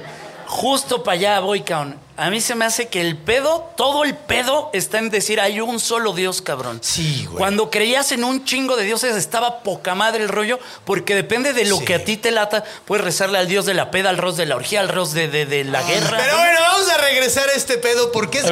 Justo 0.47 1.03
para 1.03 1.15
allá 1.17 1.39
voy, 1.39 1.61
cabrón. 1.61 1.99
A 2.17 2.29
mí 2.29 2.39
se 2.39 2.55
me 2.55 2.63
hace 2.63 2.87
que 2.87 3.01
el 3.01 3.17
pedo, 3.17 3.69
todo 3.75 4.05
el 4.05 4.15
pedo 4.15 4.69
está 4.71 4.99
en 4.99 5.09
decir 5.09 5.41
hay 5.41 5.59
un 5.59 5.81
solo 5.81 6.13
Dios, 6.13 6.41
cabrón. 6.41 6.79
Sí, 6.81 7.25
güey. 7.25 7.37
Cuando 7.37 7.69
creías 7.69 8.13
en 8.13 8.23
un 8.23 8.45
chingo 8.45 8.77
de 8.77 8.85
dioses 8.85 9.17
estaba 9.17 9.59
poca 9.63 9.95
madre 9.95 10.23
el 10.23 10.29
rollo, 10.29 10.57
porque 10.85 11.13
depende 11.13 11.51
de 11.51 11.65
lo 11.65 11.77
Sí. 11.79 11.83
que 11.85 11.95
a 11.95 12.05
ti 12.05 12.15
te 12.15 12.31
lata. 12.31 12.63
Puedes 12.85 13.03
rezarle 13.03 13.37
al 13.37 13.49
Dios 13.49 13.65
de 13.65 13.73
la 13.73 13.91
peda, 13.91 14.11
al 14.11 14.15
Dios 14.17 14.37
de 14.37 14.45
la 14.45 14.55
orgía, 14.55 14.79
al 14.79 14.87
Dios 14.91 15.11
de, 15.13 15.27
de- 15.27 15.45
de 15.45 15.65
la 15.65 15.83
guerra. 15.83 16.17
Pero 16.17 16.37
bueno, 16.37 16.59
vamos 16.61 16.89
a 16.89 16.97
regresar 16.99 17.49
a 17.49 17.53
este 17.53 17.77
pedo 17.77 18.13
porque 18.13 18.37
es- 18.39 18.45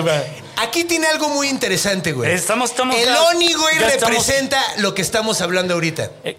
aquí 0.57 0.83
tiene 0.83 1.07
algo 1.07 1.29
muy 1.29 1.47
interesante, 1.47 2.11
güey. 2.11 2.33
Estamos- 2.33 2.71
estamos 2.71 2.97
el 2.97 3.05
ya- 3.05 3.23
Oni, 3.29 3.53
güey, 3.53 3.77
estamos- 3.77 4.01
representa 4.17 4.61
lo 4.77 4.93
que 4.93 5.01
estamos 5.01 5.39
hablando 5.39 5.75
ahorita. 5.75 6.11
Eh, 6.25 6.37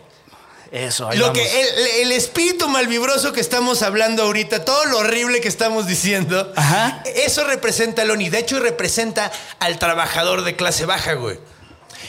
Eso, 0.75 1.09
ahí 1.09 1.17
Lo 1.19 1.27
vamos. 1.29 1.39
que 1.41 1.61
el, 1.61 1.87
el 2.03 2.13
espíritu 2.13 2.69
malvibroso 2.69 3.33
que 3.33 3.41
estamos 3.41 3.83
hablando 3.83 4.25
ahorita, 4.25 4.65
todo 4.65 4.85
lo 4.87 4.99
horrible 4.99 5.41
que 5.41 5.47
estamos 5.47 5.87
diciendo, 5.87 6.53
Ajá. 6.57 7.01
eso 7.15 7.45
representa 7.45 8.03
al 8.03 8.11
Oni. 8.11 8.29
De 8.29 8.41
hecho, 8.41 8.59
representa 8.59 9.31
al 9.61 9.79
trabajador 9.79 10.43
de 10.43 10.57
clase 10.57 10.85
baja, 10.85 11.13
güey. 11.13 11.39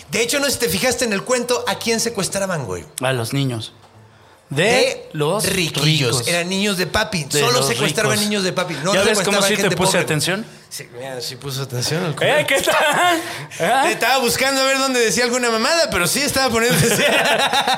De 0.10 0.22
hecho, 0.22 0.40
no 0.40 0.46
sé 0.48 0.54
si 0.54 0.58
te 0.58 0.70
fijaste 0.70 1.06
en 1.06 1.14
el 1.14 1.24
cuento, 1.24 1.64
¿a 1.68 1.78
quién 1.78 2.00
secuestraban, 2.00 2.66
güey? 2.66 2.84
A 3.02 3.14
los 3.14 3.34
niños. 3.34 3.72
De, 4.48 4.64
De 4.64 5.10
los 5.14 5.44
riquillos. 5.50 6.18
ricos. 6.18 6.28
Eran 6.28 6.48
niños 6.48 6.78
de 6.78 6.86
papi. 6.86 7.24
De 7.24 7.40
Solo 7.40 7.64
secuestraban 7.64 8.12
ricos. 8.14 8.26
niños 8.30 8.44
de 8.44 8.54
papi. 8.54 8.76
No 8.84 8.94
¿Ya 8.94 9.02
ves 9.04 9.20
cómo 9.22 9.42
sí 9.42 9.56
te 9.58 9.72
puse 9.72 9.88
pobre. 9.94 10.00
atención? 10.02 10.46
Sí, 10.70 10.88
mira, 10.94 11.20
sí 11.22 11.36
puso 11.38 11.64
atención. 11.64 12.14
culero. 12.14 12.40
¿Eh? 12.40 12.46
¿Qué 12.48 12.62
tal? 12.62 12.76
¿Ah? 13.60 13.90
Estaba 13.90 14.20
buscando 14.20 14.62
a 14.62 14.66
ver 14.66 14.78
dónde 14.78 15.00
decía 15.00 15.24
alguna 15.24 15.50
mamada, 15.50 15.90
pero 15.90 16.06
sí 16.06 16.20
estaba 16.22 16.52
poniendo. 16.52 16.78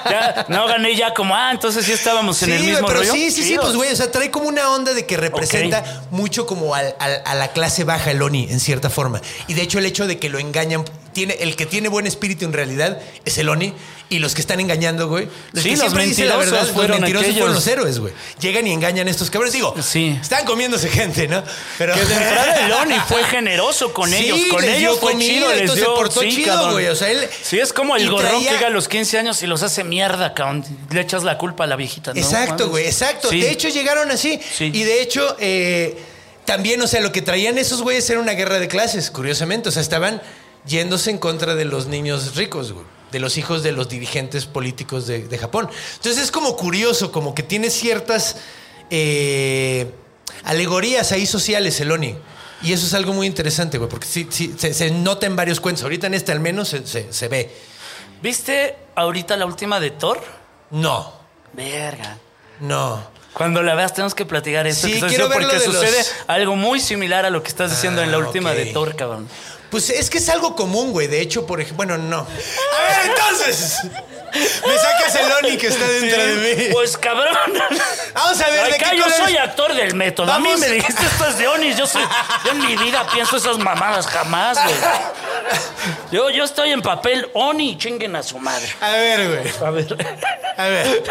Ya, 0.09 0.45
no 0.49 0.67
gané 0.67 0.95
ya 0.95 1.13
como, 1.13 1.35
ah, 1.35 1.51
entonces 1.51 1.85
sí 1.85 1.91
estábamos 1.93 2.41
en 2.43 2.49
Sí, 2.49 2.55
el 2.55 2.63
mismo 2.63 2.87
pero 2.87 2.99
rollo. 2.99 3.13
sí, 3.13 3.31
sí, 3.31 3.43
sí, 3.43 3.49
Chido. 3.49 3.61
pues 3.63 3.75
güey, 3.75 3.91
o 3.91 3.95
sea, 3.95 4.11
trae 4.11 4.31
como 4.31 4.47
una 4.47 4.69
onda 4.71 4.93
de 4.93 5.05
que 5.05 5.15
representa 5.17 6.03
mucho 6.11 6.45
como 6.45 6.73
al- 6.75 6.95
al- 6.99 7.21
a 7.25 7.35
la 7.35 7.49
clase 7.49 7.83
baja 7.83 8.11
el 8.11 8.21
Oni, 8.21 8.47
en 8.51 8.59
cierta 8.59 8.89
forma. 8.89 9.21
Y 9.47 9.53
de 9.53 9.61
hecho 9.61 9.79
el 9.79 9.85
hecho 9.85 10.07
de 10.07 10.17
que 10.17 10.29
lo 10.29 10.39
engañan, 10.39 10.83
tiene, 11.17 11.33
el 11.39 11.55
que 11.55 11.65
tiene 11.65 11.89
buen 11.89 12.05
espíritu 12.05 12.45
en 12.45 12.53
realidad 12.53 12.99
es 13.25 13.39
el 13.39 13.49
Oni, 13.49 13.73
y 14.09 14.19
los 14.19 14.35
que 14.35 14.41
están 14.41 14.59
engañando, 14.59 15.07
güey, 15.07 15.27
los 15.51 15.63
Sí, 15.63 15.71
que 15.71 15.77
los 15.77 15.91
la 15.91 15.97
mentirosos 15.97 16.39
verdad, 16.39 16.61
los 16.61 16.71
fueron 16.71 17.01
mentirosos 17.01 17.27
fueron 17.33 17.49
aquellos. 17.49 17.65
los 17.65 17.67
héroes, 17.67 17.99
güey. 17.99 18.13
Llegan 18.39 18.67
y 18.67 18.71
engañan 18.71 19.07
a 19.07 19.11
estos 19.11 19.31
cabrones. 19.31 19.53
Digo, 19.53 19.73
Sí. 19.81 20.15
están 20.21 20.45
comiéndose 20.45 20.89
gente, 20.89 21.27
¿no? 21.27 21.43
Pero 21.79 21.95
Que 21.95 22.01
el 22.65 22.71
Oni 22.71 22.95
fue 23.07 23.23
generoso 23.23 23.91
con 23.93 24.09
Sí, 24.11 24.15
ellos. 24.17 24.39
Con 24.51 24.61
les 24.61 24.77
ellos 24.77 24.91
dio 24.93 24.97
fue 25.01 25.11
comida, 25.13 25.27
chido, 25.33 25.49
les 25.49 25.59
entonces 25.61 25.83
dio 25.85 25.93
se 25.95 25.99
portó 25.99 26.21
sí, 26.21 26.29
chido, 26.35 26.71
güey, 26.71 26.87
o 26.87 26.95
sea, 26.95 27.09
él- 27.09 27.27
Sí, 27.43 27.59
es 27.59 27.73
como 27.73 27.95
el 27.97 28.09
gorrón 28.09 28.29
traía- 28.29 28.47
que 28.49 28.55
llega 28.55 28.67
a 28.67 28.69
los 28.69 28.87
15 28.87 29.17
años 29.17 29.41
y 29.41 29.47
los 29.47 29.63
hace 29.63 29.83
mierda, 29.83 30.33
cabrón. 30.35 30.63
Le 30.91 31.01
echas 31.01 31.23
la 31.23 31.37
culpa 31.39 31.63
a 31.63 31.67
la 31.67 31.75
viejita, 31.75 32.13
¿no? 32.13 32.19
Exacto, 32.21 32.69
güey, 32.69 32.85
exacto. 32.85 33.29
De 33.29 33.49
hecho, 33.51 33.67
llegaron 33.69 34.09
así. 34.11 34.39
Sí. 34.57 34.71
Y 34.73 34.83
de 34.83 35.01
hecho, 35.01 35.35
eh, 35.39 35.97
también, 36.45 36.81
o 36.81 36.87
sea, 36.87 37.01
lo 37.01 37.11
que 37.11 37.21
traían 37.21 37.57
esos 37.57 37.81
güeyes 37.81 38.09
era 38.09 38.21
una 38.21 38.31
guerra 38.33 38.57
de 38.59 38.69
clases, 38.69 39.11
curiosamente. 39.11 39.67
O 39.67 39.71
sea, 39.73 39.81
estaban 39.81 40.21
yéndose 40.65 41.11
en 41.11 41.17
contra 41.17 41.55
de 41.55 41.65
los 41.65 41.87
niños 41.87 42.35
ricos, 42.35 42.71
güey. 42.71 42.85
De 43.11 43.19
los 43.19 43.37
hijos 43.37 43.63
de 43.63 43.71
los 43.71 43.87
dirigentes 43.87 44.45
políticos 44.45 45.07
de, 45.07 45.27
de 45.27 45.37
Japón. 45.37 45.69
Entonces 45.95 46.21
es 46.23 46.31
como 46.31 46.57
curioso, 46.57 47.11
como 47.11 47.33
que 47.33 47.41
tiene 47.43 47.69
ciertas 47.69 48.35
eh, 48.89 49.91
alegorías 50.43 51.11
ahí 51.11 51.25
sociales, 51.25 51.79
el 51.79 51.91
Oni. 51.91 52.15
Y 52.63 52.73
eso 52.73 52.85
es 52.87 52.93
algo 52.93 53.13
muy 53.13 53.27
interesante, 53.27 53.77
güey, 53.77 53.89
porque 53.89 54.07
sí, 54.07 54.27
sí, 54.29 54.55
se, 54.57 54.73
se 54.73 54.91
nota 54.91 55.25
en 55.27 55.35
varios 55.35 55.59
cuentos. 55.59 55.83
Ahorita 55.83 56.07
en 56.07 56.15
este 56.15 56.31
al 56.31 56.39
menos 56.39 56.69
se, 56.69 56.85
se- 56.87 57.13
se 57.13 57.27
ve. 57.27 57.55
¿Viste 58.21 58.75
ahorita 58.95 59.37
la 59.37 59.45
última 59.45 59.79
de 59.79 59.91
Thor? 59.91 60.21
No, 60.71 61.13
Verga. 61.53 62.17
no. 62.59 63.15
Cuando 63.33 63.61
la 63.61 63.75
veas 63.75 63.93
tenemos 63.93 64.15
que 64.15 64.25
platicar 64.25 64.65
esto. 64.65 64.87
Sí, 64.87 64.99
que 64.99 65.05
quiero 65.05 65.29
porque 65.31 65.45
de 65.45 65.59
sucede 65.63 65.97
los- 65.99 66.11
algo 66.25 66.55
muy 66.55 66.79
similar 66.79 67.23
a 67.25 67.29
lo 67.29 67.43
que 67.43 67.49
estás 67.49 67.69
diciendo 67.69 68.01
en 68.01 68.09
la 68.11 68.17
Ah, 68.17 68.21
última 68.21 68.51
de 68.53 68.65
Thor, 68.67 68.95
cabrón. 68.95 69.29
Pues 69.69 69.89
es 69.89 70.09
que 70.09 70.19
es 70.19 70.29
algo 70.29 70.55
común, 70.55 70.91
güey. 70.91 71.07
De 71.07 71.19
hecho, 71.19 71.45
por 71.45 71.59
ejemplo, 71.59 71.85
bueno, 71.85 71.97
no. 71.97 72.19
A 72.19 72.23
ver, 72.23 73.11
entonces. 73.11 73.77
Me 74.33 74.77
sacas 74.77 75.15
el 75.15 75.31
Oni 75.31 75.57
que 75.57 75.67
está 75.67 75.87
dentro 75.87 76.21
de 76.21 76.55
mí. 76.55 76.63
Pues 76.71 76.97
cabrón. 76.97 77.35
Vamos 78.13 78.41
a 78.41 78.49
ver 78.49 78.67
de 78.67 78.75
Acá 78.75 78.91
qué 78.91 78.97
yo 78.97 79.09
soy 79.09 79.37
actor 79.37 79.73
del 79.73 79.95
método. 79.95 80.31
A 80.31 80.39
mí 80.39 80.45
Vamos. 80.49 80.59
me 80.59 80.69
dijiste 80.69 81.05
esto 81.05 81.25
es 81.27 81.37
de. 81.37 81.47
Yo, 81.75 81.87
soy, 81.87 82.03
yo 82.45 82.51
en 82.51 82.59
mi 82.59 82.75
vida 82.77 83.07
pienso 83.11 83.37
esas 83.37 83.57
mamadas 83.57 84.05
jamás, 84.07 84.61
güey. 84.63 84.75
Yo, 86.11 86.29
yo 86.29 86.43
estoy 86.43 86.71
en 86.71 86.81
papel 86.81 87.29
Oni, 87.33 87.77
chinguen 87.77 88.15
a 88.15 88.23
su 88.23 88.37
madre. 88.37 88.67
A 88.81 88.91
ver, 88.91 89.27
güey. 89.27 89.67
A 89.67 89.71
ver. 89.71 89.97
A 90.57 90.67
ver. 90.67 91.03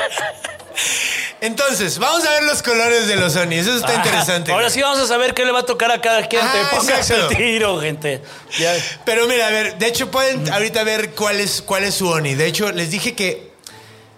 Entonces, 1.41 1.99
vamos 1.99 2.25
a 2.25 2.31
ver 2.31 2.45
los 2.45 2.63
colores 2.63 3.07
de 3.07 3.17
los 3.17 3.37
Onis. 3.37 3.67
Eso 3.67 3.77
está 3.77 3.95
interesante. 3.95 4.53
Ahora 4.53 4.65
güey. 4.65 4.75
sí 4.75 4.83
vamos 4.83 4.99
a 4.99 5.07
saber 5.07 5.35
qué 5.35 5.45
le 5.45 5.53
va 5.53 5.61
a 5.61 5.67
tocar 5.67 5.91
a 5.91 6.01
cada 6.01 6.27
quien. 6.27 6.43
Ah, 6.43 6.71
exacto. 6.73 7.31
el 7.31 7.37
tiro, 7.37 7.81
gente. 7.81 8.23
Ya. 8.59 8.75
Pero 9.05 9.27
mira, 9.27 9.49
a 9.49 9.51
ver, 9.51 9.79
de 9.79 9.87
hecho 9.87 10.11
pueden 10.11 10.51
ahorita 10.51 10.83
ver 10.85 11.11
cuál 11.11 11.41
es, 11.41 11.63
cuál 11.63 11.85
es 11.85 11.95
su 11.95 12.09
Oni. 12.09 12.35
De 12.35 12.47
hecho, 12.47 12.73
les 12.73 12.91
dije 12.91 13.15
que 13.15 13.53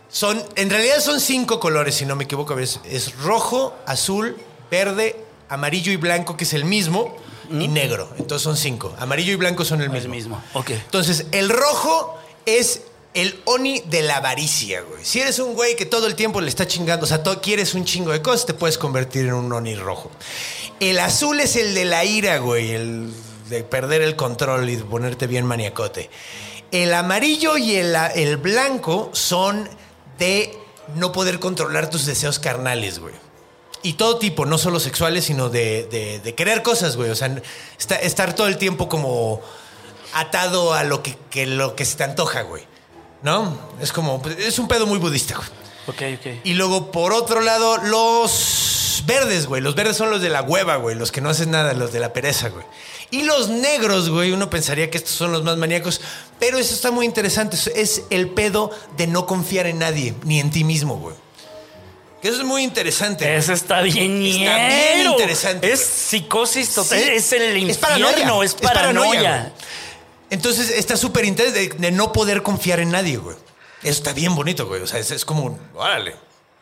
son, 0.08 0.42
en 0.54 0.70
realidad 0.70 1.00
son 1.00 1.20
cinco 1.20 1.58
colores, 1.58 1.96
si 1.96 2.06
no 2.06 2.14
me 2.14 2.24
equivoco. 2.24 2.52
A 2.52 2.56
ver, 2.56 2.64
es, 2.64 2.80
es 2.84 3.18
rojo, 3.18 3.76
azul, 3.86 4.36
verde, 4.70 5.16
amarillo 5.48 5.92
y 5.92 5.96
blanco, 5.96 6.36
que 6.36 6.44
es 6.44 6.52
el 6.52 6.64
mismo, 6.64 7.16
y 7.50 7.68
negro. 7.68 8.10
Entonces 8.18 8.42
son 8.42 8.56
cinco. 8.56 8.94
Amarillo 8.98 9.32
y 9.32 9.36
blanco 9.36 9.64
son 9.64 9.80
el 9.80 9.90
mismo. 9.90 10.06
El 10.06 10.10
mismo. 10.10 10.42
Ok. 10.54 10.70
Entonces, 10.70 11.26
el 11.32 11.48
rojo 11.48 12.18
es 12.46 12.82
el 13.14 13.40
Oni 13.46 13.80
de 13.80 14.02
la 14.02 14.18
avaricia, 14.18 14.82
güey. 14.82 15.04
Si 15.04 15.20
eres 15.20 15.38
un 15.38 15.54
güey 15.54 15.76
que 15.76 15.86
todo 15.86 16.06
el 16.06 16.14
tiempo 16.14 16.40
le 16.40 16.48
está 16.48 16.66
chingando, 16.66 17.04
o 17.04 17.08
sea, 17.08 17.22
todo, 17.22 17.40
quieres 17.40 17.74
un 17.74 17.84
chingo 17.84 18.12
de 18.12 18.22
cosas, 18.22 18.46
te 18.46 18.54
puedes 18.54 18.78
convertir 18.78 19.26
en 19.26 19.34
un 19.34 19.52
Oni 19.52 19.74
rojo. 19.74 20.10
El 20.80 20.98
azul 21.00 21.40
es 21.40 21.56
el 21.56 21.74
de 21.74 21.84
la 21.84 22.04
ira, 22.04 22.38
güey, 22.38 22.72
el 22.72 23.12
de 23.48 23.64
perder 23.64 24.02
el 24.02 24.14
control 24.14 24.68
y 24.70 24.76
ponerte 24.76 25.26
bien 25.26 25.46
maniacote. 25.46 26.10
El 26.70 26.92
amarillo 26.94 27.56
y 27.56 27.76
el, 27.76 27.96
el 28.14 28.36
blanco 28.36 29.10
son 29.14 29.68
de 30.18 30.54
no 30.94 31.12
poder 31.12 31.38
controlar 31.40 31.88
tus 31.90 32.04
deseos 32.06 32.38
carnales, 32.38 32.98
güey. 32.98 33.14
Y 33.82 33.94
todo 33.94 34.18
tipo, 34.18 34.44
no 34.44 34.58
solo 34.58 34.80
sexuales, 34.80 35.24
sino 35.24 35.48
de, 35.48 36.20
de- 36.22 36.34
querer 36.34 36.62
cosas, 36.62 36.96
güey. 36.96 37.10
O 37.10 37.14
sea, 37.14 37.34
esta- 37.78 37.96
estar 37.96 38.34
todo 38.34 38.48
el 38.48 38.58
tiempo 38.58 38.88
como 38.88 39.40
atado 40.12 40.74
a 40.74 40.84
lo 40.84 41.02
que, 41.02 41.16
que 41.30 41.46
lo 41.46 41.74
que 41.76 41.84
se 41.84 41.96
te 41.96 42.04
antoja, 42.04 42.42
güey. 42.42 42.64
¿No? 43.22 43.58
Es 43.80 43.92
como, 43.92 44.22
es 44.38 44.58
un 44.58 44.68
pedo 44.68 44.86
muy 44.86 44.98
budista, 44.98 45.34
güey. 45.36 45.48
Ok, 45.88 46.18
ok. 46.20 46.26
Y 46.44 46.54
luego, 46.54 46.90
por 46.92 47.12
otro 47.12 47.40
lado, 47.40 47.78
los 47.78 49.02
verdes, 49.06 49.46
güey. 49.46 49.62
Los 49.62 49.74
verdes 49.74 49.96
son 49.96 50.10
los 50.10 50.20
de 50.20 50.28
la 50.28 50.42
hueva, 50.42 50.76
güey. 50.76 50.94
Los 50.94 51.10
que 51.12 51.20
no 51.20 51.30
hacen 51.30 51.50
nada, 51.50 51.72
los 51.72 51.92
de 51.92 52.00
la 52.00 52.12
pereza, 52.12 52.48
güey. 52.50 52.64
Y 53.10 53.22
los 53.22 53.48
negros, 53.48 54.10
güey. 54.10 54.32
Uno 54.32 54.50
pensaría 54.50 54.90
que 54.90 54.98
estos 54.98 55.12
son 55.14 55.32
los 55.32 55.42
más 55.44 55.56
maníacos. 55.56 56.00
Pero 56.38 56.58
eso 56.58 56.74
está 56.74 56.90
muy 56.90 57.06
interesante. 57.06 57.56
Es- 57.56 57.66
Es 57.68 58.02
el 58.10 58.28
pedo 58.28 58.70
de 58.96 59.06
no 59.06 59.26
confiar 59.26 59.66
en 59.66 59.78
nadie, 59.78 60.14
ni 60.24 60.40
en 60.40 60.50
ti 60.50 60.62
mismo, 60.62 60.96
güey. 60.98 61.14
Que 62.20 62.28
eso 62.28 62.38
es 62.38 62.44
muy 62.44 62.62
interesante. 62.64 63.36
Eso 63.36 63.52
está 63.52 63.80
bien 63.80 64.20
Está 64.26 64.56
bien 64.68 65.06
interesante, 65.12 65.70
Es 65.72 65.80
psicosis 65.80 66.74
total. 66.74 66.98
Sí. 67.00 67.08
Es 67.12 67.32
el 67.32 67.42
Es 67.42 67.76
infierno. 67.76 67.80
paranoia. 68.10 68.44
Es 68.44 68.50
Es 68.50 68.60
paranoia, 68.60 69.10
paranoia. 69.20 69.40
güey. 69.40 69.52
Entonces 70.30 70.70
está 70.70 70.96
súper 70.96 71.24
de, 71.52 71.68
de 71.68 71.90
no 71.90 72.12
poder 72.12 72.42
confiar 72.42 72.80
en 72.80 72.90
nadie, 72.90 73.16
güey. 73.16 73.36
Eso 73.82 73.90
está 73.90 74.12
bien 74.12 74.34
bonito, 74.34 74.66
güey. 74.66 74.82
O 74.82 74.86
sea, 74.86 74.98
es, 74.98 75.10
es 75.10 75.24
como, 75.24 75.58
órale. 75.74 76.16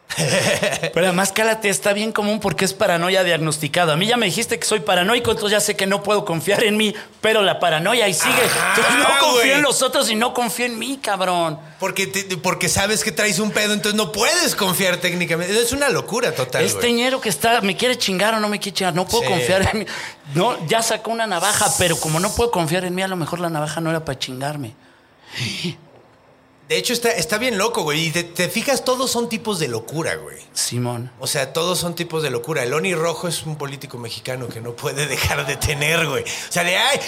Pero 0.95 1.07
además, 1.07 1.33
cálate, 1.33 1.69
está 1.69 1.93
bien 1.93 2.13
común 2.13 2.41
porque 2.41 2.65
es 2.65 2.73
paranoia 2.73 3.25
diagnosticada. 3.25 3.95
A 3.95 3.97
mí 3.97 4.07
ya 4.07 4.17
me 4.17 4.27
dijiste 4.27 4.59
que 4.59 4.65
soy 4.65 4.81
paranoico, 4.81 5.33
entonces 5.33 5.51
ya 5.53 5.61
sé 5.61 5.77
que 5.77 5.87
no 5.87 6.03
puedo 6.03 6.25
confiar 6.25 6.63
en 6.65 6.77
mí, 6.77 6.95
pero 7.21 7.43
la 7.43 7.59
paranoia 7.59 8.05
ahí 8.07 8.15
sigue. 8.15 8.33
Ajá, 8.45 8.75
entonces 8.77 8.95
no 8.99 9.09
confío 9.19 9.41
güey. 9.43 9.51
en 9.53 9.63
los 9.63 9.83
otros 9.83 10.09
y 10.11 10.15
no 10.15 10.33
confío 10.33 10.67
en 10.67 10.79
mí, 10.79 10.99
cabrón. 11.03 11.59
Porque, 11.81 12.07
te- 12.07 12.37
porque 12.39 12.69
sabes 12.69 13.03
que 13.05 13.13
traes 13.13 13.39
un 13.41 13.51
pedo, 13.51 13.75
entonces 13.75 13.97
no 13.97 14.13
puedes 14.13 14.55
confiar 14.55 14.97
técnicamente. 14.99 15.61
Es 15.61 15.73
una 15.73 15.89
locura 15.89 16.33
total. 16.35 16.65
este 16.65 16.93
ñero 16.93 17.21
que 17.21 17.29
está, 17.29 17.61
me 17.61 17.77
quiere 17.77 17.99
chingar 17.99 18.33
o 18.35 18.41
no 18.41 18.49
me 18.49 18.59
quiere 18.61 18.77
chingar, 18.77 18.95
no 18.95 19.07
puedo 19.07 19.25
Sí. 19.25 19.29
confiar 19.31 19.69
en 19.73 19.81
mí. 19.81 19.87
No, 20.35 20.57
ya 20.69 20.83
sacó 20.83 21.11
una 21.11 21.27
navaja, 21.27 21.67
pero 21.79 21.97
como 21.99 22.21
no 22.21 22.33
puedo 22.35 22.51
confiar 22.51 22.85
en 22.85 22.95
mí, 22.95 23.03
a 23.03 23.09
lo 23.09 23.17
mejor 23.17 23.41
la 23.41 23.51
navaja 23.51 23.81
no 23.81 23.91
era 23.91 24.05
para 24.05 24.19
chingarme. 24.19 24.75
De 26.69 26.77
hecho, 26.77 26.93
está, 26.93 27.11
está 27.11 27.39
bien 27.39 27.59
loco, 27.59 27.83
güey. 27.83 28.07
Y 28.07 28.11
te, 28.11 28.25
te 28.25 28.49
fijas, 28.49 28.85
todos 28.85 29.11
son 29.11 29.29
tipos 29.29 29.61
de 29.61 29.69
locura, 29.69 30.17
güey. 30.17 30.39
Simón. 30.53 31.13
O 31.21 31.27
sea, 31.29 31.53
todos 31.53 31.79
son 31.79 31.95
tipos 31.95 32.23
de 32.25 32.31
locura. 32.31 32.65
El 32.65 32.75
Oni 32.75 32.95
Rojo 32.95 33.29
es 33.29 33.45
un 33.45 33.57
político 33.57 33.99
mexicano 33.99 34.49
que 34.49 34.61
no 34.61 34.75
puede 34.75 35.07
dejar 35.07 35.47
de 35.47 35.57
tener, 35.57 36.07
güey. 36.09 36.25
O 36.25 36.53
sea, 36.53 36.65
de 36.65 36.77
ay. 36.77 36.99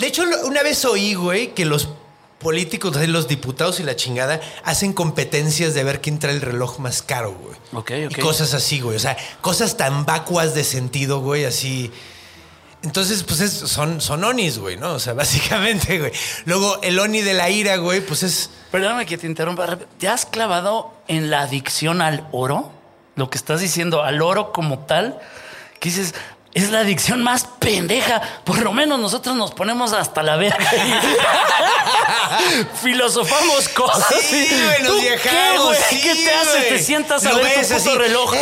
de 0.00 0.06
hecho, 0.06 0.24
una 0.44 0.62
vez 0.62 0.84
oí, 0.86 1.14
güey, 1.14 1.54
que 1.54 1.66
los 1.66 1.90
políticos, 2.38 2.96
los 3.08 3.28
diputados 3.28 3.80
y 3.80 3.82
la 3.82 3.96
chingada, 3.96 4.40
hacen 4.64 4.92
competencias 4.92 5.74
de 5.74 5.84
ver 5.84 6.00
quién 6.00 6.18
trae 6.18 6.34
el 6.34 6.40
reloj 6.40 6.78
más 6.78 7.02
caro, 7.02 7.34
güey. 7.34 7.56
Ok, 7.72 7.92
ok. 8.06 8.18
Y 8.18 8.20
cosas 8.20 8.54
así, 8.54 8.80
güey. 8.80 8.96
O 8.96 9.00
sea, 9.00 9.16
cosas 9.40 9.76
tan 9.76 10.06
vacuas 10.06 10.54
de 10.54 10.64
sentido, 10.64 11.20
güey, 11.20 11.44
así. 11.44 11.92
Entonces, 12.86 13.24
pues 13.24 13.40
es- 13.40 13.52
son, 13.52 14.00
son 14.00 14.22
onis, 14.22 14.58
güey, 14.58 14.76
¿no? 14.76 14.92
O 14.94 14.98
sea, 15.00 15.12
básicamente, 15.22 15.98
güey. 15.98 16.12
Luego, 16.44 16.80
el 16.82 16.98
oni 16.98 17.20
de 17.20 17.34
la 17.34 17.50
ira, 17.50 17.76
güey, 17.76 18.00
pues 18.00 18.22
es. 18.22 18.48
Perdóname 18.70 19.06
que 19.06 19.18
te 19.18 19.26
interrumpa. 19.26 19.76
¿Te 19.98 20.08
has 20.08 20.24
clavado 20.24 20.94
en 21.08 21.30
la 21.30 21.40
adicción 21.42 22.00
al 22.00 22.26
oro? 22.32 22.70
Lo 23.16 23.28
que 23.28 23.38
estás 23.38 23.60
diciendo, 23.60 24.02
al 24.02 24.22
oro 24.22 24.52
como 24.52 24.78
tal. 24.80 25.18
que 25.80 25.88
dices, 25.88 26.14
es 26.56 26.70
la 26.70 26.80
adicción 26.80 27.22
más 27.22 27.46
pendeja. 27.58 28.20
Por 28.44 28.60
lo 28.62 28.72
menos 28.72 28.98
nosotros 28.98 29.36
nos 29.36 29.52
ponemos 29.52 29.92
hasta 29.92 30.22
la 30.22 30.36
verga. 30.36 30.58
Filosofamos 32.82 33.68
cosas. 33.70 34.06
Sí, 34.22 34.48
güey, 34.48 34.82
nos 34.82 34.92
¿Tú 34.92 35.00
viajamos, 35.00 35.30
¿Qué, 35.30 35.58
güey? 35.62 35.78
sí, 35.90 36.00
¿Qué 36.02 36.14
te 36.14 36.30
hace? 36.34 36.60
Te 36.62 36.78
sientas 36.82 37.24
a 37.26 37.32
Lo 37.32 37.36
ver 37.38 37.56
ves 37.58 37.68
tu 37.68 37.74
puto 37.76 37.98
reloj. 37.98 38.32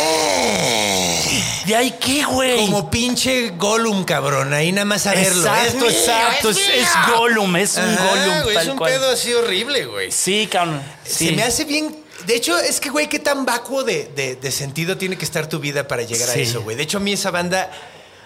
¿De 1.65 1.75
ahí 1.75 1.95
qué, 1.99 2.23
güey? 2.23 2.57
Como 2.65 2.89
pinche 2.91 3.49
Gollum, 3.57 4.03
cabrón. 4.05 4.53
Ahí 4.53 4.71
nada 4.71 4.85
más 4.85 5.07
a 5.07 5.13
verlo. 5.13 5.41
Exacto, 5.41 5.67
Es 5.67 5.75
mío, 5.75 5.89
exacto. 5.89 6.49
Es, 6.51 6.57
mío. 6.57 6.65
es 6.73 6.87
Gollum, 7.17 7.55
es 7.55 7.77
un 7.77 7.95
Gollum 7.95 8.43
güey, 8.43 8.53
tal 8.55 8.63
es 8.63 8.69
un 8.71 8.77
cual. 8.77 8.91
pedo 8.93 9.11
así 9.11 9.33
horrible, 9.33 9.85
güey. 9.85 10.11
Sí, 10.11 10.47
cabrón. 10.51 10.81
Sí. 11.03 11.27
Se 11.29 11.31
me 11.33 11.43
hace 11.43 11.65
bien. 11.65 11.95
De 12.27 12.35
hecho, 12.35 12.57
es 12.57 12.79
que, 12.79 12.89
güey, 12.89 13.07
qué 13.09 13.19
tan 13.19 13.45
vacuo 13.45 13.83
de, 13.83 14.05
de- 14.15 14.35
de 14.35 14.51
sentido 14.51 14.97
tiene 14.97 15.17
que 15.17 15.25
estar 15.25 15.47
tu 15.49 15.59
vida 15.59 15.87
para 15.87 16.03
llegar 16.03 16.29
a 16.29 16.33
eso, 16.35 16.61
güey. 16.61 16.75
De 16.77 16.83
hecho, 16.83 16.97
a 16.97 17.01
mí 17.01 17.13
esa 17.13 17.31
banda. 17.31 17.69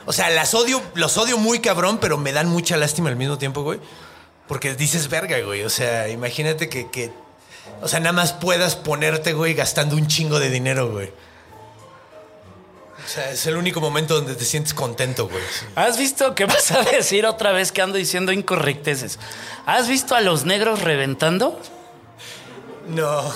O 0.09 0.13
sea, 0.13 0.31
las 0.31 0.55
odio, 0.55 0.81
los 0.95 1.19
odio 1.19 1.37
muy 1.37 1.59
cabrón, 1.59 1.99
pero 1.99 2.17
me 2.17 2.31
dan 2.31 2.47
mucha 2.47 2.77
lástima 2.77 3.09
al 3.09 3.15
mismo 3.15 3.37
tiempo, 3.37 3.61
güey. 3.61 3.79
Porque 4.47 4.73
dices 4.73 5.07
verga, 5.07 5.37
güey. 5.41 5.61
O 5.63 5.69
sea, 5.69 6.09
imagínate 6.09 6.67
que, 6.67 6.89
que- 6.89 7.11
O 7.83 7.87
sea, 7.87 7.99
nada 7.99 8.13
más 8.13 8.33
puedas 8.33 8.75
ponerte, 8.75 9.33
güey, 9.33 9.53
gastando 9.53 9.95
un 9.95 10.07
chingo 10.07 10.39
de 10.39 10.49
dinero, 10.49 10.91
güey. 10.91 11.11
O 13.05 13.07
sea, 13.07 13.29
es 13.29 13.45
el 13.45 13.55
único 13.55 13.81
momento 13.81 14.15
donde 14.15 14.33
te 14.33 14.45
sientes 14.45 14.73
contento, 14.73 15.27
güey. 15.29 15.43
Sí. 15.51 15.65
¿Has 15.75 15.99
visto 15.99 16.33
que 16.33 16.45
vas 16.45 16.71
a 16.71 16.81
decir 16.81 17.27
otra 17.27 17.51
vez 17.51 17.71
que 17.71 17.83
ando 17.83 17.97
diciendo 17.99 18.31
incorrecteces? 18.31 19.19
¿Has 19.67 19.87
visto 19.87 20.15
a 20.15 20.21
los 20.21 20.43
negros 20.45 20.81
reventando? 20.81 21.61
No. 22.87 23.31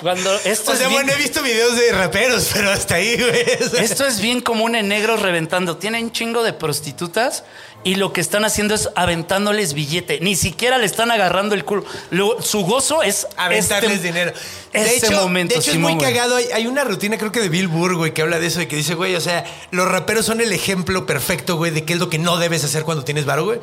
Cuando 0.00 0.32
esto 0.44 0.70
O 0.70 0.74
es 0.74 0.78
sea, 0.78 0.88
bien- 0.88 1.02
bueno, 1.02 1.12
he 1.12 1.20
visto 1.22 1.42
videos 1.42 1.74
de 1.76 1.90
raperos, 1.90 2.50
pero 2.54 2.70
hasta 2.70 2.94
ahí, 2.96 3.16
güey. 3.16 3.82
Esto 3.82 4.06
es 4.06 4.20
bien 4.20 4.40
común 4.40 4.76
en 4.76 4.86
negros 4.88 5.20
reventando. 5.22 5.76
Tienen 5.76 6.12
chingo 6.12 6.44
de 6.44 6.52
prostitutas 6.52 7.42
y 7.82 7.96
lo 7.96 8.12
que 8.12 8.20
están 8.20 8.44
haciendo 8.44 8.76
es 8.76 8.90
aventándoles 8.94 9.74
billete. 9.74 10.20
Ni 10.20 10.36
siquiera 10.36 10.78
le 10.78 10.86
están 10.86 11.10
agarrando 11.10 11.56
el 11.56 11.64
culo. 11.64 11.84
Lo- 12.10 12.40
su 12.40 12.60
gozo 12.64 13.02
es 13.02 13.26
aventarles 13.36 13.94
este- 13.94 14.06
dinero. 14.06 14.32
De 14.72 14.80
Este 14.94 15.06
hecho, 15.08 15.16
momento, 15.22 15.54
de 15.54 15.60
hecho 15.60 15.72
es 15.72 15.78
muy 15.78 15.94
güey. 15.94 16.04
cagado. 16.04 16.36
Hay, 16.36 16.46
hay 16.54 16.66
una 16.68 16.84
rutina, 16.84 17.18
creo 17.18 17.32
que 17.32 17.40
de 17.40 17.48
Bill 17.48 17.66
Burr, 17.66 17.96
güey, 17.96 18.14
que 18.14 18.22
habla 18.22 18.38
de 18.38 18.46
eso 18.46 18.60
y 18.62 18.66
que 18.66 18.76
dice, 18.76 18.94
güey, 18.94 19.16
o 19.16 19.20
sea, 19.20 19.44
los 19.72 19.88
raperos 19.88 20.26
son 20.26 20.40
el 20.40 20.52
ejemplo 20.52 21.06
perfecto, 21.06 21.56
güey, 21.56 21.72
de 21.72 21.84
qué 21.84 21.94
es 21.94 21.98
lo 21.98 22.08
que 22.08 22.18
no 22.18 22.36
debes 22.38 22.62
hacer 22.62 22.84
cuando 22.84 23.02
tienes 23.02 23.24
varo, 23.24 23.44
güey. 23.46 23.58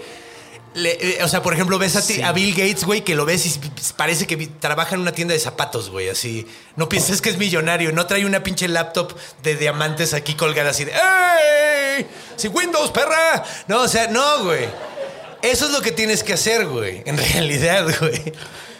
Le- 0.76 0.98
eh, 1.20 1.24
o 1.24 1.28
sea, 1.28 1.42
por 1.42 1.54
ejemplo, 1.54 1.80
ves 1.80 1.96
a, 1.96 2.06
ti- 2.06 2.16
Sí. 2.16 2.22
a 2.22 2.32
Bill 2.34 2.52
Gates, 2.54 2.84
güey, 2.84 3.02
que 3.02 3.16
lo 3.16 3.26
ves 3.26 3.46
y 3.46 3.60
parece 3.98 4.28
que 4.28 4.36
trabaja 4.48 4.96
en 4.96 5.02
una 5.02 5.14
tienda 5.14 5.34
de 5.34 5.40
zapatos, 5.40 5.90
güey, 5.90 6.10
así. 6.10 6.46
No 6.76 6.88
piensas 6.90 7.22
que 7.22 7.30
es 7.30 7.38
millonario, 7.38 7.92
no 7.94 8.06
trae 8.06 8.26
una 8.26 8.44
pinche 8.44 8.68
laptop 8.68 9.14
de 9.42 9.56
diamantes 9.56 10.14
aquí 10.14 10.34
colgada 10.36 10.72
así 10.72 10.84
de 10.86 10.92
¡Ey! 10.92 12.06
¡Sin 12.36 12.54
Windows, 12.54 12.92
perra! 12.92 13.44
No, 13.68 13.82
o 13.82 13.88
sea, 13.88 14.08
no, 14.08 14.44
güey. 14.44 14.66
Eso 15.42 15.66
es 15.66 15.72
lo 15.72 15.82
que 15.82 15.92
tienes 15.92 16.24
que 16.24 16.34
hacer, 16.34 16.66
güey, 16.68 17.04
en 17.06 17.18
realidad, 17.34 17.88
güey. 18.00 18.34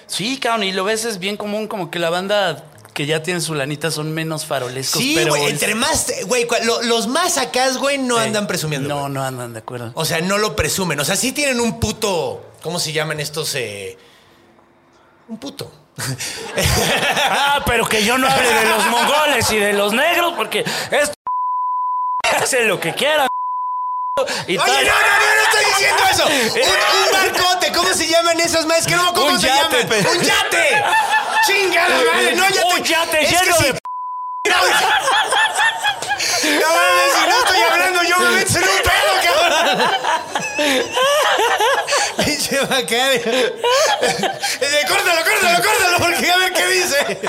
Sí, 0.08 0.38
cabrón, 0.40 0.64
y 0.64 0.72
lo 0.74 0.84
ves 0.84 1.06
es 1.06 1.18
bien 1.20 1.38
común 1.38 1.68
como 1.68 1.90
que 1.90 1.98
la 2.00 2.10
banda 2.10 2.64
que 2.96 3.06
ya 3.06 3.22
tiene 3.22 3.42
su 3.42 3.54
lanita 3.54 3.92
son 3.92 4.12
menos 4.14 4.46
farolescos. 4.46 5.00
Sí, 5.02 5.14
pero 5.16 5.32
güey, 5.34 5.46
es- 5.46 5.52
entre 5.52 5.76
más, 5.76 6.08
güey, 6.26 6.48
lo- 6.64 6.82
los 6.82 7.06
más 7.08 7.38
acá, 7.38 7.70
güey, 7.78 8.00
no 8.00 8.16
Sí. 8.18 8.24
andan 8.24 8.48
presumiendo. 8.48 8.90
No, 8.90 9.02
güey. 9.02 9.12
no 9.12 9.24
andan 9.24 9.54
de 9.54 9.60
acuerdo. 9.60 9.92
O 9.94 10.06
sea, 10.06 10.22
no 10.22 10.38
lo 10.40 10.56
presumen. 10.56 11.00
O 11.00 11.06
sea, 11.06 11.16
sí 11.16 11.32
tienen 11.34 11.60
un 11.60 11.80
puto, 11.80 12.44
¿cómo 12.64 12.80
se 12.80 12.92
llaman 12.94 13.20
estos? 13.20 13.54
eh? 13.56 13.98
Un 15.28 15.38
puto. 15.38 15.72
Ah, 17.30 17.64
pero 17.66 17.86
que 17.88 18.04
yo 18.04 18.18
no 18.18 18.28
hable 18.28 18.48
de 18.54 18.66
los 18.66 18.86
mongoles 18.90 19.50
y 19.52 19.58
de 19.58 19.74
los 19.74 19.94
negros 19.94 20.34
porque 20.36 20.60
es 20.92 21.12
hacen 22.42 22.68
lo 22.68 22.80
que 22.80 22.94
quieran. 22.94 23.28
Y 24.48 24.58
Oye, 24.58 24.58
no, 24.58 24.66
no, 24.66 24.74
tal. 24.74 24.86
no, 24.86 24.92
no 25.36 25.42
estoy 25.44 25.66
diciendo 25.66 26.04
eso. 26.12 26.26
Un, 26.26 27.06
un 27.06 27.12
barcote, 27.12 27.72
¿cómo 27.74 27.94
se 27.94 28.08
llaman 28.08 28.40
esos 28.40 28.66
más? 28.66 28.88
No, 28.90 29.14
¿cómo 29.14 29.28
Un 29.34 29.40
se 29.42 29.48
yate, 29.48 29.84
llaman? 29.84 29.88
pe- 29.90 30.10
¡Un 30.10 30.22
yate! 30.22 30.84
¡Chingada 31.46 31.96
madre! 32.12 32.36
No, 32.36 32.48
yate. 32.50 32.66
Un 32.76 32.84
yate 32.84 33.22
Es 33.24 33.30
que 33.30 33.46
lleno 33.46 33.58
de 33.58 33.80
No, 36.60 36.68
mames, 36.70 37.14
si 37.14 37.22
no 37.30 37.36
estoy 37.40 37.60
hablando 37.72 38.04
yo 38.04 38.20
me 38.20 38.30
meto 38.32 38.58
en 38.58 38.64
un 38.64 38.82
pedo, 38.84 39.14
cabrón. 39.24 39.90
Pinche 42.26 42.62
Macario. 42.62 43.54
Dice, 44.60 44.80
Córtalo, 44.88 45.22
córtalo, 45.24 45.64
córtalo, 45.64 45.98
porque 46.00 46.32
a 46.32 46.38
ver 46.38 46.54
qué 46.54 46.68
dice. 46.68 47.20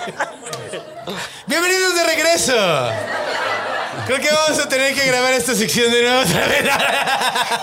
Bienvenidos 1.46 1.94
de 1.94 2.04
regreso. 2.04 2.90
Creo 4.06 4.20
que 4.20 4.30
vamos 4.30 4.58
a 4.60 4.68
tener 4.68 4.94
que 4.94 5.04
grabar 5.06 5.32
esta 5.32 5.54
sección 5.54 5.90
de 5.92 6.02
nuevo 6.02 6.20
otra 6.20 6.46
vez. 6.46 6.62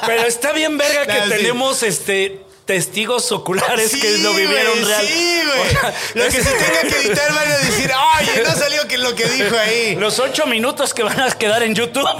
Pero 0.05 0.23
está 0.23 0.51
bien 0.51 0.77
verga 0.77 1.05
que 1.05 1.19
No, 1.19 1.25
sí. 1.25 1.29
tenemos 1.29 1.83
este 1.83 2.41
testigos 2.65 3.31
oculares 3.31 3.91
que 3.95 4.17
lo 4.19 4.33
vivieron 4.33 4.73
güey, 4.73 4.85
real. 4.85 5.05
Sí, 5.05 5.41
O 5.41 5.57
güey. 5.57 5.69
sea, 5.71 5.93
Lo 6.13 6.23
que 6.25 6.43
se 6.43 6.51
tenga 6.51 6.81
que 6.81 6.95
editar 7.05 7.33
van 7.33 7.51
a 7.51 7.57
decir, 7.57 7.91
oye, 8.19 8.43
no 8.47 8.55
salió 8.55 8.87
que 8.87 8.97
lo 8.97 9.15
que 9.15 9.25
dijo 9.25 9.57
ahí. 9.57 9.95
Los 9.95 10.19
ocho 10.19 10.45
minutos 10.45 10.93
que 10.93 11.03
van 11.03 11.19
a 11.19 11.31
quedar 11.31 11.63
en 11.63 11.75
YouTube. 11.75 12.07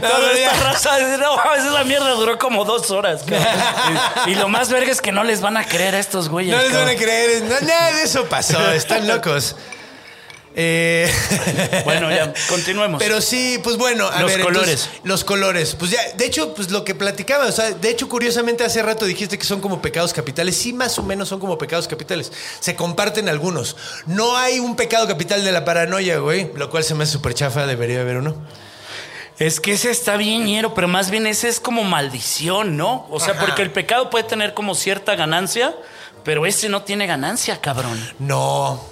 Toda 0.00 0.32
esta 0.32 0.52
raza 0.64 0.98
esa 0.98 1.84
mierda 1.84 2.10
duró 2.12 2.38
como 2.38 2.64
dos 2.64 2.90
horas. 2.90 3.22
cabrón". 3.22 3.46
y, 4.26 4.30
y 4.30 4.34
lo 4.34 4.48
más 4.48 4.70
verga 4.70 4.92
es 4.92 5.00
que 5.00 5.12
no 5.12 5.24
les 5.24 5.40
van 5.40 5.56
a 5.56 5.66
creer 5.66 5.94
a 5.94 5.98
estos 5.98 6.28
güeyes. 6.28 6.54
No 6.56 6.62
les 6.62 6.72
van 6.72 6.88
a 6.88 6.94
creer. 6.94 7.42
No, 7.42 7.60
nada 7.66 7.92
de 7.92 8.02
eso 8.02 8.24
pasó. 8.26 8.72
Están 8.72 9.06
locos. 9.08 9.56
Eh, 10.54 11.12
Bueno, 11.84 12.10
ya, 12.10 12.32
continuemos. 12.48 13.00
Pero 13.02 13.20
sí, 13.20 13.60
pues 13.62 13.76
bueno, 13.76 14.08
a 14.08 14.20
Los 14.22 14.30
ver, 14.30 14.40
colores. 14.42 14.68
entonces, 14.70 15.00
los 15.04 15.24
colores. 15.24 15.74
Pues 15.78 15.90
ya, 15.90 16.00
de 16.16 16.26
hecho, 16.26 16.54
pues 16.54 16.70
lo 16.70 16.84
que 16.84 16.94
platicaba, 16.94 17.46
o 17.46 17.52
sea, 17.52 17.70
de 17.72 17.90
hecho, 17.90 18.08
curiosamente 18.08 18.64
hace 18.64 18.82
rato 18.82 19.04
dijiste 19.04 19.38
que 19.38 19.44
son 19.44 19.60
como 19.60 19.80
pecados 19.80 20.12
capitales. 20.12 20.56
Sí, 20.56 20.72
más 20.72 20.98
o 20.98 21.02
menos 21.02 21.28
son 21.28 21.38
como 21.40 21.58
pecados 21.58 21.86
capitales. 21.88 22.32
Se 22.60 22.74
comparten 22.74 23.28
algunos. 23.28 23.76
No 24.06 24.36
hay 24.36 24.58
un 24.58 24.74
pecado 24.76 25.06
capital 25.06 25.44
de 25.44 25.52
la 25.52 25.64
paranoia, 25.64 26.18
güey, 26.18 26.50
lo 26.54 26.70
cual 26.70 26.82
se 26.84 26.94
me 26.94 27.04
hace 27.04 27.12
súper 27.12 27.34
chafa, 27.34 27.66
debería 27.66 28.00
haber 28.00 28.16
uno. 28.16 28.34
Es 29.38 29.60
que 29.60 29.72
ese 29.74 29.90
está 29.90 30.16
bien 30.16 30.44
ñero, 30.46 30.74
pero 30.74 30.88
más 30.88 31.10
bien 31.10 31.24
ese 31.28 31.48
es 31.48 31.60
como 31.60 31.84
maldición, 31.84 32.76
¿no? 32.76 33.06
O 33.08 33.20
sea, 33.20 33.34
Ajá. 33.34 33.46
porque 33.46 33.62
el 33.62 33.70
pecado 33.70 34.10
puede 34.10 34.24
tener 34.24 34.52
como 34.52 34.74
cierta 34.74 35.14
ganancia, 35.14 35.76
pero 36.24 36.44
ese 36.44 36.68
no 36.68 36.82
tiene 36.82 37.06
ganancia, 37.06 37.60
cabrón. 37.60 37.98
No. 38.18 38.82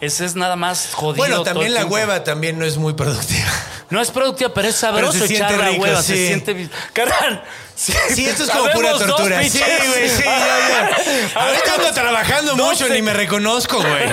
Ese 0.00 0.24
es 0.24 0.34
nada 0.34 0.56
más 0.56 0.88
jodido. 0.92 1.16
Bueno, 1.16 1.42
también 1.42 1.74
la 1.74 1.80
tiempo. 1.80 1.94
hueva 1.94 2.24
también 2.24 2.58
no 2.58 2.64
es 2.64 2.78
muy 2.78 2.94
productiva. 2.94 3.50
No 3.90 4.00
es 4.00 4.10
productiva, 4.10 4.52
pero 4.54 4.68
es 4.68 4.76
sabroso 4.76 5.12
Pero 5.12 5.26
se 5.26 5.34
echar 5.34 5.52
la 5.52 5.68
rico, 5.68 5.82
hueva. 5.82 6.02
sí. 6.02 6.12
Se 6.14 6.26
siente. 6.28 6.68
Carnal. 6.92 7.44
Sí, 7.74 7.92
Sí, 8.14 8.26
esto 8.26 8.44
es 8.44 8.50
como 8.50 8.70
pura 8.72 8.90
Habemos 8.90 8.98
dos 9.06 9.16
tortura. 9.16 9.42
Sí, 9.42 9.58
güey, 9.58 10.08
sí, 10.10 10.22
ya, 10.22 10.90
ya. 11.34 11.40
Ahorita 11.40 11.74
ando 11.74 11.92
trabajando 11.92 12.56
mucho, 12.56 12.86
pe- 12.86 12.94
ni 12.94 13.02
me 13.02 13.12
reconozco, 13.14 13.78
güey. 13.78 14.08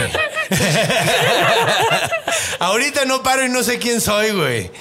Ahorita 2.59 3.05
no 3.05 3.23
paro 3.23 3.45
y 3.45 3.49
no 3.49 3.63
sé 3.63 3.79
quién 3.79 4.01
soy, 4.01 4.31
güey. 4.31 4.71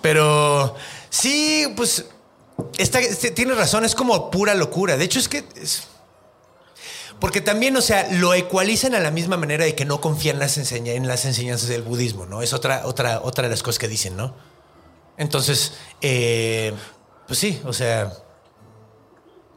Pero 0.00 0.76
sí, 1.10 1.66
pues 1.76 2.04
está, 2.78 3.00
este, 3.00 3.30
tiene 3.30 3.54
razón, 3.54 3.84
es 3.84 3.94
como 3.94 4.30
pura 4.30 4.54
locura. 4.54 4.96
De 4.96 5.04
hecho, 5.04 5.18
es 5.18 5.28
que 5.28 5.44
es- 5.60 5.84
porque 7.20 7.40
también, 7.40 7.76
o 7.76 7.80
sea, 7.80 8.08
lo 8.12 8.34
ecualizan 8.34 8.94
a 8.94 9.00
la 9.00 9.10
misma 9.10 9.36
manera 9.36 9.64
de 9.64 9.74
que 9.74 9.84
no 9.84 10.00
confían 10.00 10.36
en 10.36 10.40
las, 10.40 10.56
enseña- 10.58 10.92
en 10.92 11.08
las 11.08 11.24
enseñanzas 11.24 11.68
del 11.68 11.82
budismo, 11.82 12.26
¿no? 12.26 12.42
Es 12.42 12.52
otra, 12.52 12.82
otra, 12.86 13.20
otra 13.22 13.44
de 13.44 13.50
las 13.50 13.62
cosas 13.62 13.78
que 13.78 13.88
dicen, 13.88 14.16
¿no? 14.16 14.34
Entonces, 15.16 15.72
eh, 16.00 16.72
pues 17.26 17.38
sí, 17.38 17.60
o 17.64 17.72
sea, 17.72 18.12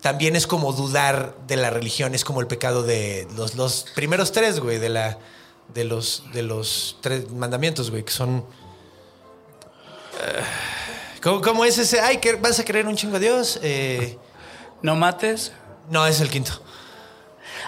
también 0.02 0.36
es 0.36 0.48
como 0.48 0.74
dudar 0.74 1.36
de 1.46 1.56
la 1.58 1.70
religión, 1.70 2.16
es 2.16 2.26
como 2.26 2.42
el 2.42 2.48
pecado 2.48 2.82
de 2.82 3.28
los, 3.36 3.54
los 3.56 3.86
primeros 3.96 4.32
tres, 4.32 4.60
güey, 4.60 4.80
de 4.80 4.90
la 4.90 5.20
de 5.74 5.86
los 5.86 6.24
de 6.34 6.42
los 6.42 6.98
tres 7.02 7.30
mandamientos, 7.32 7.92
güey, 7.92 8.04
que 8.04 8.12
son 8.12 8.44
eh, 10.20 10.42
¿cómo, 11.22 11.42
cómo 11.42 11.66
es 11.66 11.78
ese? 11.78 12.00
Ay, 12.02 12.18
que 12.18 12.34
vas 12.34 12.60
a 12.60 12.66
creer 12.66 12.88
un 12.88 12.96
chingo 12.96 13.18
a 13.18 13.20
Dios. 13.20 13.60
Eh, 13.62 14.18
No 14.82 14.96
mates. 14.96 15.52
no, 15.90 16.06
es 16.08 16.20
el 16.22 16.30
quinto. 16.30 16.60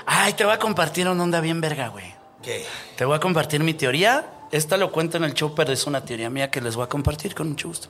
Ay, 0.05 0.33
te 0.33 0.43
voy 0.45 0.53
a 0.53 0.59
compartir 0.59 1.07
una 1.07 1.23
onda 1.23 1.39
bien 1.41 1.61
verga, 1.61 1.87
güey. 1.89 2.13
¿Qué? 2.41 2.65
Te 2.97 3.05
voy 3.05 3.15
a 3.15 3.19
compartir 3.19 3.63
mi 3.63 3.73
teoría. 3.73 4.25
Esta 4.51 4.77
lo 4.77 4.91
cuento 4.91 5.17
en 5.17 5.23
el 5.23 5.33
show, 5.33 5.53
pero 5.55 5.71
es 5.73 5.85
una 5.87 6.03
teoría 6.05 6.29
mía 6.29 6.51
que 6.51 6.61
les 6.61 6.75
voy 6.75 6.83
a 6.85 6.87
compartir 6.89 7.33
con 7.33 7.49
mucho 7.49 7.67
gusto. 7.69 7.87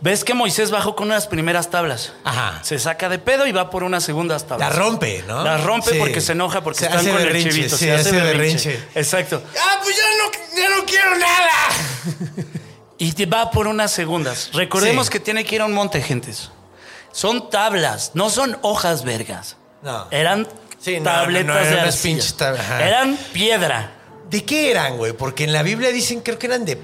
¿Ves 0.00 0.24
que 0.24 0.34
Moisés 0.34 0.70
bajó 0.70 0.94
con 0.94 1.06
unas 1.06 1.26
primeras 1.26 1.70
tablas? 1.70 2.12
Ajá. 2.22 2.62
Se 2.62 2.78
saca 2.78 3.08
de 3.08 3.18
pedo 3.18 3.46
y 3.46 3.52
va 3.52 3.70
por 3.70 3.82
unas 3.82 4.04
segundas 4.04 4.42
La 4.42 4.48
tablas. 4.48 4.76
rompe, 4.76 5.24
¿no? 5.26 5.42
La 5.42 5.56
rompe 5.56 5.92
Sí. 5.92 5.98
porque 5.98 6.20
se 6.20 6.32
enoja 6.32 6.62
porque 6.62 6.80
Se 6.80 6.84
están 6.84 7.00
hace 7.00 7.10
con 7.10 7.22
berrinche, 7.22 7.48
el 7.48 7.54
chivito. 7.54 7.76
sí, 7.78 7.84
se 7.86 7.92
hace 7.92 8.08
hace 8.10 8.20
berrinche. 8.20 8.68
berrinche. 8.68 8.98
Exacto. 9.00 9.42
Ah, 9.58 9.80
pues 9.82 9.96
ya 9.96 10.02
no, 10.18 10.60
ya 10.60 10.76
no 10.76 10.84
quiero 10.84 11.10
nada. 11.16 11.50
Y 12.98 13.12
te 13.12 13.24
va 13.26 13.50
por 13.50 13.66
unas 13.68 13.90
segundas. 13.90 14.50
Recordemos 14.52 15.06
Sí. 15.06 15.12
que 15.12 15.20
tiene 15.20 15.44
que 15.44 15.54
ir 15.54 15.60
a 15.62 15.64
un 15.64 15.72
monte, 15.72 16.02
gentes. 16.02 16.50
Son 17.12 17.48
tablas, 17.48 18.10
no 18.12 18.28
son 18.28 18.58
hojas 18.60 19.02
vergas. 19.04 19.56
No. 19.82 20.06
Eran 20.10 20.46
Sí, 20.86 20.98
no, 21.00 21.04
tabletas 21.10 21.46
no, 21.46 21.52
no, 21.54 21.58
eran 21.58 21.70
de 21.70 21.74
unas 21.82 21.86
arcilla. 21.94 22.14
pinches 22.14 22.38
tab- 22.38 22.58
ajá. 22.58 22.86
Eran 22.86 23.16
piedra. 23.32 23.92
¿De 24.30 24.44
qué 24.44 24.70
eran, 24.70 24.96
güey? 24.96 25.12
Porque 25.12 25.42
en 25.44 25.52
la 25.52 25.62
Biblia 25.62 25.90
dicen, 25.90 26.20
creo 26.20 26.38
que 26.38 26.46
eran 26.46 26.64
de 26.64 26.76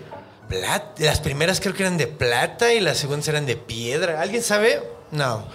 plata. 0.49 0.93
Las 0.99 1.21
primeras 1.21 1.61
creo 1.61 1.73
que 1.75 1.83
eran 1.85 1.97
de 1.97 2.07
plata 2.09 2.73
y 2.73 2.81
las 2.81 2.99
segundas 2.99 3.29
eran 3.29 3.47
de 3.47 3.57
piedra. 3.57 4.21
¿Alguien 4.21 4.43
sabe? 4.43 4.83
No. 5.13 5.47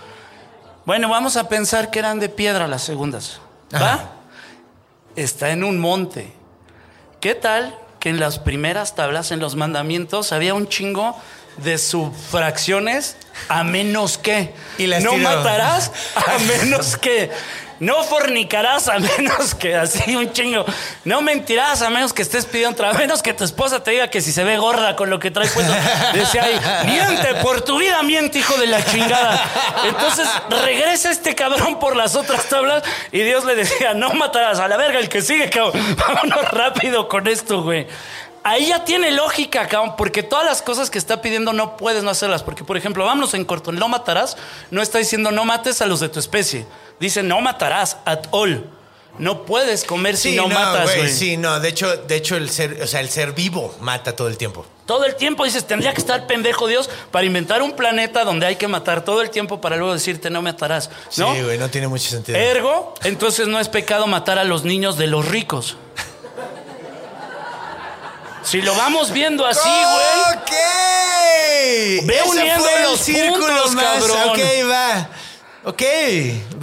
Bueno, 0.85 1.09
vamos 1.09 1.35
a 1.35 1.49
pensar 1.49 1.91
que 1.91 1.99
eran 1.99 2.19
de 2.21 2.29
piedra 2.29 2.67
las 2.67 2.83
segundas. 2.83 3.39
¿Va? 3.73 3.93
Ajá. 3.93 4.09
Está 5.17 5.49
en 5.51 5.63
un 5.65 5.77
monte. 5.79 6.31
¿Qué 7.19 7.35
tal 7.35 7.77
que 7.99 8.09
en 8.09 8.19
las 8.19 8.39
primeras 8.39 8.95
tablas, 8.95 9.31
en 9.31 9.39
los 9.39 9.55
mandamientos, 9.55 10.31
había 10.31 10.53
un 10.53 10.69
chingo 10.69 11.17
de 11.57 11.77
subfracciones 11.77 13.17
a 13.49 13.63
menos 13.63 14.17
que? 14.17 14.53
Y 14.77 14.87
las 14.87 15.03
no 15.03 15.11
tiró. 15.11 15.23
matarás 15.23 15.91
a 16.15 16.37
menos 16.61 16.95
que. 16.97 17.29
No 17.79 18.03
fornicarás 18.03 18.87
a 18.87 18.99
menos 19.17 19.55
que 19.55 19.75
así 19.75 20.15
un 20.15 20.31
chingo. 20.31 20.65
No 21.03 21.21
mentirás 21.21 21.81
a 21.81 21.89
menos 21.89 22.13
que 22.13 22.21
estés 22.21 22.45
pidiendo 22.45 22.75
trabajo. 22.75 22.97
A 22.97 23.01
menos 23.01 23.21
que 23.21 23.33
tu 23.33 23.43
esposa 23.43 23.83
te 23.83 23.91
diga 23.91 24.09
que 24.09 24.21
si 24.21 24.31
se 24.31 24.43
ve 24.43 24.57
gorda 24.57 24.95
con 24.95 25.09
lo 25.09 25.19
que 25.19 25.31
trae 25.31 25.47
puesto. 25.49 25.73
Decía 26.13 26.43
ahí, 26.43 26.59
miente 26.85 27.35
por 27.41 27.61
tu 27.61 27.77
vida, 27.77 28.01
miente, 28.03 28.39
hijo 28.39 28.57
de 28.57 28.67
la 28.67 28.83
chingada. 28.83 29.41
Entonces 29.85 30.27
regresa 30.49 31.11
este 31.11 31.35
cabrón 31.35 31.79
por 31.79 31.95
las 31.95 32.15
otras 32.15 32.45
tablas 32.45 32.83
y 33.11 33.19
Dios 33.19 33.45
le 33.45 33.55
decía, 33.55 33.93
no 33.93 34.13
matarás 34.13 34.59
a 34.59 34.67
la 34.67 34.77
verga 34.77 34.99
el 34.99 35.09
que 35.09 35.21
sigue, 35.21 35.49
cabrón. 35.49 35.95
Vámonos 36.07 36.51
rápido 36.51 37.07
con 37.07 37.27
esto, 37.27 37.63
güey. 37.63 37.87
Ahí 38.43 38.67
ya 38.67 38.85
tiene 38.85 39.11
lógica, 39.11 39.67
cabrón, 39.67 39.95
porque 39.97 40.23
todas 40.23 40.45
las 40.45 40.61
cosas 40.61 40.89
que 40.89 40.97
está 40.97 41.21
pidiendo 41.21 41.51
no 41.51 41.75
puedes 41.75 42.03
no 42.03 42.09
hacerlas. 42.09 42.43
Porque, 42.43 42.63
por 42.63 42.77
ejemplo, 42.77 43.03
vámonos 43.03 43.33
en 43.33 43.43
corto, 43.43 43.73
no 43.73 43.89
matarás, 43.89 44.37
no 44.71 44.81
está 44.81 44.99
diciendo 44.99 45.31
no 45.31 45.43
mates 45.43 45.81
a 45.81 45.85
los 45.85 45.99
de 45.99 46.07
tu 46.07 46.19
especie. 46.19 46.65
Dice 46.99 47.23
no 47.23 47.41
matarás 47.41 47.97
at 48.05 48.25
all. 48.31 48.69
No 49.19 49.45
puedes 49.45 49.83
comer 49.83 50.15
si 50.15 50.35
no, 50.35 50.47
matas, 50.47 50.95
güey. 50.95 51.11
Sí, 51.11 51.37
no. 51.37 51.59
De 51.59 51.69
hecho, 51.69 51.97
de 51.97 52.15
hecho 52.15 52.35
el 52.35 52.49
ser, 52.51 52.83
o 52.83 52.87
sea, 52.87 52.99
el 52.99 53.09
ser 53.09 53.31
vivo 53.31 53.75
mata 53.79 54.15
todo 54.15 54.27
el 54.27 54.37
tiempo. 54.37 54.63
Todo 54.85 55.05
el 55.05 55.15
tiempo 55.15 55.43
dices, 55.43 55.65
tendría 55.65 55.91
que 55.93 55.99
estar 55.99 56.27
pendejo 56.27 56.67
Dios 56.67 56.89
para 57.09 57.25
inventar 57.25 57.63
un 57.63 57.71
planeta 57.71 58.23
donde 58.23 58.45
hay 58.45 58.57
que 58.57 58.67
matar 58.67 59.03
todo 59.03 59.21
el 59.21 59.31
tiempo 59.31 59.59
para 59.59 59.75
luego 59.75 59.93
decirte 59.93 60.29
no 60.29 60.41
matarás. 60.43 60.89
¿no? 61.17 61.33
Sí, 61.33 61.41
güey, 61.41 61.57
no 61.57 61.69
tiene 61.69 61.87
mucho 61.87 62.09
sentido. 62.09 62.37
Ergo, 62.37 62.93
entonces 63.03 63.47
no 63.47 63.59
es 63.59 63.69
pecado 63.69 64.05
matar 64.05 64.37
a 64.37 64.43
los 64.43 64.63
niños 64.65 64.97
de 64.97 65.07
los 65.07 65.27
ricos. 65.27 65.77
Si 68.43 68.61
lo 68.61 68.73
vamos 68.75 69.11
viendo 69.11 69.45
así, 69.45 69.67
güey. 69.67 70.37
¡Ok! 70.37 70.51
Ve 72.05 72.15
Ese 72.15 72.29
uniendo 72.29 72.63
fue 72.63 72.75
el 72.77 72.83
los 72.83 73.01
puntos, 73.01 73.71
más. 73.75 73.83
cabrón. 73.83 74.29
Ok, 74.29 74.39
va. 74.71 75.09
Ok, 75.69 75.83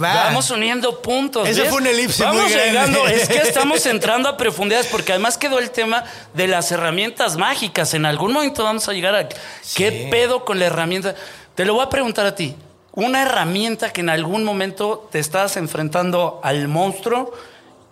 va. 0.01 0.13
Vamos 0.25 0.49
uniendo 0.49 0.99
puntos. 1.01 1.47
¿ves? 1.47 1.69
fue 1.69 1.77
un 1.77 1.85
elipse 1.85 2.23
Vamos 2.23 2.41
muy 2.43 2.51
grande. 2.51 2.69
llegando. 2.71 3.07
Es 3.07 3.27
que 3.27 3.37
estamos 3.37 3.85
entrando 3.85 4.27
a 4.29 4.35
profundidades 4.35 4.87
porque 4.87 5.11
además 5.11 5.37
quedó 5.37 5.59
el 5.59 5.69
tema 5.69 6.03
de 6.33 6.47
las 6.47 6.71
herramientas 6.71 7.37
mágicas. 7.37 7.93
En 7.93 8.05
algún 8.07 8.33
momento 8.33 8.63
vamos 8.63 8.89
a 8.89 8.93
llegar 8.93 9.13
a 9.15 9.29
qué 9.75 10.07
pedo 10.09 10.43
con 10.43 10.57
la 10.57 10.65
herramienta. 10.65 11.13
Te 11.53 11.65
lo 11.65 11.75
voy 11.75 11.83
a 11.85 11.89
preguntar 11.89 12.25
a 12.25 12.33
ti. 12.33 12.55
Una 12.93 13.21
herramienta 13.21 13.93
que 13.93 14.01
en 14.01 14.09
algún 14.09 14.43
momento 14.43 15.07
te 15.11 15.19
estás 15.19 15.55
enfrentando 15.57 16.39
al 16.43 16.67
monstruo 16.67 17.31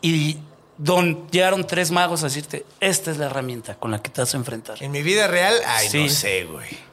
y 0.02 0.38
don, 0.80 1.30
llegaron 1.30 1.68
tres 1.68 1.92
magos 1.92 2.24
a 2.24 2.28
decirte, 2.28 2.66
esta 2.80 3.12
es 3.12 3.18
la 3.18 3.28
herramienta 3.28 3.76
con 3.76 3.92
la 3.92 4.02
que 4.02 4.10
te 4.10 4.22
vas 4.22 4.34
a 4.34 4.38
enfrentar. 4.38 4.82
En 4.82 4.92
mi 4.92 5.04
vida 5.04 5.28
real, 5.28 5.54
ay, 5.68 5.90
Sí. 5.90 6.04
no 6.06 6.10
sé, 6.10 6.44
güey. 6.46 6.93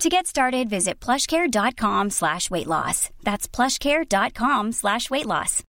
To 0.00 0.08
get 0.08 0.26
started, 0.26 0.70
visit 0.70 0.98
plushcare.com 0.98 2.08
slash 2.08 2.50
weight 2.50 2.66
loss. 2.66 3.10
That's 3.22 3.46
plushcare.com 3.46 4.72
slash 4.72 5.10
weight 5.10 5.26
loss. 5.26 5.62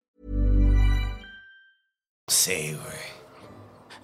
Sé, 2.29 2.75
güey. 2.75 2.99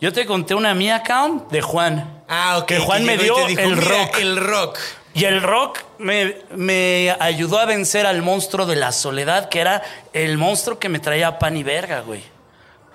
Yo 0.00 0.12
te 0.14 0.24
conté 0.24 0.54
una 0.54 0.74
mía, 0.74 1.02
Count, 1.06 1.50
de 1.50 1.60
Juan. 1.60 2.22
Ah, 2.26 2.56
ok. 2.58 2.66
Que 2.66 2.78
Juan 2.78 3.04
me 3.04 3.18
llegó 3.18 3.36
dio 3.36 3.46
dijo, 3.48 3.60
el 3.60 3.76
"Mira, 3.76 3.88
rock". 4.06 4.18
El 4.18 4.36
rock. 4.38 4.78
Y 5.12 5.24
el 5.24 5.42
rock 5.42 5.80
me, 5.98 6.38
me 6.56 7.14
ayudó 7.20 7.58
a 7.58 7.66
vencer 7.66 8.06
al 8.06 8.22
monstruo 8.22 8.64
de 8.64 8.76
la 8.76 8.92
soledad, 8.92 9.50
que 9.50 9.60
era 9.60 9.82
el 10.14 10.38
monstruo 10.38 10.78
que 10.78 10.88
me 10.88 11.00
traía 11.00 11.38
pan 11.38 11.54
y 11.56 11.62
verga, 11.62 12.00
güey. 12.00 12.22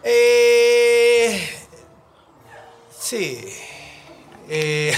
Eh, 0.03 1.47
sí. 2.99 3.39
Eh, 4.49 4.93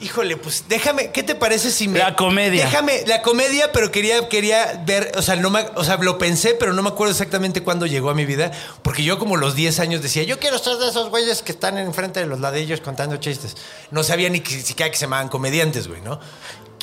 híjole, 0.00 0.36
pues 0.36 0.64
déjame, 0.68 1.10
¿qué 1.12 1.22
te 1.22 1.34
parece 1.34 1.70
si 1.70 1.86
me... 1.88 1.98
La 1.98 2.16
comedia. 2.16 2.64
Déjame, 2.64 3.04
la 3.06 3.22
comedia, 3.22 3.70
pero 3.72 3.90
quería, 3.90 4.28
quería 4.28 4.82
ver, 4.86 5.12
o 5.16 5.22
sea, 5.22 5.36
no 5.36 5.50
me, 5.50 5.66
o 5.74 5.84
sea, 5.84 5.96
lo 5.98 6.18
pensé, 6.18 6.54
pero 6.54 6.72
no 6.72 6.82
me 6.82 6.88
acuerdo 6.88 7.12
exactamente 7.12 7.62
cuándo 7.62 7.86
llegó 7.86 8.10
a 8.10 8.14
mi 8.14 8.24
vida, 8.24 8.50
porque 8.82 9.04
yo 9.04 9.18
como 9.18 9.36
los 9.36 9.54
10 9.54 9.80
años 9.80 10.02
decía, 10.02 10.22
yo 10.22 10.38
quiero 10.38 10.58
ser 10.58 10.76
de 10.78 10.88
esos 10.88 11.10
güeyes 11.10 11.42
que 11.42 11.52
están 11.52 11.78
enfrente 11.78 12.20
de 12.20 12.26
los 12.26 12.40
ladrillos 12.40 12.80
contando 12.80 13.16
chistes. 13.18 13.56
No 13.90 14.02
sabía 14.02 14.30
ni 14.30 14.40
que, 14.40 14.60
siquiera 14.60 14.90
que 14.90 14.96
se 14.96 15.04
llamaban 15.04 15.28
comediantes, 15.28 15.86
güey, 15.86 16.00
¿no? 16.00 16.18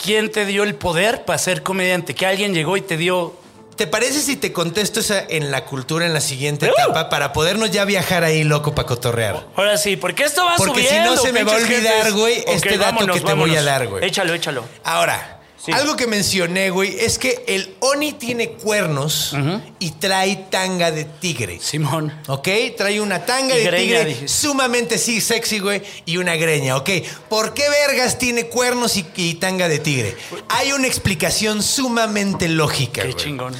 ¿Quién 0.01 0.31
te 0.31 0.45
dio 0.45 0.63
el 0.63 0.75
poder 0.75 1.25
para 1.25 1.39
ser 1.39 1.63
comediante? 1.63 2.13
Que 2.13 2.25
alguien 2.25 2.53
llegó 2.53 2.77
y 2.77 2.81
te 2.81 2.97
dio... 2.97 3.33
¿Te 3.77 3.85
parece 3.87 4.19
si 4.21 4.35
te 4.35 4.51
contesto 4.51 4.99
esa 4.99 5.23
en 5.29 5.51
la 5.51 5.63
cultura 5.65 6.05
en 6.05 6.13
la 6.13 6.19
siguiente 6.21 6.65
Uh. 6.67 6.73
etapa 6.73 7.09
para 7.09 7.31
podernos 7.31 7.69
ya 7.71 7.85
viajar 7.85 8.23
ahí 8.23 8.43
loco 8.43 8.73
para 8.73 8.87
cotorrear? 8.87 9.45
Ahora 9.55 9.77
sí, 9.77 9.95
porque 9.97 10.23
esto 10.23 10.43
va 10.45 10.55
Porque 10.57 10.81
si 10.81 10.87
subiendo. 10.87 11.15
no 11.15 11.21
se 11.21 11.31
me 11.31 11.43
va 11.43 11.53
a 11.53 11.55
olvidar, 11.57 12.11
güey, 12.11 12.39
Ok, 12.41 12.45
este 12.49 12.77
dato 12.77 13.05
que 13.07 13.21
te 13.21 13.33
voy 13.33 13.55
a 13.55 13.61
dar, 13.63 13.87
güey. 13.87 14.03
Échalo, 14.03 14.33
échalo. 14.33 14.63
Ahora, 14.83 15.36
Sí. 15.63 15.71
algo 15.71 15.95
que 15.95 16.05
mencioné, 16.07 16.69
güey, 16.69 16.97
es 16.99 17.17
que 17.17 17.43
el 17.47 17.75
Oni 17.79 18.13
tiene 18.13 18.51
cuernos 18.51 19.35
y 19.79 19.91
trae 19.91 20.35
tanga 20.51 20.91
de 20.91 21.03
tigre. 21.05 21.59
Simón. 21.59 22.13
¿Ok? 22.27 22.47
Trae 22.77 23.01
una 23.01 23.25
tanga 23.25 23.55
Y 23.55 23.59
de 23.59 23.65
greña, 23.65 24.05
tigre 24.05 24.27
sumamente 24.27 24.97
sí 24.99 25.19
sexy, 25.19 25.59
güey, 25.59 25.81
y 26.05 26.17
una 26.17 26.35
greña, 26.35 26.77
¿ok? 26.77 26.89
¿Por 27.27 27.53
qué 27.55 27.63
vergas 27.87 28.19
tiene 28.19 28.45
cuernos 28.47 28.97
y, 28.97 29.05
y 29.15 29.33
tanga 29.35 29.67
de 29.67 29.79
tigre? 29.79 30.15
Hay 30.49 30.73
una 30.73 30.85
explicación 30.87 31.63
sumamente 31.63 32.47
lógica, 32.47 33.01
Qué 33.01 33.11
güey. 33.11 33.23
chingón. 33.23 33.55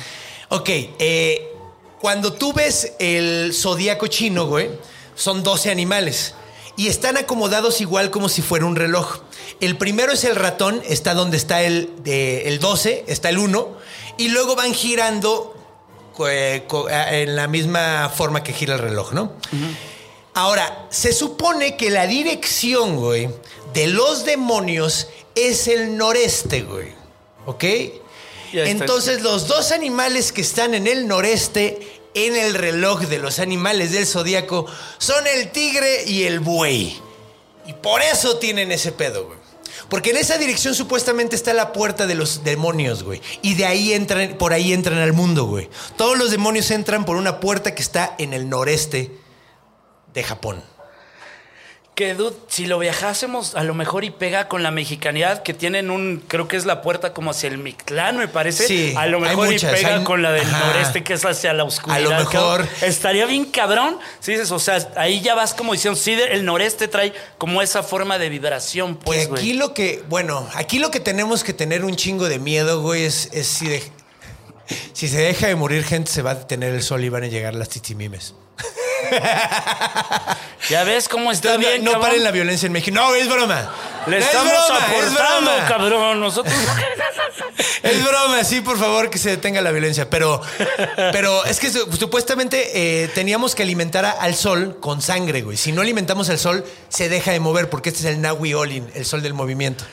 Ok, 0.49 0.69
eh, 0.69 1.49
cuando 1.99 2.31
tú 2.33 2.53
ves 2.53 2.93
el 2.99 3.51
zodíaco 3.53 4.05
chino, 4.07 4.45
güey, 4.45 4.69
son 5.15 5.41
12 5.43 5.71
animales 5.71 6.35
y 6.78 6.88
están 6.88 7.17
acomodados 7.17 7.82
igual 7.82 8.11
como 8.11 8.30
si 8.30 8.41
fuera 8.41 8.65
un 8.65 8.75
reloj. 8.75 9.19
El 9.59 9.78
primero 9.78 10.13
es 10.13 10.23
el 10.23 10.36
ratón, 10.36 10.82
está 10.88 11.15
donde 11.15 11.36
está 11.36 11.63
el, 11.63 11.91
eh, 12.05 12.43
el 12.45 12.59
12, 12.59 13.05
está 13.07 13.30
el 13.30 13.39
1, 13.39 13.78
y 14.17 14.30
luego 14.30 14.55
van 14.55 14.73
girando 14.73 15.55
eh, 16.30 16.63
eh, 16.69 17.23
en 17.23 17.36
la 17.36 17.47
misma 17.47 18.09
forma 18.15 18.43
que 18.43 18.53
gira 18.53 18.75
el 18.75 18.82
reloj, 18.82 19.11
¿no? 19.11 19.34
Ahora, 20.36 20.88
se 20.91 21.13
supone 21.13 21.75
que 21.78 21.89
la 21.89 22.05
dirección, 22.05 22.95
güey, 22.95 23.28
de 23.73 23.88
los 23.88 24.23
demonios 24.23 25.07
es 25.34 25.67
el 25.67 25.97
noreste, 25.97 26.61
güey. 26.61 26.93
¿Ok? 27.47 27.63
Entonces, 28.53 29.21
los 29.23 29.47
dos 29.47 29.71
animales 29.71 30.32
que 30.32 30.41
están 30.41 30.73
en 30.73 30.86
el 30.88 31.07
noreste, 31.07 31.96
en 32.26 32.36
el 32.36 32.53
reloj 32.53 33.01
de 33.01 33.20
los 33.20 33.39
animales 33.39 33.91
del 33.91 34.07
zodiaco, 34.07 34.65
son 34.97 35.26
el 35.28 35.51
tigre 35.51 36.03
y 36.05 36.24
el 36.24 36.39
buey. 36.39 36.99
Y 37.65 37.74
por 37.74 38.01
eso 38.01 38.38
tienen 38.38 38.72
ese 38.72 38.91
pedo, 38.91 39.26
güey. 39.26 39.38
Porque 39.89 40.09
en 40.09 40.18
esa 40.18 40.38
dirección 40.38 40.74
supuestamente 40.74 41.36
está 41.36 41.53
la 41.53 41.72
puerta 41.72 42.07
de 42.07 42.15
los 42.15 42.43
demonios, 42.43 43.03
güey. 43.03 43.22
Y 43.41 43.55
de 43.55 43.65
ahí 43.65 43.93
entran, 43.93 44.38
por 44.38 44.51
ahí 44.53 44.74
entran 44.74 44.97
al 44.97 45.13
mundo, 45.13 45.45
güey. 45.45 45.70
Todos 45.95 46.18
los 46.18 46.32
demonios 46.32 46.72
entran 46.72 47.05
por 47.05 47.15
una 47.15 47.39
puerta 47.39 47.74
que 47.74 47.82
está 47.82 48.15
en 48.18 48.34
el 48.34 48.49
noreste 48.49 49.11
de 50.13 50.24
Japón. 50.24 50.63
Que 51.97 52.13
dude, 52.13 52.35
si 52.47 52.67
lo 52.67 52.77
viajásemos 52.77 53.55
a 53.55 53.63
lo 53.63 53.73
mejor 53.73 54.03
y 54.05 54.11
pega 54.11 54.47
con 54.47 54.61
la 54.61 54.69
mexicanidad 54.69 55.41
que 55.41 55.55
tienen 55.55 55.89
un, 55.89 56.23
creo 56.27 56.47
que 56.47 56.55
es 56.55 56.63
la 56.67 56.83
puerta 56.83 57.11
como 57.11 57.31
hacia 57.31 57.49
el 57.49 57.57
Mictlán, 57.57 58.17
me 58.19 58.27
parece. 58.27 58.67
Sí, 58.67 58.93
a 58.95 59.07
lo 59.07 59.19
mejor 59.19 59.47
muchas, 59.47 59.63
y 59.73 59.75
pega 59.77 59.95
hay- 59.95 60.03
con 60.03 60.21
la 60.21 60.31
del 60.31 60.45
Ajá. 60.45 60.67
noreste 60.67 61.03
que 61.03 61.13
es 61.13 61.25
hacia 61.25 61.53
la 61.53 61.63
oscuridad. 61.63 61.97
A 61.97 61.99
lo 62.03 62.09
mejor. 62.11 62.31
cabrón. 62.59 62.69
Estaría 62.83 63.25
bien 63.25 63.45
cabrón. 63.45 63.97
Si 64.19 64.33
dices, 64.33 64.51
o 64.51 64.59
sea, 64.59 64.77
ahí 64.95 65.21
ya 65.21 65.33
vas 65.33 65.55
como 65.55 65.73
diciendo, 65.73 65.99
sí, 65.99 66.13
el 66.13 66.45
noreste 66.45 66.87
trae 66.87 67.13
como 67.39 67.63
esa 67.63 67.81
forma 67.81 68.19
de 68.19 68.29
vibración, 68.29 68.97
Que 68.97 69.03
pues, 69.03 69.21
aquí 69.23 69.29
güey. 69.31 69.53
lo 69.53 69.73
que, 69.73 70.03
bueno, 70.07 70.47
aquí 70.53 70.77
lo 70.77 70.91
que 70.91 70.99
tenemos 70.99 71.43
que 71.43 71.53
tener 71.53 71.83
un 71.83 71.95
chingo 71.95 72.29
de 72.29 72.37
miedo, 72.37 72.79
güey, 72.83 73.05
es, 73.05 73.27
es 73.33 73.47
si, 73.47 73.65
de- 73.69 73.83
si 74.93 75.07
se 75.07 75.17
deja 75.17 75.47
de 75.47 75.55
morir 75.55 75.83
gente, 75.83 76.11
se 76.11 76.21
va 76.21 76.29
a 76.29 76.35
detener 76.35 76.75
el 76.75 76.83
sol 76.83 77.03
y 77.03 77.09
van 77.09 77.23
a 77.23 77.27
llegar 77.27 77.55
las 77.55 77.69
titimimes. 77.69 78.35
Ya 80.69 80.83
ves 80.83 81.07
cómo 81.07 81.31
está 81.31 81.55
Entonces, 81.55 81.81
bien, 81.81 81.85
no, 81.93 82.01
paren 82.01 82.23
la 82.25 82.31
violencia 82.31 82.65
en 82.65 82.73
México. 82.73 82.93
No, 82.93 83.15
es 83.15 83.29
broma. 83.29 83.71
Le 84.05 84.17
Es 84.17 84.25
estamos 84.25 84.51
es 84.51 84.59
aportando, 84.69 85.51
broma. 85.51 85.65
cabrón. 85.67 86.19
Nosotros. 86.19 86.53
Es 87.83 88.03
broma, 88.03 88.43
sí, 88.43 88.59
por 88.61 88.77
favor, 88.77 89.09
que 89.09 89.17
se 89.17 89.29
detenga 89.29 89.61
la 89.61 89.71
violencia. 89.71 90.09
Pero, 90.09 90.41
pero 91.13 91.45
es 91.45 91.59
que 91.59 91.69
su- 91.69 91.89
supuestamente 91.95 93.03
eh, 93.03 93.07
teníamos 93.09 93.55
que 93.55 93.63
alimentar 93.63 94.03
a- 94.03 94.11
al 94.11 94.35
sol 94.35 94.77
con 94.81 95.01
sangre, 95.01 95.41
güey. 95.43 95.55
Si 95.57 95.71
no 95.71 95.81
alimentamos 95.81 96.29
al 96.29 96.37
sol, 96.39 96.65
se 96.89 97.07
deja 97.07 97.31
de 97.31 97.39
mover, 97.39 97.69
porque 97.69 97.89
este 97.89 98.01
es 98.01 98.05
el 98.15 98.21
Nahui 98.21 98.53
Olin, 98.55 98.89
el 98.93 99.05
sol 99.05 99.21
del 99.21 99.33
movimiento. 99.33 99.85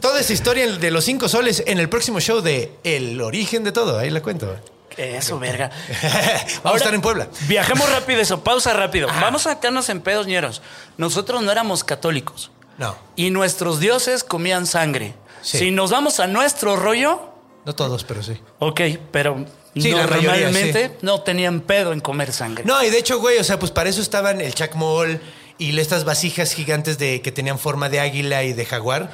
Toda 0.00 0.20
esa 0.20 0.32
historia 0.32 0.66
de 0.70 0.90
los 0.90 1.04
cinco 1.04 1.28
soles 1.28 1.64
en 1.66 1.78
el 1.78 1.88
próximo 1.88 2.20
show 2.20 2.40
de 2.42 2.72
El 2.84 3.20
origen 3.20 3.64
de 3.64 3.72
todo. 3.72 3.98
Ahí 3.98 4.10
la 4.10 4.22
cuento. 4.22 4.56
Eso, 5.00 5.38
verga. 5.38 5.70
Vamos 6.62 6.74
a 6.74 6.84
estar 6.84 6.94
en 6.94 7.00
Puebla. 7.00 7.28
Viajemos 7.48 7.90
rápido 7.90 8.20
eso, 8.20 8.44
pausa 8.44 8.74
rápido. 8.74 9.08
Vamos 9.08 9.46
a 9.46 9.50
meternos 9.50 9.88
en 9.88 10.02
pedos 10.02 10.26
ñeros. 10.26 10.60
Nosotros 10.98 11.42
no 11.42 11.50
éramos 11.50 11.84
católicos. 11.84 12.50
No, 12.76 12.96
Y 13.16 13.30
nuestros 13.30 13.80
dioses 13.80 14.24
comían 14.24 14.66
sangre. 14.66 15.14
Sí. 15.42 15.58
Si 15.58 15.70
nos 15.70 15.90
vamos 15.90 16.20
a 16.20 16.26
nuestro 16.26 16.76
rollo, 16.76 17.30
no 17.64 17.74
todos, 17.74 18.04
pero 18.04 18.22
sí. 18.22 18.40
ok, 18.58 18.80
pero 19.10 19.44
Sí, 19.74 19.90
la 19.92 20.06
mayoría, 20.06 20.30
normalmente 20.32 20.88
sí. 20.88 20.94
no 21.02 21.20
tenían 21.20 21.60
pedo 21.60 21.92
en 21.92 22.00
comer 22.00 22.32
sangre. 22.32 22.64
No, 22.64 22.82
y 22.82 22.90
de 22.90 22.98
hecho, 22.98 23.20
güey, 23.20 23.38
o 23.38 23.44
sea, 23.44 23.58
pues 23.58 23.70
para 23.70 23.88
eso 23.88 24.00
estaban 24.02 24.40
el 24.40 24.54
chacmol 24.54 25.20
y 25.58 25.78
estas 25.78 26.04
vasijas 26.04 26.52
gigantes 26.52 26.98
de 26.98 27.22
que 27.22 27.32
tenían 27.32 27.58
forma 27.58 27.88
de 27.88 28.00
águila 28.00 28.42
y 28.44 28.52
de 28.52 28.64
jaguar, 28.66 29.10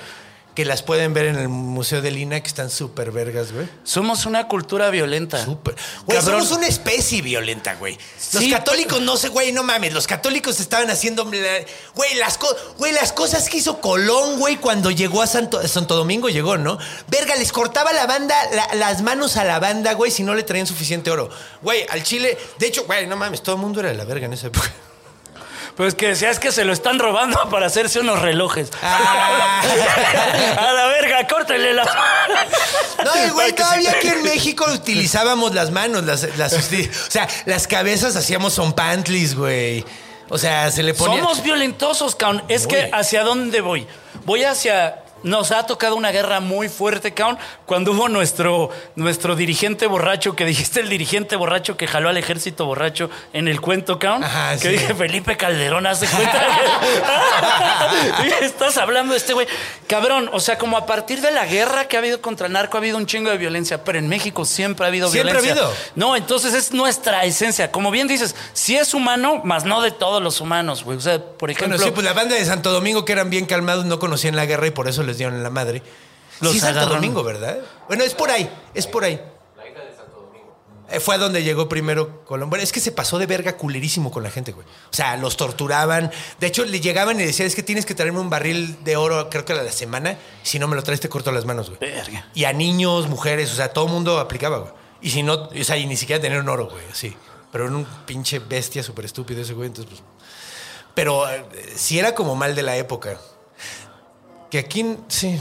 que 0.57 0.65
las 0.65 0.83
pueden 0.83 1.13
ver 1.15 1.27
en 1.27 1.37
el 1.37 1.49
Museo 1.49 2.01
de 2.03 2.11
Lina, 2.11 2.41
que 2.41 2.49
están 2.49 2.71
súper 2.71 3.13
vergas, 3.13 3.53
güey. 3.53 3.69
Somos 3.85 4.25
una 4.27 4.49
cultura 4.49 4.89
violenta. 4.91 5.45
Súper. 5.45 5.77
Güey, 6.07 6.19
Cabrón. 6.19 6.41
somos 6.43 6.59
una 6.59 6.67
especie 6.67 7.21
violenta, 7.23 7.75
güey. 7.75 7.97
Los 8.33 8.43
Sí, 8.43 8.51
católicos, 8.51 9.01
no 9.03 9.19
sé, 9.19 9.29
güey, 9.29 9.53
no 9.53 9.63
mames. 9.63 9.93
Los 9.93 10.07
católicos 10.07 10.59
estaban 10.59 10.91
haciendo. 10.91 11.25
Güey, 11.27 12.15
las, 12.19 12.39
co- 12.39 12.57
güey, 12.79 12.93
las 12.93 13.13
cosas 13.13 13.49
que 13.51 13.59
hizo 13.59 13.81
Colón, 13.83 14.39
güey, 14.39 14.57
cuando 14.57 14.91
llegó 14.91 15.21
a 15.21 15.27
Santo, 15.27 15.67
Santo 15.69 15.95
Domingo, 15.95 16.31
llegó, 16.31 16.57
¿no? 16.57 16.79
Verga, 17.09 17.37
les 17.37 17.53
cortaba 17.53 17.93
la 17.93 18.07
banda, 18.07 18.35
la- 18.53 18.75
las 18.77 19.03
manos 19.03 19.37
a 19.37 19.45
la 19.45 19.59
banda, 19.61 19.93
güey, 19.93 20.11
si 20.11 20.23
no 20.23 20.35
le 20.35 20.43
traían 20.43 20.67
suficiente 20.67 21.11
oro. 21.11 21.29
Güey, 21.61 21.85
al 21.91 22.03
Chile. 22.03 22.39
De 22.59 22.67
hecho, 22.67 22.85
güey, 22.87 23.07
no 23.07 23.17
mames, 23.17 23.43
todo 23.43 23.57
el 23.57 23.61
mundo 23.61 23.81
era 23.81 23.91
de 23.91 23.95
la 23.97 24.05
verga 24.07 24.25
en 24.25 24.33
esa 24.33 24.47
época. 24.47 24.73
Pues 25.77 25.95
que 25.95 26.09
decías 26.09 26.39
que 26.39 26.53
se 26.53 26.65
lo 26.65 26.73
están 26.73 26.99
robando 26.99 27.49
para 27.51 27.67
hacerse 27.67 28.01
unos 28.01 28.21
relojes. 28.23 28.71
Ah. 28.83 29.63
a 30.59 30.73
la 30.73 30.87
verga, 30.87 31.27
córtale 31.27 31.75
la. 31.75 31.85
No, 33.05 33.27
y 33.27 33.31
güey, 33.31 33.53
todavía 33.53 33.91
aquí 33.91 34.09
en 34.09 34.23
México 34.23 34.65
utilizábamos 34.73 35.55
las 35.55 35.71
manos, 35.71 36.05
las, 36.05 36.37
las- 36.39 36.53
o 37.09 37.11
sea, 37.11 37.29
las 37.45 37.67
cabezas 37.67 38.17
hacíamos 38.17 38.55
son 38.55 38.73
pantlis, 38.73 39.35
güey. 39.35 39.85
O 40.29 40.39
sea, 40.39 40.71
se 40.71 40.83
le 40.83 40.93
ponía. 40.95 41.21
Somos 41.21 41.43
violentosos, 41.43 42.17
cabrón. 42.17 42.43
Es 42.49 42.67
que 42.67 42.91
hacia 42.93 43.23
dónde 43.23 43.61
voy. 43.61 43.87
Voy 44.25 44.45
hacia. 44.45 45.03
Nos 45.27 45.51
ha 45.51 45.67
tocado 45.67 45.97
una 45.97 46.13
guerra 46.13 46.39
muy 46.39 46.69
fuerte, 46.69 47.13
cabrón. 47.13 47.37
Cuando 47.67 47.91
hubo 47.91 48.09
nuestro, 48.09 48.71
nuestro 48.95 49.35
dirigente 49.35 49.89
borracho, 49.89 50.37
que 50.37 50.45
dijiste 50.45 50.79
el 50.79 50.89
dirigente 50.89 51.35
borracho 51.35 51.77
que 51.77 51.89
jaló 51.89 52.09
al 52.09 52.17
ejército 52.17 52.65
borracho 52.65 53.11
en 53.33 53.49
el 53.49 53.61
cuento, 53.61 53.99
cabrón. 53.99 54.23
Ajá, 54.23 54.53
que 54.53 54.61
sí. 54.61 54.69
dije 54.69 54.95
Felipe 54.95 55.37
Calderón, 55.37 55.85
hace 55.85 56.07
cuenta. 56.07 56.47
Estás 58.41 58.77
hablando 58.77 59.15
de 59.15 59.19
este 59.19 59.33
güey. 59.33 59.49
Cabrón, 59.89 60.31
o 60.33 60.39
sea, 60.39 60.59
como 60.59 60.77
a 60.77 60.87
partir 60.87 61.21
de 61.21 61.33
la 61.33 61.45
guerra 61.45 61.89
que 61.89 61.97
ha 61.97 61.99
habido 61.99 62.21
contra 62.21 62.47
el 62.47 62.53
narco, 62.53 62.77
ha 62.77 62.81
habido 62.81 62.97
un 62.97 63.07
chingo 63.07 63.29
de 63.31 63.37
violencia, 63.37 63.83
pero 63.83 63.99
en 63.99 64.09
México 64.09 64.45
siempre 64.45 64.87
ha 64.87 64.89
habido 64.89 65.11
Siempre 65.11 65.37
ha 65.37 65.41
violencia. 65.41 65.65
habido. 65.65 65.77
No, 65.97 66.15
entonces 66.15 66.55
es 66.55 66.73
nuestra 66.73 67.25
esencia. 67.25 67.73
Como 67.73 67.91
bien 67.91 68.07
dices, 68.07 68.37
sí 68.53 68.77
es 68.77 68.95
humano, 68.95 69.41
más 69.43 69.65
no 69.65 69.81
de 69.83 69.91
todos 69.91 70.23
los 70.23 70.41
humanos, 70.41 70.85
güey. 70.85 70.99
O 70.99 71.01
sea, 71.01 71.19
por 71.21 71.51
ejemplo. 71.51 71.77
Bueno, 71.77 71.85
sí, 71.85 71.91
pues 71.93 72.05
la 72.05 72.13
banda 72.13 72.37
de 72.37 72.45
Santo 72.45 72.71
Domingo, 72.71 73.05
que 73.05 73.13
eran 73.13 73.29
bien 73.29 73.47
calmados, 73.47 73.85
no 73.87 73.99
conocían 73.99 74.37
la 74.37 74.47
guerra 74.47 74.69
y 74.69 74.71
por 74.71 74.89
eso 74.89 75.03
les 75.03 75.16
dieron 75.19 75.37
en 75.37 75.43
la 75.43 75.51
madre. 75.51 75.83
Los 76.41 76.53
sí, 76.53 76.61
Santo. 76.61 76.87
Domingo, 76.87 77.23
¿verdad? 77.23 77.59
Bueno, 77.89 78.05
es 78.05 78.15
por 78.15 78.31
ahí, 78.31 78.51
es 78.75 78.87
por 78.87 79.05
ahí. 79.05 79.21
Eh, 80.89 81.01
Fue 81.01 81.17
a 81.17 81.19
donde 81.19 81.43
llegó 81.43 81.69
primero 81.69 82.25
Colón. 82.25 82.49
Bueno, 82.49 82.63
es 82.63 82.73
que 82.73 82.81
se 82.81 82.93
pasó 82.93 83.19
de 83.19 83.27
verga 83.27 83.57
culerísimo 83.57 84.11
con 84.11 84.23
la 84.23 84.31
gente, 84.31 84.53
güey. 84.53 84.67
O 84.67 84.95
sea, 84.95 85.17
los 85.17 85.37
torturaban. 85.37 86.13
De 86.39 86.47
hecho, 86.47 86.65
le 86.65 86.81
llegaban 86.81 87.21
y 87.21 87.25
decían, 87.25 87.49
es 87.49 87.57
que 87.57 87.63
tienes 87.63 87.87
que 87.87 87.95
traerme 87.95 88.21
un 88.21 88.31
barril 88.31 88.85
de 88.85 88.97
oro, 88.97 89.29
creo 89.29 89.45
que 89.45 89.53
a 89.53 89.63
la 89.63 89.73
semana. 89.73 90.17
Si 90.43 90.59
no 90.59 90.69
me 90.69 90.77
lo 90.77 90.83
traes, 90.83 91.01
te 91.01 91.09
corto 91.09 91.33
las 91.33 91.45
manos, 91.45 91.69
güey. 91.71 91.81
Verga. 91.81 92.29
Y 92.35 92.45
a 92.45 92.53
niños, 92.53 93.09
mujeres, 93.09 93.53
o 93.53 93.57
sea, 93.57 93.73
todo 93.73 93.87
el 93.87 93.93
mundo 93.93 94.21
aplicaba, 94.21 94.59
güey. 94.59 94.73
Y 95.03 95.11
si 95.11 95.23
no, 95.23 95.49
o 95.49 95.65
sea, 95.65 95.77
y 95.77 95.87
ni 95.87 95.97
siquiera 95.97 96.23
tener 96.23 96.41
un 96.41 96.49
oro, 96.49 96.69
güey, 96.69 96.85
así. 96.91 97.17
Pero 97.51 97.67
era 97.67 97.75
un 97.75 97.85
pinche 98.07 98.39
bestia 98.39 98.83
súper 98.83 99.07
estúpido 99.07 99.43
ese 99.43 99.55
güey, 99.55 99.69
entonces, 99.69 99.93
pues. 99.93 100.03
Pero 100.95 101.29
eh, 101.29 101.45
sí 101.75 101.99
era 101.99 102.15
como 102.15 102.35
mal 102.37 102.55
de 102.55 102.63
la 102.63 102.77
época. 102.77 103.19
Aquí, 104.59 104.97
sí. 105.09 105.39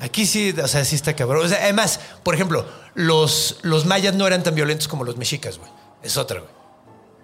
Aquí 0.00 0.26
sí, 0.26 0.54
o 0.62 0.68
sea, 0.68 0.84
sí 0.84 0.96
está 0.96 1.14
cabrón. 1.14 1.44
O 1.44 1.48
sea, 1.48 1.58
además, 1.62 2.00
por 2.22 2.34
ejemplo, 2.34 2.66
los, 2.94 3.58
los 3.62 3.84
mayas 3.86 4.14
no 4.14 4.26
eran 4.26 4.42
tan 4.42 4.54
violentos 4.54 4.88
como 4.88 5.04
los 5.04 5.16
mexicas, 5.16 5.58
güey. 5.58 5.70
Es 6.02 6.16
otra, 6.16 6.40
güey. 6.40 6.59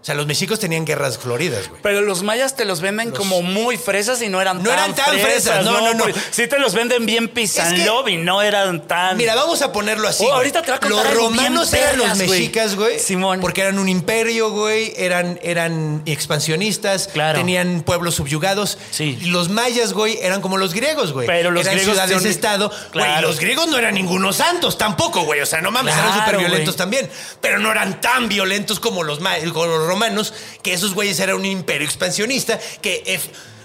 O 0.07 0.09
sea, 0.09 0.15
los 0.15 0.29
mexicos 0.29 0.61
tenían 0.61 0.85
guerras 0.85 1.19
floridas, 1.19 1.69
güey. 1.69 1.83
Pero 1.83 2.01
los 2.01 2.23
mayas 2.23 2.55
te 2.55 2.65
los 2.65 2.81
venden 2.81 3.11
como 3.11 3.43
muy 3.43 3.77
fresas 3.77 4.23
y 4.23 4.29
no 4.29 4.41
eran 4.41 4.59
No 4.59 4.71
tan 4.71 4.79
eran 4.79 4.95
tan 4.95 5.19
fresas, 5.19 5.65
no, 5.65 5.81
no, 5.81 5.95
no. 5.95 6.05
porque 6.05 6.21
Sí 6.31 6.47
te 6.47 6.61
los 6.61 6.75
venden 6.75 7.07
bien 7.07 7.27
pisanlov 7.29 8.09
y 8.09 8.17
no 8.17 8.41
eran 8.41 8.87
tan... 8.87 9.17
Mira, 9.17 9.35
vamos 9.35 9.63
a 9.63 9.73
ponerlo 9.73 10.07
así. 10.07 10.23
Oh, 10.23 10.27
güey. 10.29 10.37
ahorita 10.37 10.63
te 10.63 10.71
voy 10.71 10.77
a 10.77 10.79
contar 10.79 11.07
Los 11.07 11.15
romanos 11.17 11.73
bien 11.73 11.83
eran 11.83 11.99
los 11.99 12.19
güey. 12.19 12.29
mexicas, 12.29 12.77
güey. 12.77 13.01
Simón. 13.01 13.41
Porque 13.41 13.63
eran 13.63 13.81
un 13.81 13.89
imperio, 13.89 14.51
güey. 14.53 14.93
Eran, 14.97 15.41
eran 15.43 16.03
expansionistas. 16.07 17.09
Claro. 17.09 17.41
Tenían 17.41 17.83
pueblos 17.83 18.15
subyugados. 18.15 18.79
Sí. 18.93 19.19
Y 19.21 19.25
los 19.31 19.49
mayas, 19.49 19.93
güey, 19.93 20.19
eran 20.23 20.41
como 20.41 20.57
los 20.57 20.73
griegos, 20.73 21.13
güey. 21.13 21.27
Pero 21.27 21.51
los 21.51 21.63
eran 21.65 21.75
griegos 21.79 21.95
ciudades 21.97 22.23
son- 22.23 22.31
estado. 22.31 22.69
Güey, 22.69 23.05
Claro. 23.05 23.27
los 23.27 23.41
griegos 23.41 23.67
no 23.67 23.77
eran 23.77 23.95
ningunos 23.95 24.37
santos 24.37 24.79
tampoco, 24.79 25.23
güey. 25.25 25.41
O 25.41 25.47
sea, 25.47 25.61
no 25.61 25.73
mames, 25.73 25.97
eran 25.97 26.15
súper 26.15 26.37
violentos 26.37 26.77
güey. 26.77 26.79
también. 26.79 27.11
Pero 27.41 27.59
no 27.59 27.73
eran 27.73 28.01
tan 28.01 28.29
violentos 28.29 28.79
como 28.79 29.03
los, 29.03 29.19
como 29.19 29.67
los 29.67 29.79
romanos, 29.89 29.96
que 30.63 30.73
esos 30.73 30.95
güeyes 30.95 31.19
eran 31.21 31.37
un 31.37 31.45
imperio 31.45 31.87
expansionista. 31.87 32.59
Que, 32.81 33.21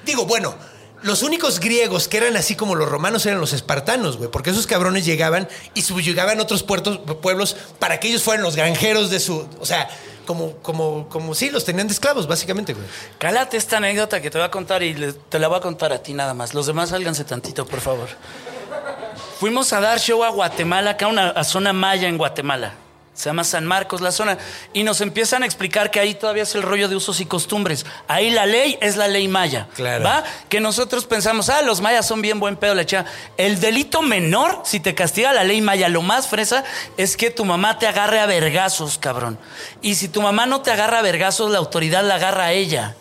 digo, 0.06 0.26
bueno. 0.26 0.56
Los 1.04 1.24
únicos 1.24 1.60
griegos 1.60 2.08
que 2.08 2.18
eran 2.18 2.38
así 2.38 2.56
como 2.56 2.76
los 2.76 2.88
romanos 2.88 3.26
eran 3.26 3.42
los 3.42 3.54
espartanos, 3.54 4.18
güey, 4.18 4.30
porque 4.30 4.52
esos 4.52 4.68
cabrones 4.68 5.04
llegaban 5.04 5.50
y 5.74 5.82
subyugaban 5.82 6.40
otros 6.40 6.62
puertos, 6.62 7.00
pueblos 7.24 7.58
para 7.80 8.00
que 8.00 8.10
ellos 8.10 8.22
fueran 8.22 8.44
los 8.44 8.56
granjeros 8.56 9.10
de 9.10 9.20
su, 9.20 9.48
o 9.60 9.66
sea, 9.66 9.90
como, 10.28 10.58
como, 10.58 11.10
como, 11.10 11.34
sí, 11.34 11.50
los 11.50 11.66
tenían 11.66 11.88
de 11.88 11.94
esclavos, 11.94 12.28
básicamente, 12.28 12.74
güey. 12.74 12.86
Cálate 13.18 13.58
esta 13.58 13.78
anécdota 13.78 14.22
que 14.22 14.30
te 14.30 14.38
voy 14.38 14.46
a 14.46 14.52
contar 14.52 14.84
y 14.84 14.96
te 15.28 15.40
la 15.40 15.48
voy 15.48 15.58
a 15.58 15.62
contar 15.62 15.92
a 15.92 16.04
ti 16.04 16.14
nada 16.14 16.34
más. 16.34 16.54
Los 16.54 16.68
demás 16.68 16.90
sálganse 16.90 17.24
tantito, 17.24 17.66
por 17.66 17.82
favor. 17.82 18.08
Fuimos 19.40 19.74
a 19.74 19.82
dar 19.82 20.00
show 20.00 20.24
a 20.24 20.30
Guatemala, 20.30 20.92
acá 20.92 21.08
una 21.08 21.32
a 21.32 21.44
zona 21.44 21.74
maya 21.74 22.08
en 22.08 22.18
Guatemala. 22.18 22.76
Se 23.14 23.30
llama 23.30 23.44
San 23.44 23.66
Marcos 23.66 24.02
la 24.02 24.12
zona. 24.12 24.38
Y 24.74 24.84
nos 24.84 25.02
empiezan 25.02 25.44
a 25.44 25.46
explicar 25.46 25.92
que 25.92 26.00
ahí 26.00 26.16
todavía 26.16 26.44
es 26.44 26.56
el 26.56 26.62
rollo 26.62 26.88
de 26.88 26.96
usos 26.96 27.20
y 27.20 27.26
costumbres. 27.26 27.86
Ahí 28.08 28.30
la 28.30 28.46
ley 28.46 28.78
es 28.82 28.96
la 28.96 29.08
ley 29.08 29.28
maya. 29.28 29.68
Claro. 29.76 30.04
¿Va? 30.04 30.24
Que 30.50 30.62
nosotros 30.62 31.06
pensamos, 31.06 31.50
ah, 31.50 31.62
los 31.62 31.82
mayas 31.82 32.08
son 32.08 32.22
bien 32.22 32.40
buen 32.40 32.56
pedo, 32.56 32.74
la 32.74 32.86
chava. 32.86 33.10
El 33.38 33.60
delito 33.60 34.02
menor, 34.02 34.62
si 34.64 34.80
te 34.80 34.96
castiga 34.96 35.34
la 35.34 35.44
ley 35.44 35.62
maya, 35.62 35.90
lo 35.90 36.02
más 36.02 36.28
fresa, 36.28 36.64
es 36.98 37.18
que 37.18 37.32
tu 37.32 37.44
mamá 37.44 37.80
te 37.80 37.88
agarre 37.88 38.20
a 38.22 38.26
vergazos, 38.26 38.98
cabrón. 38.98 39.38
Y 39.82 39.96
si 39.96 40.08
tu 40.08 40.22
mamá 40.22 40.46
no 40.46 40.62
te 40.62 40.72
agarra 40.72 41.00
a 41.00 41.02
vergazos, 41.04 41.52
la 41.52 41.58
autoridad 41.58 42.04
la 42.04 42.16
agarra 42.16 42.46
a 42.46 42.52
ella. 42.54 42.96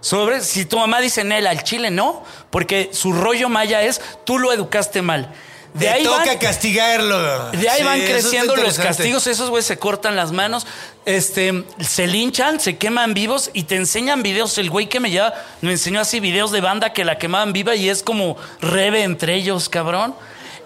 Sobre, 0.00 0.42
si 0.42 0.66
tu 0.66 0.78
mamá 0.78 1.00
dice 1.00 1.24
Nel 1.24 1.46
al 1.46 1.62
chile, 1.62 1.90
no, 1.90 2.24
porque 2.50 2.90
su 2.92 3.12
rollo 3.12 3.48
maya 3.48 3.82
es 3.82 4.02
tú 4.24 4.38
lo 4.38 4.52
educaste 4.52 5.00
mal. 5.00 5.32
De 5.74 5.86
Te 5.86 5.88
ahí 5.90 6.04
toca 6.04 6.24
van, 6.24 6.38
castigarlo. 6.38 7.50
de 7.50 7.68
ahí 7.68 7.78
Sí, 7.78 7.84
van 7.84 8.00
creciendo 8.00 8.54
los 8.54 8.78
castigos, 8.78 9.26
esos 9.26 9.50
güeyes 9.50 9.66
se 9.66 9.76
cortan 9.76 10.14
las 10.14 10.30
manos, 10.30 10.68
este, 11.04 11.64
se 11.80 12.06
linchan, 12.06 12.60
se 12.60 12.78
queman 12.78 13.12
vivos 13.12 13.50
y 13.52 13.64
te 13.64 13.74
enseñan 13.74 14.22
videos. 14.22 14.56
El 14.58 14.70
güey 14.70 14.88
que 14.88 15.00
me 15.00 15.10
lleva 15.10 15.34
me 15.62 15.72
enseñó 15.72 16.00
así 16.00 16.20
videos 16.20 16.52
de 16.52 16.60
banda 16.60 16.92
que 16.92 17.04
la 17.04 17.18
quemaban 17.18 17.52
viva 17.52 17.74
y 17.74 17.88
es 17.88 18.04
como 18.04 18.36
rebe 18.60 19.02
entre 19.02 19.34
ellos, 19.34 19.68
cabrón. 19.68 20.14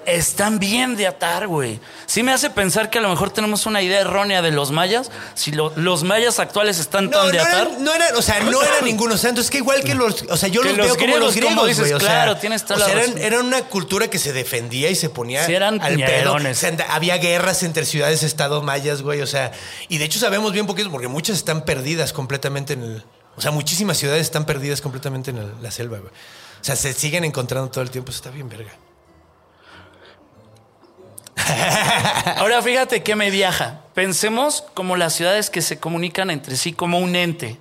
Están 0.09 0.59
bien 0.59 0.97
de 0.97 1.07
atar, 1.07 1.47
güey. 1.47 1.81
Sí 2.07 2.23
me 2.23 2.33
hace 2.33 2.49
pensar 2.51 2.89
que 2.89 2.99
a 2.99 3.01
lo 3.03 3.09
mejor 3.11 3.31
tenemos 3.31 3.67
una 3.67 3.83
idea 3.83 4.01
errónea 4.01 4.41
de 4.41 4.51
los 4.51 4.71
mayas. 4.71 5.11
Si 5.35 5.53
lo- 5.53 5.73
los 5.77 6.03
mayas 6.03 6.39
actuales 6.39 6.79
están 6.79 7.07
No, 7.07 7.11
tan 7.11 7.27
no 7.27 7.33
de 7.33 7.41
atar. 7.41 7.67
eran, 7.69 7.85
no 7.85 7.95
eran, 7.95 8.17
o 8.17 8.23
sea, 8.23 8.41
no 8.41 8.63
eran 8.63 8.85
ningunos 8.85 9.21
santos. 9.21 9.45
Es 9.45 9.51
que 9.51 9.59
igual 9.59 9.83
que 9.85 9.95
los, 9.95 10.23
o 10.31 10.37
sea, 10.37 10.49
yo 10.49 10.63
los, 10.63 10.77
los 10.77 10.87
veo 10.87 10.97
como 10.97 11.17
los 11.19 11.35
griegos, 11.35 11.55
como 11.55 11.67
dices, 11.67 11.81
güey, 11.85 11.93
o 11.93 12.01
sea, 12.01 12.09
claro, 12.09 12.37
tienes 12.39 12.65
toda 12.65 12.77
o 12.77 12.79
la 12.79 12.87
sea, 12.87 13.05
eran, 13.25 13.47
una 13.47 13.63
cultura 13.63 14.09
que 14.09 14.19
se 14.19 14.33
defendía 14.33 14.89
y 14.91 14.95
se 14.95 15.11
ponía 15.11 15.45
Sí, 15.45 15.53
eran 15.55 15.81
al 15.83 15.97
pedo. 15.97 16.35
O 16.35 16.55
sea, 16.55 16.73
había 16.89 17.19
guerras 17.19 17.63
entre 17.63 17.85
ciudades-estado 17.85 18.63
mayas, 18.63 19.03
güey, 19.03 19.21
o 19.21 19.27
sea, 19.27 19.53
y 19.89 19.99
de 19.99 20.05
hecho 20.07 20.19
sabemos 20.19 20.53
bien 20.53 20.67
poquito 20.67 20.91
porque 20.91 21.09
muchas 21.09 21.37
están 21.37 21.65
perdidas 21.67 22.13
completamente 22.15 22.73
en 22.73 22.83
el, 22.83 23.05
o 23.37 23.41
sea, 23.41 23.51
muchísimas 23.51 23.99
ciudades 23.99 24.23
están 24.23 24.47
perdidas 24.47 24.81
completamente 24.81 25.31
en 25.33 25.39
el- 25.39 25.53
la 25.63 25.71
selva, 25.71 25.99
güey. 25.99 26.11
O 26.61 26.65
sea, 26.65 26.77
se 26.77 26.93
siguen 26.95 27.25
encontrando 27.25 27.71
todo 27.71 27.83
el 27.83 27.91
tiempo, 27.91 28.11
eso 28.11 28.19
está 28.19 28.31
bien 28.31 28.49
verga. 28.49 28.73
Ahora 32.37 32.63
fíjate 32.63 33.03
que 33.03 33.17
me 33.17 33.31
viaja. 33.31 33.81
Pensemos 33.95 34.65
como 34.75 34.97
las 34.97 35.15
ciudades 35.15 35.51
que 35.51 35.63
se 35.63 35.79
comunican 35.79 36.31
entre 36.31 36.57
sí 36.57 36.73
como 36.73 36.99
un 36.99 37.17
ente. 37.17 37.59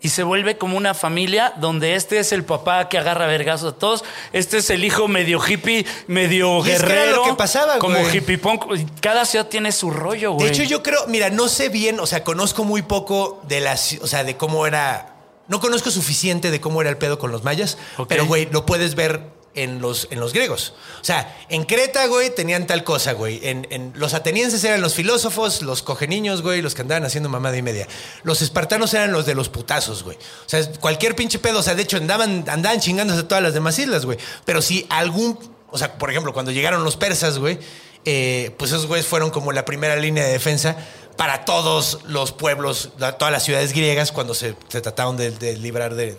y 0.00 0.10
se 0.10 0.22
vuelve 0.22 0.56
como 0.56 0.76
una 0.76 0.94
familia 0.94 1.52
donde 1.56 1.96
este 1.96 2.20
es 2.20 2.30
el 2.30 2.44
papá 2.44 2.88
que 2.88 2.98
agarra 2.98 3.26
vergazos 3.26 3.74
a 3.74 3.76
todos, 3.76 4.04
este 4.32 4.58
es 4.58 4.70
el 4.70 4.84
hijo 4.84 5.08
medio 5.08 5.40
hippie, 5.44 5.84
medio 6.06 6.64
Y 6.64 6.70
es 6.70 6.82
que 6.82 6.86
era 6.86 6.94
guerrero, 6.94 7.16
lo 7.16 7.24
que 7.24 7.34
pasaba, 7.34 7.78
como 7.78 7.98
güey. 7.98 8.16
hippie 8.16 8.38
punk. 8.38 8.64
Cada 9.00 9.24
ciudad 9.24 9.46
tiene 9.48 9.72
su 9.72 9.90
rollo, 9.90 10.32
güey. 10.32 10.46
De 10.46 10.52
hecho, 10.52 10.62
yo 10.62 10.84
creo, 10.84 11.00
mira, 11.08 11.30
no 11.30 11.48
sé 11.48 11.68
bien, 11.68 11.98
o 11.98 12.06
sea, 12.06 12.22
conozco 12.22 12.62
muy 12.64 12.82
poco 12.82 13.42
de 13.48 13.60
las, 13.60 13.98
o 14.00 14.06
sea, 14.06 14.22
de 14.22 14.36
cómo 14.36 14.66
era. 14.66 15.14
No 15.48 15.60
conozco 15.60 15.90
suficiente 15.90 16.50
de 16.50 16.60
cómo 16.60 16.80
era 16.80 16.90
el 16.90 16.98
pedo 16.98 17.18
con 17.18 17.32
los 17.32 17.42
mayas, 17.42 17.78
pero 18.06 18.26
güey, 18.26 18.48
lo 18.52 18.66
puedes 18.66 18.94
ver 18.94 19.37
en 19.62 19.80
los, 19.80 20.08
en 20.10 20.20
los 20.20 20.32
griegos. 20.32 20.72
O 21.00 21.04
sea, 21.04 21.36
en 21.48 21.64
Creta, 21.64 22.06
güey, 22.06 22.34
tenían 22.34 22.66
tal 22.66 22.84
cosa, 22.84 23.12
güey. 23.12 23.40
En, 23.42 23.66
en- 23.70 23.92
los 23.94 24.14
atenienses 24.14 24.62
eran 24.64 24.80
los 24.80 24.94
filósofos, 24.94 25.62
los 25.62 25.82
cogeniños, 25.82 26.42
güey, 26.42 26.62
los 26.62 26.74
que 26.74 26.82
andaban 26.82 27.04
haciendo 27.04 27.28
mamada 27.28 27.56
y 27.56 27.62
media. 27.62 27.86
Los 28.22 28.42
espartanos 28.42 28.92
eran 28.94 29.12
los 29.12 29.26
de 29.26 29.34
los 29.34 29.48
putazos, 29.48 30.02
güey. 30.02 30.16
O 30.16 30.48
sea, 30.48 30.70
cualquier 30.80 31.14
pinche 31.16 31.38
pedo, 31.38 31.58
o 31.60 31.62
sea, 31.62 31.74
de 31.74 31.82
hecho 31.82 31.96
andaban, 31.96 32.44
andaban 32.48 32.80
chingándose 32.80 33.22
todas 33.24 33.42
las 33.42 33.54
demás 33.54 33.78
islas, 33.78 34.04
güey. 34.04 34.18
Pero 34.44 34.62
si 34.62 34.86
algún, 34.90 35.38
o 35.70 35.78
sea, 35.78 35.94
por 35.98 36.10
ejemplo, 36.10 36.32
cuando 36.32 36.52
llegaron 36.52 36.84
los 36.84 36.96
persas, 36.96 37.38
güey, 37.38 37.58
eh, 38.04 38.54
pues 38.58 38.70
esos 38.70 38.86
güeyes 38.86 39.06
fueron 39.06 39.30
como 39.30 39.52
la 39.52 39.64
primera 39.64 39.96
línea 39.96 40.24
de 40.24 40.32
defensa 40.32 40.76
para 41.16 41.44
todos 41.44 41.98
los 42.06 42.30
pueblos, 42.30 42.90
todas 42.96 43.32
las 43.32 43.42
ciudades 43.44 43.72
griegas 43.72 44.12
cuando 44.12 44.34
se, 44.34 44.54
se 44.68 44.80
trataron 44.80 45.16
de, 45.16 45.32
de 45.32 45.56
librar 45.56 45.94
de, 45.96 46.14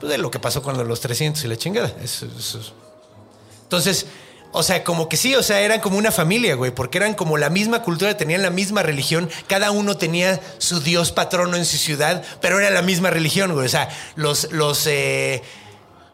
pues, 0.00 0.10
de 0.10 0.18
lo 0.18 0.30
que 0.30 0.38
pasó 0.38 0.62
con 0.62 0.76
los 0.86 1.00
300 1.00 1.44
y 1.44 1.48
la 1.48 1.56
chingada. 1.56 1.92
Entonces, 3.62 4.06
o 4.52 4.62
sea, 4.62 4.84
como 4.84 5.08
que 5.08 5.16
sí, 5.16 5.34
o 5.34 5.42
sea, 5.42 5.60
eran 5.60 5.80
como 5.80 5.98
una 5.98 6.10
familia, 6.10 6.54
güey, 6.54 6.70
porque 6.70 6.98
eran 6.98 7.14
como 7.14 7.36
la 7.36 7.50
misma 7.50 7.82
cultura, 7.82 8.16
tenían 8.16 8.42
la 8.42 8.50
misma 8.50 8.82
religión, 8.82 9.28
cada 9.48 9.70
uno 9.70 9.96
tenía 9.96 10.40
su 10.58 10.80
dios 10.80 11.12
patrono 11.12 11.56
en 11.56 11.66
su 11.66 11.76
ciudad, 11.76 12.24
pero 12.40 12.58
era 12.58 12.70
la 12.70 12.82
misma 12.82 13.10
religión, 13.10 13.52
güey. 13.52 13.66
O 13.66 13.68
sea, 13.68 13.88
los, 14.14 14.50
los 14.52 14.86
eh, 14.86 15.42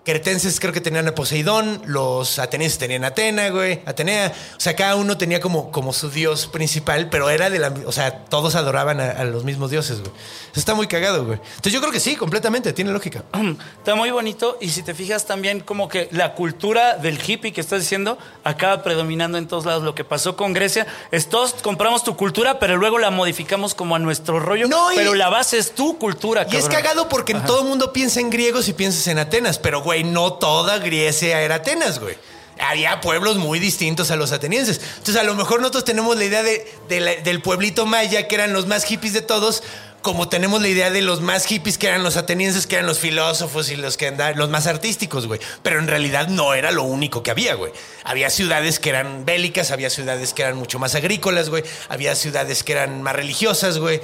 cretenses 0.05 0.59
creo 0.59 0.73
que 0.73 0.81
tenían 0.81 1.07
a 1.07 1.15
Poseidón, 1.15 1.81
los 1.87 2.39
atenienses 2.39 2.79
tenían 2.79 3.05
a 3.05 3.09
Atena, 3.09 3.51
güey, 3.51 3.81
Atenea. 3.87 4.33
O 4.57 4.61
sea, 4.61 4.75
cada 4.75 4.97
uno 4.97 5.17
tenía 5.17 5.41
como, 5.41 5.71
como 5.71 5.93
su 5.93 6.11
dios 6.11 6.47
principal, 6.49 7.09
pero 7.09 7.31
era 7.31 7.51
de 7.51 7.59
la. 7.59 7.73
O 7.87 7.93
sea, 7.93 8.25
todos 8.25 8.55
adoraban 8.57 9.01
a, 9.01 9.11
a 9.11 9.25
los 9.25 9.45
mismos 9.45 9.71
dioses, 9.71 10.01
güey. 10.01 10.13
Eso 10.51 10.61
está 10.61 10.75
muy 10.75 10.87
cagado, 10.87 11.25
güey. 11.25 11.39
Entonces 11.43 11.73
yo 11.73 11.81
creo 11.81 11.93
que 11.93 12.01
sí, 12.01 12.17
completamente, 12.17 12.73
tiene 12.73 12.91
lógica. 12.93 13.25
Está 13.79 13.95
muy 13.95 14.11
bonito 14.11 14.59
y 14.61 14.69
si 14.71 14.83
te 14.83 14.95
fijas 14.95 15.25
también 15.27 15.61
como 15.61 15.89
que 15.89 16.09
la 16.13 16.35
cultura 16.35 16.97
del 16.99 17.19
hippie 17.25 17.53
que 17.53 17.61
estás 17.61 17.81
diciendo 17.81 18.19
acaba 18.45 18.83
predominando 18.83 19.39
en 19.39 19.47
todos 19.49 19.65
lados. 19.67 19.83
Lo 19.83 19.95
que 19.95 20.05
pasó 20.05 20.37
con 20.37 20.53
Grecia 20.53 20.87
es 21.11 21.29
todos 21.29 21.55
compramos 21.63 22.05
tu 22.05 22.17
cultura, 22.17 22.59
pero 22.59 22.77
luego 22.77 22.99
la 22.99 23.11
modificamos 23.11 23.75
como 23.75 23.95
a 23.97 23.99
nuestro 23.99 24.41
rollo. 24.41 24.69
No, 24.69 24.93
y- 24.93 24.97
pero 24.97 25.15
la 25.15 25.29
base 25.31 25.59
es 25.59 25.73
tu 25.75 25.99
cultura, 25.99 26.47
Y 26.51 26.57
es 26.57 26.69
cagado 26.69 27.09
porque 27.09 27.35
todo 27.35 27.63
el 27.63 27.69
mundo 27.69 27.93
piensa 27.93 28.21
en 28.21 28.31
griegos 28.31 28.69
y 28.69 28.73
piensas 28.73 29.07
en 29.09 29.19
Atenas, 29.19 29.59
pero 29.59 29.81
güey, 29.83 29.92
no 30.01 30.35
toda 30.35 30.79
Grecia 30.79 31.41
era 31.41 31.57
Atenas, 31.57 32.01
güey. 32.01 32.17
Había 32.59 33.01
pueblos 33.01 33.37
muy 33.39 33.59
distintos 33.59 34.11
a 34.11 34.17
los 34.17 34.33
atenienses. 34.33 34.81
Entonces, 34.99 35.17
a 35.17 35.25
lo 35.25 35.35
mejor 35.35 35.61
nosotros 35.61 35.85
tenemos 35.85 36.17
la 36.17 36.25
idea 36.25 36.43
de, 36.43 37.21
del 37.25 37.43
pueblito 37.43 37.87
maya, 37.87 38.29
que 38.29 38.35
eran 38.35 38.53
los 38.53 38.67
más 38.67 38.85
hippies 38.85 39.15
de 39.15 39.23
todos, 39.23 39.63
como 40.03 40.29
tenemos 40.29 40.61
la 40.61 40.69
idea 40.69 40.91
de 40.91 41.01
los 41.01 41.21
más 41.21 41.47
hippies, 41.47 41.79
que 41.79 41.87
eran 41.87 42.03
los 42.03 42.17
atenienses, 42.17 42.67
que 42.67 42.77
eran 42.77 42.87
los 42.87 42.99
filósofos 42.99 43.71
y 43.71 43.77
los 43.77 43.97
que 43.97 44.09
andaban, 44.09 44.37
los 44.37 44.51
más 44.51 44.67
artísticos, 44.67 45.27
güey. 45.27 45.41
Pero 45.63 45.79
en 45.79 45.87
realidad 45.87 46.29
no 46.29 46.55
era 46.55 46.71
lo 46.73 46.83
único 46.83 47.23
que 47.23 47.31
había, 47.31 47.55
güey. 47.55 47.73
Había 48.05 48.29
ciudades 48.29 48.79
que 48.79 48.91
eran 48.91 49.25
bélicas, 49.25 49.71
había 49.71 49.91
ciudades 49.91 50.33
que 50.35 50.43
eran 50.43 50.57
mucho 50.57 50.79
más 50.79 50.95
agrícolas, 50.95 51.49
güey. 51.49 51.65
Había 51.89 52.15
ciudades 52.15 52.63
que 52.63 52.73
eran 52.73 53.03
más 53.03 53.17
religiosas, 53.17 53.79
güey. 53.79 54.01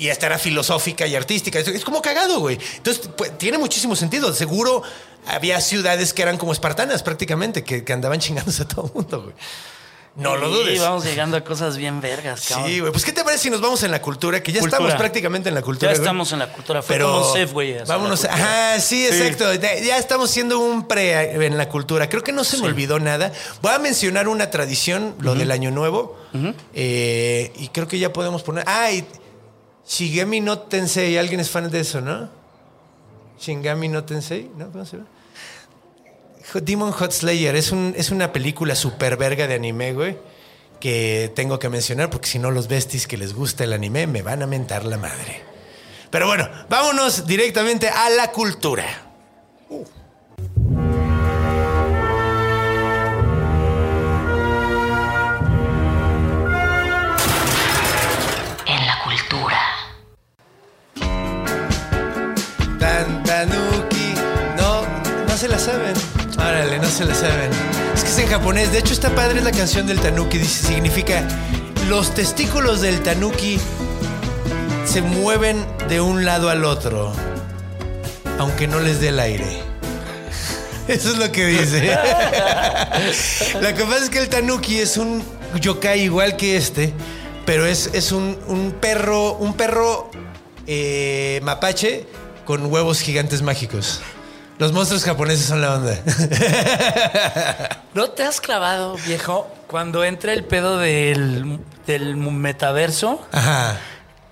Y 0.00 0.08
esta 0.08 0.26
era 0.26 0.38
filosófica 0.38 1.06
y 1.06 1.14
artística. 1.14 1.58
Es, 1.58 1.84
como 1.84 2.00
cagado, 2.00 2.40
güey. 2.40 2.58
Entonces, 2.78 3.08
pues, 3.16 3.36
tiene 3.36 3.58
muchísimo 3.58 3.94
sentido. 3.94 4.32
Seguro 4.32 4.82
había 5.26 5.60
ciudades 5.60 6.14
que 6.14 6.22
eran 6.22 6.38
como 6.38 6.52
espartanas 6.52 7.02
prácticamente, 7.02 7.62
que, 7.62 7.84
que 7.84 7.92
andaban 7.92 8.18
chingándose 8.18 8.62
a 8.62 8.68
todo 8.68 8.86
el 8.86 8.92
mundo, 8.94 9.22
güey. 9.24 9.34
No 10.16 10.36
lo 10.36 10.48
Sí, 10.48 10.52
dudes. 10.54 10.80
vamos 10.80 11.04
llegando 11.04 11.36
a 11.36 11.44
cosas 11.44 11.76
bien 11.76 12.00
vergas, 12.00 12.46
cabrón. 12.48 12.66
Sí, 12.68 12.80
güey. 12.80 12.90
Pues, 12.92 13.04
¿qué 13.04 13.12
te 13.12 13.22
parece 13.22 13.44
si 13.44 13.50
nos 13.50 13.60
vamos 13.60 13.82
en 13.84 13.90
la 13.92 14.02
cultura? 14.02 14.42
Que 14.42 14.52
ya 14.52 14.60
Cultura. 14.60 14.78
estamos 14.82 14.98
prácticamente 14.98 15.48
en 15.50 15.54
la 15.54 15.62
cultura. 15.62 15.92
Ya 15.92 15.98
güey. 15.98 16.02
estamos 16.04 16.32
en 16.32 16.38
la 16.40 16.52
cultura. 16.52 16.82
Fue 16.82 16.94
Pero 16.96 17.12
como 17.32 17.52
güey. 17.52 17.76
vámonos. 17.86 18.20
cultura. 18.20 18.34
Ajá, 18.72 18.80
sí, 18.80 19.06
exacto. 19.06 19.54
Ya- 19.54 19.78
Ya 19.78 19.98
estamos 19.98 20.30
siendo 20.30 20.58
un 20.58 20.88
pre 20.88 21.46
en 21.46 21.56
la 21.56 21.68
cultura. 21.68 22.08
Creo 22.08 22.24
que 22.24 22.32
no 22.32 22.42
se 22.42 22.56
me 22.56 22.66
olvidó 22.66 22.98
nada. 22.98 23.32
Voy 23.62 23.72
a 23.72 23.78
mencionar 23.78 24.26
una 24.28 24.50
tradición, 24.50 25.14
lo 25.20 25.34
del 25.36 25.50
Año 25.52 25.70
Nuevo. 25.70 26.18
Eh, 26.74 27.52
y 27.58 27.68
creo 27.68 27.86
que 27.86 27.98
ya 27.98 28.12
podemos 28.12 28.42
poner. 28.42 28.64
Ah, 28.66 28.90
y 28.90 29.04
Shigemi 29.90 30.40
no 30.40 30.60
Tensei. 30.60 31.18
Alguien 31.18 31.40
es 31.40 31.50
fan 31.50 31.68
de 31.68 31.80
eso, 31.80 32.00
¿no? 32.00 32.30
Shingami 33.40 33.88
no 33.88 34.04
Tensei. 34.04 34.48
¿No? 34.56 34.70
¿Cómo 34.70 34.84
se 34.84 34.98
llama? 34.98 35.08
Demon 36.54 36.92
Hot 36.92 37.12
Slayer 37.12 37.54
es, 37.56 37.72
un, 37.72 37.94
es 37.96 38.10
una 38.10 38.32
película 38.32 38.74
super 38.74 39.16
verga 39.16 39.48
de 39.48 39.54
anime, 39.54 39.92
güey. 39.92 40.16
Que 40.78 41.32
tengo 41.34 41.58
que 41.58 41.68
mencionar 41.68 42.08
porque 42.08 42.28
si 42.28 42.38
no, 42.38 42.50
los 42.52 42.68
besties 42.68 43.06
que 43.06 43.18
les 43.18 43.34
gusta 43.34 43.64
el 43.64 43.72
anime 43.72 44.06
me 44.06 44.22
van 44.22 44.42
a 44.42 44.46
mentar 44.46 44.84
la 44.84 44.96
madre. 44.96 45.42
Pero 46.10 46.26
bueno, 46.26 46.48
vámonos 46.68 47.26
directamente 47.26 47.88
a 47.88 48.10
la 48.10 48.30
cultura. 48.30 48.86
En 49.70 49.84
Tan 63.24 63.48
tanuki. 63.48 64.14
No, 64.56 64.82
no 65.26 65.36
se 65.36 65.48
la 65.48 65.58
saben. 65.58 65.94
Árale, 66.38 66.78
no 66.78 66.88
se 66.88 67.04
la 67.04 67.14
saben. 67.14 67.50
Es 67.94 68.04
que 68.04 68.10
es 68.10 68.18
en 68.18 68.28
japonés. 68.28 68.72
De 68.72 68.78
hecho, 68.78 68.92
está 68.92 69.14
padre 69.14 69.40
la 69.40 69.50
canción 69.50 69.86
del 69.86 70.00
tanuki. 70.00 70.38
Dice, 70.38 70.68
significa 70.68 71.26
los 71.88 72.14
testículos 72.14 72.80
del 72.80 73.00
tanuki 73.02 73.58
se 74.84 75.02
mueven 75.02 75.64
de 75.88 76.00
un 76.00 76.24
lado 76.24 76.50
al 76.50 76.64
otro, 76.64 77.12
aunque 78.38 78.66
no 78.68 78.80
les 78.80 79.00
dé 79.00 79.08
el 79.08 79.18
aire. 79.18 79.60
Eso 80.88 81.10
es 81.10 81.18
lo 81.18 81.32
que 81.32 81.46
dice. 81.46 81.86
lo 83.60 83.74
que 83.74 83.84
pasa 83.84 84.04
es 84.04 84.10
que 84.10 84.18
el 84.18 84.28
tanuki 84.28 84.78
es 84.78 84.96
un 84.96 85.22
yokai 85.60 86.00
igual 86.02 86.36
que 86.36 86.56
este, 86.56 86.92
pero 87.44 87.66
es, 87.66 87.90
es 87.92 88.12
un, 88.12 88.38
un 88.46 88.72
perro, 88.80 89.34
un 89.34 89.54
perro 89.54 90.10
eh, 90.66 91.40
mapache 91.42 92.06
con 92.44 92.66
huevos 92.66 93.00
gigantes 93.00 93.42
mágicos. 93.42 94.00
Los 94.58 94.72
monstruos 94.72 95.04
japoneses 95.04 95.46
son 95.46 95.60
la 95.62 95.74
onda. 95.74 95.98
¿No 97.94 98.10
te 98.10 98.22
has 98.22 98.40
clavado, 98.40 98.96
viejo, 99.06 99.48
cuando 99.66 100.04
entra 100.04 100.32
el 100.32 100.44
pedo 100.44 100.78
del, 100.78 101.58
del 101.86 102.16
metaverso? 102.16 103.26
Ajá. 103.32 103.78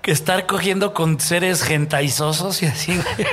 Que 0.01 0.11
estar 0.11 0.45
cogiendo 0.45 0.93
con 0.93 1.19
seres 1.19 1.63
gentaizosos 1.63 2.61
y 2.61 2.67
así, 2.67 2.95
güey. 2.95 3.27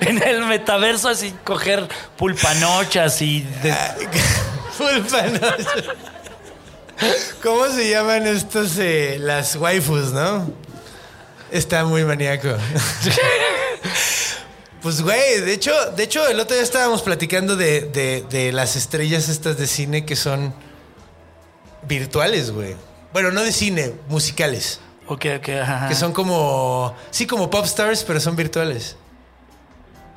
En 0.00 0.22
el 0.22 0.44
metaverso, 0.44 1.08
así, 1.08 1.34
coger 1.44 1.88
pulpanochas 2.16 3.22
y... 3.22 3.40
de- 3.62 3.74
Pulpanos. 4.78 5.40
¿Cómo 7.42 7.66
se 7.68 7.90
llaman 7.90 8.26
estos, 8.26 8.76
eh, 8.78 9.18
las 9.20 9.56
waifus, 9.56 10.12
no? 10.12 10.50
Está 11.50 11.84
muy 11.84 12.04
maníaco. 12.04 12.48
Pues, 14.82 15.02
güey, 15.02 15.40
de 15.40 15.52
hecho, 15.52 15.72
de 15.94 16.04
hecho, 16.04 16.26
el 16.28 16.40
otro 16.40 16.54
día 16.54 16.62
estábamos 16.62 17.02
platicando 17.02 17.54
de, 17.56 17.82
de- 17.82 18.22
de 18.30 18.50
las 18.52 18.76
estrellas 18.76 19.28
estas 19.28 19.58
de 19.58 19.66
cine 19.66 20.06
que 20.06 20.16
son 20.16 20.54
virtuales, 21.86 22.50
güey. 22.50 22.76
Bueno, 23.12 23.30
no 23.30 23.42
de 23.42 23.52
cine, 23.52 23.92
musicales. 24.08 24.80
Ok, 25.06 25.26
ok, 25.38 25.48
ajá. 25.62 25.88
Que 25.88 25.94
son 25.94 26.12
como, 26.12 26.94
sí, 27.10 27.26
como 27.26 27.50
pop 27.50 27.64
stars, 27.64 28.04
pero 28.04 28.20
son 28.20 28.36
virtuales. 28.36 28.96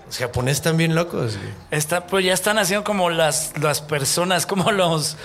Los 0.06 0.18
japoneses 0.18 0.58
están 0.60 0.78
bien 0.78 0.94
locos, 0.94 1.36
güey. 1.38 1.50
Está, 1.72 2.06
pues 2.06 2.24
ya 2.24 2.34
están 2.34 2.60
haciendo 2.60 2.84
como 2.84 3.10
las, 3.10 3.52
las 3.60 3.82
personas, 3.82 4.46
como 4.46 4.72
los, 4.72 5.18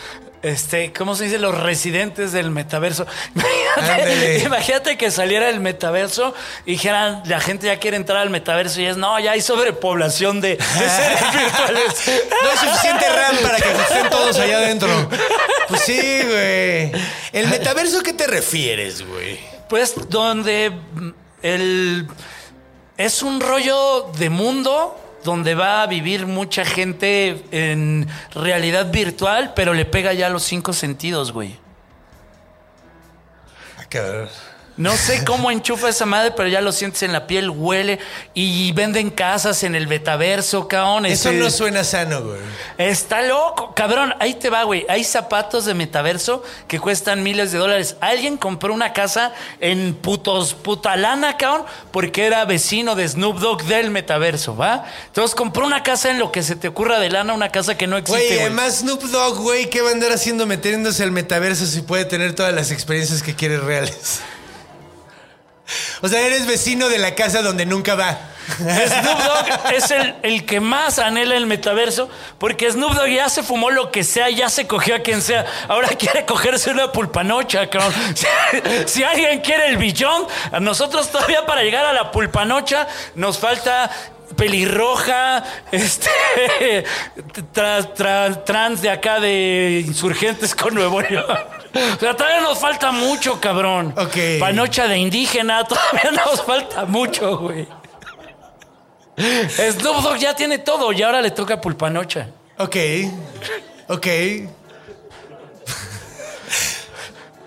este, 0.42 0.92
¿cómo 0.92 1.14
se 1.14 1.24
dice? 1.24 1.38
Los 1.38 1.58
residentes 1.60 2.32
del 2.32 2.50
metaverso. 2.50 3.06
Imagínate, 4.44 4.96
que 4.96 5.10
saliera 5.10 5.48
el 5.48 5.60
metaverso 5.60 6.34
y 6.64 6.72
dijeran, 6.72 7.22
la 7.26 7.40
gente 7.40 7.66
ya 7.66 7.78
quiere 7.78 7.96
entrar 7.96 8.18
al 8.18 8.30
metaverso 8.30 8.80
y 8.80 8.86
es, 8.86 8.96
no, 8.96 9.18
ya 9.18 9.32
hay 9.32 9.40
sobrepoblación 9.40 10.40
de, 10.40 10.56
de 10.56 10.62
seres 10.64 11.20
virtuales. 11.32 12.10
No 12.42 12.50
hay 12.50 12.56
suficiente 12.56 13.08
RAM 13.08 13.36
para 13.42 13.56
que 13.56 13.70
estén 13.70 14.10
todos 14.10 14.38
allá 14.38 14.58
adentro. 14.58 15.08
Pues 15.68 15.80
sí, 15.82 16.00
güey. 16.22 16.92
¿El 17.32 17.48
metaverso 17.48 18.00
qué 18.02 18.12
te 18.12 18.26
refieres, 18.26 19.06
güey? 19.06 19.38
Pues 19.68 19.94
donde 20.08 20.72
el 21.42 22.08
es 22.96 23.22
un 23.22 23.40
rollo 23.40 24.10
de 24.18 24.28
mundo 24.28 25.07
donde 25.24 25.54
va 25.54 25.82
a 25.82 25.86
vivir 25.86 26.26
mucha 26.26 26.64
gente 26.64 27.44
en 27.50 28.08
realidad 28.34 28.90
virtual, 28.90 29.52
pero 29.54 29.74
le 29.74 29.84
pega 29.84 30.12
ya 30.12 30.28
los 30.28 30.42
cinco 30.42 30.72
sentidos, 30.72 31.32
güey. 31.32 31.56
No 34.78 34.96
sé 34.96 35.24
cómo 35.24 35.50
enchufa 35.50 35.88
esa 35.88 36.06
madre, 36.06 36.30
pero 36.36 36.48
ya 36.48 36.60
lo 36.60 36.70
sientes 36.70 37.02
en 37.02 37.12
la 37.12 37.26
piel, 37.26 37.50
huele 37.50 37.98
y 38.32 38.70
venden 38.72 39.10
casas 39.10 39.64
en 39.64 39.74
el 39.74 39.88
metaverso, 39.88 40.68
cabrón. 40.68 41.04
Eso 41.04 41.30
Este- 41.30 41.40
no 41.40 41.50
suena 41.50 41.82
sano, 41.82 42.22
güey. 42.22 42.38
Está 42.78 43.22
loco, 43.22 43.74
cabrón. 43.74 44.14
Ahí 44.20 44.34
te 44.34 44.50
va, 44.50 44.62
güey. 44.62 44.86
Hay 44.88 45.02
zapatos 45.02 45.64
de 45.64 45.74
metaverso 45.74 46.44
que 46.68 46.78
cuestan 46.78 47.24
miles 47.24 47.50
de 47.50 47.58
dólares. 47.58 47.96
Alguien 48.00 48.36
compró 48.36 48.72
una 48.72 48.92
casa 48.92 49.32
en 49.58 49.94
putos, 49.94 50.54
puta 50.54 50.96
lana, 50.96 51.36
cabrón, 51.36 51.66
porque 51.90 52.26
era 52.26 52.44
vecino 52.44 52.94
de 52.94 53.08
Snoop 53.08 53.40
Dogg 53.40 53.64
del 53.64 53.90
metaverso, 53.90 54.56
¿va? 54.56 54.84
Entonces 55.08 55.34
compró 55.34 55.66
una 55.66 55.82
casa 55.82 56.10
en 56.10 56.20
lo 56.20 56.30
que 56.30 56.44
se 56.44 56.54
te 56.54 56.68
ocurra 56.68 57.00
de 57.00 57.10
lana, 57.10 57.32
una 57.34 57.50
casa 57.50 57.76
que 57.76 57.88
no 57.88 57.96
existe. 57.96 58.20
Güey, 58.20 58.28
güey. 58.34 58.46
además 58.46 58.76
Snoop 58.76 59.02
Dogg, 59.02 59.38
güey, 59.38 59.70
¿qué 59.70 59.82
va 59.82 59.90
a 59.90 59.92
andar 59.92 60.12
haciendo 60.12 60.46
metiéndose 60.46 61.02
al 61.02 61.10
metaverso 61.10 61.66
si 61.66 61.80
puede 61.80 62.04
tener 62.04 62.36
todas 62.36 62.54
las 62.54 62.70
experiencias 62.70 63.24
que 63.24 63.34
quiere 63.34 63.58
reales? 63.58 64.20
O 66.02 66.08
sea, 66.08 66.20
eres 66.20 66.46
vecino 66.46 66.88
de 66.88 66.98
la 66.98 67.14
casa 67.14 67.42
donde 67.42 67.66
nunca 67.66 67.94
va. 67.94 68.18
Snoop 68.56 69.18
Dogg 69.18 69.72
es 69.74 69.90
el, 70.22 70.46
que 70.46 70.58
más 70.60 70.98
anhela 70.98 71.36
el 71.36 71.46
metaverso, 71.46 72.08
porque 72.38 72.70
Snoop 72.70 72.94
Dogg 72.94 73.08
ya 73.08 73.28
se 73.28 73.42
fumó 73.42 73.70
lo 73.70 73.90
que 73.90 74.04
sea, 74.04 74.30
ya 74.30 74.48
se 74.48 74.66
cogió 74.66 74.96
a 74.96 75.00
quien 75.00 75.20
sea. 75.20 75.44
Ahora 75.68 75.88
quiere 75.88 76.24
cogerse 76.24 76.70
una 76.70 76.90
pulpanocha, 76.90 77.68
cabrón. 77.68 77.92
Si, 78.86 79.02
alguien 79.04 79.40
quiere 79.40 79.68
el 79.68 79.76
billón, 79.76 80.26
a 80.50 80.60
nosotros 80.60 81.10
todavía 81.10 81.44
para 81.44 81.62
llegar 81.62 81.84
a 81.84 81.92
la 81.92 82.10
pulpanocha 82.10 82.88
nos 83.14 83.38
falta 83.38 83.90
pelirroja, 84.36 85.44
este, 85.72 86.10
tra- 87.54 87.94
tra- 87.94 88.44
trans 88.44 88.80
de 88.80 88.90
acá 88.90 89.20
de 89.20 89.84
insurgentes 89.86 90.54
con 90.54 90.74
Nuevo 90.74 91.00
León. 91.02 91.26
O 91.74 92.00
sea, 92.00 92.14
todavía 92.16 92.40
nos 92.40 92.58
falta 92.58 92.90
mucho, 92.92 93.40
cabrón. 93.40 93.94
Ok. 93.96 94.40
Panocha 94.40 94.88
de 94.88 94.98
indígena, 94.98 95.64
todavía 95.64 96.10
nos 96.24 96.42
falta 96.42 96.84
mucho, 96.84 97.38
güey. 97.38 97.66
Snoop 99.18 100.02
Dogg 100.02 100.18
ya 100.18 100.34
tiene 100.34 100.58
todo 100.58 100.92
y 100.92 101.02
ahora 101.02 101.20
le 101.20 101.30
toca 101.30 101.60
pulpanocha. 101.60 102.28
Ok. 102.58 102.76
Ok. 103.88 104.06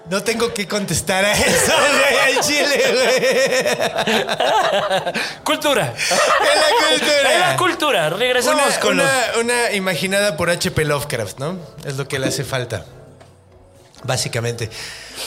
No 0.09 0.21
tengo 0.23 0.53
que 0.53 0.67
contestar 0.67 1.23
a 1.23 1.31
eso, 1.31 1.71
güey, 1.77 2.35
al 2.35 2.43
chile, 2.43 2.83
güey. 2.93 4.25
Cultura. 5.45 5.93
En 5.95 6.59
la 6.59 6.67
cultura. 6.89 7.33
En 7.33 7.39
la 7.39 7.55
cultura. 7.57 8.09
Regresamos 8.09 8.65
Una, 8.65 8.79
con 8.81 8.97
los... 8.97 9.07
una 9.39 9.71
imaginada 9.71 10.35
por 10.35 10.49
H.P. 10.49 10.83
Lovecraft, 10.83 11.39
¿no? 11.39 11.57
Es 11.85 11.95
lo 11.95 12.09
que 12.09 12.19
le 12.19 12.27
hace 12.27 12.43
falta. 12.43 12.83
Básicamente. 14.03 14.69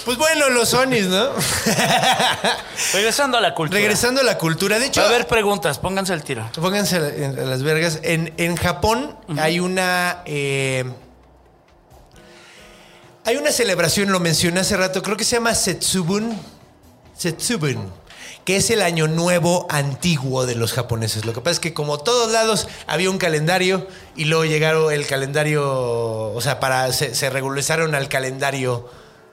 Pues 0.04 0.18
bueno, 0.18 0.50
los 0.50 0.70
Sonis, 0.70 1.06
¿no? 1.06 1.30
Regresando 2.92 3.38
a 3.38 3.40
la 3.40 3.54
cultura. 3.54 3.78
Regresando 3.78 4.20
a 4.20 4.24
la 4.24 4.36
cultura. 4.38 4.78
De 4.78 4.86
hecho, 4.86 5.00
Va 5.00 5.06
a 5.06 5.10
haber 5.10 5.26
preguntas, 5.26 5.78
pónganse 5.78 6.12
el 6.12 6.22
tiro. 6.24 6.48
pónganse 6.60 6.96
a 6.96 7.00
las 7.44 7.62
vergas. 7.62 8.00
En, 8.02 8.32
en 8.36 8.56
Japón 8.56 9.16
hay 9.38 9.60
una. 9.60 10.22
eh, 10.24 10.84
hay 13.26 13.36
una 13.36 13.52
celebración, 13.52 14.12
lo 14.12 14.20
mencioné 14.20 14.60
hace 14.60 14.76
rato, 14.76 15.02
creo 15.02 15.16
que 15.16 15.24
se 15.24 15.36
llama 15.36 15.54
Setsubun. 15.54 16.38
Setsubun. 17.16 17.90
Que 18.44 18.56
es 18.56 18.70
el 18.70 18.82
año 18.82 19.08
nuevo 19.08 19.66
antiguo 19.70 20.46
de 20.46 20.54
los 20.54 20.72
japoneses. 20.72 21.24
Lo 21.24 21.32
que 21.32 21.40
pasa 21.40 21.52
es 21.52 21.60
que, 21.60 21.72
como 21.72 21.98
todos 21.98 22.30
lados, 22.30 22.68
había 22.86 23.10
un 23.10 23.18
calendario 23.18 23.86
y 24.16 24.26
luego 24.26 24.44
llegaron 24.44 24.92
el 24.92 25.06
calendario. 25.06 25.64
O 25.64 26.40
sea, 26.40 26.60
para 26.60 26.92
se, 26.92 27.14
se 27.14 27.30
regularizaron 27.30 27.94
al 27.94 28.08
calendario 28.08 28.88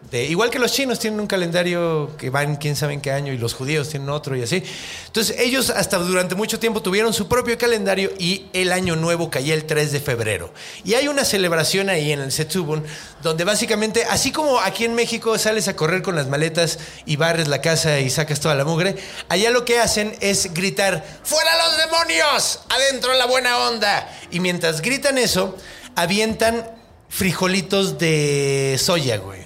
de. 0.10 0.26
Igual 0.26 0.50
que 0.50 0.60
los 0.60 0.72
chinos 0.72 1.00
tienen 1.00 1.20
un 1.20 1.28
calendario 1.28 2.16
que 2.18 2.30
van 2.30 2.56
quién 2.56 2.76
sabe 2.76 2.94
en 2.94 3.02
qué 3.02 3.12
año 3.12 3.32
y 3.34 3.38
los 3.38 3.54
judíos 3.54 3.90
tienen 3.90 4.10
otro 4.10 4.36
y 4.36 4.44
así. 4.44 4.64
Entonces, 5.08 5.38
ellos 5.40 5.70
hasta 5.70 5.98
durante 5.98 6.36
mucho 6.36 6.60
tiempo 6.60 6.82
tuvieron 6.82 7.14
su 7.14 7.28
propio 7.28 7.58
calendario 7.58 8.12
y 8.18 8.48
el 8.54 8.72
año 8.72 8.96
nuevo 8.96 9.30
caía 9.30 9.54
el 9.54 9.66
3 9.66 9.92
de 9.92 10.00
febrero. 10.00 10.54
Y 10.84 10.96
hay 10.96 11.08
una 11.08 11.26
celebración 11.26 11.90
ahí 11.90 12.12
en 12.12 12.22
el 12.22 12.32
Setsubun 12.32 12.84
donde 13.22 13.44
básicamente, 13.44 14.06
así 14.06 14.32
como 14.32 14.60
aquí 14.60 14.86
en 14.86 14.96
México 14.96 15.38
sales 15.38 15.68
a 15.68 15.76
correr 15.76 16.02
con 16.02 16.16
las 16.16 16.28
maletas 16.28 16.80
y 17.06 17.18
barres 17.18 17.48
la 17.48 17.62
casa 17.62 18.00
y 18.00 18.10
sacas 18.10 18.40
toda 18.40 18.56
la 18.56 18.66
mugre, 18.66 18.96
allá 19.30 19.52
lo 19.52 19.66
que 19.66 19.80
hacen 19.80 20.16
es 20.22 20.54
gritar, 20.54 21.04
¡Fuera 21.24 21.52
los 21.66 21.78
demonios! 21.78 22.62
¡Adentro 22.70 23.14
la 23.14 23.26
buena 23.26 23.58
onda! 23.70 24.10
Y 24.32 24.40
mientras 24.40 24.82
gritan 24.82 25.18
eso, 25.18 25.58
avientan 25.96 26.66
frijolitos 27.10 27.98
de 28.00 28.78
soya, 28.80 29.18
güey. 29.18 29.41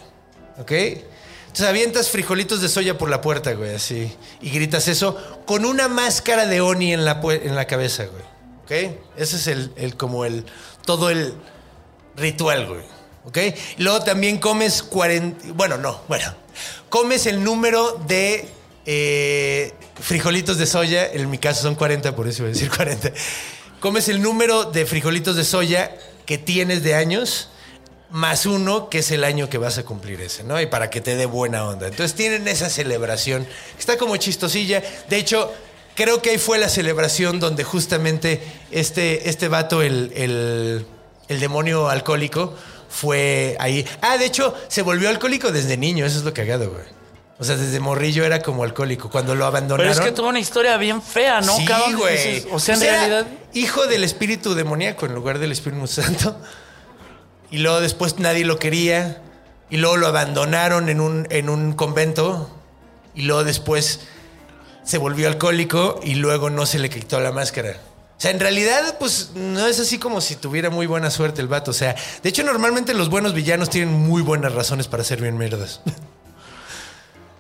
¿Ok? 0.58 0.72
Entonces 0.72 1.68
avientas 1.68 2.10
frijolitos 2.10 2.62
de 2.62 2.68
soya 2.70 2.98
por 2.98 3.10
la 3.10 3.22
puerta, 3.22 3.54
güey, 3.54 3.76
así. 3.76 4.12
Y 4.42 4.50
gritas 4.50 4.88
eso 4.88 5.16
con 5.46 5.66
una 5.66 5.88
máscara 5.88 6.46
de 6.46 6.60
Oni 6.62 6.94
en 6.94 7.06
la, 7.06 7.22
en 7.24 7.56
la 7.56 7.66
cabeza, 7.66 8.06
güey. 8.06 8.24
¿Ok? 8.64 8.98
Ese 9.18 9.36
es 9.38 9.48
el, 9.48 9.72
el- 9.78 9.96
como 9.96 10.26
el, 10.26 10.46
todo 10.86 11.10
el 11.10 11.34
ritual, 12.18 12.68
güey. 12.68 12.82
¿Ok? 13.26 13.38
Y 13.78 13.84
luego 13.84 14.02
también 14.04 14.38
comes 14.38 14.84
40, 14.84 15.54
bueno, 15.54 15.78
no, 15.78 16.02
bueno. 16.08 16.34
Comes 16.90 17.26
el 17.26 17.44
número 17.44 18.02
de 18.08 18.48
eh, 18.86 19.74
frijolitos 20.00 20.58
de 20.58 20.66
soya, 20.66 21.10
en 21.12 21.30
mi 21.30 21.38
caso 21.38 21.62
son 21.64 21.76
40, 21.76 22.16
por 22.16 22.28
eso 22.28 22.44
iba 22.44 22.50
a 22.50 22.54
decir 22.54 22.70
40. 22.70 23.12
Comes 23.80 24.10
el 24.10 24.22
número 24.22 24.66
de 24.66 24.86
frijolitos 24.86 25.36
de 25.36 25.44
soya 25.44 25.96
que 26.26 26.38
tienes 26.38 26.84
de 26.84 26.96
años 26.96 27.50
más 28.16 28.46
uno, 28.46 28.90
que 28.90 29.00
es 29.00 29.12
el 29.12 29.26
año 29.26 29.50
que 29.50 29.58
vas 29.58 29.78
a 29.78 29.84
cumplir 29.84 30.22
ese, 30.22 30.44
¿no? 30.44 30.60
Y 30.62 30.68
para 30.68 30.90
que 30.90 31.02
te 31.02 31.18
dé 31.18 31.26
buena 31.26 31.66
onda. 31.68 31.88
Entonces 31.88 32.16
tienen 32.16 32.48
esa 32.48 32.70
celebración. 32.70 33.46
Está 33.78 33.98
como 33.98 34.16
chistosilla. 34.16 34.82
De 35.10 35.18
hecho, 35.18 35.54
creo 35.96 36.22
que 36.22 36.30
ahí 36.30 36.38
fue 36.38 36.58
la 36.58 36.70
celebración 36.70 37.42
donde 37.42 37.66
justamente 37.66 38.42
este, 38.72 39.30
este 39.30 39.50
vato, 39.50 39.82
el, 39.82 40.14
el, 40.16 40.86
el 41.28 41.40
demonio 41.42 41.90
alcohólico, 41.90 42.56
fue 42.90 43.58
ahí. 43.60 43.86
Ah, 44.02 44.18
de 44.18 44.26
hecho, 44.26 44.56
se 44.70 44.82
volvió 44.82 45.10
alcohólico 45.10 45.52
desde 45.52 45.76
niño. 45.76 46.06
Eso 46.06 46.18
es 46.20 46.24
lo 46.24 46.34
cagado, 46.34 46.72
güey. 46.72 46.86
O 47.38 47.44
sea, 47.44 47.58
desde 47.58 47.82
morrillo 47.82 48.24
era 48.24 48.42
como 48.42 48.64
alcohólico. 48.64 49.10
Cuando 49.10 49.36
lo 49.36 49.46
abandonaron. 49.46 49.92
Pero 49.92 50.02
es 50.02 50.10
que 50.10 50.16
tuvo 50.16 50.30
una 50.30 50.40
historia 50.40 50.78
bien 50.78 51.02
fea, 51.02 51.42
¿no, 51.42 51.58
sí, 51.58 51.68
güey. 51.98 52.46
O 52.52 52.60
sea, 52.62 52.76
en 52.76 52.80
Pues 52.80 52.92
realidad... 52.92 53.28
Hijo 53.54 53.88
del 53.88 54.06
espíritu 54.06 54.56
demoníaco 54.56 55.06
en 55.06 55.14
lugar 55.14 55.38
del 55.38 55.52
espíritu 55.52 55.86
santo. 55.88 56.40
Y 57.56 57.60
luego 57.60 57.80
después 57.80 58.20
nadie 58.20 58.44
lo 58.44 58.60
quería. 58.60 59.22
Y 59.70 59.78
luego 59.78 59.96
lo 59.96 60.08
abandonaron 60.08 60.90
en 60.90 61.00
un, 61.00 61.26
en 61.30 61.50
un 61.50 61.72
convento. 61.72 62.50
Y 63.16 63.22
luego 63.22 63.46
después 63.46 64.02
se 64.84 64.98
volvió 64.98 65.30
alcohólico 65.30 66.02
y 66.04 66.16
luego 66.16 66.50
no 66.50 66.66
se 66.66 66.80
le 66.80 66.90
quitó 66.90 67.22
la 67.22 67.32
máscara. 67.32 67.78
O 68.18 68.20
sea, 68.22 68.32
en 68.32 68.42
realidad, 68.42 68.98
pues 69.00 69.32
no 69.36 69.66
es 69.68 69.80
así 69.80 70.00
como 70.00 70.20
si 70.20 70.36
tuviera 70.36 70.70
muy 70.70 70.86
buena 70.86 71.10
suerte 71.10 71.40
el 71.42 71.48
vato. 71.48 71.72
O 71.72 71.74
sea, 71.74 71.96
de 72.22 72.28
hecho, 72.30 72.44
normalmente 72.44 72.94
los 72.94 73.10
buenos 73.10 73.34
villanos 73.34 73.70
tienen 73.70 73.94
muy 73.94 74.22
buenas 74.22 74.54
razones 74.54 74.90
para 74.90 75.06
ser 75.06 75.22
bien 75.22 75.38
mierdas. 75.38 75.80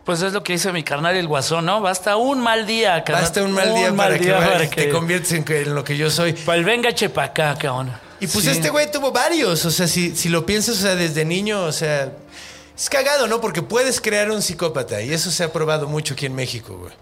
Pues 0.06 0.22
es 0.22 0.32
lo 0.32 0.44
que 0.44 0.54
dice 0.54 0.72
mi 0.72 0.84
carnal 0.84 1.18
el 1.18 1.28
guasón, 1.28 1.66
¿no? 1.66 1.82
Basta 1.82 2.16
un 2.16 2.40
mal 2.40 2.66
día, 2.66 3.04
carnal. 3.04 3.24
Basta 3.24 3.44
un 3.44 3.52
mal 3.52 3.74
día, 3.76 3.94
para, 3.94 4.18
que, 4.18 4.32
para 4.32 4.48
vayas- 4.60 4.70
que- 4.70 4.84
te 4.84 4.90
conviertes 4.92 5.32
en, 5.34 5.76
lo 5.76 5.84
que 5.84 5.98
yo 5.98 6.10
soy. 6.10 6.36
El 6.54 6.64
venga 6.64 6.94
chepacá, 6.94 7.56
cabrón. 7.58 8.05
Y 8.26 8.28
pues 8.28 8.46
Sí. 8.46 8.52
este 8.52 8.70
güey 8.70 8.90
tuvo 8.92 9.12
varios. 9.12 9.66
O 9.66 9.72
sea, 9.72 9.88
si, 9.88 10.16
si 10.16 10.30
lo 10.30 10.46
piensas, 10.46 10.78
o 10.78 10.82
sea, 10.82 10.96
desde 10.96 11.24
niño, 11.26 11.64
o 11.64 11.72
sea, 11.72 12.12
es 12.78 12.90
cagado, 12.90 13.28
¿no? 13.28 13.40
Porque 13.42 13.62
puedes 13.62 14.02
crear 14.02 14.32
un 14.32 14.42
psicópata. 14.42 15.02
Y 15.02 15.14
eso 15.14 15.32
se 15.32 15.44
ha 15.44 15.54
probado 15.54 15.88
mucho 15.88 16.14
aquí 16.14 16.26
en 16.26 16.36
México, 16.36 16.78
güey. 16.78 16.94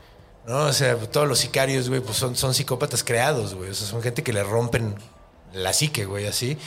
¿No? 0.45 0.65
O 0.65 0.73
sea, 0.73 0.97
todos 0.97 1.27
los 1.27 1.39
sicarios, 1.39 1.87
güey, 1.89 2.01
pues 2.01 2.17
son, 2.17 2.35
son 2.35 2.53
psicópatas 2.53 3.03
creados, 3.03 3.55
güey. 3.55 3.69
O 3.69 3.73
sea, 3.73 3.87
son 3.87 4.01
gente 4.01 4.23
que 4.23 4.33
le 4.33 4.43
rompen 4.43 4.95
la 5.53 5.71
psique, 5.73 6.05
güey, 6.05 6.27
así. 6.27 6.57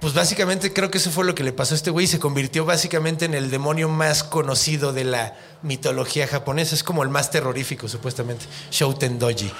Pues 0.00 0.14
básicamente 0.14 0.72
creo 0.72 0.90
que 0.92 0.98
eso 0.98 1.10
fue 1.10 1.24
lo 1.24 1.34
que 1.34 1.42
le 1.42 1.52
pasó 1.52 1.74
a 1.74 1.76
este 1.76 1.90
güey. 1.90 2.04
y 2.04 2.08
Se 2.08 2.18
convirtió 2.20 2.64
básicamente 2.64 3.24
en 3.24 3.34
el 3.34 3.50
demonio 3.50 3.88
más 3.88 4.22
conocido 4.24 4.92
de 4.92 5.04
la 5.04 5.36
mitología 5.62 6.26
japonesa. 6.28 6.74
Es 6.74 6.84
como 6.84 7.02
el 7.02 7.08
más 7.08 7.30
terrorífico, 7.30 7.88
supuestamente. 7.88 8.44
Shouten 8.70 9.18
Doji. 9.18 9.50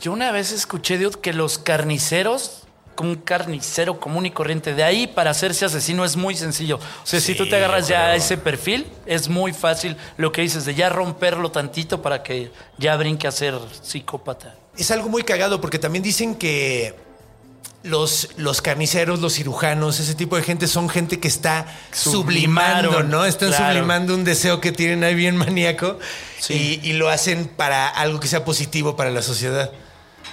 Yo 0.00 0.12
una 0.12 0.30
vez 0.30 0.52
escuché, 0.52 0.98
dude, 0.98 1.18
que 1.20 1.32
los 1.32 1.58
carniceros, 1.58 2.62
como 2.98 3.10
un 3.10 3.16
carnicero 3.16 4.00
común 4.00 4.26
y 4.26 4.32
corriente, 4.32 4.74
de 4.74 4.82
ahí 4.82 5.06
para 5.06 5.30
hacerse 5.30 5.64
asesino 5.64 6.04
es 6.04 6.16
muy 6.16 6.34
sencillo. 6.34 6.80
O 7.04 7.06
sea, 7.06 7.20
si 7.20 7.36
tú 7.36 7.48
te 7.48 7.54
agarras 7.54 7.86
ya 7.86 8.06
a 8.06 8.16
ese 8.16 8.36
perfil, 8.36 8.88
es 9.06 9.28
muy 9.28 9.52
fácil 9.52 9.96
lo 10.16 10.32
que 10.32 10.40
dices, 10.42 10.64
de 10.64 10.74
ya 10.74 10.88
romperlo 10.88 11.52
tantito 11.52 12.02
para 12.02 12.24
que 12.24 12.50
ya 12.76 12.96
brinque 12.96 13.28
a 13.28 13.30
ser 13.30 13.54
psicópata. 13.82 14.56
Es 14.76 14.90
algo 14.90 15.08
muy 15.08 15.22
cagado 15.22 15.60
porque 15.60 15.78
también 15.78 16.02
dicen 16.02 16.34
que 16.34 16.96
los, 17.84 18.30
los 18.36 18.60
carniceros, 18.62 19.20
los 19.20 19.34
cirujanos, 19.34 20.00
ese 20.00 20.16
tipo 20.16 20.34
de 20.34 20.42
gente 20.42 20.66
son 20.66 20.88
gente 20.88 21.20
que 21.20 21.28
está 21.28 21.66
sublimando, 21.92 23.04
¿no? 23.04 23.24
Están 23.26 23.50
claro. 23.50 23.74
sublimando 23.74 24.12
un 24.12 24.24
deseo 24.24 24.60
que 24.60 24.72
tienen 24.72 25.04
ahí 25.04 25.14
bien 25.14 25.36
maníaco 25.36 26.00
Sí. 26.40 26.80
y, 26.82 26.90
y 26.90 26.92
lo 26.94 27.10
hacen 27.10 27.46
para 27.46 27.86
algo 27.88 28.18
que 28.18 28.26
sea 28.26 28.44
positivo 28.44 28.96
para 28.96 29.10
la 29.10 29.22
sociedad. 29.22 29.70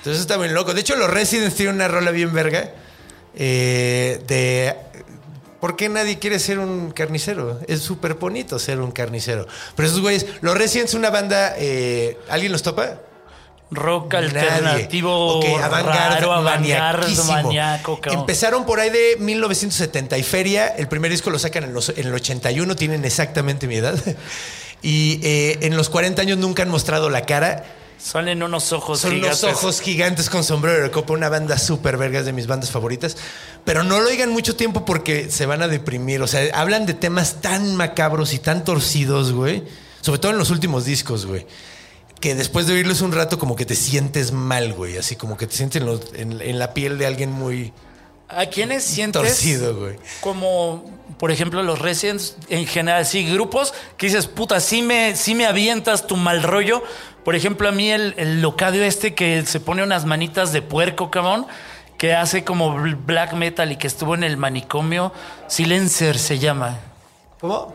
Entonces 0.06 0.22
está 0.22 0.38
bien 0.38 0.54
loco. 0.54 0.76
De 0.76 0.82
hecho, 0.82 0.96
los 0.96 1.10
Residents 1.10 1.56
tienen 1.56 1.74
una 1.76 1.88
rola 1.88 2.12
bien 2.12 2.32
verga 2.32 2.70
eh, 3.36 4.22
de... 4.28 4.76
¿Por 5.60 5.76
qué 5.76 5.90
nadie 5.90 6.20
quiere 6.20 6.38
ser 6.38 6.60
un 6.60 6.92
carnicero? 6.92 7.60
Es 7.68 7.80
súper 7.80 8.14
bonito 8.14 8.60
ser 8.60 8.82
un 8.82 8.92
carnicero. 8.92 9.48
Pero 9.76 9.88
esos 9.88 10.02
güeyes, 10.02 10.28
los 10.42 10.56
Residents, 10.56 10.94
una 10.94 11.10
banda, 11.10 11.56
eh, 11.58 12.20
¿alguien 12.30 12.52
los 12.52 12.62
topa? 12.62 13.00
Rock 13.72 14.14
Nadie. 14.14 14.28
alternativo 14.42 15.40
Ok, 15.40 15.46
avant-garde, 15.64 16.16
raro, 16.20 16.34
maníaco, 17.26 18.00
cabrón. 18.00 18.20
Empezaron 18.20 18.64
por 18.68 18.80
ahí 18.80 18.92
de 18.92 19.18
1970 19.20 20.20
y 20.20 20.24
feria. 20.24 20.68
El 20.68 20.88
primer 20.88 21.10
disco 21.10 21.32
lo 21.32 21.40
sacan 21.40 21.64
en, 21.64 21.74
los- 21.74 21.90
en 21.90 22.06
el 22.06 22.14
81, 22.14 22.76
tienen 22.76 23.04
exactamente 23.06 23.66
mi 23.68 23.78
edad. 23.78 23.96
Y 24.84 25.20
eh, 25.24 25.58
en 25.62 25.76
los 25.78 25.90
40 25.90 26.22
años 26.22 26.38
nunca 26.38 26.62
han 26.62 26.70
mostrado 26.70 27.10
la 27.10 27.24
cara. 27.26 27.64
Salen 27.98 28.44
unos 28.44 28.72
ojos 28.72 29.00
Son 29.00 29.12
gigantes. 29.12 29.44
unos 29.44 29.56
ojos 29.56 29.82
gigantes 29.82 30.30
con 30.30 30.44
sombrero 30.44 30.84
de 30.84 30.92
copa, 30.92 31.14
una 31.14 31.30
banda 31.30 31.58
súper 31.58 31.98
vergas 31.98 32.26
de 32.26 32.34
mis 32.34 32.46
bandas 32.48 32.70
favoritas. 32.72 33.18
Pero 33.64 33.84
no 33.84 34.00
lo 34.00 34.10
oigan 34.10 34.30
mucho 34.32 34.56
tiempo 34.56 34.86
porque 34.86 35.32
se 35.32 35.46
van 35.46 35.62
a 35.64 35.68
deprimir. 35.68 36.22
O 36.22 36.28
sea, 36.28 36.44
hablan 36.54 36.86
de 36.86 36.94
temas 36.94 37.42
tan 37.42 37.76
macabros 37.76 38.34
y 38.34 38.40
tan 38.40 38.64
torcidos, 38.64 39.32
güey. 39.32 39.64
Sobre 40.02 40.20
todo 40.20 40.32
en 40.34 40.38
los 40.38 40.52
últimos 40.52 40.86
discos, 40.86 41.26
güey. 41.26 41.48
Que 42.20 42.36
después 42.36 42.68
de 42.68 42.74
oírlos 42.74 43.02
un 43.02 43.12
rato 43.12 43.40
como 43.40 43.56
que 43.56 43.66
te 43.66 43.76
sientes 43.76 44.32
mal, 44.32 44.74
güey. 44.74 44.98
Así 44.98 45.16
como 45.16 45.36
que 45.38 45.48
te 45.48 45.56
sientes 45.56 45.82
en, 45.82 45.88
los- 45.88 46.14
en- 46.14 46.42
en 46.42 46.60
la 46.60 46.74
piel 46.74 46.98
de 47.00 47.08
alguien 47.08 47.32
muy 47.32 47.74
¿A 48.30 48.46
quiénes 48.48 48.84
sientes? 48.84 49.22
torcido, 49.22 49.76
güey. 49.78 49.96
Como, 50.22 50.86
por 51.20 51.32
ejemplo, 51.32 51.62
los 51.64 51.80
Residents, 51.80 52.36
en 52.50 52.66
general, 52.68 53.06
sí, 53.06 53.26
grupos 53.32 53.74
que 53.98 54.08
dices, 54.08 54.28
puta, 54.28 54.60
sí 54.60 54.82
me, 54.82 55.16
sí 55.16 55.34
me 55.36 55.46
avientas 55.46 56.08
tu 56.08 56.18
mal 56.18 56.42
rollo. 56.44 56.84
Por 57.26 57.36
ejemplo, 57.36 57.68
a 57.68 57.72
mí 57.74 57.90
el, 57.92 58.14
el 58.18 58.42
locadio 58.42 58.84
este 58.84 59.14
que 59.16 59.46
se 59.46 59.60
pone 59.60 59.84
unas 59.84 60.06
manitas 60.06 60.54
de 60.54 60.62
puerco, 60.62 61.12
cabrón, 61.12 61.46
que 61.98 62.14
hace 62.14 62.44
como 62.46 62.78
bl- 62.78 62.98
black 63.06 63.34
metal 63.34 63.72
y 63.72 63.78
que 63.78 63.88
estuvo 63.88 64.16
en 64.16 64.24
el 64.24 64.38
manicomio, 64.38 65.12
Silencer 65.48 66.18
se 66.18 66.40
llama. 66.40 66.78
¿Cómo? 67.42 67.74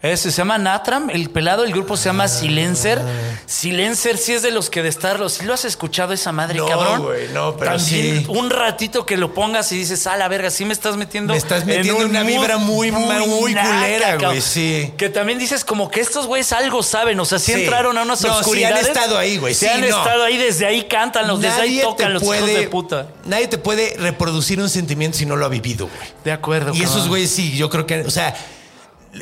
Ese 0.00 0.30
se 0.30 0.36
llama 0.38 0.58
Natram, 0.58 1.10
el 1.10 1.28
pelado, 1.30 1.64
el 1.64 1.72
grupo 1.72 1.96
se 1.96 2.04
llama 2.04 2.28
Silencer. 2.28 3.00
Silencer 3.46 4.16
sí 4.16 4.32
es 4.32 4.42
de 4.42 4.50
los 4.52 4.70
que 4.70 4.82
de 4.82 4.88
estarlo. 4.88 5.28
¿Sí 5.28 5.44
lo 5.44 5.54
has 5.54 5.64
escuchado 5.64 6.12
esa 6.12 6.30
madre, 6.30 6.58
No, 6.58 6.66
cabrón? 6.66 7.02
güey, 7.02 7.28
no, 7.32 7.56
pero 7.56 7.72
También 7.76 8.24
sí. 8.24 8.26
Un 8.28 8.50
ratito 8.50 9.04
que 9.04 9.16
lo 9.16 9.34
pongas 9.34 9.72
y 9.72 9.76
dices, 9.78 10.06
ah, 10.06 10.16
la 10.16 10.28
verga, 10.28 10.50
sí 10.50 10.64
me 10.64 10.72
estás 10.72 10.96
metiendo. 10.96 11.32
Me 11.32 11.38
estás 11.38 11.62
en 11.62 11.68
metiendo 11.68 12.04
un 12.04 12.10
una 12.10 12.22
mood 12.22 12.30
vibra 12.32 12.58
muy, 12.58 12.92
muy 12.92 13.54
naca, 13.54 13.68
culera, 13.68 14.16
güey, 14.18 14.40
sí. 14.40 14.92
Que 14.96 15.08
también 15.08 15.38
dices 15.38 15.64
como 15.64 15.90
que 15.90 16.00
estos 16.00 16.26
güeyes 16.26 16.52
algo 16.52 16.82
saben, 16.84 17.18
o 17.18 17.24
sea, 17.24 17.38
sí, 17.40 17.52
Sí. 17.52 17.62
entraron 17.64 17.98
a 17.98 18.02
unas 18.02 18.20
No, 18.20 18.28
sí 18.28 18.32
han 18.32 18.38
oscuridades. 18.40 18.86
estado 18.86 19.18
ahí, 19.18 19.36
güey, 19.38 19.54
Sí, 19.54 19.66
sí, 19.66 19.72
han 19.72 19.80
no. 19.80 19.86
estado 19.88 20.22
ahí, 20.22 20.36
desde 20.36 20.66
ahí 20.66 20.82
cantan 20.84 21.26
los, 21.26 21.40
desde 21.40 21.60
ahí 21.60 21.80
tocan 21.82 22.12
los 22.14 22.22
hijos 22.22 22.46
de 22.46 22.68
puta. 22.68 23.08
Nadie 23.24 23.48
te 23.48 23.58
puede 23.58 23.96
reproducir 23.98 24.60
un 24.60 24.68
sentimiento 24.68 25.18
si 25.18 25.26
no 25.26 25.34
lo 25.34 25.44
ha 25.44 25.48
vivido, 25.48 25.88
güey. 25.88 26.08
De 26.24 26.30
acuerdo. 26.32 26.72
Y 26.74 26.82
esos 26.82 27.08
güeyes 27.08 27.30
sí, 27.30 27.56
yo 27.56 27.68
creo 27.68 27.84
que, 27.86 28.00
o 28.02 28.10
sea, 28.10 28.34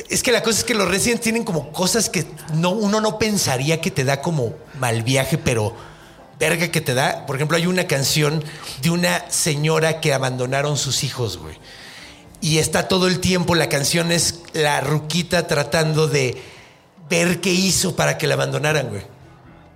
es 0.09 0.23
que 0.23 0.31
la 0.31 0.43
cosa 0.43 0.59
es 0.59 0.63
que 0.63 0.73
los 0.73 0.87
Residents 0.87 1.21
tienen 1.21 1.43
como 1.43 1.71
cosas 1.71 2.09
que 2.09 2.25
no, 2.53 2.71
uno 2.71 3.01
no 3.01 3.17
pensaría 3.17 3.81
que 3.81 3.91
te 3.91 4.03
da 4.03 4.21
como 4.21 4.53
mal 4.79 5.03
viaje, 5.03 5.37
pero 5.37 5.75
verga 6.39 6.69
que 6.69 6.81
te 6.81 6.93
da. 6.93 7.25
Por 7.25 7.35
ejemplo, 7.35 7.57
hay 7.57 7.67
una 7.67 7.87
canción 7.87 8.43
de 8.81 8.89
una 8.89 9.29
señora 9.29 9.99
que 10.01 10.13
abandonaron 10.13 10.77
sus 10.77 11.03
hijos, 11.03 11.37
güey. 11.37 11.57
Y 12.41 12.59
está 12.59 12.87
todo 12.87 13.07
el 13.07 13.19
tiempo, 13.19 13.55
la 13.55 13.69
canción 13.69 14.11
es 14.11 14.41
la 14.53 14.81
ruquita 14.81 15.47
tratando 15.47 16.07
de 16.07 16.39
ver 17.09 17.41
qué 17.41 17.51
hizo 17.51 17.95
para 17.95 18.17
que 18.17 18.27
la 18.27 18.35
abandonaran, 18.35 18.89
güey. 18.89 19.03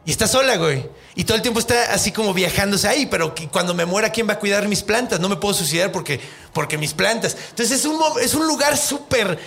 Y 0.05 0.12
está 0.12 0.28
sola, 0.28 0.57
güey. 0.57 0.88
Y 1.16 1.24
todo 1.24 1.36
el 1.36 1.41
tiempo 1.41 1.59
está 1.59 1.93
así 1.93 2.12
como 2.12 2.34
viajándose 2.34 2.88
ahí, 2.88 3.05
pero 3.05 3.34
cuando 3.51 3.74
me 3.74 3.86
muera, 3.86 4.12
¿quién 4.12 4.28
va 4.28 4.34
a 4.34 4.39
cuidar 4.39 4.68
mis 4.68 4.84
plantas? 4.84 5.20
No 5.20 5.30
me 5.30 5.36
puedo 5.36 5.53
suicidar 5.53 5.91
porque, 5.91 6.20
porque 6.53 6.78
mis 6.78 6.93
plantas. 6.93 7.36
Entonces 7.49 7.80
es 7.80 7.86
un, 7.86 7.99
es 8.22 8.34
un 8.34 8.47
lugar 8.47 8.78
súper 8.78 9.38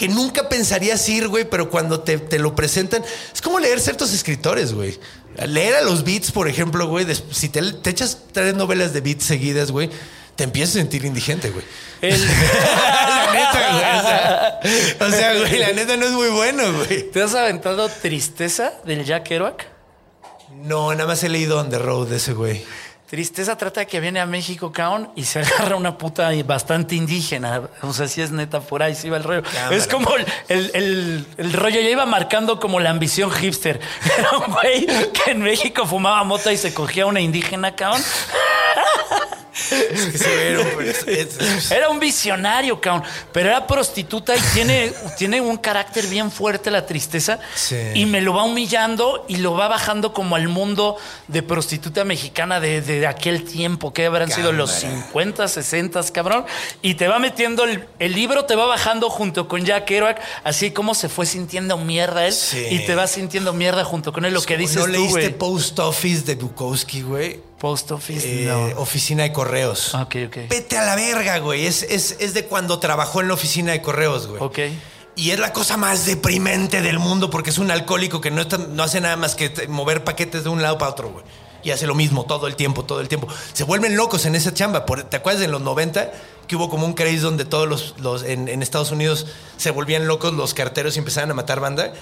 que 0.00 0.08
nunca 0.08 0.48
pensarías 0.48 1.06
ir, 1.10 1.28
güey, 1.28 1.44
pero 1.44 1.68
cuando 1.68 2.00
te, 2.00 2.16
te 2.16 2.38
lo 2.38 2.56
presentan, 2.56 3.04
es 3.34 3.42
como 3.42 3.60
leer 3.60 3.80
ciertos 3.80 4.14
escritores, 4.14 4.72
güey. 4.72 4.98
Leer 5.46 5.74
a 5.74 5.82
los 5.82 6.04
beats, 6.04 6.32
por 6.32 6.48
ejemplo, 6.48 6.86
güey, 6.88 7.06
si 7.30 7.50
te, 7.50 7.60
te 7.74 7.90
echas 7.90 8.16
tres 8.32 8.54
novelas 8.54 8.94
de 8.94 9.02
beats 9.02 9.24
seguidas, 9.24 9.70
güey, 9.70 9.90
te 10.36 10.44
empiezas 10.44 10.76
a 10.76 10.78
sentir 10.78 11.04
indigente, 11.04 11.50
güey. 11.50 11.66
El- 12.00 12.18
la 12.26 13.32
neta, 13.34 13.68
güey. 13.72 13.98
O 13.98 14.02
sea, 14.02 15.06
o 15.06 15.10
sea, 15.10 15.38
güey, 15.38 15.58
la 15.58 15.72
neta 15.72 15.98
no 15.98 16.06
es 16.06 16.12
muy 16.12 16.28
bueno, 16.30 16.62
güey. 16.72 17.10
¿Te 17.10 17.22
has 17.22 17.34
aventado 17.34 17.86
Tristeza 17.90 18.72
del 18.86 19.04
Jack 19.04 19.24
Kerouac? 19.28 19.66
No, 20.64 20.90
nada 20.94 21.06
más 21.08 21.22
he 21.24 21.28
leído 21.28 21.60
On 21.60 21.68
the 21.68 21.78
Road 21.78 22.08
de 22.08 22.16
ese 22.16 22.32
güey. 22.32 22.64
Tristeza 23.10 23.56
trata 23.56 23.80
de 23.80 23.86
que 23.88 23.98
viene 23.98 24.20
a 24.20 24.26
México, 24.26 24.70
cabrón, 24.70 25.10
y 25.16 25.24
se 25.24 25.40
agarra 25.40 25.74
una 25.74 25.98
puta 25.98 26.30
bastante 26.44 26.94
indígena. 26.94 27.62
O 27.82 27.92
sea, 27.92 28.06
si 28.06 28.22
es 28.22 28.30
neta, 28.30 28.60
por 28.60 28.84
ahí 28.84 28.94
sí 28.94 29.10
va 29.10 29.16
el 29.16 29.24
rollo. 29.24 29.42
Cámara. 29.42 29.74
Es 29.76 29.88
como 29.88 30.14
el, 30.14 30.24
el- 30.48 30.70
el- 30.74 31.26
el 31.36 31.52
rollo, 31.52 31.80
ya 31.80 31.88
iba 31.90 32.06
marcando 32.06 32.60
como 32.60 32.78
la 32.78 32.90
ambición 32.90 33.32
hipster. 33.32 33.80
Era 34.18 34.30
un 34.38 34.52
güey 34.52 34.86
que 35.12 35.32
en 35.32 35.42
México 35.42 35.86
fumaba 35.86 36.22
mota 36.22 36.52
y 36.52 36.56
se 36.56 36.72
cogía 36.72 37.04
una 37.06 37.20
indígena, 37.20 37.74
cabrón. 37.74 38.00
Era 41.70 41.88
un 41.88 42.00
visionario, 42.00 42.80
cabrón. 42.80 43.04
Pero 43.32 43.50
era 43.50 43.66
prostituta 43.66 44.36
y 44.36 44.40
tiene, 44.54 44.92
tiene 45.18 45.40
un 45.40 45.56
carácter 45.56 46.06
bien 46.06 46.30
fuerte 46.30 46.70
la 46.70 46.86
tristeza. 46.86 47.38
Sí. 47.54 47.76
Y 47.94 48.06
me 48.06 48.20
lo 48.20 48.34
va 48.34 48.44
humillando 48.44 49.24
y 49.28 49.36
lo 49.36 49.54
va 49.54 49.68
bajando 49.68 50.12
como 50.12 50.36
al 50.36 50.48
mundo 50.48 50.96
de 51.28 51.42
prostituta 51.42 52.04
mexicana 52.04 52.60
de, 52.60 52.80
de 52.80 53.06
aquel 53.06 53.44
tiempo, 53.44 53.92
que 53.92 54.06
habrán 54.06 54.30
sido 54.30 54.52
los 54.52 54.72
Cámara. 54.72 55.02
50, 55.06 55.48
60, 55.48 56.02
cabrón. 56.12 56.44
Y 56.82 56.94
te 56.94 57.08
va 57.08 57.18
metiendo 57.18 57.64
el, 57.64 57.86
el 57.98 58.12
libro, 58.14 58.44
te 58.44 58.56
va 58.56 58.66
bajando 58.66 59.10
junto 59.10 59.48
con 59.48 59.64
Jack 59.64 59.86
Kerouac, 59.86 60.20
así 60.44 60.70
como 60.70 60.94
se 60.94 61.08
fue 61.08 61.26
sintiendo 61.26 61.76
mierda 61.78 62.26
él. 62.26 62.32
Sí. 62.32 62.64
Y 62.70 62.86
te 62.86 62.94
va 62.94 63.06
sintiendo 63.06 63.52
mierda 63.52 63.84
junto 63.84 64.12
con 64.12 64.24
él. 64.24 64.34
Lo 64.34 64.42
que 64.42 64.56
dices 64.56 64.76
¿No 64.76 64.84
tú, 64.84 64.90
leíste. 64.90 65.30
Post 65.30 65.78
Office 65.78 66.22
de 66.22 66.34
Bukowski, 66.34 67.02
güey? 67.02 67.49
Post 67.60 67.92
Office, 67.92 68.26
Eh, 68.42 68.46
no. 68.46 68.80
Oficina 68.80 69.22
de 69.22 69.32
correos. 69.32 69.94
Ok, 69.94 70.16
ok. 70.28 70.36
Vete 70.48 70.78
a 70.78 70.84
la 70.84 70.96
verga, 70.96 71.38
güey. 71.38 71.66
Es, 71.66 71.82
es, 71.82 72.16
es 72.18 72.32
de 72.34 72.46
cuando 72.46 72.78
trabajó 72.80 73.20
en 73.20 73.28
la 73.28 73.34
oficina 73.34 73.72
de 73.72 73.82
correos, 73.82 74.26
güey. 74.26 74.40
Ok. 74.42 74.58
Y 75.14 75.30
es 75.32 75.38
la 75.38 75.52
cosa 75.52 75.76
más 75.76 76.06
deprimente 76.06 76.80
del 76.80 76.98
mundo 76.98 77.28
porque 77.28 77.50
es 77.50 77.58
un 77.58 77.70
alcohólico 77.70 78.20
que 78.22 78.30
no, 78.30 78.40
está- 78.40 78.56
no 78.56 78.82
hace 78.82 79.00
nada 79.02 79.16
más 79.16 79.34
que 79.34 79.52
mover 79.68 80.02
paquetes 80.04 80.44
de 80.44 80.48
un 80.48 80.62
lado 80.62 80.78
para 80.78 80.90
otro, 80.92 81.10
güey. 81.10 81.24
Y 81.62 81.72
hace 81.72 81.86
lo 81.86 81.94
mismo 81.94 82.24
todo 82.24 82.46
el 82.46 82.56
tiempo, 82.56 82.86
todo 82.86 83.02
el 83.02 83.08
tiempo. 83.08 83.28
Se 83.52 83.64
vuelven 83.64 83.94
locos 83.94 84.24
en 84.24 84.34
esa 84.34 84.54
chamba. 84.54 84.86
Por- 84.86 85.02
¿Te 85.02 85.18
acuerdas 85.18 85.42
en 85.42 85.50
los 85.50 85.60
90 85.60 86.10
que 86.46 86.56
hubo 86.56 86.70
como 86.70 86.86
un 86.86 86.94
craze 86.94 87.18
donde 87.18 87.44
todos 87.44 87.68
los, 87.68 87.94
los- 87.98 88.22
en, 88.22 88.48
en 88.48 88.62
Estados 88.62 88.90
Unidos 88.92 89.26
se 89.58 89.70
volvían 89.70 90.06
locos 90.06 90.32
los 90.32 90.54
carteros 90.54 90.96
y 90.96 91.00
empezaban 91.00 91.30
a 91.30 91.34
matar 91.34 91.60
banda? 91.60 91.92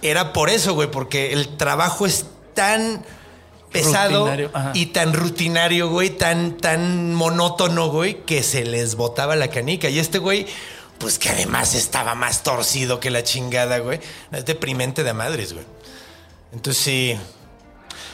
Era 0.00 0.32
por 0.32 0.48
eso, 0.48 0.72
güey, 0.72 0.90
porque 0.90 1.34
el 1.34 1.58
trabajo 1.58 2.06
es 2.06 2.24
tan 2.54 3.04
pesado 3.72 4.28
y 4.74 4.86
tan 4.86 5.12
rutinario, 5.12 5.88
güey, 5.88 6.10
tan, 6.10 6.56
tan 6.56 7.14
monótono, 7.14 7.88
güey, 7.88 8.22
que 8.24 8.42
se 8.42 8.64
les 8.64 8.94
botaba 8.96 9.36
la 9.36 9.48
canica. 9.48 9.88
Y 9.88 9.98
este 9.98 10.18
güey, 10.18 10.46
pues 10.98 11.18
que 11.18 11.30
además 11.30 11.74
estaba 11.74 12.14
más 12.14 12.42
torcido 12.42 13.00
que 13.00 13.10
la 13.10 13.24
chingada, 13.24 13.78
güey. 13.78 14.00
Es 14.30 14.44
deprimente 14.44 15.02
de 15.02 15.12
madres, 15.12 15.52
güey. 15.52 15.64
Entonces 16.52 16.82
sí. 16.82 17.18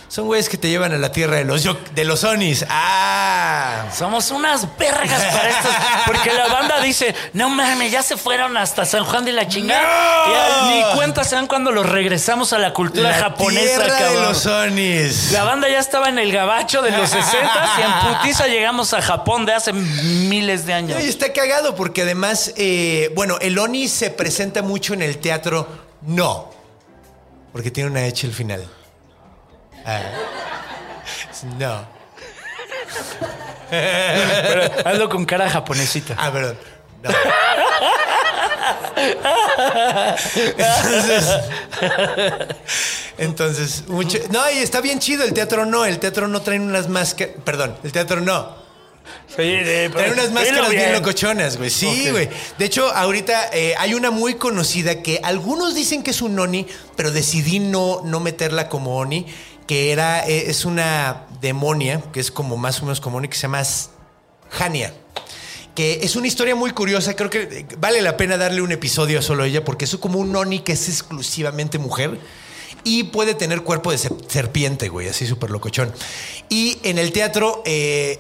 Son 0.08 0.24
güeyes 0.26 0.48
que 0.48 0.56
te 0.56 0.70
llevan 0.70 0.92
a 0.94 0.96
la 0.96 1.12
tierra 1.12 1.36
de 1.36 1.44
los, 1.44 1.62
yo- 1.62 1.76
de 1.94 2.04
los 2.04 2.24
Onis. 2.24 2.64
¡Ah! 2.70 3.84
Somos 3.94 4.30
unas 4.30 4.66
vergas 4.78 5.22
para 5.22 5.50
estos. 5.50 5.70
Porque 6.06 6.32
la 6.32 6.46
banda 6.48 6.80
dice, 6.80 7.14
no 7.34 7.50
mames, 7.50 7.92
ya 7.92 8.02
se 8.02 8.16
fueron 8.16 8.56
hasta 8.56 8.86
San 8.86 9.04
Juan 9.04 9.26
de 9.26 9.32
la 9.32 9.46
chingada. 9.48 9.82
¡No! 10.26 10.70
Y 10.70 10.74
ni 10.78 10.82
cuenta 10.96 11.24
se 11.24 11.34
dan 11.34 11.46
cuando 11.46 11.70
los 11.72 11.86
regresamos 11.86 12.54
a 12.54 12.58
la 12.58 12.72
cultura 12.72 13.10
La 13.10 13.18
japonesa, 13.18 13.60
tierra 13.84 13.84
de 13.94 14.00
cabrón. 14.00 14.22
los 14.24 14.46
Onis. 14.46 15.32
La 15.32 15.44
banda 15.44 15.68
ya 15.68 15.78
estaba 15.78 16.08
en 16.08 16.18
el 16.18 16.32
gabacho 16.32 16.80
de 16.80 16.90
los 16.90 17.10
60 17.10 17.30
y 17.78 17.82
en 17.82 18.14
putiza 18.16 18.46
llegamos 18.46 18.94
a 18.94 19.02
Japón 19.02 19.44
de 19.44 19.52
hace 19.52 19.74
miles 19.74 20.64
de 20.64 20.72
años. 20.72 21.02
Y 21.04 21.06
está 21.08 21.34
cagado 21.34 21.74
porque 21.74 22.02
además, 22.02 22.54
eh, 22.56 23.12
bueno, 23.14 23.36
el 23.42 23.58
Oni 23.58 23.88
se 23.88 24.08
presenta 24.10 24.62
mucho 24.62 24.94
en 24.94 25.02
el 25.02 25.18
teatro. 25.18 25.68
No. 26.00 26.50
Porque 27.52 27.70
tiene 27.70 27.90
una 27.90 28.04
H 28.04 28.26
al 28.26 28.32
final. 28.32 28.66
Ah. 29.90 30.02
No. 31.58 31.86
Pero 33.70 34.62
hazlo 34.84 35.08
con 35.08 35.24
cara 35.24 35.48
japonesita. 35.48 36.14
Ah, 36.18 36.30
perdón. 36.30 36.58
No. 37.02 37.10
Entonces, 40.58 41.24
entonces, 43.18 43.84
mucho. 43.88 44.18
No, 44.30 44.50
y 44.50 44.58
está 44.58 44.80
bien 44.80 44.98
chido. 44.98 45.24
El 45.24 45.32
teatro 45.32 45.64
no. 45.64 45.84
El 45.84 45.98
teatro 45.98 46.28
no 46.28 46.42
trae 46.42 46.60
unas 46.60 46.88
máscaras. 46.88 47.34
Perdón, 47.44 47.76
el 47.82 47.92
teatro 47.92 48.20
no. 48.20 48.56
Sí, 49.28 49.42
eh, 49.42 49.90
Trae 49.92 50.12
unas 50.12 50.32
máscaras 50.32 50.70
bien, 50.70 50.82
bien. 50.82 50.92
locochonas, 50.94 51.56
güey. 51.56 51.70
Sí, 51.70 52.10
güey. 52.10 52.28
De 52.58 52.64
hecho, 52.64 52.92
ahorita 52.94 53.50
eh, 53.52 53.74
hay 53.78 53.94
una 53.94 54.10
muy 54.10 54.34
conocida 54.34 55.02
que 55.02 55.20
algunos 55.22 55.74
dicen 55.74 56.02
que 56.02 56.10
es 56.10 56.20
un 56.22 56.38
Oni, 56.38 56.66
pero 56.96 57.10
decidí 57.10 57.58
no, 57.58 58.02
no 58.04 58.20
meterla 58.20 58.68
como 58.68 58.96
Oni, 58.98 59.26
que 59.68 59.92
era, 59.92 60.26
eh, 60.26 60.50
es 60.50 60.64
una 60.64 61.26
demonia, 61.40 62.02
que 62.12 62.18
es 62.18 62.32
como 62.32 62.56
más 62.56 62.80
o 62.80 62.86
menos 62.86 63.00
como 63.00 63.18
Oni, 63.18 63.28
que 63.28 63.36
se 63.36 63.42
llama 63.42 63.62
Hania. 64.58 64.92
que 65.76 66.00
es 66.02 66.16
una 66.16 66.26
historia 66.26 66.56
muy 66.56 66.72
curiosa. 66.72 67.14
Creo 67.14 67.30
que 67.30 67.42
eh, 67.42 67.66
vale 67.78 68.02
la 68.02 68.16
pena 68.16 68.36
darle 68.36 68.62
un 68.62 68.72
episodio 68.72 69.22
solo 69.22 69.44
a 69.44 69.46
ella 69.46 69.64
porque 69.64 69.84
es 69.84 69.96
como 69.98 70.18
un 70.18 70.34
Oni 70.34 70.58
que 70.60 70.72
es 70.72 70.88
exclusivamente 70.88 71.78
mujer 71.78 72.18
y 72.82 73.04
puede 73.04 73.34
tener 73.34 73.62
cuerpo 73.62 73.92
de 73.92 73.98
se- 73.98 74.10
serpiente, 74.26 74.88
güey, 74.88 75.08
así 75.08 75.24
súper 75.26 75.50
locochón. 75.50 75.92
Y 76.48 76.78
en 76.82 76.98
el 76.98 77.12
teatro, 77.12 77.62
eh, 77.64 78.18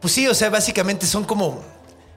pues 0.00 0.12
sí, 0.12 0.26
o 0.28 0.34
sea, 0.34 0.50
básicamente 0.50 1.06
son 1.06 1.24
como. 1.24 1.62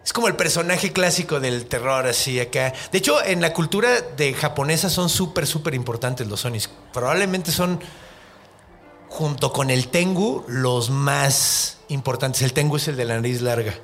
Es 0.04 0.12
como 0.14 0.28
el 0.28 0.36
personaje 0.36 0.92
clásico 0.92 1.40
del 1.40 1.68
terror, 1.68 2.08
así 2.08 2.40
acá. 2.40 2.74
De 2.92 2.98
hecho, 2.98 3.24
en 3.24 3.40
la 3.40 3.54
cultura 3.54 4.02
de 4.02 4.34
japonesa 4.34 4.90
son 4.90 5.10
súper, 5.10 5.46
súper 5.46 5.76
importantes 5.76 6.28
los 6.28 6.44
Onis. 6.44 6.70
Probablemente 6.92 7.52
son, 7.52 7.80
junto 9.12 9.52
con 9.52 9.70
el 9.70 9.90
Tengu, 9.90 10.44
los 10.48 10.90
más 10.90 11.78
importantes. 11.90 12.42
El 12.44 12.54
Tengu 12.54 12.78
es 12.78 12.88
el 12.88 12.96
de 12.96 13.04
la 13.06 13.16
nariz 13.18 13.42
larga. 13.42 13.76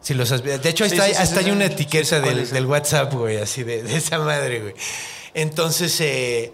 Si 0.00 0.14
los 0.14 0.32
has- 0.32 0.42
de 0.42 0.68
hecho, 0.68 0.82
ahí 0.82 0.90
Sí, 0.90 0.96
está, 0.96 1.06
sí, 1.06 1.14
hasta 1.16 1.40
sí, 1.40 1.46
hay 1.46 1.50
una 1.52 1.66
etiqueta 1.66 2.04
Sí, 2.04 2.14
sí, 2.16 2.20
¿cuál 2.22 2.36
del, 2.36 2.50
del 2.50 2.66
WhatsApp, 2.66 3.14
güey, 3.14 3.36
así 3.36 3.62
de, 3.62 3.84
de 3.84 3.96
esa 3.96 4.18
madre, 4.18 4.60
güey. 4.60 4.74
Entonces, 5.32 5.96
eh, 6.00 6.52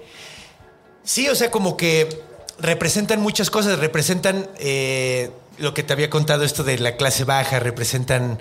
sí, 1.03 1.29
o 1.31 1.35
sea, 1.35 1.51
como 1.51 1.77
que 1.79 2.23
representan 2.61 3.23
muchas 3.23 3.49
cosas, 3.51 3.79
representan 3.79 4.47
eh, 4.59 5.31
lo 5.57 5.73
que 5.73 5.83
te 5.83 5.95
había 5.95 6.11
contado, 6.11 6.45
esto 6.45 6.63
de 6.63 6.79
la 6.79 6.97
clase 6.97 7.25
baja, 7.25 7.59
representan 7.59 8.39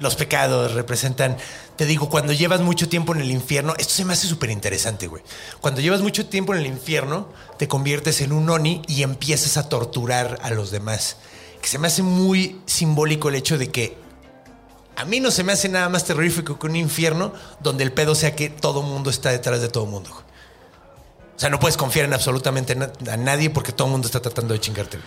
los 0.00 0.16
pecados, 0.16 0.72
representan, 0.74 1.36
te 1.76 1.86
digo, 1.86 2.08
cuando 2.08 2.32
llevas 2.32 2.60
mucho 2.62 2.88
tiempo 2.88 3.14
en 3.14 3.20
el 3.20 3.30
infierno, 3.30 3.74
esto 3.78 3.94
se 3.94 4.04
me 4.04 4.14
hace 4.14 4.26
súper 4.26 4.50
interesante, 4.50 5.06
güey. 5.06 5.22
Cuando 5.60 5.80
llevas 5.80 6.00
mucho 6.00 6.26
tiempo 6.26 6.54
en 6.54 6.60
el 6.60 6.66
infierno, 6.66 7.28
te 7.58 7.68
conviertes 7.68 8.20
en 8.22 8.32
un 8.32 8.48
oni 8.50 8.82
y 8.88 9.02
empiezas 9.02 9.56
a 9.56 9.68
torturar 9.68 10.38
a 10.42 10.50
los 10.50 10.70
demás. 10.70 11.18
Que 11.62 11.68
se 11.68 11.78
me 11.78 11.86
hace 11.86 12.02
muy 12.02 12.60
simbólico 12.66 13.28
el 13.28 13.34
hecho 13.34 13.58
de 13.58 13.70
que 13.70 13.98
a 14.96 15.04
mí 15.04 15.20
no 15.20 15.30
se 15.30 15.44
me 15.44 15.52
hace 15.52 15.68
nada 15.68 15.88
más 15.88 16.04
terrorífico 16.04 16.58
que 16.58 16.66
un 16.66 16.76
infierno 16.76 17.32
donde 17.60 17.84
el 17.84 17.92
pedo 17.92 18.14
sea 18.14 18.34
que 18.34 18.48
todo 18.48 18.82
mundo 18.82 19.10
está 19.10 19.30
detrás 19.30 19.60
de 19.60 19.68
todo 19.68 19.86
mundo. 19.86 20.10
güey. 20.10 20.24
O 21.36 21.40
sea, 21.40 21.48
no 21.48 21.58
puedes 21.58 21.78
confiar 21.78 22.04
en 22.04 22.12
absolutamente 22.12 22.76
a 23.10 23.16
nadie 23.16 23.48
porque 23.48 23.72
todo 23.72 23.86
el 23.88 23.92
mundo 23.92 24.06
está 24.06 24.20
tratando 24.20 24.52
de 24.52 24.60
chingarte. 24.60 24.98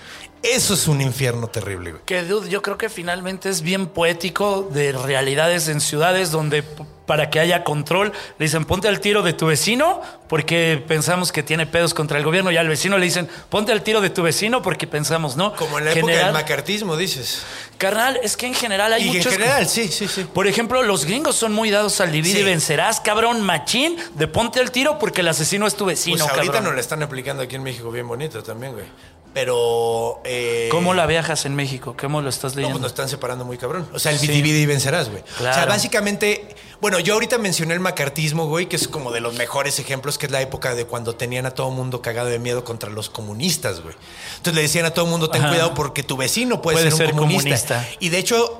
Eso 0.43 0.73
es 0.73 0.87
un 0.89 0.99
infierno 1.01 1.47
terrible, 1.47 1.91
güey. 1.91 2.03
Que, 2.05 2.21
dude, 2.23 2.49
yo 2.49 2.61
creo 2.61 2.77
que 2.77 2.89
finalmente 2.89 3.49
es 3.49 3.61
bien 3.61 3.87
poético 3.87 4.69
de 4.73 4.91
realidades 4.91 5.69
en 5.69 5.79
ciudades 5.79 6.31
donde 6.31 6.63
para 7.05 7.29
que 7.29 7.39
haya 7.41 7.65
control 7.65 8.13
le 8.39 8.45
dicen 8.45 8.63
ponte 8.63 8.87
al 8.87 9.01
tiro 9.01 9.23
de 9.23 9.33
tu 9.33 9.45
vecino 9.47 10.01
porque 10.29 10.81
pensamos 10.87 11.33
que 11.33 11.43
tiene 11.43 11.65
pedos 11.65 11.93
contra 11.93 12.17
el 12.17 12.23
gobierno 12.23 12.49
y 12.49 12.55
al 12.55 12.67
vecino 12.69 12.97
le 12.97 13.05
dicen 13.05 13.27
ponte 13.49 13.73
al 13.73 13.83
tiro 13.83 13.99
de 13.99 14.09
tu 14.09 14.23
vecino 14.23 14.61
porque 14.61 14.87
pensamos, 14.87 15.35
¿no? 15.35 15.53
Como 15.55 15.79
en 15.79 15.85
la 15.85 15.91
época 15.93 16.13
del 16.13 16.31
macartismo, 16.33 16.95
dices. 16.95 17.43
Carnal, 17.77 18.19
es 18.23 18.37
que 18.37 18.47
en 18.47 18.53
general 18.53 18.93
hay 18.93 19.03
y 19.03 19.09
en 19.09 19.17
muchos... 19.17 19.33
general, 19.33 19.67
sí, 19.67 19.89
sí, 19.89 20.07
sí. 20.07 20.25
Por 20.33 20.47
ejemplo, 20.47 20.81
los 20.83 21.03
gringos 21.05 21.35
son 21.35 21.51
muy 21.51 21.69
dados 21.71 21.99
al 22.01 22.11
divide 22.11 22.35
Sí. 22.35 22.39
y 22.39 22.43
vencerás, 22.43 22.99
cabrón, 23.01 23.41
machín, 23.41 23.97
de 24.15 24.27
ponte 24.27 24.59
al 24.61 24.71
tiro 24.71 24.97
porque 24.99 25.21
el 25.21 25.27
asesino 25.27 25.67
es 25.67 25.75
tu 25.75 25.85
vecino, 25.85 26.17
Pues 26.19 26.29
ahorita 26.29 26.45
cabrón. 26.53 26.63
nos 26.65 26.75
la 26.75 26.81
están 26.81 27.03
aplicando 27.03 27.43
aquí 27.43 27.55
en 27.55 27.63
México 27.63 27.91
bien 27.91 28.07
bonito 28.07 28.41
también, 28.43 28.71
güey. 28.73 28.85
Pero. 29.33 30.21
eh, 30.25 30.69
¿Cómo 30.71 30.93
la 30.93 31.05
viajas 31.05 31.45
en 31.45 31.55
México? 31.55 31.95
¿Cómo 31.99 32.21
lo 32.21 32.29
estás 32.29 32.53
No, 32.53 32.57
leyendo? 32.57 32.75
pues 32.79 32.81
nos 32.83 32.91
están 32.91 33.09
separando 33.09 33.45
muy 33.45 33.57
cabrón. 33.57 33.87
O 33.93 33.99
sea, 33.99 34.11
el 34.11 34.19
Sí. 34.19 34.27
divide 34.27 34.59
y 34.59 34.65
vencerás, 34.65 35.09
güey. 35.09 35.23
O 35.39 35.41
sea, 35.41 35.65
básicamente, 35.65 36.55
bueno, 36.81 36.99
yo 36.99 37.15
ahorita 37.15 37.37
mencioné 37.39 37.73
el 37.73 37.79
macartismo, 37.79 38.47
güey, 38.47 38.67
que 38.69 38.75
es 38.75 38.87
como 38.87 39.11
de 39.11 39.21
los 39.21 39.33
mejores 39.33 39.79
ejemplos, 39.79 40.17
que 40.17 40.27
es 40.27 40.31
la 40.31 40.41
época 40.41 40.75
de 40.75 40.85
cuando 40.85 41.15
tenían 41.15 41.45
a 41.47 41.51
todo 41.51 41.71
mundo 41.71 42.01
cagado 42.01 42.29
de 42.29 42.37
miedo 42.39 42.63
contra 42.63 42.89
los 42.91 43.09
comunistas, 43.09 43.81
güey. 43.81 43.95
Entonces 44.37 44.53
le 44.55 44.61
decían 44.61 44.85
a 44.85 44.91
todo 44.91 45.05
mundo, 45.07 45.29
ten 45.29 45.41
Ajá. 45.41 45.49
cuidado 45.51 45.73
porque 45.73 46.03
tu 46.03 46.15
vecino 46.15 46.61
puede, 46.61 46.75
Puede 46.77 46.91
ser 46.91 46.93
un 46.93 46.97
ser 46.99 47.09
comunista. 47.15 47.43
comunista. 47.75 47.87
Y 47.99 48.09
de 48.09 48.19
hecho, 48.19 48.59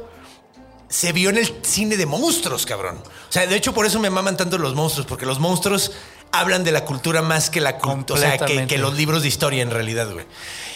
se 0.90 1.12
vio 1.12 1.30
en 1.30 1.38
el 1.38 1.54
cine 1.64 1.98
de 1.98 2.06
monstruos, 2.06 2.66
cabrón. 2.66 2.98
O 2.98 3.32
sea, 3.32 3.46
de 3.48 3.56
hecho, 3.56 3.74
por 3.74 3.86
eso 3.86 4.00
me 4.00 4.10
maman 4.10 4.38
tanto 4.38 4.58
los 4.58 4.74
monstruos, 4.76 5.06
porque 5.08 5.26
los 5.26 5.40
monstruos 5.40 5.92
hablan 6.34 6.64
de 6.64 6.72
la 6.72 6.84
cultura 6.84 7.22
más 7.22 7.50
que 7.50 7.62
la 7.62 7.78
cultura, 7.78 8.20
o 8.20 8.22
sea, 8.22 8.38
que, 8.38 8.78
los 8.78 8.96
libros 8.96 9.22
de 9.22 9.30
historia 9.30 9.62
en 9.62 9.70
realidad, 9.70 10.12
güey. 10.12 10.26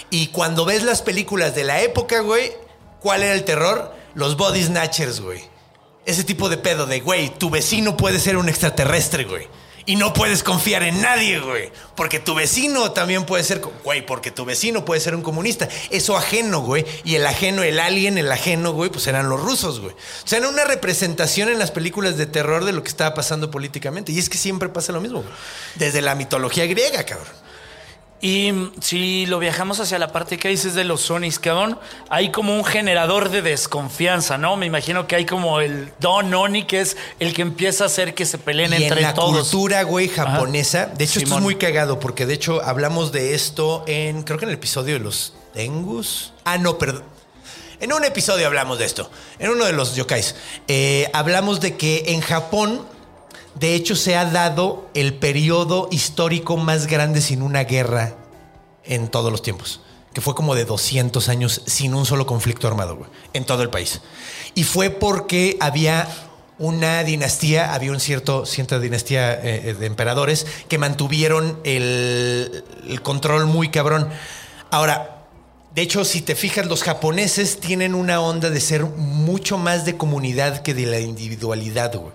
Y 0.10 0.28
cuando 0.28 0.64
ves 0.64 0.84
las 0.84 1.02
películas 1.02 1.56
de 1.56 1.64
la 1.66 1.82
época, 1.82 2.22
güey, 2.22 2.54
¿cuál 3.02 3.24
era 3.24 3.34
el 3.34 3.44
terror? 3.44 3.94
Los 4.14 4.38
body 4.38 4.64
snatchers, 4.64 5.20
güey. 5.20 5.42
Ese 6.06 6.24
tipo 6.24 6.48
de 6.48 6.58
pedo 6.58 6.86
de, 6.86 7.02
güey, 7.02 7.38
tu 7.38 7.50
vecino 7.50 7.98
puede 7.98 8.20
ser 8.20 8.38
un 8.38 8.48
extraterrestre, 8.48 9.26
güey. 9.26 9.48
Y 9.88 9.96
no 9.96 10.12
puedes 10.12 10.44
confiar 10.44 10.84
en 10.84 11.02
nadie, 11.02 11.40
güey. 11.40 11.72
Porque 11.96 12.20
tu 12.20 12.36
vecino 12.36 12.92
también 12.92 13.26
puede 13.26 13.46
ser, 13.46 13.62
güey, 13.86 14.06
porque 14.06 14.32
tu 14.32 14.44
vecino 14.44 14.84
puede 14.84 15.00
ser 15.00 15.16
un 15.16 15.22
comunista. 15.22 15.70
Eso 15.90 16.18
ajeno, 16.18 16.60
güey. 16.60 16.86
Y 17.06 17.16
el 17.16 17.26
ajeno, 17.26 17.64
el 17.64 17.80
alien, 17.80 18.18
el 18.18 18.30
ajeno, 18.30 18.74
güey, 18.74 18.90
pues 18.90 19.08
eran 19.08 19.30
los 19.30 19.42
rusos, 19.42 19.80
güey. 19.80 19.94
O 19.94 20.28
sea, 20.28 20.40
era 20.40 20.50
una 20.50 20.66
representación 20.66 21.48
en 21.48 21.58
las 21.58 21.72
películas 21.72 22.18
de 22.18 22.26
terror 22.26 22.66
de 22.66 22.74
lo 22.74 22.84
que 22.84 22.90
estaba 22.90 23.14
pasando 23.14 23.50
políticamente. 23.50 24.12
Y 24.12 24.20
es 24.20 24.28
que 24.28 24.38
siempre 24.38 24.68
pasa 24.68 24.92
lo 24.92 25.00
mismo. 25.00 25.24
Desde 25.76 26.02
la 26.02 26.16
mitología 26.16 26.66
griega, 26.66 27.06
cabrón. 27.06 27.47
Y 28.19 28.72
si 28.81 29.27
lo 29.27 29.38
viajamos 29.38 29.80
hacia 29.80 29.99
la 29.99 30.11
parte 30.11 30.39
que 30.39 30.48
dices 30.48 30.73
de 30.73 30.84
los 30.84 31.02
Sonis, 31.02 31.38
cabrón, 31.38 31.80
hay 32.10 32.31
como 32.31 32.56
un 32.56 32.65
generador 32.65 33.30
de 33.30 33.44
desconfianza, 33.44 34.39
¿no? 34.39 34.57
Me 34.57 34.65
imagino 34.65 35.06
que 35.06 35.15
hay 35.15 35.26
como 35.26 35.60
el 35.60 35.94
Don 35.99 36.34
Oni, 36.34 36.64
que 36.65 36.81
es 36.81 36.98
el 37.19 37.35
que 37.35 37.44
empieza 37.44 37.84
a 37.84 37.88
hacer 37.88 38.15
que 38.15 38.26
se 38.26 38.39
peleen 38.39 38.73
y 38.73 38.84
entre 38.84 39.02
en 39.02 39.03
la 39.03 39.14
todos. 39.14 39.49
cultura, 39.49 39.84
güey, 39.84 40.07
japonesa. 40.07 40.88
De 40.88 41.03
hecho, 41.06 41.19
esto 41.19 41.35
es 41.35 41.41
muy 41.41 41.57
cagado 41.57 41.99
porque 41.99 42.26
de 42.26 42.34
hecho 42.34 42.64
hablamos 42.64 43.11
de 43.11 43.35
esto 43.35 43.84
en, 43.85 44.23
creo 44.23 44.39
que 44.39 44.45
en 44.45 44.49
el 44.49 44.56
episodio 44.56 44.95
de 44.95 44.99
los 44.99 45.34
Tengus. 45.53 46.34
Ah, 46.44 46.57
no, 46.57 46.80
perdón. 46.80 47.03
En 47.80 47.94
un 47.94 48.03
episodio 48.03 48.48
hablamos 48.48 48.80
de 48.80 48.85
esto. 48.85 49.11
En 49.38 49.52
uno 49.52 49.65
de 49.65 49.73
los 49.73 49.95
yokais. 49.95 50.34
Eh, 50.68 51.07
hablamos 51.14 51.60
de 51.60 51.77
que 51.77 52.06
en 52.07 52.22
Japón, 52.22 52.84
de 53.60 53.74
hecho, 53.74 53.96
se 53.96 54.16
ha 54.16 54.26
dado 54.26 54.88
el 54.94 55.16
periodo 55.16 55.88
histórico 55.92 56.58
más 56.58 56.86
grande 56.86 57.22
sin 57.22 57.42
una 57.42 57.64
guerra 57.64 58.16
en 58.84 59.08
todos 59.08 59.32
los 59.32 59.42
tiempos. 59.42 59.82
Que 60.14 60.22
fue 60.22 60.36
como 60.36 60.54
de 60.54 60.66
200 60.66 61.28
años 61.30 61.64
sin 61.66 61.96
un 61.96 62.06
solo 62.06 62.28
conflicto 62.28 62.68
armado, 62.68 62.96
güey. 62.96 63.10
En 63.34 63.46
todo 63.46 63.64
el 63.64 63.70
país. 63.70 64.02
Y 64.54 64.64
fue 64.64 64.92
porque 64.92 65.58
había 65.60 66.08
una 66.60 67.04
dinastía, 67.04 67.74
había 67.74 67.92
un 67.92 68.00
cierto, 68.00 68.46
cierta 68.46 68.80
dinastía 68.80 69.34
eh, 69.34 69.74
de 69.74 69.86
emperadores 69.86 70.46
que 70.68 70.78
mantuvieron 70.78 71.60
el, 71.64 72.64
el 72.88 73.02
control 73.02 73.48
muy 73.48 73.70
cabrón. 73.70 74.10
Ahora, 74.70 75.26
de 75.74 75.82
hecho, 75.82 76.06
si 76.06 76.22
te 76.22 76.36
fijas, 76.36 76.68
los 76.68 76.84
japoneses 76.84 77.60
tienen 77.60 77.96
una 77.96 78.20
onda 78.22 78.52
de 78.52 78.62
ser 78.62 78.86
mucho 78.86 79.58
más 79.58 79.86
de 79.86 79.98
comunidad 79.98 80.62
que 80.62 80.76
de 80.76 80.86
la 80.86 81.00
individualidad, 81.00 81.96
güey. 81.96 82.14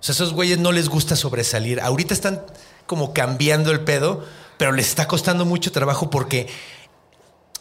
O 0.00 0.02
sea, 0.02 0.12
esos 0.12 0.32
güeyes 0.32 0.58
no 0.58 0.72
les 0.72 0.88
gusta 0.88 1.16
sobresalir. 1.16 1.80
Ahorita 1.80 2.14
están 2.14 2.42
como 2.86 3.12
cambiando 3.12 3.70
el 3.70 3.80
pedo, 3.80 4.24
pero 4.56 4.72
les 4.72 4.88
está 4.88 5.08
costando 5.08 5.44
mucho 5.44 5.72
trabajo 5.72 6.10
porque 6.10 6.48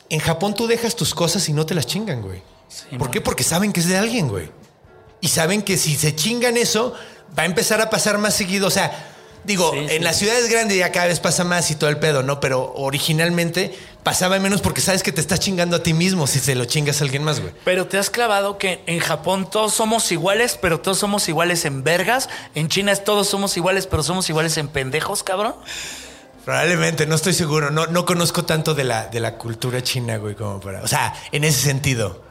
en 0.10 0.20
Japón 0.20 0.54
tú 0.54 0.68
dejas 0.68 0.96
tus 0.96 1.14
cosas 1.14 1.48
y 1.50 1.54
no 1.54 1.66
te 1.66 1.76
las 1.76 1.88
chingan, 1.88 2.22
güey. 2.22 2.42
¿Por 2.98 3.10
qué? 3.10 3.22
Porque 3.22 3.44
saben 3.44 3.74
que 3.74 3.80
es 3.80 3.88
de 3.88 3.98
alguien, 3.98 4.28
güey. 4.28 4.52
Y 5.20 5.30
saben 5.30 5.62
que 5.62 5.78
si 5.78 5.96
se 5.96 6.16
chingan 6.16 6.58
eso, 6.58 6.94
va 7.38 7.44
a 7.44 7.46
empezar 7.46 7.82
a 7.82 7.90
pasar 7.90 8.18
más 8.18 8.36
seguido. 8.36 8.68
O 8.68 8.72
sea, 8.72 9.17
digo, 9.48 9.72
Sí, 9.72 9.80
en 9.80 9.90
sí. 9.90 10.00
las 10.00 10.18
ciudades 10.18 10.48
grandes 10.52 10.78
ya 10.78 10.92
cada 10.92 11.08
vez 11.08 11.20
pasa 11.20 11.44
más 11.44 11.72
y 11.72 11.76
todo 11.76 11.90
el 11.90 11.98
pedo, 11.98 12.22
¿no? 12.22 12.40
Pero 12.40 12.72
originalmente 12.76 13.76
pasaba 14.04 14.38
menos 14.40 14.62
porque 14.62 14.80
sabes 14.82 15.02
que 15.02 15.12
te 15.12 15.20
estás 15.22 15.40
chingando 15.40 15.76
a 15.78 15.84
ti 15.84 15.94
mismo 15.94 16.28
si 16.28 16.40
se 16.40 16.54
lo 16.54 16.66
chingas 16.66 17.02
a 17.02 17.06
alguien 17.06 17.24
más, 17.24 17.40
güey. 17.40 17.54
Pero 17.66 17.88
te 17.88 17.98
has 17.98 18.10
clavado 18.12 18.58
que 18.60 18.84
en 18.86 19.00
Japón 19.00 19.50
todos 19.50 19.74
somos 19.74 20.12
iguales, 20.12 20.60
pero 20.62 20.80
todos 20.80 21.00
somos 21.00 21.28
iguales 21.28 21.66
en 21.66 21.84
vergas. 21.84 22.30
En 22.54 22.70
China 22.70 22.92
es 22.92 23.04
todos 23.04 23.28
somos 23.28 23.58
iguales, 23.58 23.88
pero 23.88 24.04
somos 24.04 24.30
iguales 24.30 24.58
en 24.58 24.68
pendejos, 24.68 25.24
cabrón. 25.24 25.56
Probablemente, 26.46 27.06
no 27.08 27.16
estoy 27.16 27.34
seguro. 27.34 27.72
No, 27.72 27.88
no 27.88 28.06
conozco 28.06 28.46
tanto 28.46 28.74
de 28.76 28.84
la, 28.86 29.08
de 29.08 29.20
la 29.20 29.36
cultura 29.38 29.82
china, 29.84 30.18
güey, 30.18 30.36
como 30.36 30.60
para. 30.60 30.82
O 30.82 30.88
sea, 30.88 31.14
en 31.32 31.44
ese 31.44 31.60
sentido. 31.62 32.27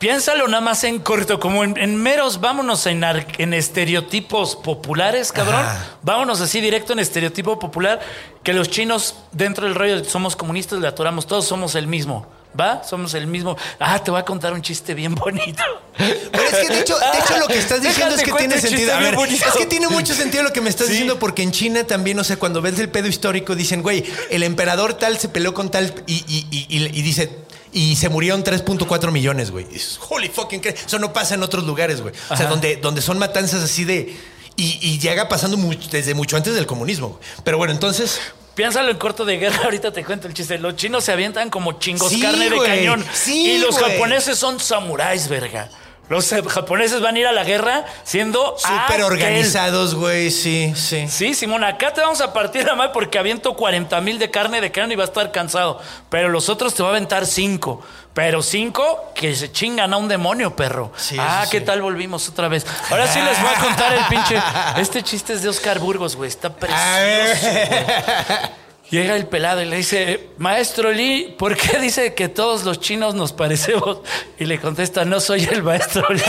Piénsalo 0.00 0.48
nada 0.48 0.62
más 0.62 0.82
en 0.84 0.98
corto, 0.98 1.38
como 1.38 1.62
en, 1.62 1.76
en 1.76 1.94
meros, 1.94 2.40
vámonos 2.40 2.86
en, 2.86 3.04
ar- 3.04 3.26
en 3.36 3.52
estereotipos 3.52 4.56
populares, 4.56 5.30
cabrón. 5.30 5.60
Ajá. 5.60 5.98
Vámonos 6.02 6.40
así 6.40 6.60
directo 6.62 6.94
en 6.94 7.00
estereotipo 7.00 7.58
popular, 7.58 8.00
que 8.42 8.54
los 8.54 8.70
chinos 8.70 9.16
dentro 9.30 9.66
del 9.66 9.74
rollo 9.74 10.02
somos 10.04 10.36
comunistas, 10.36 10.78
le 10.80 10.88
atoramos, 10.88 11.26
todos 11.26 11.44
somos 11.46 11.74
el 11.74 11.86
mismo. 11.86 12.26
¿Va? 12.58 12.82
Somos 12.82 13.14
el 13.14 13.28
mismo. 13.28 13.56
Ah, 13.78 14.02
te 14.02 14.10
voy 14.10 14.18
a 14.18 14.24
contar 14.24 14.52
un 14.54 14.60
chiste 14.62 14.92
bien 14.94 15.14
bonito. 15.14 15.62
Pero 15.96 16.42
es 16.44 16.56
que 16.56 16.68
de 16.74 16.80
hecho, 16.80 16.98
de 16.98 17.18
hecho 17.18 17.38
lo 17.38 17.46
que 17.46 17.58
estás 17.58 17.80
diciendo 17.82 18.16
Déjate 18.16 18.22
es 18.30 18.32
que 18.32 18.38
tiene 18.38 18.58
sentido. 18.60 18.94
A 18.94 18.98
ver, 19.00 19.14
es 19.30 19.42
que 19.56 19.66
tiene 19.66 19.86
mucho 19.88 20.14
sentido 20.14 20.42
lo 20.42 20.52
que 20.52 20.60
me 20.62 20.68
estás 20.70 20.86
Sí. 20.86 20.92
diciendo 20.94 21.18
porque 21.20 21.42
en 21.44 21.52
China 21.52 21.84
también, 21.84 22.18
o 22.18 22.24
sea, 22.24 22.38
cuando 22.38 22.60
ves 22.62 22.76
el 22.80 22.88
pedo 22.88 23.06
histórico, 23.06 23.54
dicen, 23.54 23.82
güey, 23.82 24.02
el 24.30 24.42
emperador 24.42 24.94
tal 24.94 25.16
se 25.18 25.28
peleó 25.28 25.54
con 25.54 25.70
tal 25.70 25.94
y- 26.08 26.24
y- 26.26 26.46
y- 26.50 26.86
y 26.98 27.02
dice. 27.02 27.49
Y 27.72 27.94
se 27.96 28.08
murieron 28.08 28.42
3.4 28.42 29.10
millones, 29.12 29.50
güey. 29.50 29.66
Holy 30.08 30.28
fucking 30.28 30.60
cra-". 30.60 30.74
Eso 30.74 30.98
no 30.98 31.12
pasa 31.12 31.34
en 31.34 31.42
otros 31.42 31.64
lugares, 31.64 32.00
güey. 32.00 32.14
O 32.28 32.36
sea, 32.36 32.46
donde, 32.46 32.76
donde 32.76 33.00
son 33.00 33.18
matanzas 33.18 33.62
así 33.62 33.84
de. 33.84 34.16
Y, 34.56 34.78
y 34.82 34.98
llega 34.98 35.28
pasando 35.28 35.56
mucho- 35.56 35.88
desde 35.90 36.12
mucho 36.14 36.36
antes 36.36 36.54
del 36.54 36.66
comunismo. 36.66 37.08
güey. 37.10 37.20
Pero 37.44 37.58
bueno, 37.58 37.72
entonces. 37.72 38.20
Piénsalo 38.54 38.90
en 38.90 38.98
corto 38.98 39.24
de 39.24 39.38
guerra, 39.38 39.60
ahorita 39.64 39.92
te 39.92 40.04
cuento 40.04 40.26
el 40.26 40.34
chiste. 40.34 40.58
Los 40.58 40.76
chinos 40.76 41.04
se 41.04 41.12
avientan 41.12 41.48
como 41.48 41.78
chingos 41.78 42.10
Sí, 42.10 42.20
carne 42.20 42.50
de 42.50 42.58
cañón. 42.60 43.04
Sí, 43.14 43.52
y 43.52 43.58
los 43.58 43.78
güey. 43.78 43.92
japoneses 43.92 44.36
son 44.38 44.58
samuráis, 44.60 45.28
verga. 45.28 45.70
Los 46.10 46.32
eh, 46.32 46.42
japoneses 46.42 47.00
van 47.00 47.14
a 47.14 47.18
ir 47.20 47.26
a 47.28 47.32
la 47.32 47.44
guerra 47.44 47.84
siendo 48.02 48.56
Súper 48.58 49.04
organizados, 49.04 49.94
güey, 49.94 50.32
sí, 50.32 50.72
sí. 50.74 51.06
Sí, 51.06 51.34
Simón, 51.34 51.62
acá 51.62 51.92
te 51.92 52.00
vamos 52.00 52.20
a 52.20 52.32
partir 52.32 52.66
la 52.66 52.74
madre 52.74 52.90
porque 52.92 53.16
aviento 53.16 53.54
40 53.54 54.00
mil 54.00 54.18
de 54.18 54.28
carne 54.28 54.60
de 54.60 54.72
cráneo 54.72 54.94
y 54.94 54.96
va 54.96 55.04
a 55.04 55.06
estar 55.06 55.30
cansado. 55.30 55.80
Pero 56.08 56.28
los 56.28 56.48
otros 56.48 56.74
te 56.74 56.82
va 56.82 56.88
a 56.88 56.92
aventar 56.92 57.26
5. 57.26 57.80
Pero 58.12 58.42
5 58.42 59.12
que 59.14 59.36
se 59.36 59.52
chingan 59.52 59.94
a 59.94 59.98
un 59.98 60.08
demonio, 60.08 60.56
perro. 60.56 60.90
Sí, 60.96 61.16
ah, 61.16 61.46
¿qué 61.48 61.60
sí. 61.60 61.64
tal 61.64 61.80
volvimos 61.80 62.28
otra 62.28 62.48
vez? 62.48 62.66
Ahora 62.90 63.06
sí 63.06 63.20
les 63.20 63.40
voy 63.40 63.50
a 63.54 63.60
contar 63.60 63.92
el 63.92 64.04
pinche. 64.06 64.36
Este 64.78 65.04
chiste 65.04 65.34
es 65.34 65.42
de 65.42 65.48
Oscar 65.48 65.78
Burgos, 65.78 66.16
güey. 66.16 66.28
Está 66.28 66.52
precioso. 66.52 66.84
A 66.84 66.98
ver. 66.98 68.50
Llega 68.90 69.14
el 69.14 69.26
pelado 69.28 69.62
y 69.62 69.66
le 69.66 69.76
dice, 69.76 70.30
maestro 70.38 70.90
Lee, 70.90 71.36
¿por 71.38 71.56
qué 71.56 71.78
dice 71.78 72.12
que 72.12 72.28
todos 72.28 72.64
los 72.64 72.80
chinos 72.80 73.14
nos 73.14 73.32
parecemos? 73.32 73.98
Y 74.38 74.46
le 74.46 74.58
contesta, 74.58 75.04
no 75.04 75.20
soy 75.20 75.44
el 75.44 75.62
maestro 75.62 76.08
Lee. 76.08 76.22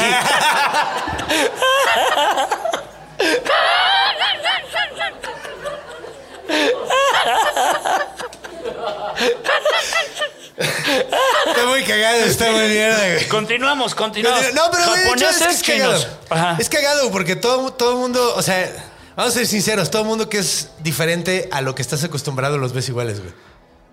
Está 11.47 11.65
muy 11.65 11.83
cagado, 11.83 12.17
está 12.17 12.51
muy 12.51 12.67
mierda, 12.67 13.13
güey. 13.13 13.27
continuamos, 13.27 13.95
continuamos. 13.95 14.53
No, 14.53 14.69
pero 14.71 14.93
de 14.93 15.09
hecho 15.09 15.29
es, 15.29 15.63
que 15.63 15.77
es 15.77 15.81
cagado. 15.81 16.05
Ajá. 16.29 16.57
Es 16.59 16.69
cagado 16.69 17.11
porque 17.11 17.35
todo, 17.35 17.73
todo 17.73 17.91
el 17.93 17.97
mundo, 17.97 18.35
o 18.35 18.41
sea, 18.41 18.90
vamos 19.21 19.35
a 19.35 19.39
ser 19.39 19.47
sinceros, 19.47 19.91
todo 19.91 20.01
el 20.01 20.07
mundo 20.07 20.29
que 20.29 20.39
es 20.39 20.69
diferente 20.79 21.47
a 21.51 21.61
lo 21.61 21.75
que 21.75 21.83
estás 21.83 22.03
acostumbrado 22.03 22.57
los 22.57 22.73
ves 22.73 22.89
iguales, 22.89 23.19
güey. 23.19 23.31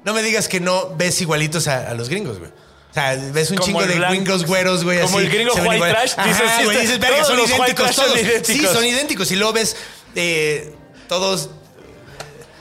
No 0.04 0.14
me 0.14 0.22
digas 0.22 0.48
que 0.48 0.58
no 0.58 0.94
ves 0.96 1.20
igualitos 1.20 1.68
a, 1.68 1.90
a 1.90 1.94
los 1.94 2.08
gringos, 2.08 2.38
güey. 2.38 2.50
O 2.90 2.94
sea, 2.94 3.14
ves 3.14 3.50
un 3.50 3.58
Como 3.58 3.66
chingo 3.66 3.86
de 3.86 3.96
blanco. 3.96 4.14
gringos 4.14 4.46
güeros, 4.46 4.84
güey. 4.84 5.02
Como 5.02 5.18
así, 5.18 5.26
el 5.26 5.32
gringo 5.32 5.52
white 5.54 5.74
igual. 5.74 5.90
trash, 5.90 6.14
dices, 6.24 6.42
Ajá, 6.42 6.64
güey, 6.64 6.80
dices, 6.80 6.98
verga, 6.98 7.24
son 7.24 7.38
idénticos 7.40 7.94
son 7.94 8.04
todos. 8.06 8.20
Sí, 8.44 8.66
son 8.72 8.84
idénticos. 8.86 9.30
Y 9.30 9.36
luego 9.36 9.52
ves 9.52 9.76
eh, 10.14 10.74
todos... 11.08 11.50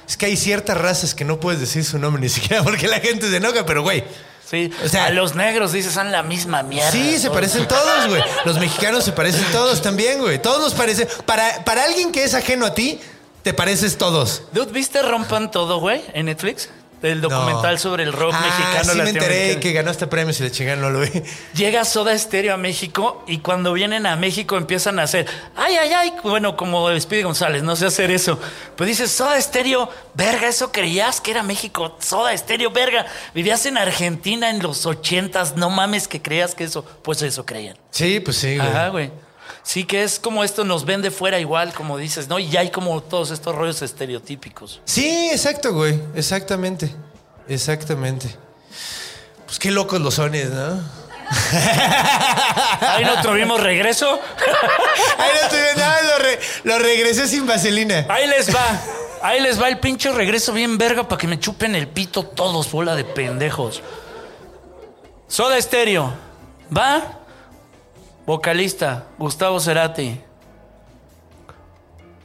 Es 0.06 0.18
que 0.18 0.26
hay 0.26 0.36
ciertas 0.36 0.78
razas 0.78 1.16
que 1.16 1.24
no 1.24 1.40
puedes 1.40 1.62
decir 1.62 1.86
su 1.86 1.98
nombre 2.00 2.22
ni 2.22 2.30
siquiera 2.30 2.64
porque 2.64 2.88
la 2.88 3.00
gente 3.00 3.30
se 3.30 3.38
enoja, 3.38 3.66
pero 3.66 3.82
güey. 3.82 4.04
Sí, 4.50 4.72
O 4.86 4.88
sea- 4.88 5.06
a 5.08 5.10
los 5.10 5.36
negros 5.36 5.74
dices, 5.74 5.94
son 5.94 6.12
la 6.12 6.24
misma 6.24 6.64
mierda. 6.64 6.90
Sí, 6.92 7.20
se 7.20 7.30
parecen 7.30 7.68
todos, 7.68 8.08
güey. 8.08 8.22
Los 8.46 8.58
mexicanos 8.60 9.04
se 9.04 9.12
parecen 9.12 9.44
todos 9.52 9.82
también, 9.82 10.20
güey. 10.20 10.42
Todos 10.42 10.62
nos 10.62 10.74
parecen. 10.74 11.08
Para, 11.26 11.66
para 11.66 11.84
alguien 11.84 12.12
que 12.12 12.24
es 12.24 12.34
ajeno 12.34 12.66
a 12.66 12.74
ti, 12.74 13.00
te 13.44 13.54
pareces 13.54 13.98
todos. 13.98 14.44
Dude, 14.54 14.72
¿viste 14.72 15.02
Rompan 15.02 15.52
Todo, 15.52 15.80
güey? 15.80 16.02
En 16.14 16.28
Netflix. 16.28 16.70
El 17.02 17.22
documental 17.22 17.74
No. 17.76 17.80
sobre 17.80 18.04
el 18.04 18.12
rock 18.12 18.34
ah, 18.36 18.42
mexicano 18.42 18.94
Sí, 18.94 18.98
me 19.02 19.10
enteré 19.10 19.60
que 19.60 19.72
ganó 19.72 19.92
este 19.92 20.08
premio 20.08 20.34
y 20.38 20.42
le 20.42 20.52
chingan, 20.52 20.82
no 20.82 20.90
lo 20.90 21.02
vi. 21.02 21.10
Llega 21.54 21.86
Soda 21.86 22.18
Stereo 22.18 22.54
a 22.56 22.58
México 22.58 23.24
y 23.28 23.38
cuando 23.40 23.74
vienen 23.74 24.06
a 24.08 24.16
México 24.16 24.58
empiezan 24.58 24.98
a 25.00 25.04
hacer, 25.04 25.28
ay, 25.56 25.76
ay, 25.76 25.94
ay, 25.94 26.14
bueno, 26.24 26.58
como 26.58 26.90
Speedy 27.00 27.24
González, 27.24 27.62
no 27.62 27.76
sé 27.76 27.86
hacer 27.86 28.10
eso. 28.10 28.40
Pues 28.76 28.88
dices, 28.88 29.12
Soda 29.12 29.40
Stereo, 29.40 29.90
verga, 30.16 30.48
eso 30.48 30.72
creías 30.72 31.22
que 31.22 31.32
era 31.32 31.44
México, 31.44 31.96
Soda 32.00 32.36
Stereo, 32.36 32.72
verga. 32.72 33.06
Vivías 33.36 33.66
en 33.68 33.78
Argentina 33.78 34.50
en 34.50 34.62
los 34.64 34.86
ochentas, 34.86 35.56
no 35.56 35.70
mames 35.70 36.08
que 36.08 36.22
creías 36.22 36.56
que 36.56 36.64
eso, 36.64 36.84
pues 37.04 37.22
eso 37.22 37.46
creían. 37.46 37.78
Sí, 37.92 38.20
pues 38.20 38.38
sí, 38.38 38.58
güey. 38.58 38.68
Ajá, 38.68 38.90
güey. 38.90 39.12
Sí 39.68 39.84
que 39.84 40.02
es 40.04 40.18
como 40.18 40.46
esto 40.46 40.64
nos 40.64 40.86
ven 40.86 41.02
de 41.02 41.12
fuera 41.12 41.40
igual, 41.40 41.74
como 41.74 41.98
dices, 41.98 42.30
¿no? 42.30 42.40
Y 42.40 42.48
ya 42.48 42.62
hay 42.62 42.72
como 42.72 43.04
todos 43.04 43.32
estos 43.32 43.54
rollos 43.54 43.82
estereotípicos. 43.82 44.80
Sí, 44.86 45.30
exacto, 45.30 45.74
güey. 45.74 46.00
Exactamente. 46.16 46.90
Exactamente. 47.50 48.34
Pues 49.46 49.60
qué 49.60 49.70
locos 49.72 50.00
los 50.00 50.14
sones, 50.14 50.50
¿no? 50.52 50.80
Ahí 52.80 53.04
no 53.04 53.22
tuvimos 53.22 53.62
regreso. 53.62 54.08
Ay, 55.18 55.30
no 55.76 56.08
lo, 56.14 56.18
re- 56.20 56.40
lo 56.64 56.80
regresé 56.80 57.28
sin 57.28 57.46
vaselina. 57.46 58.06
Ahí 58.08 58.26
les 58.26 58.56
va. 58.56 58.66
Ahí 59.22 59.42
les 59.42 59.62
va 59.62 59.68
el 59.68 59.80
pinche 59.80 60.10
regreso 60.14 60.54
bien 60.54 60.78
verga 60.78 61.10
para 61.10 61.20
que 61.20 61.28
me 61.28 61.42
chupen 61.42 61.76
el 61.76 61.90
pito 61.90 62.24
todos, 62.24 62.72
bola 62.72 62.96
de 62.96 63.04
pendejos. 63.04 63.82
Soda 65.28 65.58
Estéreo. 65.58 66.14
¿Va? 66.76 67.20
Vocalista, 68.28 69.06
Gustavo 69.18 69.58
Cerati. 69.62 70.20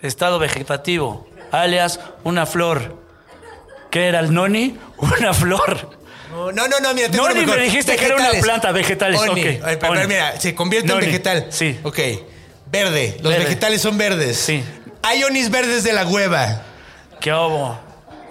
Estado 0.03 0.41
vegetativo, 0.41 1.29
alias 1.53 2.01
una 2.25 2.45
flor. 2.45 3.01
¿Qué 3.89 4.09
era 4.09 4.19
el 4.19 4.35
noni? 4.35 4.77
Una 4.99 5.33
flor. 5.33 5.91
No, 6.31 6.51
no, 6.51 6.67
no, 6.81 6.95
mira, 6.95 7.09
tengo 7.09 7.25
No, 7.25 7.31
uno 7.31 7.35
ni 7.35 7.41
mejor. 7.43 7.59
me 7.59 7.65
dijiste 7.67 7.95
que 7.95 8.07
era 8.07 8.17
una 8.17 8.31
planta, 8.41 8.73
vegetales, 8.73 9.21
Oni. 9.21 9.31
ok. 9.43 9.63
Ay, 9.65 9.77
pero, 9.79 9.93
Oni. 9.93 10.07
mira, 10.09 10.41
se 10.41 10.55
convierte 10.57 10.89
Noni. 10.89 11.05
en 11.05 11.11
vegetal. 11.13 11.47
Sí. 11.51 11.79
Ok. 11.85 11.99
Verde. 12.67 13.19
Los 13.21 13.31
Verde. 13.33 13.45
vegetales 13.45 13.81
son 13.83 13.97
verdes. 13.99 14.39
Sí. 14.39 14.65
Hay 15.03 15.23
onis 15.25 15.51
verdes 15.51 15.85
de 15.85 15.93
la 15.93 16.05
hueva. 16.07 16.63
¿Qué 17.21 17.33
obo? 17.33 17.79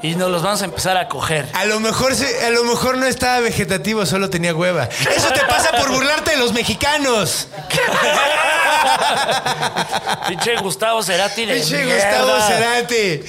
Y 0.03 0.15
nos 0.15 0.31
los 0.31 0.41
vamos 0.41 0.61
a 0.61 0.65
empezar 0.65 0.97
a 0.97 1.07
coger. 1.07 1.47
A 1.53 1.65
lo 1.65 1.79
mejor 1.79 2.15
se- 2.15 2.45
a 2.45 2.49
lo 2.49 2.63
mejor 2.63 2.97
no 2.97 3.05
estaba 3.05 3.39
vegetativo, 3.39 4.05
solo 4.05 4.29
tenía 4.29 4.55
hueva. 4.55 4.89
Eso 5.15 5.29
te 5.31 5.41
pasa 5.41 5.71
por 5.73 5.89
burlarte 5.91 6.31
de 6.31 6.37
los 6.37 6.53
mexicanos. 6.53 7.47
Pinche 10.27 10.55
Gustavo 10.57 11.03
Cerati 11.03 11.45
de 11.45 11.55
Pinche. 11.55 11.85
Gustavo 11.85 12.31
Cerati. 12.47 13.21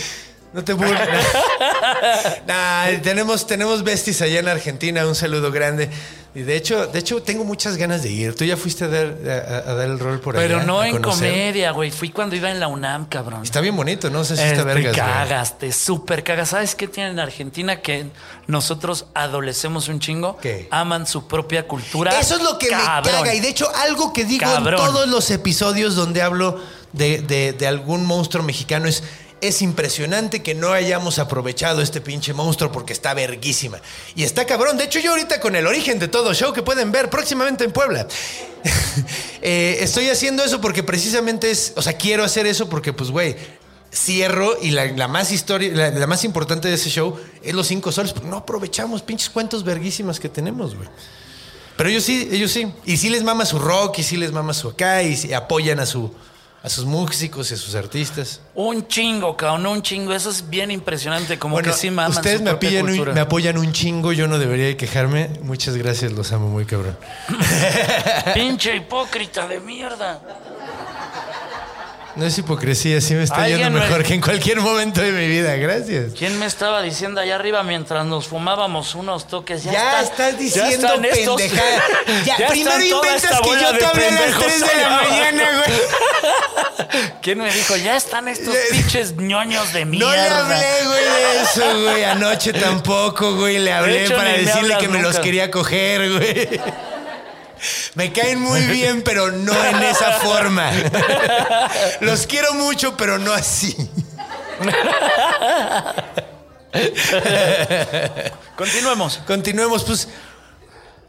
No 0.53 0.65
te 0.65 0.73
burles. 0.75 0.99
Nah, 2.47 2.87
tenemos, 3.03 3.47
tenemos 3.47 3.83
besties 3.85 4.21
allá 4.23 4.41
en 4.41 4.49
Argentina. 4.49 5.07
Un 5.07 5.15
saludo 5.15 5.51
grande. 5.51 5.89
Y 6.35 6.41
de 6.43 6.57
hecho, 6.57 6.87
de 6.87 6.99
hecho, 6.99 7.23
tengo 7.23 7.45
muchas 7.45 7.77
ganas 7.77 8.03
de 8.03 8.11
ir. 8.11 8.35
Tú 8.35 8.45
ya 8.47 8.57
fuiste 8.57 8.85
a 8.85 8.89
dar, 8.89 9.15
a, 9.29 9.71
a 9.71 9.75
dar 9.75 9.87
el 9.91 9.99
rol 9.99 10.19
por 10.19 10.35
allá. 10.37 10.47
Pero 10.47 10.63
no 10.65 10.83
en 10.83 11.03
comedia, 11.03 11.73
güey. 11.73 11.91
Fui 11.91 12.09
cuando 12.09 12.35
iba 12.35 12.51
en 12.51 12.59
la 12.59 12.69
UNAM, 12.69 13.05
cabrón. 13.05 13.43
Está 13.43 13.61
bien 13.61 13.77
bonito, 13.77 14.09
no 14.09 14.25
sé 14.25 14.37
si 14.37 14.43
Eh, 14.43 14.47
está 14.53 14.59
te 14.61 14.65
vergas. 14.65 14.97
güey. 14.97 15.07
cagas, 15.07 15.59
te 15.59 15.71
súper 15.73 16.25
cagas. 16.25 16.49
¿Sabes 16.49 16.75
qué 16.75 16.89
tienen 16.89 17.13
en 17.13 17.19
Argentina 17.21 17.81
que 17.83 18.07
nosotros 18.47 19.07
adolecemos 19.15 19.89
un 19.89 20.01
chingo? 20.01 20.39
¿Qué? 20.39 20.69
Aman 20.71 21.07
su 21.07 21.27
propia 21.29 21.69
cultura. 21.69 22.19
Eso 22.19 22.37
es 22.37 22.43
lo 22.43 22.59
que 22.59 22.69
Cabrón. 22.69 23.13
me 23.13 23.19
caga. 23.19 23.35
Y 23.35 23.41
de 23.41 23.49
hecho, 23.51 23.69
algo 23.77 24.13
que 24.15 24.25
digo 24.25 24.45
Cabrón. 24.47 24.81
en 24.81 24.87
todos 24.87 25.09
los 25.09 25.31
episodios 25.31 25.95
donde 25.97 26.23
hablo 26.23 26.59
de, 26.93 27.21
de- 27.21 27.53
de 27.53 27.67
algún 27.67 28.07
monstruo 28.07 28.43
mexicano 28.43 28.87
es. 28.87 29.03
Es 29.43 29.61
impresionante 29.61 30.43
que 30.43 30.55
no 30.55 30.73
hayamos 30.73 31.19
aprovechado 31.19 31.83
este 31.83 32.01
pinche 32.01 32.33
monstruo 32.33 32.71
porque 32.71 32.93
está 32.93 33.13
verguísima. 33.13 33.81
Y 34.15 34.23
está 34.23 34.47
cabrón. 34.47 34.79
De 34.79 34.85
hecho, 34.85 35.01
yo 35.01 35.11
ahorita 35.11 35.41
con 35.41 35.57
el 35.57 35.67
origen 35.67 35.99
de 35.99 36.09
todo 36.09 36.33
show 36.33 36.53
que 36.53 36.63
pueden 36.63 36.93
ver 36.93 37.11
próximamente 37.11 37.65
en 37.65 37.73
Puebla. 37.73 38.07
eh, 39.43 39.79
estoy 39.81 40.09
haciendo 40.09 40.45
eso 40.45 40.61
porque 40.61 40.85
precisamente 40.85 41.51
es. 41.51 41.73
O 41.77 41.83
sea, 41.83 41.95
quiero 41.95 42.23
hacer 42.23 42.47
eso 42.47 42.69
porque, 42.69 42.93
pues, 42.93 43.11
güey. 43.11 43.37
Cierro 43.95 44.57
y 44.63 44.71
la, 44.71 45.07
más 45.07 45.33
historia, 45.33 45.91
la, 45.91 46.07
más 46.07 46.25
importante 46.25 46.67
de 46.67 46.75
ese 46.75 46.89
show 46.89 47.15
es 47.43 47.53
los 47.53 47.67
cinco 47.67 47.93
soles, 47.93 48.15
no 48.25 48.39
aprovechamos 48.39 49.03
pinches 49.03 49.29
cuentos 49.29 49.65
verguísimas 49.65 50.19
que 50.19 50.31
tenemos, 50.31 50.75
güey. 50.75 50.89
Pero 51.77 51.91
ellos 51.91 52.05
sí, 52.05 52.29
ellos 52.33 52.53
sí. 52.53 52.73
Y 52.87 52.97
sí 52.97 53.11
les 53.11 53.23
mama 53.23 53.45
su 53.45 53.59
rock, 53.59 53.99
y 53.99 54.03
sí 54.03 54.17
les 54.17 54.33
mama 54.33 54.55
su 54.55 54.69
acá, 54.69 55.03
y 55.03 55.35
apoyan 55.35 55.79
a, 55.79 55.85
su, 55.85 56.11
a 56.63 56.69
sus 56.69 56.85
músicos 56.85 57.51
y 57.51 57.55
a 57.55 57.57
sus 57.57 57.75
artistas. 57.75 58.41
Un 58.55 58.87
chingo, 58.87 59.37
cabrón, 59.37 59.67
un 59.67 59.83
chingo. 59.83 60.15
Eso 60.15 60.31
es 60.31 60.49
bien 60.49 60.71
impresionante. 60.71 61.39
Como 61.39 61.55
Bueno, 61.55 61.71
que 61.71 61.77
sí 61.77 61.91
maman 61.91 62.13
ustedes 62.13 62.39
su 62.39 62.45
me, 62.45 62.51
apoyan 62.51 62.89
un, 62.89 63.15
me 63.15 63.21
apoyan 63.21 63.59
un 63.59 63.73
chingo, 63.73 64.13
yo 64.13 64.29
no 64.29 64.39
debería 64.39 64.67
de 64.67 64.77
quejarme. 64.77 65.31
Muchas 65.43 65.77
gracias, 65.77 66.13
los 66.13 66.33
amo 66.33 66.49
muy 66.49 66.65
cabrón. 66.65 66.97
Pinche 68.35 68.77
hipócrita 68.77 69.49
de 69.49 69.61
mierda. 69.61 70.21
No 72.15 72.27
es 72.27 72.37
hipocresía, 72.37 73.01
sí 73.01 73.15
me 73.15 73.23
está 73.25 73.49
yendo 73.49 73.71
me- 73.71 73.81
mejor 73.81 74.03
que 74.05 74.13
en 74.13 74.21
cualquier 74.21 74.61
momento 74.61 75.01
de 75.01 75.13
mi 75.13 75.27
vida, 75.29 75.57
gracias. 75.57 76.13
¿Quién 76.19 76.39
me 76.39 76.45
estaba 76.45 76.83
diciendo 76.83 77.21
allá 77.23 77.37
arriba 77.37 77.63
mientras 77.63 78.05
nos 78.05 78.27
fumábamos 78.27 78.95
unos 78.95 79.27
toques? 79.27 79.65
Ya, 79.65 79.73
Ya, 79.73 80.03
están- 80.03 80.29
estás 80.29 80.39
diciendo 80.39 80.89
ya. 81.39 82.25
Ya, 82.27 82.37
ya 82.39 82.47
primero 82.49 82.85
inventas 82.85 83.41
que 83.41 83.49
yo 83.51 83.79
te 83.79 83.85
hablé 83.87 84.09
a 84.09 84.11
las 84.11 84.21
pendejos 84.21 84.45
3 84.45 84.61
de 84.61 84.83
la 84.83 84.91
mañana, 84.91 85.51
güey. 85.57 87.13
¿Quién 87.23 87.39
me 87.39 87.51
dijo? 87.51 87.77
Ya 87.77 87.97
están 87.97 88.29
estos 88.29 88.55
pinches 88.71 89.17
ñoños 89.17 89.73
de 89.73 89.85
mierda. 89.87 90.07
No 90.09 90.13
le 90.13 90.29
hablé, 90.29 90.85
güey, 90.85 91.05
de 91.05 91.43
eso, 91.43 91.81
güey. 91.83 92.05
Anoche 92.05 92.53
tampoco, 92.53 93.37
güey. 93.37 93.59
Le 93.59 93.73
hablé 93.73 94.05
hecho, 94.05 94.17
para 94.17 94.33
decirle 94.33 94.77
que 94.79 94.89
me 94.89 95.01
los 95.01 95.19
quería 95.19 95.51
coger, 95.51 96.11
güey. 96.13 96.61
Me 97.95 98.13
caen 98.13 98.41
muy 98.41 98.61
bien, 98.63 99.03
pero 99.03 99.31
no 99.31 99.53
en 99.65 99.83
esa 99.83 100.13
forma. 100.21 100.71
Los 102.01 102.27
quiero 102.27 102.55
mucho, 102.55 102.97
pero 102.97 103.19
no 103.19 103.33
así. 103.33 103.77
Continuemos. 108.57 109.19
Continuemos, 109.27 109.85
pues. 109.85 110.09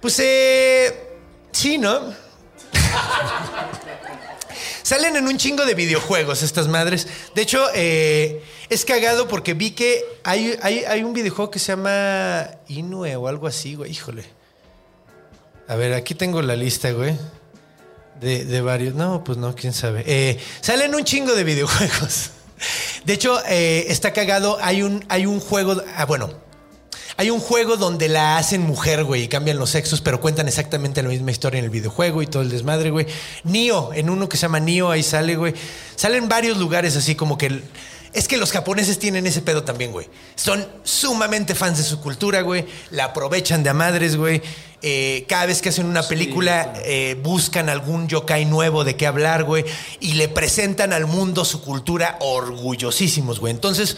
Pues, 0.02 0.20
eh. 0.20 1.10
Sí, 1.52 1.78
¿no? 1.78 2.14
Salen 4.84 5.16
en 5.16 5.28
un 5.28 5.38
chingo 5.38 5.66
de 5.66 5.76
videojuegos 5.76 6.44
estas 6.44 6.68
madres. 6.68 7.08
De 7.34 7.42
hecho, 7.42 7.66
eh, 7.74 8.44
es 8.70 8.84
cagado 8.84 9.28
porque 9.28 9.54
vi 9.54 9.72
que 9.72 10.04
hay, 10.24 10.60
hay, 10.62 10.84
hay 10.84 11.04
un 11.04 11.14
videojuego 11.14 11.50
que 11.50 11.60
se 11.60 11.72
llama 11.72 12.50
Inue 12.68 13.16
o 13.16 13.28
algo 13.28 13.48
así, 13.48 13.76
güey. 13.76 13.92
Híjole. 13.92 14.43
A 15.68 15.76
ver, 15.76 15.94
aquí 15.94 16.16
tengo 16.16 16.42
la 16.42 16.56
lista, 16.56 16.92
güey. 16.92 17.18
De, 18.20 18.46
de 18.46 18.62
varios. 18.62 18.96
No, 18.96 19.24
pues 19.24 19.38
no, 19.38 19.56
quién 19.56 19.74
sabe. 19.74 20.04
Eh, 20.06 20.40
salen 20.62 20.94
un 20.94 21.04
chingo 21.04 21.34
de 21.34 21.44
videojuegos. 21.44 22.32
De 23.06 23.14
hecho, 23.14 23.40
eh, 23.48 23.86
está 23.90 24.14
cagado. 24.14 24.58
Hay 24.62 24.84
un, 24.84 25.04
hay 25.10 25.26
un 25.26 25.40
juego. 25.40 25.82
Ah, 25.96 26.06
bueno. 26.06 26.30
Hay 27.16 27.30
un 27.30 27.40
juego 27.40 27.78
donde 27.78 28.10
la 28.10 28.38
hacen 28.38 28.62
mujer, 28.62 29.04
güey, 29.04 29.24
y 29.24 29.28
cambian 29.28 29.60
los 29.60 29.70
sexos, 29.70 30.02
pero 30.02 30.20
cuentan 30.20 30.48
exactamente 30.48 31.04
la 31.04 31.10
misma 31.10 31.30
historia 31.30 31.60
en 31.60 31.66
el 31.66 31.70
videojuego 31.70 32.24
y 32.24 32.28
todo 32.28 32.42
el 32.42 32.50
desmadre, 32.50 32.90
güey. 32.90 33.06
Nio, 33.44 33.94
en 33.94 34.10
uno 34.10 34.28
que 34.28 34.36
se 34.36 34.42
llama 34.44 34.60
Nio, 34.60 34.90
ahí 34.90 35.04
sale, 35.04 35.36
güey. 35.36 35.54
Salen 35.96 36.28
varios 36.28 36.58
lugares 36.58 36.96
así 36.96 37.14
como 37.14 37.38
que. 37.38 37.62
es 38.14 38.28
que 38.28 38.38
los 38.38 38.52
japoneses 38.52 38.98
tienen 38.98 39.28
ese 39.28 39.42
pedo 39.42 39.64
también, 39.64 39.92
güey. 39.92 40.10
Son 40.36 40.68
sumamente 40.84 41.54
fans 41.54 41.78
de 41.78 41.84
su 41.84 42.02
cultura, 42.02 42.42
güey. 42.42 42.66
La 42.90 43.06
aprovechan 43.06 43.62
de 43.62 43.70
a 43.70 43.74
madres, 43.76 44.16
güey. 44.16 44.42
Eh, 44.86 45.24
cada 45.30 45.46
vez 45.46 45.62
que 45.62 45.70
hacen 45.70 45.86
una 45.86 46.04
película, 46.04 46.74
eh, 46.84 47.18
buscan 47.24 47.70
algún 47.70 48.10
yokai 48.10 48.44
nuevo 48.44 48.84
de 48.84 48.98
qué 48.98 49.08
hablar, 49.08 49.46
güey. 49.46 49.64
Y 50.02 50.16
le 50.16 50.28
presentan 50.28 50.92
al 50.92 51.08
mundo 51.08 51.46
su 51.46 51.62
cultura 51.62 52.18
orgullosísimos, 52.20 53.40
güey. 53.40 53.54
Entonces, 53.54 53.96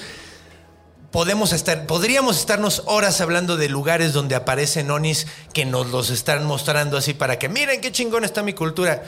podemos 1.10 1.54
estar, 1.54 1.88
podríamos 1.88 2.38
estarnos 2.38 2.84
horas 2.86 3.20
hablando 3.20 3.58
de 3.58 3.68
lugares 3.68 4.14
donde 4.14 4.36
aparecen 4.36 4.92
onis 4.92 5.26
que 5.54 5.66
nos 5.66 5.88
los 5.88 6.12
están 6.12 6.46
mostrando 6.46 6.98
así 6.98 7.16
para 7.16 7.40
que 7.40 7.50
miren 7.50 7.82
qué 7.82 7.92
chingón 7.92 8.24
está 8.24 8.44
mi 8.44 8.54
cultura. 8.54 9.04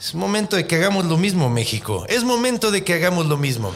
Es 0.00 0.14
momento 0.14 0.56
de 0.56 0.66
que 0.66 0.76
hagamos 0.76 1.04
lo 1.04 1.18
mismo, 1.18 1.50
México. 1.50 2.06
Es 2.08 2.24
momento 2.24 2.70
de 2.70 2.84
que 2.84 2.94
hagamos 2.94 3.26
lo 3.26 3.36
mismo. 3.36 3.74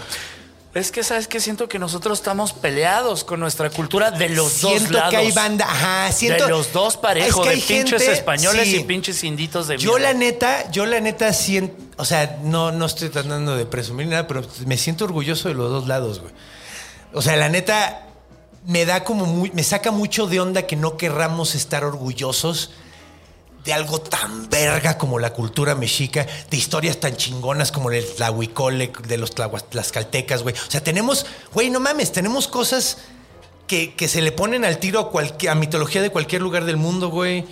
Es 0.75 0.91
que, 0.91 1.03
¿sabes 1.05 1.29
qué? 1.29 1.39
Siento 1.39 1.69
que 1.69 1.79
nosotros 1.79 2.19
estamos 2.19 2.55
peleados 2.55 3.25
con 3.25 3.39
nuestra 3.41 3.69
cultura 3.69 4.11
de 4.11 4.31
los 4.31 4.63
dos 4.63 4.71
siento 4.73 4.95
lados. 4.95 5.11
que 5.11 5.17
hay 5.19 5.31
banda, 5.33 5.67
ajá, 5.69 6.11
siento 6.13 6.45
de 6.45 6.51
los 6.51 6.73
dos 6.73 6.97
parejos, 6.97 7.47
Es 7.47 7.53
que 7.53 7.57
de 7.61 7.63
pinches 7.81 8.01
gente- 8.03 8.13
españoles 8.19 8.69
sí. 8.69 8.77
y 8.77 8.85
pinches 8.85 9.23
inditos 9.23 9.69
de 9.69 9.77
Yo 9.77 9.99
la 9.99 10.15
neta, 10.15 10.71
yo 10.71 10.87
la 10.87 10.99
neta 11.01 11.31
siento, 11.35 11.75
o 11.99 12.07
sea, 12.07 12.39
no, 12.43 12.73
no 12.73 12.87
estoy 12.87 13.11
tratando 13.11 13.55
de 13.55 13.67
presumir 13.67 14.07
nada, 14.07 14.27
pero 14.27 14.43
me 14.65 14.79
siento 14.79 15.05
orgulloso 15.05 15.49
de 15.49 15.55
los 15.55 15.71
dos 15.71 15.87
lados, 15.89 16.21
güey. 16.21 16.33
O 17.13 17.21
sea, 17.21 17.37
la 17.37 17.51
neta 17.51 18.07
me 18.67 18.87
da 18.87 19.05
como 19.05 19.27
muy, 19.27 19.51
me 19.51 19.65
saca 19.65 19.91
mucho 19.91 20.27
de 20.27 20.41
onda 20.41 20.63
que 20.67 20.77
no 20.77 20.97
querramos 20.97 21.55
estar 21.55 21.85
orgullosos 21.85 22.71
de 23.65 23.73
algo 23.73 24.01
tan 24.01 24.49
verga 24.51 24.99
como 24.99 25.19
la 25.19 25.33
cultura 25.33 25.75
mexica, 25.75 26.27
de 26.51 26.57
historias 26.57 26.99
tan 26.99 27.17
chingonas 27.17 27.71
como 27.71 27.91
el 27.91 28.05
Tlahuicole, 28.17 28.93
de 29.07 29.17
los 29.19 29.35
tlahuas- 29.35 29.69
tlaxcaltecas, 29.69 30.43
güey. 30.43 30.55
O 30.57 30.71
sea, 30.71 30.83
tenemos, 30.83 31.27
güey, 31.55 31.71
no 31.71 31.79
mames, 31.79 32.11
tenemos 32.13 32.49
cosas 32.49 32.99
que, 33.69 33.95
que 33.95 34.09
se 34.09 34.21
le 34.21 34.33
ponen 34.33 34.65
al 34.65 34.79
tiro 34.79 34.99
a, 34.99 35.11
cualquier, 35.11 35.53
a 35.53 35.55
mitología 35.55 36.03
de 36.03 36.11
cualquier 36.11 36.43
lugar 36.43 36.65
del 36.65 36.77
mundo, 36.77 37.09
güey. 37.09 37.45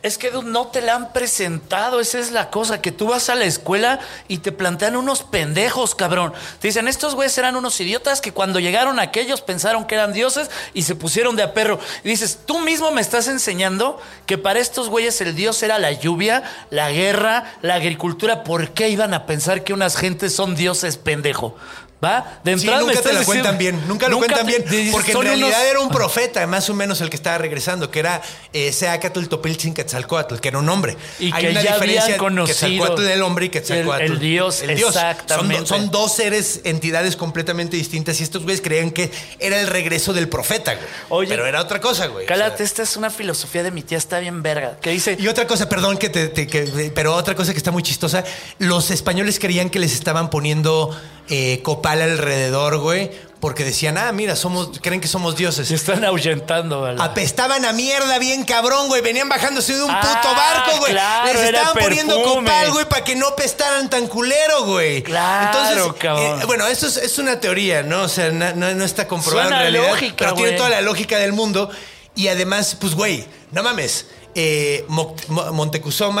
Es 0.00 0.16
que 0.16 0.30
no 0.30 0.68
te 0.68 0.80
la 0.80 0.94
han 0.94 1.12
presentado, 1.12 1.98
esa 1.98 2.20
es 2.20 2.30
la 2.30 2.50
cosa, 2.50 2.80
que 2.80 2.92
tú 2.92 3.08
vas 3.08 3.28
a 3.30 3.34
la 3.34 3.46
escuela 3.46 3.98
y 4.28 4.38
te 4.38 4.52
plantean 4.52 4.94
unos 4.94 5.24
pendejos, 5.24 5.96
cabrón. 5.96 6.32
Te 6.60 6.68
dicen, 6.68 6.86
estos 6.86 7.16
güeyes 7.16 7.36
eran 7.36 7.56
unos 7.56 7.80
idiotas 7.80 8.20
que 8.20 8.32
cuando 8.32 8.60
llegaron 8.60 9.00
aquellos 9.00 9.40
pensaron 9.40 9.86
que 9.86 9.96
eran 9.96 10.12
dioses 10.12 10.50
y 10.72 10.82
se 10.82 10.94
pusieron 10.94 11.34
de 11.34 11.42
a 11.42 11.52
perro. 11.52 11.80
Y 12.04 12.10
dices, 12.10 12.38
tú 12.46 12.60
mismo 12.60 12.92
me 12.92 13.00
estás 13.00 13.26
enseñando 13.26 14.00
que 14.24 14.38
para 14.38 14.60
estos 14.60 14.88
güeyes 14.88 15.20
el 15.20 15.34
dios 15.34 15.60
era 15.64 15.80
la 15.80 15.90
lluvia, 15.90 16.44
la 16.70 16.92
guerra, 16.92 17.54
la 17.62 17.74
agricultura. 17.74 18.44
¿Por 18.44 18.70
qué 18.70 18.90
iban 18.90 19.14
a 19.14 19.26
pensar 19.26 19.64
que 19.64 19.72
unas 19.72 19.96
gentes 19.96 20.32
son 20.32 20.54
dioses, 20.54 20.96
pendejo? 20.96 21.56
¿Va? 22.02 22.38
De 22.44 22.52
Sí, 22.56 22.60
entrada 22.60 22.84
me 22.84 22.86
nunca 22.92 23.02
te 23.02 23.12
lo 23.12 23.18
diciendo- 23.18 23.26
cuentan 23.26 23.58
bien, 23.58 23.88
nunca 23.88 24.08
lo 24.08 24.18
cuentan 24.18 24.46
bien, 24.46 24.64
porque 24.92 25.10
en 25.12 25.20
realidad 25.20 25.48
unos- 25.48 25.70
era 25.70 25.80
un 25.80 25.88
profeta, 25.88 26.46
más 26.46 26.70
o 26.70 26.74
menos 26.74 27.00
el 27.00 27.10
que 27.10 27.16
estaba 27.16 27.38
regresando, 27.38 27.90
que 27.90 27.98
era 27.98 28.22
eh, 28.52 28.72
Seacatl 28.72 29.26
Topiltzin 29.26 29.74
Quetzalcoatl, 29.74 30.36
que 30.36 30.48
era 30.48 30.58
un 30.58 30.68
hombre. 30.68 30.96
Y 31.18 31.32
que 31.32 31.52
ya 31.54 31.74
habían 31.74 32.16
conocido 32.16 32.46
Quetzalcoatl 32.68 33.02
el 33.08 33.22
hombre 33.22 33.46
y 33.46 33.48
Quetzalcoatl 33.48 34.02
el- 34.04 34.12
el 34.12 34.18
dios, 34.20 34.62
exactamente. 34.62 35.66
Son, 35.66 35.66
do- 35.66 35.66
son 35.66 35.90
dos 35.90 36.14
seres, 36.14 36.60
entidades 36.64 37.16
completamente 37.16 37.76
distintas 37.76 38.20
y 38.20 38.22
estos 38.22 38.42
güeyes 38.44 38.60
creían 38.60 38.90
que 38.92 39.10
era 39.40 39.60
el 39.60 39.66
regreso 39.66 40.12
del 40.12 40.28
profeta, 40.28 40.74
güey. 40.74 40.86
Oye, 41.08 41.28
Pero 41.28 41.46
era 41.46 41.60
otra 41.60 41.80
cosa, 41.80 42.06
güey. 42.06 42.24
o 42.24 42.28
sea. 42.28 42.36
Cálate, 42.36 42.62
esta 42.62 42.82
es 42.84 42.96
una 42.96 43.10
filosofía 43.10 43.62
de 43.64 43.70
mi 43.72 43.82
tía, 43.82 43.98
está 43.98 44.20
bien 44.20 44.42
verga. 44.42 44.76
Que 44.80 44.90
dice, 44.90 45.16
Y 45.18 45.26
otra 45.26 45.46
cosa, 45.48 45.68
perdón, 45.68 45.98
que 45.98 46.08
te, 46.08 46.28
te- 46.28 46.46
que- 46.46 46.92
pero 46.94 47.14
otra 47.14 47.34
cosa 47.34 47.52
que 47.52 47.58
está 47.58 47.72
muy 47.72 47.82
chistosa, 47.82 48.22
los 48.60 48.90
españoles 48.92 49.38
creían 49.40 49.68
que 49.68 49.78
les 49.80 49.92
estaban 49.94 50.30
poniendo 50.30 50.96
eh, 51.30 51.60
copal 51.62 52.00
alrededor, 52.02 52.78
güey, 52.78 53.10
porque 53.40 53.62
decían, 53.64 53.98
ah, 53.98 54.10
mira, 54.12 54.34
somos, 54.34 54.80
creen 54.82 55.00
que 55.00 55.06
somos 55.08 55.36
dioses. 55.36 55.68
se 55.68 55.74
están 55.76 56.04
ahuyentando, 56.04 56.80
¿verdad? 56.82 57.04
Apestaban 57.04 57.64
a 57.64 57.72
mierda 57.72 58.18
bien 58.18 58.44
cabrón, 58.44 58.88
güey. 58.88 59.00
Venían 59.02 59.28
bajándose 59.28 59.74
de 59.76 59.82
un 59.84 59.90
Ah, 59.90 60.00
puto 60.00 60.34
barco, 60.34 60.78
güey. 60.80 60.92
claro, 60.92 61.32
Les 61.32 61.42
estaban 61.44 61.74
poniendo 61.74 62.22
copal, 62.22 62.70
güey, 62.72 62.88
para 62.88 63.04
que 63.04 63.14
no 63.14 63.36
pestaran 63.36 63.88
tan 63.88 64.08
culero, 64.08 64.64
güey. 64.64 65.02
Claro, 65.04 65.58
Entonces, 65.58 66.00
cabrón. 66.00 66.42
eh, 66.42 66.44
bueno, 66.46 66.66
esto 66.66 66.86
es, 66.88 66.96
es 66.96 67.18
una 67.18 67.38
teoría, 67.38 67.82
¿no? 67.84 68.02
O 68.02 68.08
sea, 68.08 68.30
na- 68.30 68.52
no, 68.54 68.74
no 68.74 68.84
está 68.84 69.06
comprobado 69.06 69.48
Suena 69.50 69.66
en 69.66 69.72
realidad. 69.72 69.92
lógica, 69.92 70.14
pero 70.18 70.34
tiene 70.34 70.50
güey. 70.50 70.56
toda 70.58 70.70
la 70.70 70.80
lógica 70.80 71.18
del 71.18 71.32
mundo. 71.32 71.70
Y 72.16 72.26
además, 72.26 72.76
pues, 72.80 72.96
güey, 72.96 73.24
no 73.52 73.62
mames. 73.62 74.06
Eh, 74.40 74.84
Mo- 74.86 75.16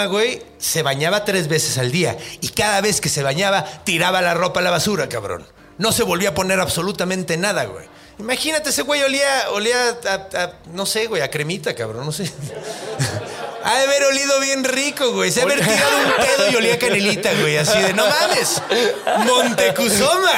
güey, 0.06 0.42
se 0.58 0.82
bañaba 0.82 1.24
tres 1.24 1.46
veces 1.46 1.78
al 1.78 1.92
día. 1.92 2.18
Y 2.40 2.48
cada 2.48 2.80
vez 2.80 3.00
que 3.00 3.08
se 3.08 3.22
bañaba, 3.22 3.64
tiraba 3.84 4.20
la 4.20 4.34
ropa 4.34 4.58
a 4.58 4.62
la 4.64 4.70
basura, 4.72 5.08
cabrón. 5.08 5.46
No 5.78 5.92
se 5.92 6.02
volvía 6.02 6.30
a 6.30 6.34
poner 6.34 6.58
absolutamente 6.58 7.36
nada, 7.36 7.66
güey. 7.66 7.86
Imagínate, 8.18 8.70
ese 8.70 8.82
güey 8.82 9.02
olía, 9.02 9.48
olía 9.52 9.90
a- 10.34 10.52
no 10.72 10.84
sé, 10.84 11.06
güey, 11.06 11.22
a 11.22 11.30
cremita, 11.30 11.76
cabrón, 11.76 12.06
no 12.06 12.10
sé. 12.10 12.28
Ha 13.68 13.76
de 13.76 13.82
haber 13.84 14.04
olido 14.04 14.40
bien 14.40 14.64
rico, 14.64 15.12
güey. 15.12 15.30
Se 15.30 15.40
ha 15.40 15.44
haber 15.44 15.60
tirado 15.60 15.98
un 15.98 16.12
pedo 16.24 16.50
y 16.50 16.56
olía 16.56 16.78
canelita, 16.78 17.30
güey. 17.40 17.58
Así 17.58 17.78
de, 17.78 17.92
no 17.92 18.06
mames. 18.06 18.62
Montecuzoma. 19.26 20.32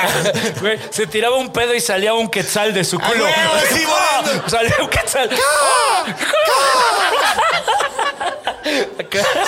Güey, 0.60 0.78
se 0.90 1.06
tiraba 1.06 1.36
un 1.36 1.52
pedo 1.52 1.72
y 1.74 1.80
salía 1.80 2.12
un 2.14 2.28
quetzal 2.28 2.74
de 2.74 2.82
su 2.84 2.98
Ah, 3.00 3.06
culo. 3.08 3.20
güey, 3.24 3.34
¡Ah! 3.36 4.20
volando. 4.22 4.48
Salía 4.50 4.76
un 4.80 4.88
quetzal. 4.88 5.30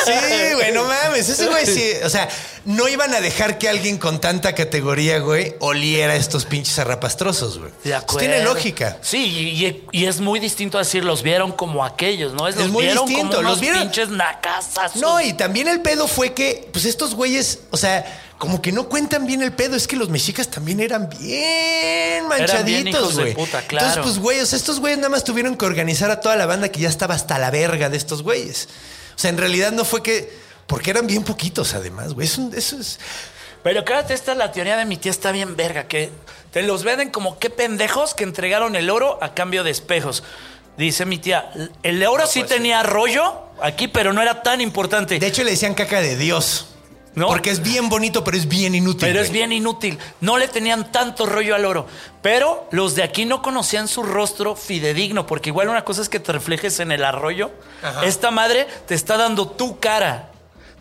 Sí, 0.04 0.54
güey, 0.54 0.72
no 0.72 0.84
mames. 0.84 1.28
Ese 1.28 1.46
güey 1.46 1.66
sí. 1.66 1.92
O 2.02 2.08
sea, 2.08 2.28
no 2.64 2.88
iban 2.88 3.12
a 3.14 3.20
dejar 3.20 3.58
que 3.58 3.68
alguien 3.68 3.98
con 3.98 4.20
tanta 4.20 4.54
categoría, 4.54 5.18
güey, 5.18 5.54
oliera 5.60 6.14
estos 6.16 6.44
pinches 6.44 6.78
arrapastrosos, 6.78 7.58
güey. 7.58 7.70
De 7.70 7.78
Pues 7.90 7.94
acuerdo. 7.94 8.18
tiene 8.20 8.42
lógica. 8.44 8.98
Sí, 9.02 9.84
y, 9.92 10.04
es 10.06 10.20
muy 10.20 10.38
distinto 10.40 10.78
decir 10.78 11.04
los 11.04 11.22
vieron 11.22 11.52
como 11.52 11.84
aquellos, 11.84 12.32
¿no? 12.34 12.46
Es, 12.48 12.56
los 12.56 12.66
Es 12.66 12.70
muy 12.70 12.84
vieron 12.84 13.06
distinto, 13.06 13.36
como 13.36 13.40
unos 13.40 13.50
los 13.52 13.60
vieron- 13.60 13.82
pinches 13.82 14.08
nacasas. 14.10 14.96
No, 14.96 15.20
y 15.20 15.32
también 15.32 15.68
el 15.68 15.80
pedo 15.80 16.06
fue 16.06 16.34
que, 16.34 16.68
pues 16.72 16.84
estos 16.84 17.14
güeyes, 17.14 17.60
o 17.70 17.76
sea, 17.76 18.20
como 18.38 18.60
que 18.60 18.72
no 18.72 18.88
cuentan 18.88 19.26
bien 19.26 19.40
el 19.42 19.52
pedo. 19.52 19.76
Es 19.76 19.86
que 19.86 19.94
los 19.96 20.08
mexicas 20.08 20.48
también 20.48 20.80
eran 20.80 21.08
bien 21.08 22.26
manchaditos, 22.28 23.14
güey. 23.14 23.34
claro. 23.34 23.64
Entonces, 23.70 23.98
pues, 24.02 24.18
güey, 24.18 24.40
o 24.40 24.46
sea, 24.46 24.56
estos 24.56 24.80
güeyes 24.80 24.98
nada 24.98 25.10
más 25.10 25.24
tuvieron 25.24 25.56
que 25.56 25.64
organizar 25.64 26.10
a 26.10 26.20
toda 26.20 26.36
la 26.36 26.46
banda 26.46 26.68
que 26.68 26.80
ya 26.80 26.88
estaba 26.88 27.14
hasta 27.14 27.38
la 27.38 27.50
verga 27.50 27.88
de 27.88 27.96
estos 27.96 28.22
güeyes. 28.22 28.68
O 29.16 29.18
sea, 29.18 29.30
en 29.30 29.38
realidad 29.38 29.72
no 29.72 29.84
fue 29.84 30.02
que. 30.02 30.30
Porque 30.66 30.90
eran 30.90 31.06
bien 31.06 31.24
poquitos, 31.24 31.74
además, 31.74 32.14
güey. 32.14 32.26
Eso, 32.26 32.50
eso 32.54 32.78
es. 32.78 32.98
Pero 33.62 33.84
cállate, 33.84 34.14
esta 34.14 34.32
es 34.32 34.38
la 34.38 34.50
teoría 34.50 34.76
de 34.76 34.84
mi 34.84 34.96
tía, 34.96 35.10
está 35.10 35.30
bien 35.30 35.56
verga, 35.56 35.84
que 35.84 36.10
te 36.50 36.62
los 36.62 36.82
venden 36.82 37.10
como 37.10 37.38
qué 37.38 37.48
pendejos 37.48 38.14
que 38.14 38.24
entregaron 38.24 38.74
el 38.74 38.90
oro 38.90 39.18
a 39.22 39.34
cambio 39.34 39.62
de 39.62 39.70
espejos. 39.70 40.24
Dice 40.76 41.04
mi 41.04 41.18
tía, 41.18 41.50
el 41.82 42.04
oro 42.04 42.26
sí 42.26 42.44
tenía 42.44 42.82
rollo 42.82 43.42
aquí, 43.60 43.88
pero 43.88 44.12
no 44.12 44.22
era 44.22 44.42
tan 44.42 44.60
importante. 44.60 45.18
De 45.18 45.26
hecho, 45.26 45.44
le 45.44 45.52
decían 45.52 45.74
caca 45.74 46.00
de 46.00 46.16
Dios. 46.16 46.68
¿No? 47.14 47.26
Porque 47.26 47.50
es 47.50 47.62
bien 47.62 47.90
bonito, 47.90 48.24
pero 48.24 48.38
es 48.38 48.48
bien 48.48 48.74
inútil. 48.74 49.06
Pero 49.06 49.20
es 49.20 49.30
bien 49.30 49.52
inútil. 49.52 49.98
No 50.22 50.38
le 50.38 50.48
tenían 50.48 50.90
tanto 50.90 51.26
rollo 51.26 51.54
al 51.54 51.66
oro. 51.66 51.86
Pero 52.22 52.66
los 52.70 52.94
de 52.94 53.02
aquí 53.02 53.26
no 53.26 53.42
conocían 53.42 53.86
su 53.86 54.02
rostro 54.02 54.56
fidedigno, 54.56 55.26
porque 55.26 55.50
igual 55.50 55.68
una 55.68 55.84
cosa 55.84 56.00
es 56.00 56.08
que 56.08 56.20
te 56.20 56.32
reflejes 56.32 56.80
en 56.80 56.90
el 56.90 57.04
arroyo. 57.04 57.50
Ajá. 57.82 58.06
Esta 58.06 58.30
madre 58.30 58.66
te 58.86 58.94
está 58.94 59.18
dando 59.18 59.46
tu 59.46 59.78
cara. 59.78 60.31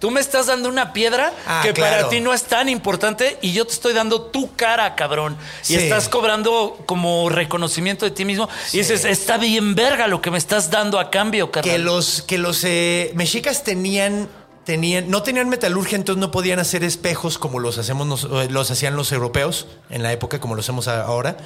Tú 0.01 0.11
me 0.11 0.19
estás 0.19 0.47
dando 0.47 0.67
una 0.67 0.91
piedra 0.91 1.31
Ah, 1.47 1.61
que 1.63 1.71
claro. 1.73 1.95
para 1.95 2.09
ti 2.09 2.19
no 2.19 2.33
es 2.33 2.43
tan 2.43 2.67
importante 2.67 3.37
y 3.41 3.53
yo 3.53 3.65
te 3.65 3.71
estoy 3.73 3.93
dando 3.93 4.23
tu 4.23 4.53
cara, 4.55 4.95
cabrón. 4.95 5.37
Sí. 5.61 5.75
Y 5.75 5.77
estás 5.77 6.09
cobrando 6.09 6.77
como 6.87 7.29
reconocimiento 7.29 8.03
de 8.05 8.11
ti 8.11 8.25
mismo. 8.25 8.49
Y 8.73 8.79
dices, 8.79 9.05
está 9.05 9.37
bien 9.37 9.75
verga 9.75 10.07
lo 10.07 10.19
que 10.19 10.31
me 10.31 10.37
estás 10.39 10.71
dando 10.71 10.99
a 10.99 11.09
cambio, 11.11 11.51
carnal. 11.51 11.71
que 11.71 11.79
los 11.79 12.23
que 12.23 12.37
los 12.37 12.63
eh, 12.65 13.11
mexicas 13.15 13.63
tenían 13.63 14.27
tenían 14.65 15.09
no 15.09 15.23
tenían 15.23 15.49
metalurgia 15.49 15.95
entonces 15.95 16.19
no 16.19 16.29
podían 16.31 16.59
hacer 16.59 16.83
espejos 16.83 17.37
como 17.39 17.59
los 17.59 17.77
hacemos 17.79 18.05
nos- 18.05 18.23
eh, 18.25 18.47
los 18.49 18.69
hacían 18.69 18.95
los 18.95 19.11
europeos 19.11 19.65
en 19.89 20.03
la 20.03 20.11
época 20.13 20.39
como 20.39 20.53
lo 20.55 20.61
hacemos 20.61 20.87
ahora 20.87 21.37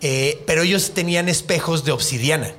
Eh, 0.00 0.42
pero 0.46 0.62
ellos 0.62 0.92
tenían 0.92 1.28
espejos 1.28 1.84
de 1.84 1.92
obsidiana 1.92 2.52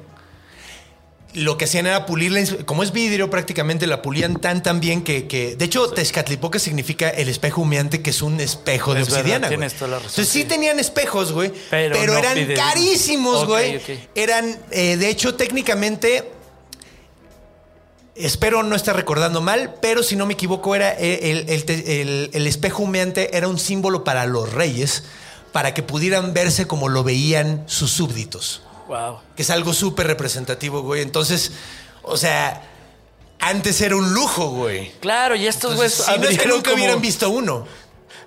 lo 1.37 1.57
que 1.57 1.65
hacían 1.65 1.85
era 1.87 2.05
pulirla, 2.05 2.41
como 2.65 2.83
es 2.83 2.91
vidrio 2.91 3.29
prácticamente, 3.29 3.87
la 3.87 4.01
pulían 4.01 4.35
tan 4.41 4.61
tan 4.63 4.79
bien 4.79 5.03
que, 5.03 5.27
que 5.27 5.55
de 5.55 5.65
hecho 5.65 5.89
Tezcatlipoca 5.89 6.59
significa 6.59 7.09
el 7.09 7.29
espejo 7.29 7.61
humeante 7.61 8.01
que 8.01 8.09
es 8.09 8.21
un 8.21 8.39
espejo 8.39 8.93
de 8.93 9.01
Es 9.01 9.07
verdad, 9.07 9.19
obsidiana. 9.21 9.47
güey. 9.47 9.57
tienes 9.57 9.73
toda 9.75 9.87
la 9.91 9.95
razón, 9.97 10.09
Entonces 10.11 10.33
sí, 10.33 10.41
sí. 10.41 10.47
tenían 10.47 10.79
espejos, 10.79 11.31
güey, 11.31 11.51
Pero 11.69 11.95
pero, 11.95 12.13
no 12.13 12.19
eran 12.19 12.53
carísimos, 12.55 13.45
güey. 13.45 13.79
Eran, 14.15 14.57
eh, 14.71 14.97
de 14.97 15.09
hecho, 15.09 15.35
técnicamente 15.35 16.31
Espero 18.15 18.63
no 18.63 18.75
estar 18.75 18.95
recordando 18.95 19.41
mal, 19.41 19.75
pero 19.79 20.01
si 20.01 20.15
no 20.15 20.25
me 20.25 20.33
equivoco, 20.33 20.73
era 20.73 20.89
el, 20.91 21.47
el- 21.47 21.69
el- 21.69 22.29
el 22.33 22.47
espejo 22.47 22.81
humeante 22.81 23.37
era 23.37 23.47
un 23.47 23.59
símbolo 23.59 24.03
para 24.03 24.25
los 24.25 24.51
reyes, 24.53 25.03
para 25.51 25.75
que 25.75 25.83
pudieran 25.83 26.33
verse 26.33 26.65
como 26.65 26.89
lo 26.89 27.03
veían 27.03 27.63
sus 27.67 27.91
súbditos. 27.91 28.63
Wow. 28.87 29.19
Que 29.35 29.41
es 29.41 29.49
algo 29.49 29.73
súper 29.73 30.07
representativo, 30.07 30.81
güey. 30.81 31.01
Entonces, 31.01 31.51
o 32.03 32.17
sea, 32.17 32.61
antes 33.39 33.79
era 33.81 33.95
un 33.95 34.13
lujo, 34.13 34.49
güey. 34.49 34.91
Claro, 34.99 35.35
y 35.35 35.45
estos 35.47 35.75
güeyes 35.75 35.93
si 35.93 36.17
no 36.17 36.27
es 36.27 36.37
que 36.39 36.47
nunca 36.47 36.71
como- 36.71 36.75
hubieran 36.83 37.01
visto 37.01 37.29
uno. 37.29 37.67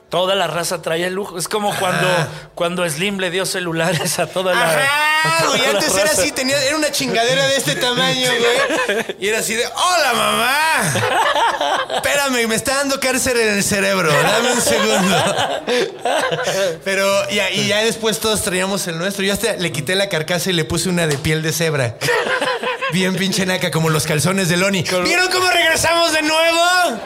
Toda 0.08 0.34
la 0.34 0.48
raza 0.48 0.82
traía 0.82 1.06
el 1.06 1.14
lujo. 1.14 1.38
Es 1.38 1.46
como 1.46 1.72
cuando, 1.76 2.08
cuando 2.56 2.88
Slim 2.88 3.18
le 3.18 3.30
dio 3.30 3.46
celulares 3.46 4.18
a 4.18 4.26
toda 4.26 4.54
la. 4.54 4.68
Ajá, 4.70 5.09
toda 5.22 5.48
güey. 5.48 5.66
Antes 5.66 5.94
era 5.96 6.10
así, 6.10 6.32
tenía, 6.32 6.62
era 6.62 6.76
una 6.76 6.90
chingadera 6.90 7.46
de 7.46 7.56
este 7.56 7.76
tamaño, 7.76 8.28
güey. 8.28 9.04
Y 9.18 9.28
era 9.28 9.38
así 9.40 9.54
de, 9.54 9.64
¡Hola, 9.66 10.12
mamá! 10.14 11.96
Espérame, 11.96 12.46
me 12.48 12.54
está 12.54 12.76
dando 12.76 12.98
cárcel 13.00 13.38
en 13.38 13.48
el 13.54 13.64
cerebro. 13.64 14.12
Dame 14.12 14.52
un 14.52 14.60
segundo. 14.60 15.24
Pero, 16.84 17.30
ya, 17.30 17.50
y 17.50 17.66
ya 17.68 17.84
después 17.84 18.18
todos 18.18 18.42
traíamos 18.42 18.86
el 18.86 18.98
nuestro. 18.98 19.24
Yo 19.24 19.32
hasta 19.32 19.54
le 19.54 19.72
quité 19.72 19.94
la 19.94 20.08
carcasa 20.08 20.50
y 20.50 20.52
le 20.52 20.64
puse 20.64 20.88
una 20.88 21.06
de 21.06 21.16
piel 21.18 21.42
de 21.42 21.52
cebra. 21.52 21.96
Bien 22.92 23.14
pinche 23.14 23.46
naca, 23.46 23.70
como 23.70 23.88
los 23.88 24.04
calzones 24.06 24.48
de 24.48 24.56
Loni. 24.56 24.82
¿Vieron 25.04 25.30
cómo 25.30 25.48
regresamos 25.50 26.12
de 26.12 26.22
nuevo? 26.22 27.00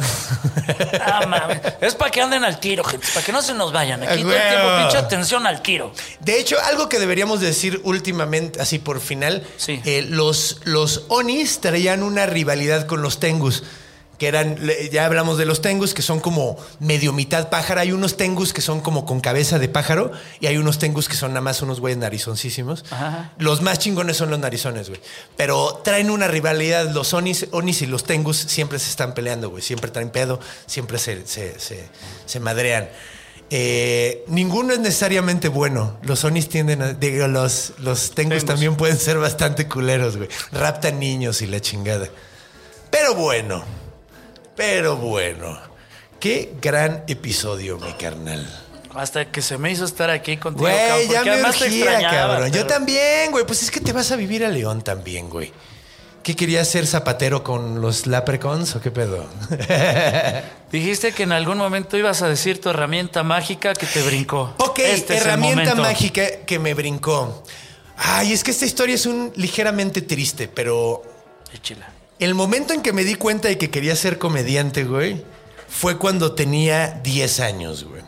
Ah, 1.02 1.26
mames. 1.26 1.60
Es 1.80 1.94
para 1.94 2.10
que 2.10 2.20
anden 2.20 2.44
al 2.44 2.58
tiro, 2.60 2.84
gente. 2.84 3.06
Para 3.14 3.24
que 3.24 3.32
no 3.32 3.42
se 3.42 3.54
nos 3.54 3.72
vayan. 3.72 4.02
Aquí 4.02 4.22
todo 4.22 4.32
el 4.34 4.48
tiempo, 4.48 4.68
pinche 4.80 4.98
atención 4.98 5.46
al 5.46 5.62
tiro. 5.62 5.92
De 6.20 6.38
hecho, 6.38 6.56
algo 6.64 6.88
que 6.88 6.98
deberíamos 6.98 7.40
decir 7.40 7.80
últimamente, 7.84 8.60
así 8.60 8.78
por 8.78 9.00
final, 9.00 9.44
Sí. 9.56 9.80
eh, 9.84 10.02
los, 10.08 10.58
los 10.64 11.04
Onis 11.08 11.60
traían 11.60 12.02
una 12.02 12.26
rivalidad 12.26 12.86
con 12.86 13.02
los 13.02 13.18
Tengus. 13.20 13.62
Que 14.20 14.28
eran, 14.28 14.56
ya 14.92 15.06
hablamos 15.06 15.38
de 15.38 15.46
los 15.46 15.62
Tengus, 15.62 15.94
que 15.94 16.02
son 16.02 16.20
como 16.20 16.58
medio 16.78 17.12
mitad 17.14 17.48
pájaro. 17.48 17.80
Hay 17.80 17.90
unos 17.90 18.18
Tengus 18.18 18.52
que 18.52 18.60
son 18.60 18.82
como 18.82 19.06
con 19.06 19.20
cabeza 19.20 19.58
de 19.58 19.66
pájaro 19.68 20.12
y 20.40 20.46
hay 20.46 20.58
unos 20.58 20.78
Tengus 20.78 21.08
que 21.08 21.16
son 21.16 21.30
nada 21.32 21.40
más 21.40 21.62
unos 21.62 21.80
güeyes 21.80 21.98
narizoncísimos. 21.98 22.84
Ajá. 22.90 23.32
Los 23.38 23.62
más 23.62 23.78
chingones 23.78 24.18
son 24.18 24.28
los 24.30 24.38
narizones, 24.38 24.90
güey. 24.90 25.00
Pero 25.38 25.80
traen 25.82 26.10
una 26.10 26.28
rivalidad. 26.28 26.90
Los 26.90 27.14
Onis, 27.14 27.46
Onis 27.50 27.80
y 27.80 27.86
los 27.86 28.04
Tengus 28.04 28.36
siempre 28.36 28.78
se 28.78 28.90
están 28.90 29.14
peleando, 29.14 29.48
güey. 29.48 29.62
Siempre 29.62 29.90
traen 29.90 30.10
pedo, 30.10 30.38
siempre 30.66 30.98
se, 30.98 31.26
se, 31.26 31.58
se- 31.58 31.88
se 32.26 32.40
madrean. 32.40 32.90
Eh, 33.48 34.22
ninguno 34.28 34.74
es 34.74 34.78
necesariamente 34.80 35.48
bueno. 35.48 35.96
Los 36.02 36.24
Onis 36.24 36.48
tienden 36.50 36.82
a. 36.82 36.92
Digo, 36.92 37.26
los, 37.26 37.72
los 37.78 38.10
Tengus, 38.10 38.14
Tengus. 38.40 38.44
también 38.44 38.76
pueden 38.76 38.98
ser 38.98 39.16
bastante 39.18 39.66
culeros, 39.66 40.18
güey. 40.18 40.28
Raptan 40.52 41.00
niños 41.00 41.40
y 41.42 41.46
la 41.46 41.60
chingada. 41.60 42.06
Pero 42.90 43.14
bueno. 43.14 43.64
Pero 44.60 44.96
bueno. 44.96 45.58
Qué 46.20 46.52
gran 46.60 47.04
episodio, 47.08 47.78
mi 47.78 47.94
carnal. 47.94 48.46
Hasta 48.94 49.24
que 49.32 49.40
se 49.40 49.56
me 49.56 49.72
hizo 49.72 49.86
estar 49.86 50.10
aquí 50.10 50.36
contigo. 50.36 50.68
Güey, 50.68 51.08
ya 51.08 51.24
me 51.24 51.40
urgía, 51.40 51.98
cabrón. 52.10 52.52
Yo 52.52 52.66
también, 52.66 53.30
güey. 53.30 53.46
Pues 53.46 53.62
es 53.62 53.70
que 53.70 53.80
te 53.80 53.94
vas 53.94 54.12
a 54.12 54.16
vivir 54.16 54.44
a 54.44 54.48
León 54.50 54.82
también, 54.82 55.30
güey. 55.30 55.50
¿Qué 56.22 56.36
querías 56.36 56.68
ser 56.68 56.86
zapatero 56.86 57.42
con 57.42 57.80
los 57.80 58.06
Leprechauns 58.06 58.76
o 58.76 58.82
qué 58.82 58.90
pedo? 58.90 59.26
Dijiste 60.70 61.12
que 61.12 61.22
en 61.22 61.32
algún 61.32 61.56
momento 61.56 61.96
ibas 61.96 62.20
a 62.20 62.28
decir 62.28 62.60
tu 62.60 62.68
herramienta 62.68 63.22
mágica 63.22 63.72
que 63.72 63.86
te 63.86 64.02
brincó. 64.02 64.54
Ok, 64.58 64.80
Este 64.80 65.16
herramienta 65.16 65.74
mágica 65.74 66.22
que 66.44 66.58
me 66.58 66.74
brincó. 66.74 67.42
Ay, 67.96 68.34
es 68.34 68.44
que 68.44 68.50
esta 68.50 68.66
historia 68.66 68.94
es 68.94 69.06
un 69.06 69.32
ligeramente 69.36 70.02
triste, 70.02 70.48
pero 70.48 71.02
Échela. 71.54 71.99
El 72.20 72.34
momento 72.34 72.72
en 72.72 72.82
que 72.82 72.92
me 72.92 73.04
di 73.04 73.14
cuenta 73.16 73.48
de 73.48 73.58
que 73.58 73.70
quería 73.70 73.96
ser 73.96 74.18
comediante, 74.18 74.84
güey, 74.84 75.24
fue 75.68 75.98
cuando 75.98 76.32
tenía 76.32 77.00
10 77.02 77.40
años, 77.40 77.84
güey. 77.84 78.02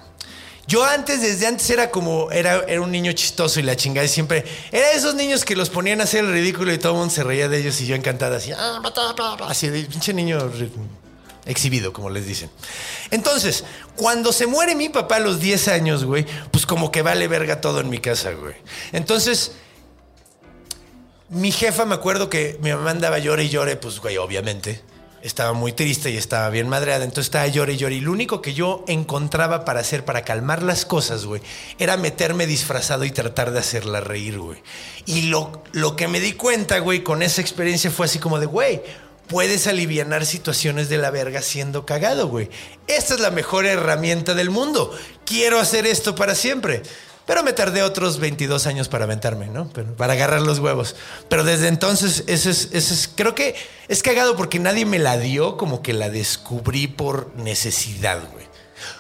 Yo 0.66 0.84
antes, 0.84 1.20
desde 1.20 1.46
antes 1.46 1.68
era 1.70 1.90
como, 1.90 2.30
era, 2.30 2.64
era 2.68 2.80
un 2.80 2.90
niño 2.92 3.12
chistoso 3.12 3.58
y 3.58 3.62
la 3.64 3.74
chingada 3.76 4.06
siempre, 4.06 4.44
era 4.70 4.88
de 4.88 4.94
esos 4.94 5.14
niños 5.14 5.44
que 5.44 5.56
los 5.56 5.70
ponían 5.70 6.00
a 6.00 6.04
hacer 6.04 6.24
el 6.24 6.32
ridículo 6.32 6.72
y 6.72 6.78
todo 6.78 6.92
el 6.92 6.98
mundo 6.98 7.12
se 7.14 7.24
reía 7.24 7.48
de 7.48 7.58
ellos 7.58 7.80
y 7.80 7.86
yo 7.86 7.96
encantada 7.96 8.36
así, 8.36 8.52
"Ah, 8.52 8.78
bla, 8.80 8.90
bla, 9.12 9.34
bla", 9.34 9.46
así 9.48 9.68
de 9.68 9.82
pinche 9.82 10.14
niño 10.14 10.38
exhibido, 11.46 11.92
como 11.92 12.10
les 12.10 12.26
dicen. 12.26 12.50
Entonces, 13.10 13.64
cuando 13.96 14.32
se 14.32 14.46
muere 14.46 14.74
mi 14.74 14.88
papá 14.88 15.16
a 15.16 15.20
los 15.20 15.40
10 15.40 15.68
años, 15.68 16.04
güey, 16.04 16.24
pues 16.50 16.64
como 16.64 16.92
que 16.92 17.02
vale 17.02 17.26
verga 17.28 17.60
todo 17.60 17.80
en 17.80 17.90
mi 17.90 17.98
casa, 17.98 18.30
güey. 18.30 18.54
Entonces, 18.92 19.52
mi 21.32 21.50
jefa, 21.50 21.86
me 21.86 21.94
acuerdo 21.94 22.28
que 22.28 22.58
mi 22.60 22.70
mamá 22.70 22.90
andaba 22.90 23.18
llore 23.18 23.44
y 23.44 23.48
llore, 23.48 23.76
pues, 23.76 24.00
güey, 24.00 24.18
obviamente. 24.18 24.82
Estaba 25.22 25.52
muy 25.52 25.72
triste 25.72 26.10
y 26.10 26.16
estaba 26.16 26.50
bien 26.50 26.68
madreada. 26.68 27.04
Entonces 27.04 27.26
estaba 27.26 27.46
llore 27.46 27.72
y 27.72 27.76
llore. 27.78 27.94
Y 27.94 28.00
lo 28.00 28.12
único 28.12 28.42
que 28.42 28.54
yo 28.54 28.84
encontraba 28.86 29.64
para 29.64 29.80
hacer, 29.80 30.04
para 30.04 30.24
calmar 30.24 30.62
las 30.62 30.84
cosas, 30.84 31.24
güey, 31.24 31.40
era 31.78 31.96
meterme 31.96 32.46
disfrazado 32.46 33.04
y 33.04 33.12
tratar 33.12 33.52
de 33.52 33.60
hacerla 33.60 34.00
reír, 34.00 34.38
güey. 34.38 34.62
Y 35.06 35.22
lo, 35.22 35.62
lo 35.72 35.96
que 35.96 36.06
me 36.08 36.20
di 36.20 36.32
cuenta, 36.32 36.80
güey, 36.80 37.02
con 37.02 37.22
esa 37.22 37.40
experiencia 37.40 37.90
fue 37.90 38.06
así 38.06 38.18
como 38.18 38.38
de, 38.38 38.46
güey, 38.46 38.82
puedes 39.28 39.66
alivianar 39.66 40.26
situaciones 40.26 40.90
de 40.90 40.98
la 40.98 41.10
verga 41.10 41.40
siendo 41.40 41.86
cagado, 41.86 42.28
güey. 42.28 42.50
Esta 42.88 43.14
es 43.14 43.20
la 43.20 43.30
mejor 43.30 43.64
herramienta 43.64 44.34
del 44.34 44.50
mundo. 44.50 44.94
Quiero 45.24 45.60
hacer 45.60 45.86
esto 45.86 46.14
para 46.14 46.34
siempre. 46.34 46.82
Pero 47.26 47.42
me 47.42 47.52
tardé 47.52 47.82
otros 47.82 48.18
22 48.18 48.66
años 48.66 48.88
para 48.88 49.04
aventarme, 49.04 49.46
¿no? 49.46 49.68
Pero, 49.72 49.94
para 49.96 50.14
agarrar 50.14 50.42
los 50.42 50.58
huevos. 50.58 50.96
Pero 51.28 51.44
desde 51.44 51.68
entonces, 51.68 52.24
ese 52.26 52.50
es, 52.50 52.68
ese 52.72 52.94
es, 52.94 53.08
creo 53.14 53.34
que 53.34 53.54
es 53.88 54.02
cagado 54.02 54.36
porque 54.36 54.58
nadie 54.58 54.84
me 54.84 54.98
la 54.98 55.16
dio, 55.18 55.56
como 55.56 55.82
que 55.82 55.92
la 55.92 56.10
descubrí 56.10 56.88
por 56.88 57.34
necesidad, 57.36 58.20
güey. 58.32 58.46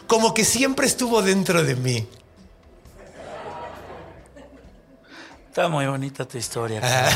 Como 0.06 0.34
que 0.34 0.44
siempre 0.44 0.86
estuvo 0.86 1.22
dentro 1.22 1.64
de 1.64 1.74
mí. 1.74 2.06
Está 5.48 5.68
muy 5.68 5.84
bonita 5.86 6.26
tu 6.26 6.38
historia. 6.38 6.80
Ah. 6.82 7.10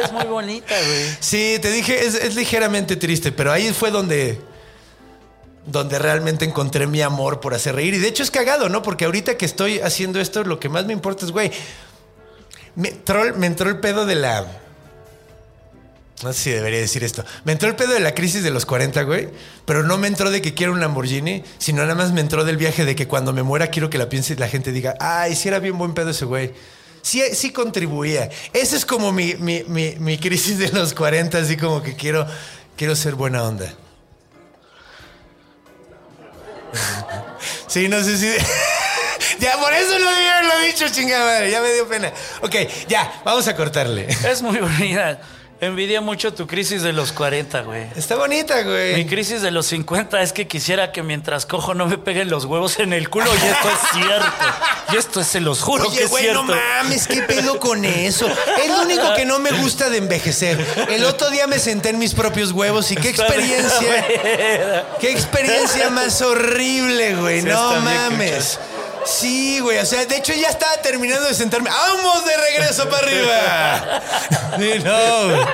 es 0.00 0.12
muy 0.12 0.26
bonita, 0.26 0.74
güey. 0.80 1.16
Sí, 1.18 1.58
te 1.60 1.72
dije, 1.72 2.06
es, 2.06 2.14
es 2.14 2.36
ligeramente 2.36 2.94
triste, 2.94 3.32
pero 3.32 3.50
ahí 3.50 3.72
fue 3.72 3.90
donde, 3.90 4.40
donde 5.66 5.98
realmente 5.98 6.44
encontré 6.44 6.86
mi 6.86 7.02
amor 7.02 7.40
por 7.40 7.54
hacer 7.54 7.74
reír. 7.74 7.94
Y 7.94 7.98
de 7.98 8.08
hecho 8.08 8.22
es 8.22 8.30
cagado, 8.30 8.68
¿no? 8.68 8.82
Porque 8.82 9.04
ahorita 9.04 9.36
que 9.36 9.44
estoy 9.44 9.80
haciendo 9.80 10.20
esto, 10.20 10.44
lo 10.44 10.60
que 10.60 10.68
más 10.68 10.86
me 10.86 10.92
importa 10.92 11.26
es, 11.26 11.32
güey, 11.32 11.50
me, 12.76 12.88
entró 13.46 13.68
el 13.68 13.80
pedo 13.80 14.06
de 14.06 14.14
la... 14.14 14.46
No 16.22 16.32
sé 16.32 16.40
si 16.40 16.50
debería 16.50 16.78
decir 16.78 17.04
esto. 17.04 17.24
Me 17.44 17.52
entró 17.52 17.68
el 17.68 17.76
pedo 17.76 17.92
de 17.92 18.00
la 18.00 18.14
crisis 18.14 18.42
de 18.42 18.50
los 18.50 18.64
40, 18.64 19.02
güey. 19.02 19.28
Pero 19.66 19.82
no 19.82 19.98
me 19.98 20.06
entró 20.06 20.30
de 20.30 20.40
que 20.40 20.54
quiero 20.54 20.72
un 20.72 20.80
Lamborghini, 20.80 21.42
sino 21.58 21.82
nada 21.82 21.94
más 21.94 22.12
me 22.12 22.22
entró 22.22 22.44
del 22.44 22.56
viaje 22.56 22.86
de 22.86 22.94
que 22.94 23.06
cuando 23.06 23.34
me 23.34 23.42
muera 23.42 23.66
quiero 23.68 23.90
que 23.90 23.98
la 23.98 24.08
piense 24.08 24.34
la 24.36 24.48
gente 24.48 24.72
diga, 24.72 24.94
ay, 24.98 25.36
sí 25.36 25.48
era 25.48 25.58
bien 25.58 25.76
buen 25.76 25.92
pedo 25.92 26.10
ese 26.10 26.24
güey. 26.24 26.54
Sí, 27.02 27.22
sí 27.34 27.50
contribuía. 27.50 28.30
Esa 28.52 28.76
es 28.76 28.86
como 28.86 29.12
mi, 29.12 29.34
mi, 29.34 29.62
mi, 29.64 29.94
mi 29.98 30.16
crisis 30.18 30.58
de 30.58 30.70
los 30.70 30.94
40, 30.94 31.38
así 31.38 31.56
como 31.56 31.82
que 31.82 31.94
quiero, 31.94 32.26
quiero 32.76 32.96
ser 32.96 33.14
buena 33.14 33.42
onda. 33.42 33.74
Sí, 37.66 37.88
no 37.88 38.02
sé 38.02 38.16
si... 38.16 38.32
ya, 39.38 39.58
por 39.58 39.72
eso 39.72 39.98
no 39.98 40.10
debí 40.10 40.26
haberlo 40.26 40.58
dicho, 40.60 40.88
chingada 40.88 41.24
madre. 41.24 41.50
Ya 41.50 41.60
me 41.60 41.72
dio 41.72 41.86
pena. 41.86 42.12
Ok, 42.42 42.54
ya, 42.88 43.20
vamos 43.24 43.46
a 43.48 43.56
cortarle. 43.56 44.06
Es 44.08 44.42
muy 44.42 44.58
bonita. 44.58 45.18
Envidia 45.58 46.02
mucho 46.02 46.34
tu 46.34 46.46
crisis 46.46 46.82
de 46.82 46.92
los 46.92 47.12
40, 47.12 47.62
güey. 47.62 47.86
Está 47.96 48.14
bonita, 48.16 48.56
Mi 48.58 48.62
güey. 48.64 49.06
crisis 49.06 49.40
de 49.40 49.50
los 49.50 49.64
50 49.66 50.20
es 50.20 50.34
que 50.34 50.46
quisiera 50.46 50.92
que 50.92 51.02
mientras 51.02 51.46
cojo 51.46 51.72
no 51.72 51.86
me 51.86 51.96
peguen 51.96 52.28
los 52.28 52.44
huevos 52.44 52.78
en 52.78 52.92
el 52.92 53.08
culo 53.08 53.30
y 53.32 53.36
esto 53.46 53.68
es 53.70 53.90
cierto. 54.04 54.26
Y 54.92 54.96
esto 54.96 55.24
se 55.24 55.40
los 55.40 55.62
juro 55.62 55.84
que 55.84 55.90
Oye, 55.90 56.02
es 56.04 56.10
güey, 56.10 56.24
cierto. 56.24 56.42
no 56.44 56.54
mames, 56.54 57.06
¿qué 57.08 57.22
pedo 57.22 57.58
con 57.58 57.86
eso? 57.86 58.26
Es 58.62 58.68
lo 58.68 58.82
único 58.82 59.14
que 59.14 59.24
no 59.24 59.38
me 59.38 59.50
gusta 59.52 59.88
de 59.88 59.96
envejecer. 59.96 60.62
El 60.90 61.04
otro 61.06 61.30
día 61.30 61.46
me 61.46 61.58
senté 61.58 61.88
en 61.88 61.98
mis 61.98 62.12
propios 62.12 62.52
huevos 62.52 62.90
y 62.92 62.96
qué 62.96 63.08
experiencia. 63.08 64.04
Qué 65.00 65.10
experiencia 65.10 65.88
más 65.88 66.20
horrible, 66.20 67.14
güey. 67.16 67.40
Sí, 67.40 67.46
no 67.48 67.80
mames. 67.80 68.58
Sí, 69.06 69.60
güey. 69.60 69.78
O 69.78 69.86
sea, 69.86 70.04
de 70.04 70.16
hecho 70.16 70.32
ya 70.34 70.48
estaba 70.48 70.76
terminando 70.78 71.26
de 71.26 71.34
sentarme. 71.34 71.70
¡Vamos 71.70 72.24
de 72.24 72.36
regreso 72.36 72.88
para 72.88 73.06
arriba! 73.06 74.02
Sí, 74.56 74.72
no, 74.82 75.24
güey. 75.26 75.46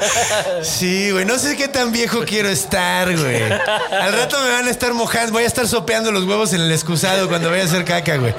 Sí, 0.63 1.11
güey. 1.11 1.25
No 1.25 1.37
sé 1.39 1.57
qué 1.57 1.67
tan 1.67 1.91
viejo 1.91 2.25
quiero 2.25 2.49
estar, 2.49 3.17
güey. 3.17 3.43
Al 3.51 4.13
rato 4.13 4.39
me 4.41 4.51
van 4.51 4.67
a 4.69 4.71
estar 4.71 4.93
mojando. 4.95 5.33
Voy 5.33 5.43
a 5.45 5.47
estar 5.47 5.67
sopeando 5.67 6.13
los 6.13 6.25
huevos 6.25 6.53
en 6.53 6.61
el 6.61 6.71
excusado 6.71 7.29
cuando 7.29 7.51
vaya 7.51 7.63
a 7.63 7.67
hacer 7.67 7.85
caca, 7.85 8.17
güey. 8.17 8.35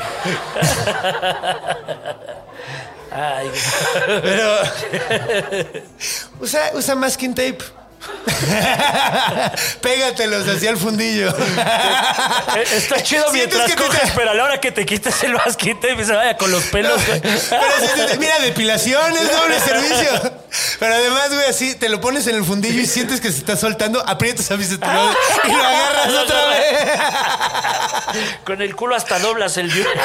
Ay, 3.12 3.52
Pero. 4.22 4.58
usa, 6.40 6.72
usa 6.76 6.96
masking 6.96 7.36
tape. 7.36 7.60
Pégatelos 9.82 10.48
hacia 10.48 10.70
el 10.70 10.78
fundillo. 10.78 11.30
Eh, 11.30 12.64
Está 12.74 13.02
chido 13.02 13.32
mientras 13.34 13.66
que 13.70 13.76
te- 13.76 13.84
coges, 13.84 14.12
pero 14.16 14.32
a 14.32 14.34
la 14.34 14.44
hora 14.44 14.60
que 14.62 14.72
te 14.72 14.86
quites 14.86 15.24
el 15.24 15.34
vasquite 15.36 15.94
y 15.94 16.06
se 16.06 16.14
vaya 16.14 16.38
con 16.38 16.52
los 16.52 16.64
pelos. 16.66 17.02
Pero 17.10 17.74
sí, 17.80 18.18
mira, 18.20 18.38
depilación 18.40 19.16
es 19.18 19.32
doble 19.32 19.60
servicio. 19.60 20.34
Pero 20.80 20.94
además, 20.96 21.30
güey, 21.34 21.48
así 21.50 21.76
te 21.76 21.90
lo 21.90 22.00
pones 22.02 22.28
en 22.28 22.36
el 22.36 22.44
fundillo 22.46 22.82
y 22.82 22.86
sientes 22.88 23.20
que 23.22 23.32
se 23.32 23.38
está 23.40 23.56
soltando, 23.58 24.04
aprietas 24.08 24.50
a 24.52 24.56
veces 24.56 24.78
y 24.78 25.52
lo 25.52 25.64
agarras 25.64 26.10
otra 26.10 26.46
vez. 26.48 26.90
Con 28.46 28.62
el 28.62 28.76
culo 28.76 28.96
hasta 28.96 29.18
doblas 29.20 29.58
el 29.58 29.70
view. 29.72 29.86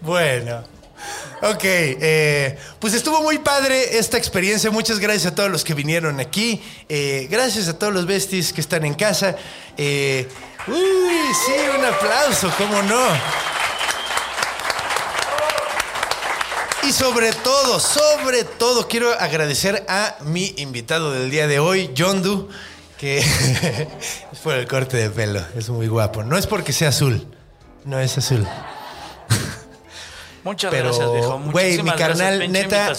Bueno. 0.00 0.64
Ok, 1.42 1.62
eh, 1.64 2.58
pues 2.78 2.92
estuvo 2.92 3.22
muy 3.22 3.38
padre 3.38 3.98
esta 3.98 4.18
experiencia. 4.18 4.70
Muchas 4.70 4.98
gracias 4.98 5.32
a 5.32 5.34
todos 5.34 5.50
los 5.50 5.64
que 5.64 5.72
vinieron 5.72 6.20
aquí. 6.20 6.62
Eh, 6.88 7.28
gracias 7.30 7.66
a 7.68 7.78
todos 7.78 7.94
los 7.94 8.04
besties 8.04 8.52
que 8.52 8.60
están 8.60 8.84
en 8.84 8.92
casa. 8.92 9.36
Eh, 9.78 10.28
uy, 10.66 10.74
sí, 11.46 11.52
un 11.78 11.84
aplauso, 11.84 12.52
¿cómo 12.58 12.82
no? 12.82 13.06
Y 16.82 16.92
sobre 16.92 17.32
todo, 17.32 17.80
sobre 17.80 18.44
todo, 18.44 18.86
quiero 18.86 19.12
agradecer 19.12 19.84
a 19.88 20.16
mi 20.24 20.54
invitado 20.58 21.12
del 21.12 21.30
día 21.30 21.46
de 21.46 21.58
hoy, 21.58 21.90
John 21.96 22.22
Du, 22.22 22.48
que 22.98 23.18
es 24.32 24.38
por 24.42 24.54
el 24.54 24.66
corte 24.66 24.98
de 24.98 25.08
pelo, 25.08 25.42
es 25.56 25.70
muy 25.70 25.86
guapo. 25.86 26.22
No 26.22 26.36
es 26.36 26.46
porque 26.46 26.74
sea 26.74 26.90
azul, 26.90 27.26
no 27.84 27.98
es 27.98 28.18
azul. 28.18 28.46
Muchas 30.50 30.70
Pero, 30.72 30.86
gracias, 30.88 31.12
viejo. 31.12 31.40
güey, 31.52 31.82
mi 31.82 31.90
carnal, 31.92 32.38
gracias. 32.38 32.50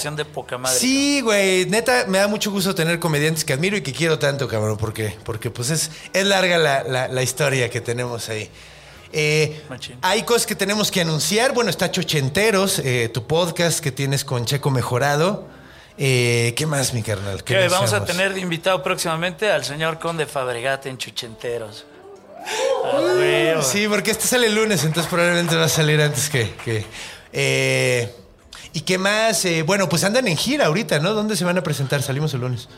Neta. 0.06 0.12
de 0.12 0.26
poca 0.26 0.58
madre. 0.58 0.80
Sí, 0.80 1.20
güey, 1.22 1.66
neta, 1.66 2.06
me 2.08 2.18
da 2.20 2.28
mucho 2.30 2.50
gusto 2.50 2.74
tener 2.74 2.98
comediantes 3.00 3.44
que 3.44 3.52
admiro 3.54 3.76
y 3.76 3.82
que 3.82 3.92
quiero 3.92 4.18
tanto, 4.18 4.48
cabrón, 4.48 4.78
porque, 4.78 5.18
porque 5.26 5.52
pues 5.52 5.70
es, 5.70 5.92
es 6.14 6.26
larga 6.26 6.58
la, 6.58 6.84
la- 6.84 7.08
la 7.10 7.24
historia 7.24 7.70
que 7.70 7.82
tenemos 7.82 8.30
ahí. 8.30 8.50
Eh, 9.12 9.62
hay 10.02 10.24
cosas 10.24 10.46
que 10.48 10.56
tenemos 10.56 10.90
que 10.90 11.02
anunciar. 11.02 11.54
Bueno, 11.54 11.70
está 11.70 11.92
Chochenteros, 11.92 12.80
eh, 12.80 13.10
tu 13.14 13.28
podcast 13.28 13.82
que 13.82 13.92
tienes 13.92 14.24
con 14.24 14.46
Checo 14.46 14.72
Mejorado. 14.72 15.46
Eh, 15.98 16.54
¿Qué 16.56 16.66
más, 16.66 16.94
mi 16.94 17.04
carnal? 17.04 17.44
¿Qué 17.44 17.68
vamos 17.68 17.92
a 17.92 18.06
tener 18.06 18.34
de 18.34 18.40
invitado 18.40 18.82
próximamente 18.82 19.52
al 19.52 19.66
señor 19.66 20.00
Conde 20.00 20.26
Fabregat 20.26 20.86
en 20.86 20.98
Chuchenteros. 20.98 21.86
Ah, 22.86 23.00
huevo. 23.18 23.62
Sí, 23.62 23.86
porque 23.88 24.12
este 24.12 24.26
sale 24.26 24.48
el 24.48 24.56
lunes, 24.56 24.84
entonces 24.84 25.10
probablemente 25.12 25.56
va 25.56 25.66
a 25.66 25.70
salir 25.70 26.02
antes 26.02 26.30
que. 26.30 26.50
que, 26.66 26.86
eh, 27.34 28.14
¿Y 28.74 28.82
qué 28.82 28.98
más? 28.98 29.44
Eh, 29.46 29.64
bueno, 29.64 29.90
pues 29.90 30.04
andan 30.04 30.28
en 30.28 30.38
gira 30.38 30.68
ahorita, 30.68 31.00
¿no? 31.00 31.14
¿Dónde 31.14 31.36
se 31.36 31.44
van 31.44 31.58
a 31.58 31.64
presentar? 31.64 32.02
Salimos 32.02 32.34
el 32.34 32.42
lunes. 32.42 32.70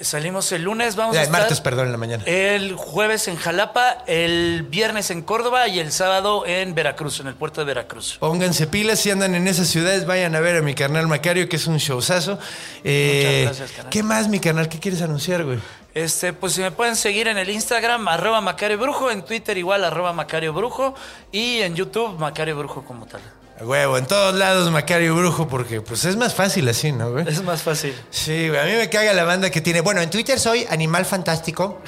Salimos 0.00 0.50
el 0.52 0.62
lunes, 0.62 0.96
vamos 0.96 1.12
Ya, 1.14 1.20
a 1.20 1.22
el 1.24 1.26
estar 1.28 1.40
martes, 1.42 1.60
perdón, 1.60 1.86
en 1.86 1.92
la 1.92 1.98
mañana. 1.98 2.24
El 2.24 2.74
jueves 2.74 3.28
en 3.28 3.36
Jalapa, 3.36 3.98
el 4.06 4.62
viernes 4.70 5.10
en 5.10 5.20
Córdoba 5.20 5.68
y 5.68 5.78
el 5.78 5.92
sábado 5.92 6.46
en 6.46 6.74
Veracruz, 6.74 7.20
en 7.20 7.26
el 7.26 7.34
puerto 7.34 7.60
de 7.60 7.66
Veracruz. 7.66 8.16
Pónganse 8.18 8.66
pilas 8.66 9.00
si 9.00 9.10
andan 9.10 9.34
en 9.34 9.46
esas 9.46 9.68
ciudades, 9.68 10.06
vayan 10.06 10.34
a 10.36 10.40
ver 10.40 10.56
a 10.56 10.62
mi 10.62 10.74
carnal 10.74 11.06
Macario, 11.06 11.50
que 11.50 11.56
es 11.56 11.66
un 11.66 11.76
showzazo. 11.76 12.38
Eh, 12.82 13.42
Muchas 13.42 13.58
gracias, 13.58 13.76
carnal. 13.76 13.90
¿Qué 13.92 14.02
más, 14.02 14.28
mi 14.28 14.40
carnal? 14.40 14.68
¿Qué 14.70 14.78
quieres 14.78 15.02
anunciar, 15.02 15.44
güey? 15.44 15.58
Este, 15.92 16.32
pues 16.32 16.54
si 16.54 16.62
me 16.62 16.70
pueden 16.70 16.96
seguir 16.96 17.28
en 17.28 17.36
el 17.36 17.50
Instagram, 17.50 18.08
arroba 18.08 18.40
Macario 18.40 18.78
Brujo, 18.78 19.10
en 19.10 19.22
Twitter 19.22 19.58
igual, 19.58 19.84
arroba 19.84 20.14
Macario 20.14 20.54
Brujo, 20.54 20.94
y 21.30 21.58
en 21.60 21.74
YouTube, 21.74 22.18
Macario 22.18 22.56
Brujo 22.56 22.84
como 22.84 23.04
tal. 23.04 23.20
Huevo, 23.62 23.98
en 23.98 24.06
todos 24.06 24.34
lados 24.34 24.70
Macario 24.70 25.14
Brujo, 25.14 25.46
porque 25.46 25.82
pues 25.82 26.06
es 26.06 26.16
más 26.16 26.34
fácil 26.34 26.66
así, 26.68 26.92
¿no, 26.92 27.10
güey? 27.12 27.28
Es 27.28 27.42
más 27.42 27.60
fácil. 27.62 27.94
Sí, 28.10 28.48
güey, 28.48 28.58
a 28.58 28.64
mí 28.64 28.72
me 28.72 28.88
caga 28.88 29.12
la 29.12 29.24
banda 29.24 29.50
que 29.50 29.60
tiene. 29.60 29.82
Bueno, 29.82 30.00
en 30.00 30.08
Twitter 30.08 30.40
soy 30.40 30.66
Animal 30.70 31.04
Fantástico. 31.04 31.82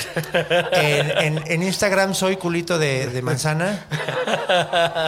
En, 0.72 1.10
en- 1.38 1.44
en 1.46 1.62
Instagram 1.62 2.14
soy 2.14 2.36
culito 2.36 2.78
de, 2.78 3.06
de 3.06 3.22
manzana. 3.22 3.86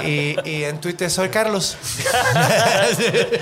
Y, 0.07 0.37
y 0.49 0.65
en 0.65 0.81
Twitter 0.81 1.11
soy 1.11 1.29
Carlos. 1.29 1.77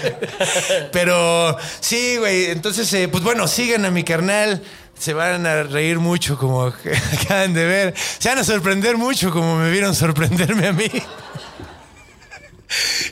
Pero 0.92 1.56
sí, 1.80 2.16
güey. 2.18 2.46
Entonces, 2.46 2.92
eh, 2.94 3.08
pues 3.08 3.22
bueno, 3.22 3.46
sigan 3.46 3.84
a 3.84 3.90
mi 3.90 4.04
carnal. 4.04 4.62
Se 4.98 5.14
van 5.14 5.46
a 5.46 5.64
reír 5.64 5.98
mucho 5.98 6.38
como 6.38 6.72
acaban 7.22 7.54
de 7.54 7.64
ver. 7.66 7.94
Se 8.18 8.28
van 8.28 8.38
a 8.38 8.44
sorprender 8.44 8.96
mucho 8.96 9.30
como 9.30 9.56
me 9.56 9.70
vieron 9.70 9.94
sorprenderme 9.94 10.68
a 10.68 10.72
mí. 10.72 10.90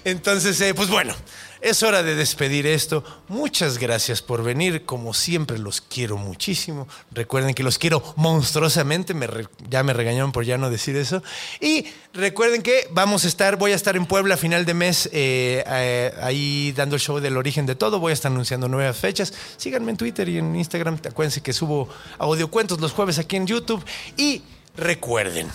Entonces, 0.05 0.61
eh, 0.61 0.75
pues 0.75 0.89
bueno, 0.89 1.15
es 1.61 1.83
hora 1.83 2.03
de 2.03 2.15
despedir 2.15 2.67
esto. 2.67 3.05
Muchas 3.29 3.77
gracias 3.77 4.23
por 4.23 4.43
venir. 4.43 4.87
Como 4.87 5.13
siempre, 5.13 5.59
los 5.59 5.83
quiero 5.83 6.17
muchísimo. 6.17 6.89
Recuerden 7.11 7.53
que 7.53 7.63
los 7.63 7.77
quiero 7.77 8.03
monstruosamente. 8.17 9.13
Me 9.13 9.29
ya 9.69 9.83
me 9.83 9.93
regañaron 9.93 10.33
por 10.33 10.45
ya 10.45 10.57
no 10.57 10.71
decir 10.71 10.97
eso. 10.97 11.23
Y 11.61 11.87
recuerden 12.15 12.63
que 12.63 12.89
vamos 12.93 13.25
a 13.25 13.29
estar, 13.29 13.57
voy 13.57 13.73
a 13.73 13.75
estar 13.75 13.95
en 13.95 14.07
Puebla 14.07 14.35
a 14.35 14.39
final 14.39 14.65
de 14.65 14.73
mes, 14.73 15.11
eh, 15.13 15.63
eh, 15.67 16.15
ahí 16.23 16.73
dando 16.73 16.97
el 16.97 17.01
show 17.03 17.21
del 17.21 17.37
origen 17.37 17.67
de 17.67 17.75
todo. 17.75 18.01
Voy 18.01 18.11
a 18.11 18.15
estar 18.15 18.33
anunciando 18.33 18.67
nuevas 18.67 18.97
fechas. 18.97 19.35
Síganme 19.59 19.91
en 19.91 19.99
Twitter 19.99 20.29
y 20.31 20.39
en 20.39 20.57
Instagram. 20.57 20.99
Acuérdense 21.07 21.43
que 21.43 21.53
subo 21.53 21.91
audiocuentos 22.19 22.81
los 22.81 22.93
jueves 22.93 23.19
aquí 23.19 23.37
en 23.37 23.47
YouTube. 23.47 23.85
Y 24.17 24.43
recuerden, 24.77 25.51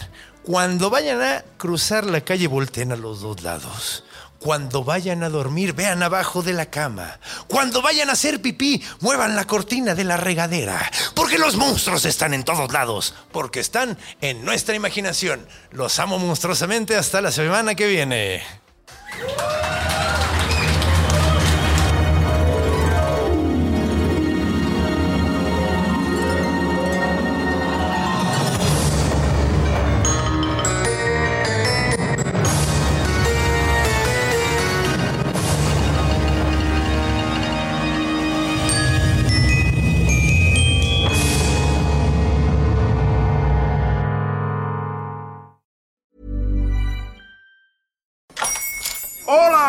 cuando 0.46 0.92
vayan 0.92 1.22
a 1.22 1.44
cruzar 1.58 2.06
la 2.06 2.22
calle, 2.22 2.48
volteen 2.48 2.92
a 2.92 2.96
los 2.96 3.22
dos 3.22 3.42
lados. 3.42 4.04
Cuando 4.38 4.84
vayan 4.84 5.24
a 5.24 5.30
dormir, 5.30 5.74
vean 5.74 6.04
abajo 6.04 6.44
de 6.44 6.54
la 6.54 6.68
cama. 6.68 7.20
Cuando 7.48 7.82
vayan 7.82 8.12
a 8.12 8.14
hacer 8.14 8.44
pipí, 8.44 8.84
muevan 9.00 9.36
la 9.36 9.46
cortina 9.46 9.96
de 9.96 10.04
la 10.04 10.18
regadera. 10.18 10.92
Porque 11.16 11.40
los 11.40 11.56
monstruos 11.56 12.06
están 12.06 12.36
en 12.36 12.44
todos 12.44 12.72
lados. 12.72 13.16
Porque 13.32 13.60
están 13.60 13.98
en 14.22 14.46
nuestra 14.46 14.76
imaginación. 14.76 15.48
Los 15.72 15.98
amo 15.98 16.20
monstruosamente 16.20 16.96
hasta 16.96 17.22
la 17.22 17.32
semana 17.32 17.74
que 17.74 17.88
viene. 17.88 18.44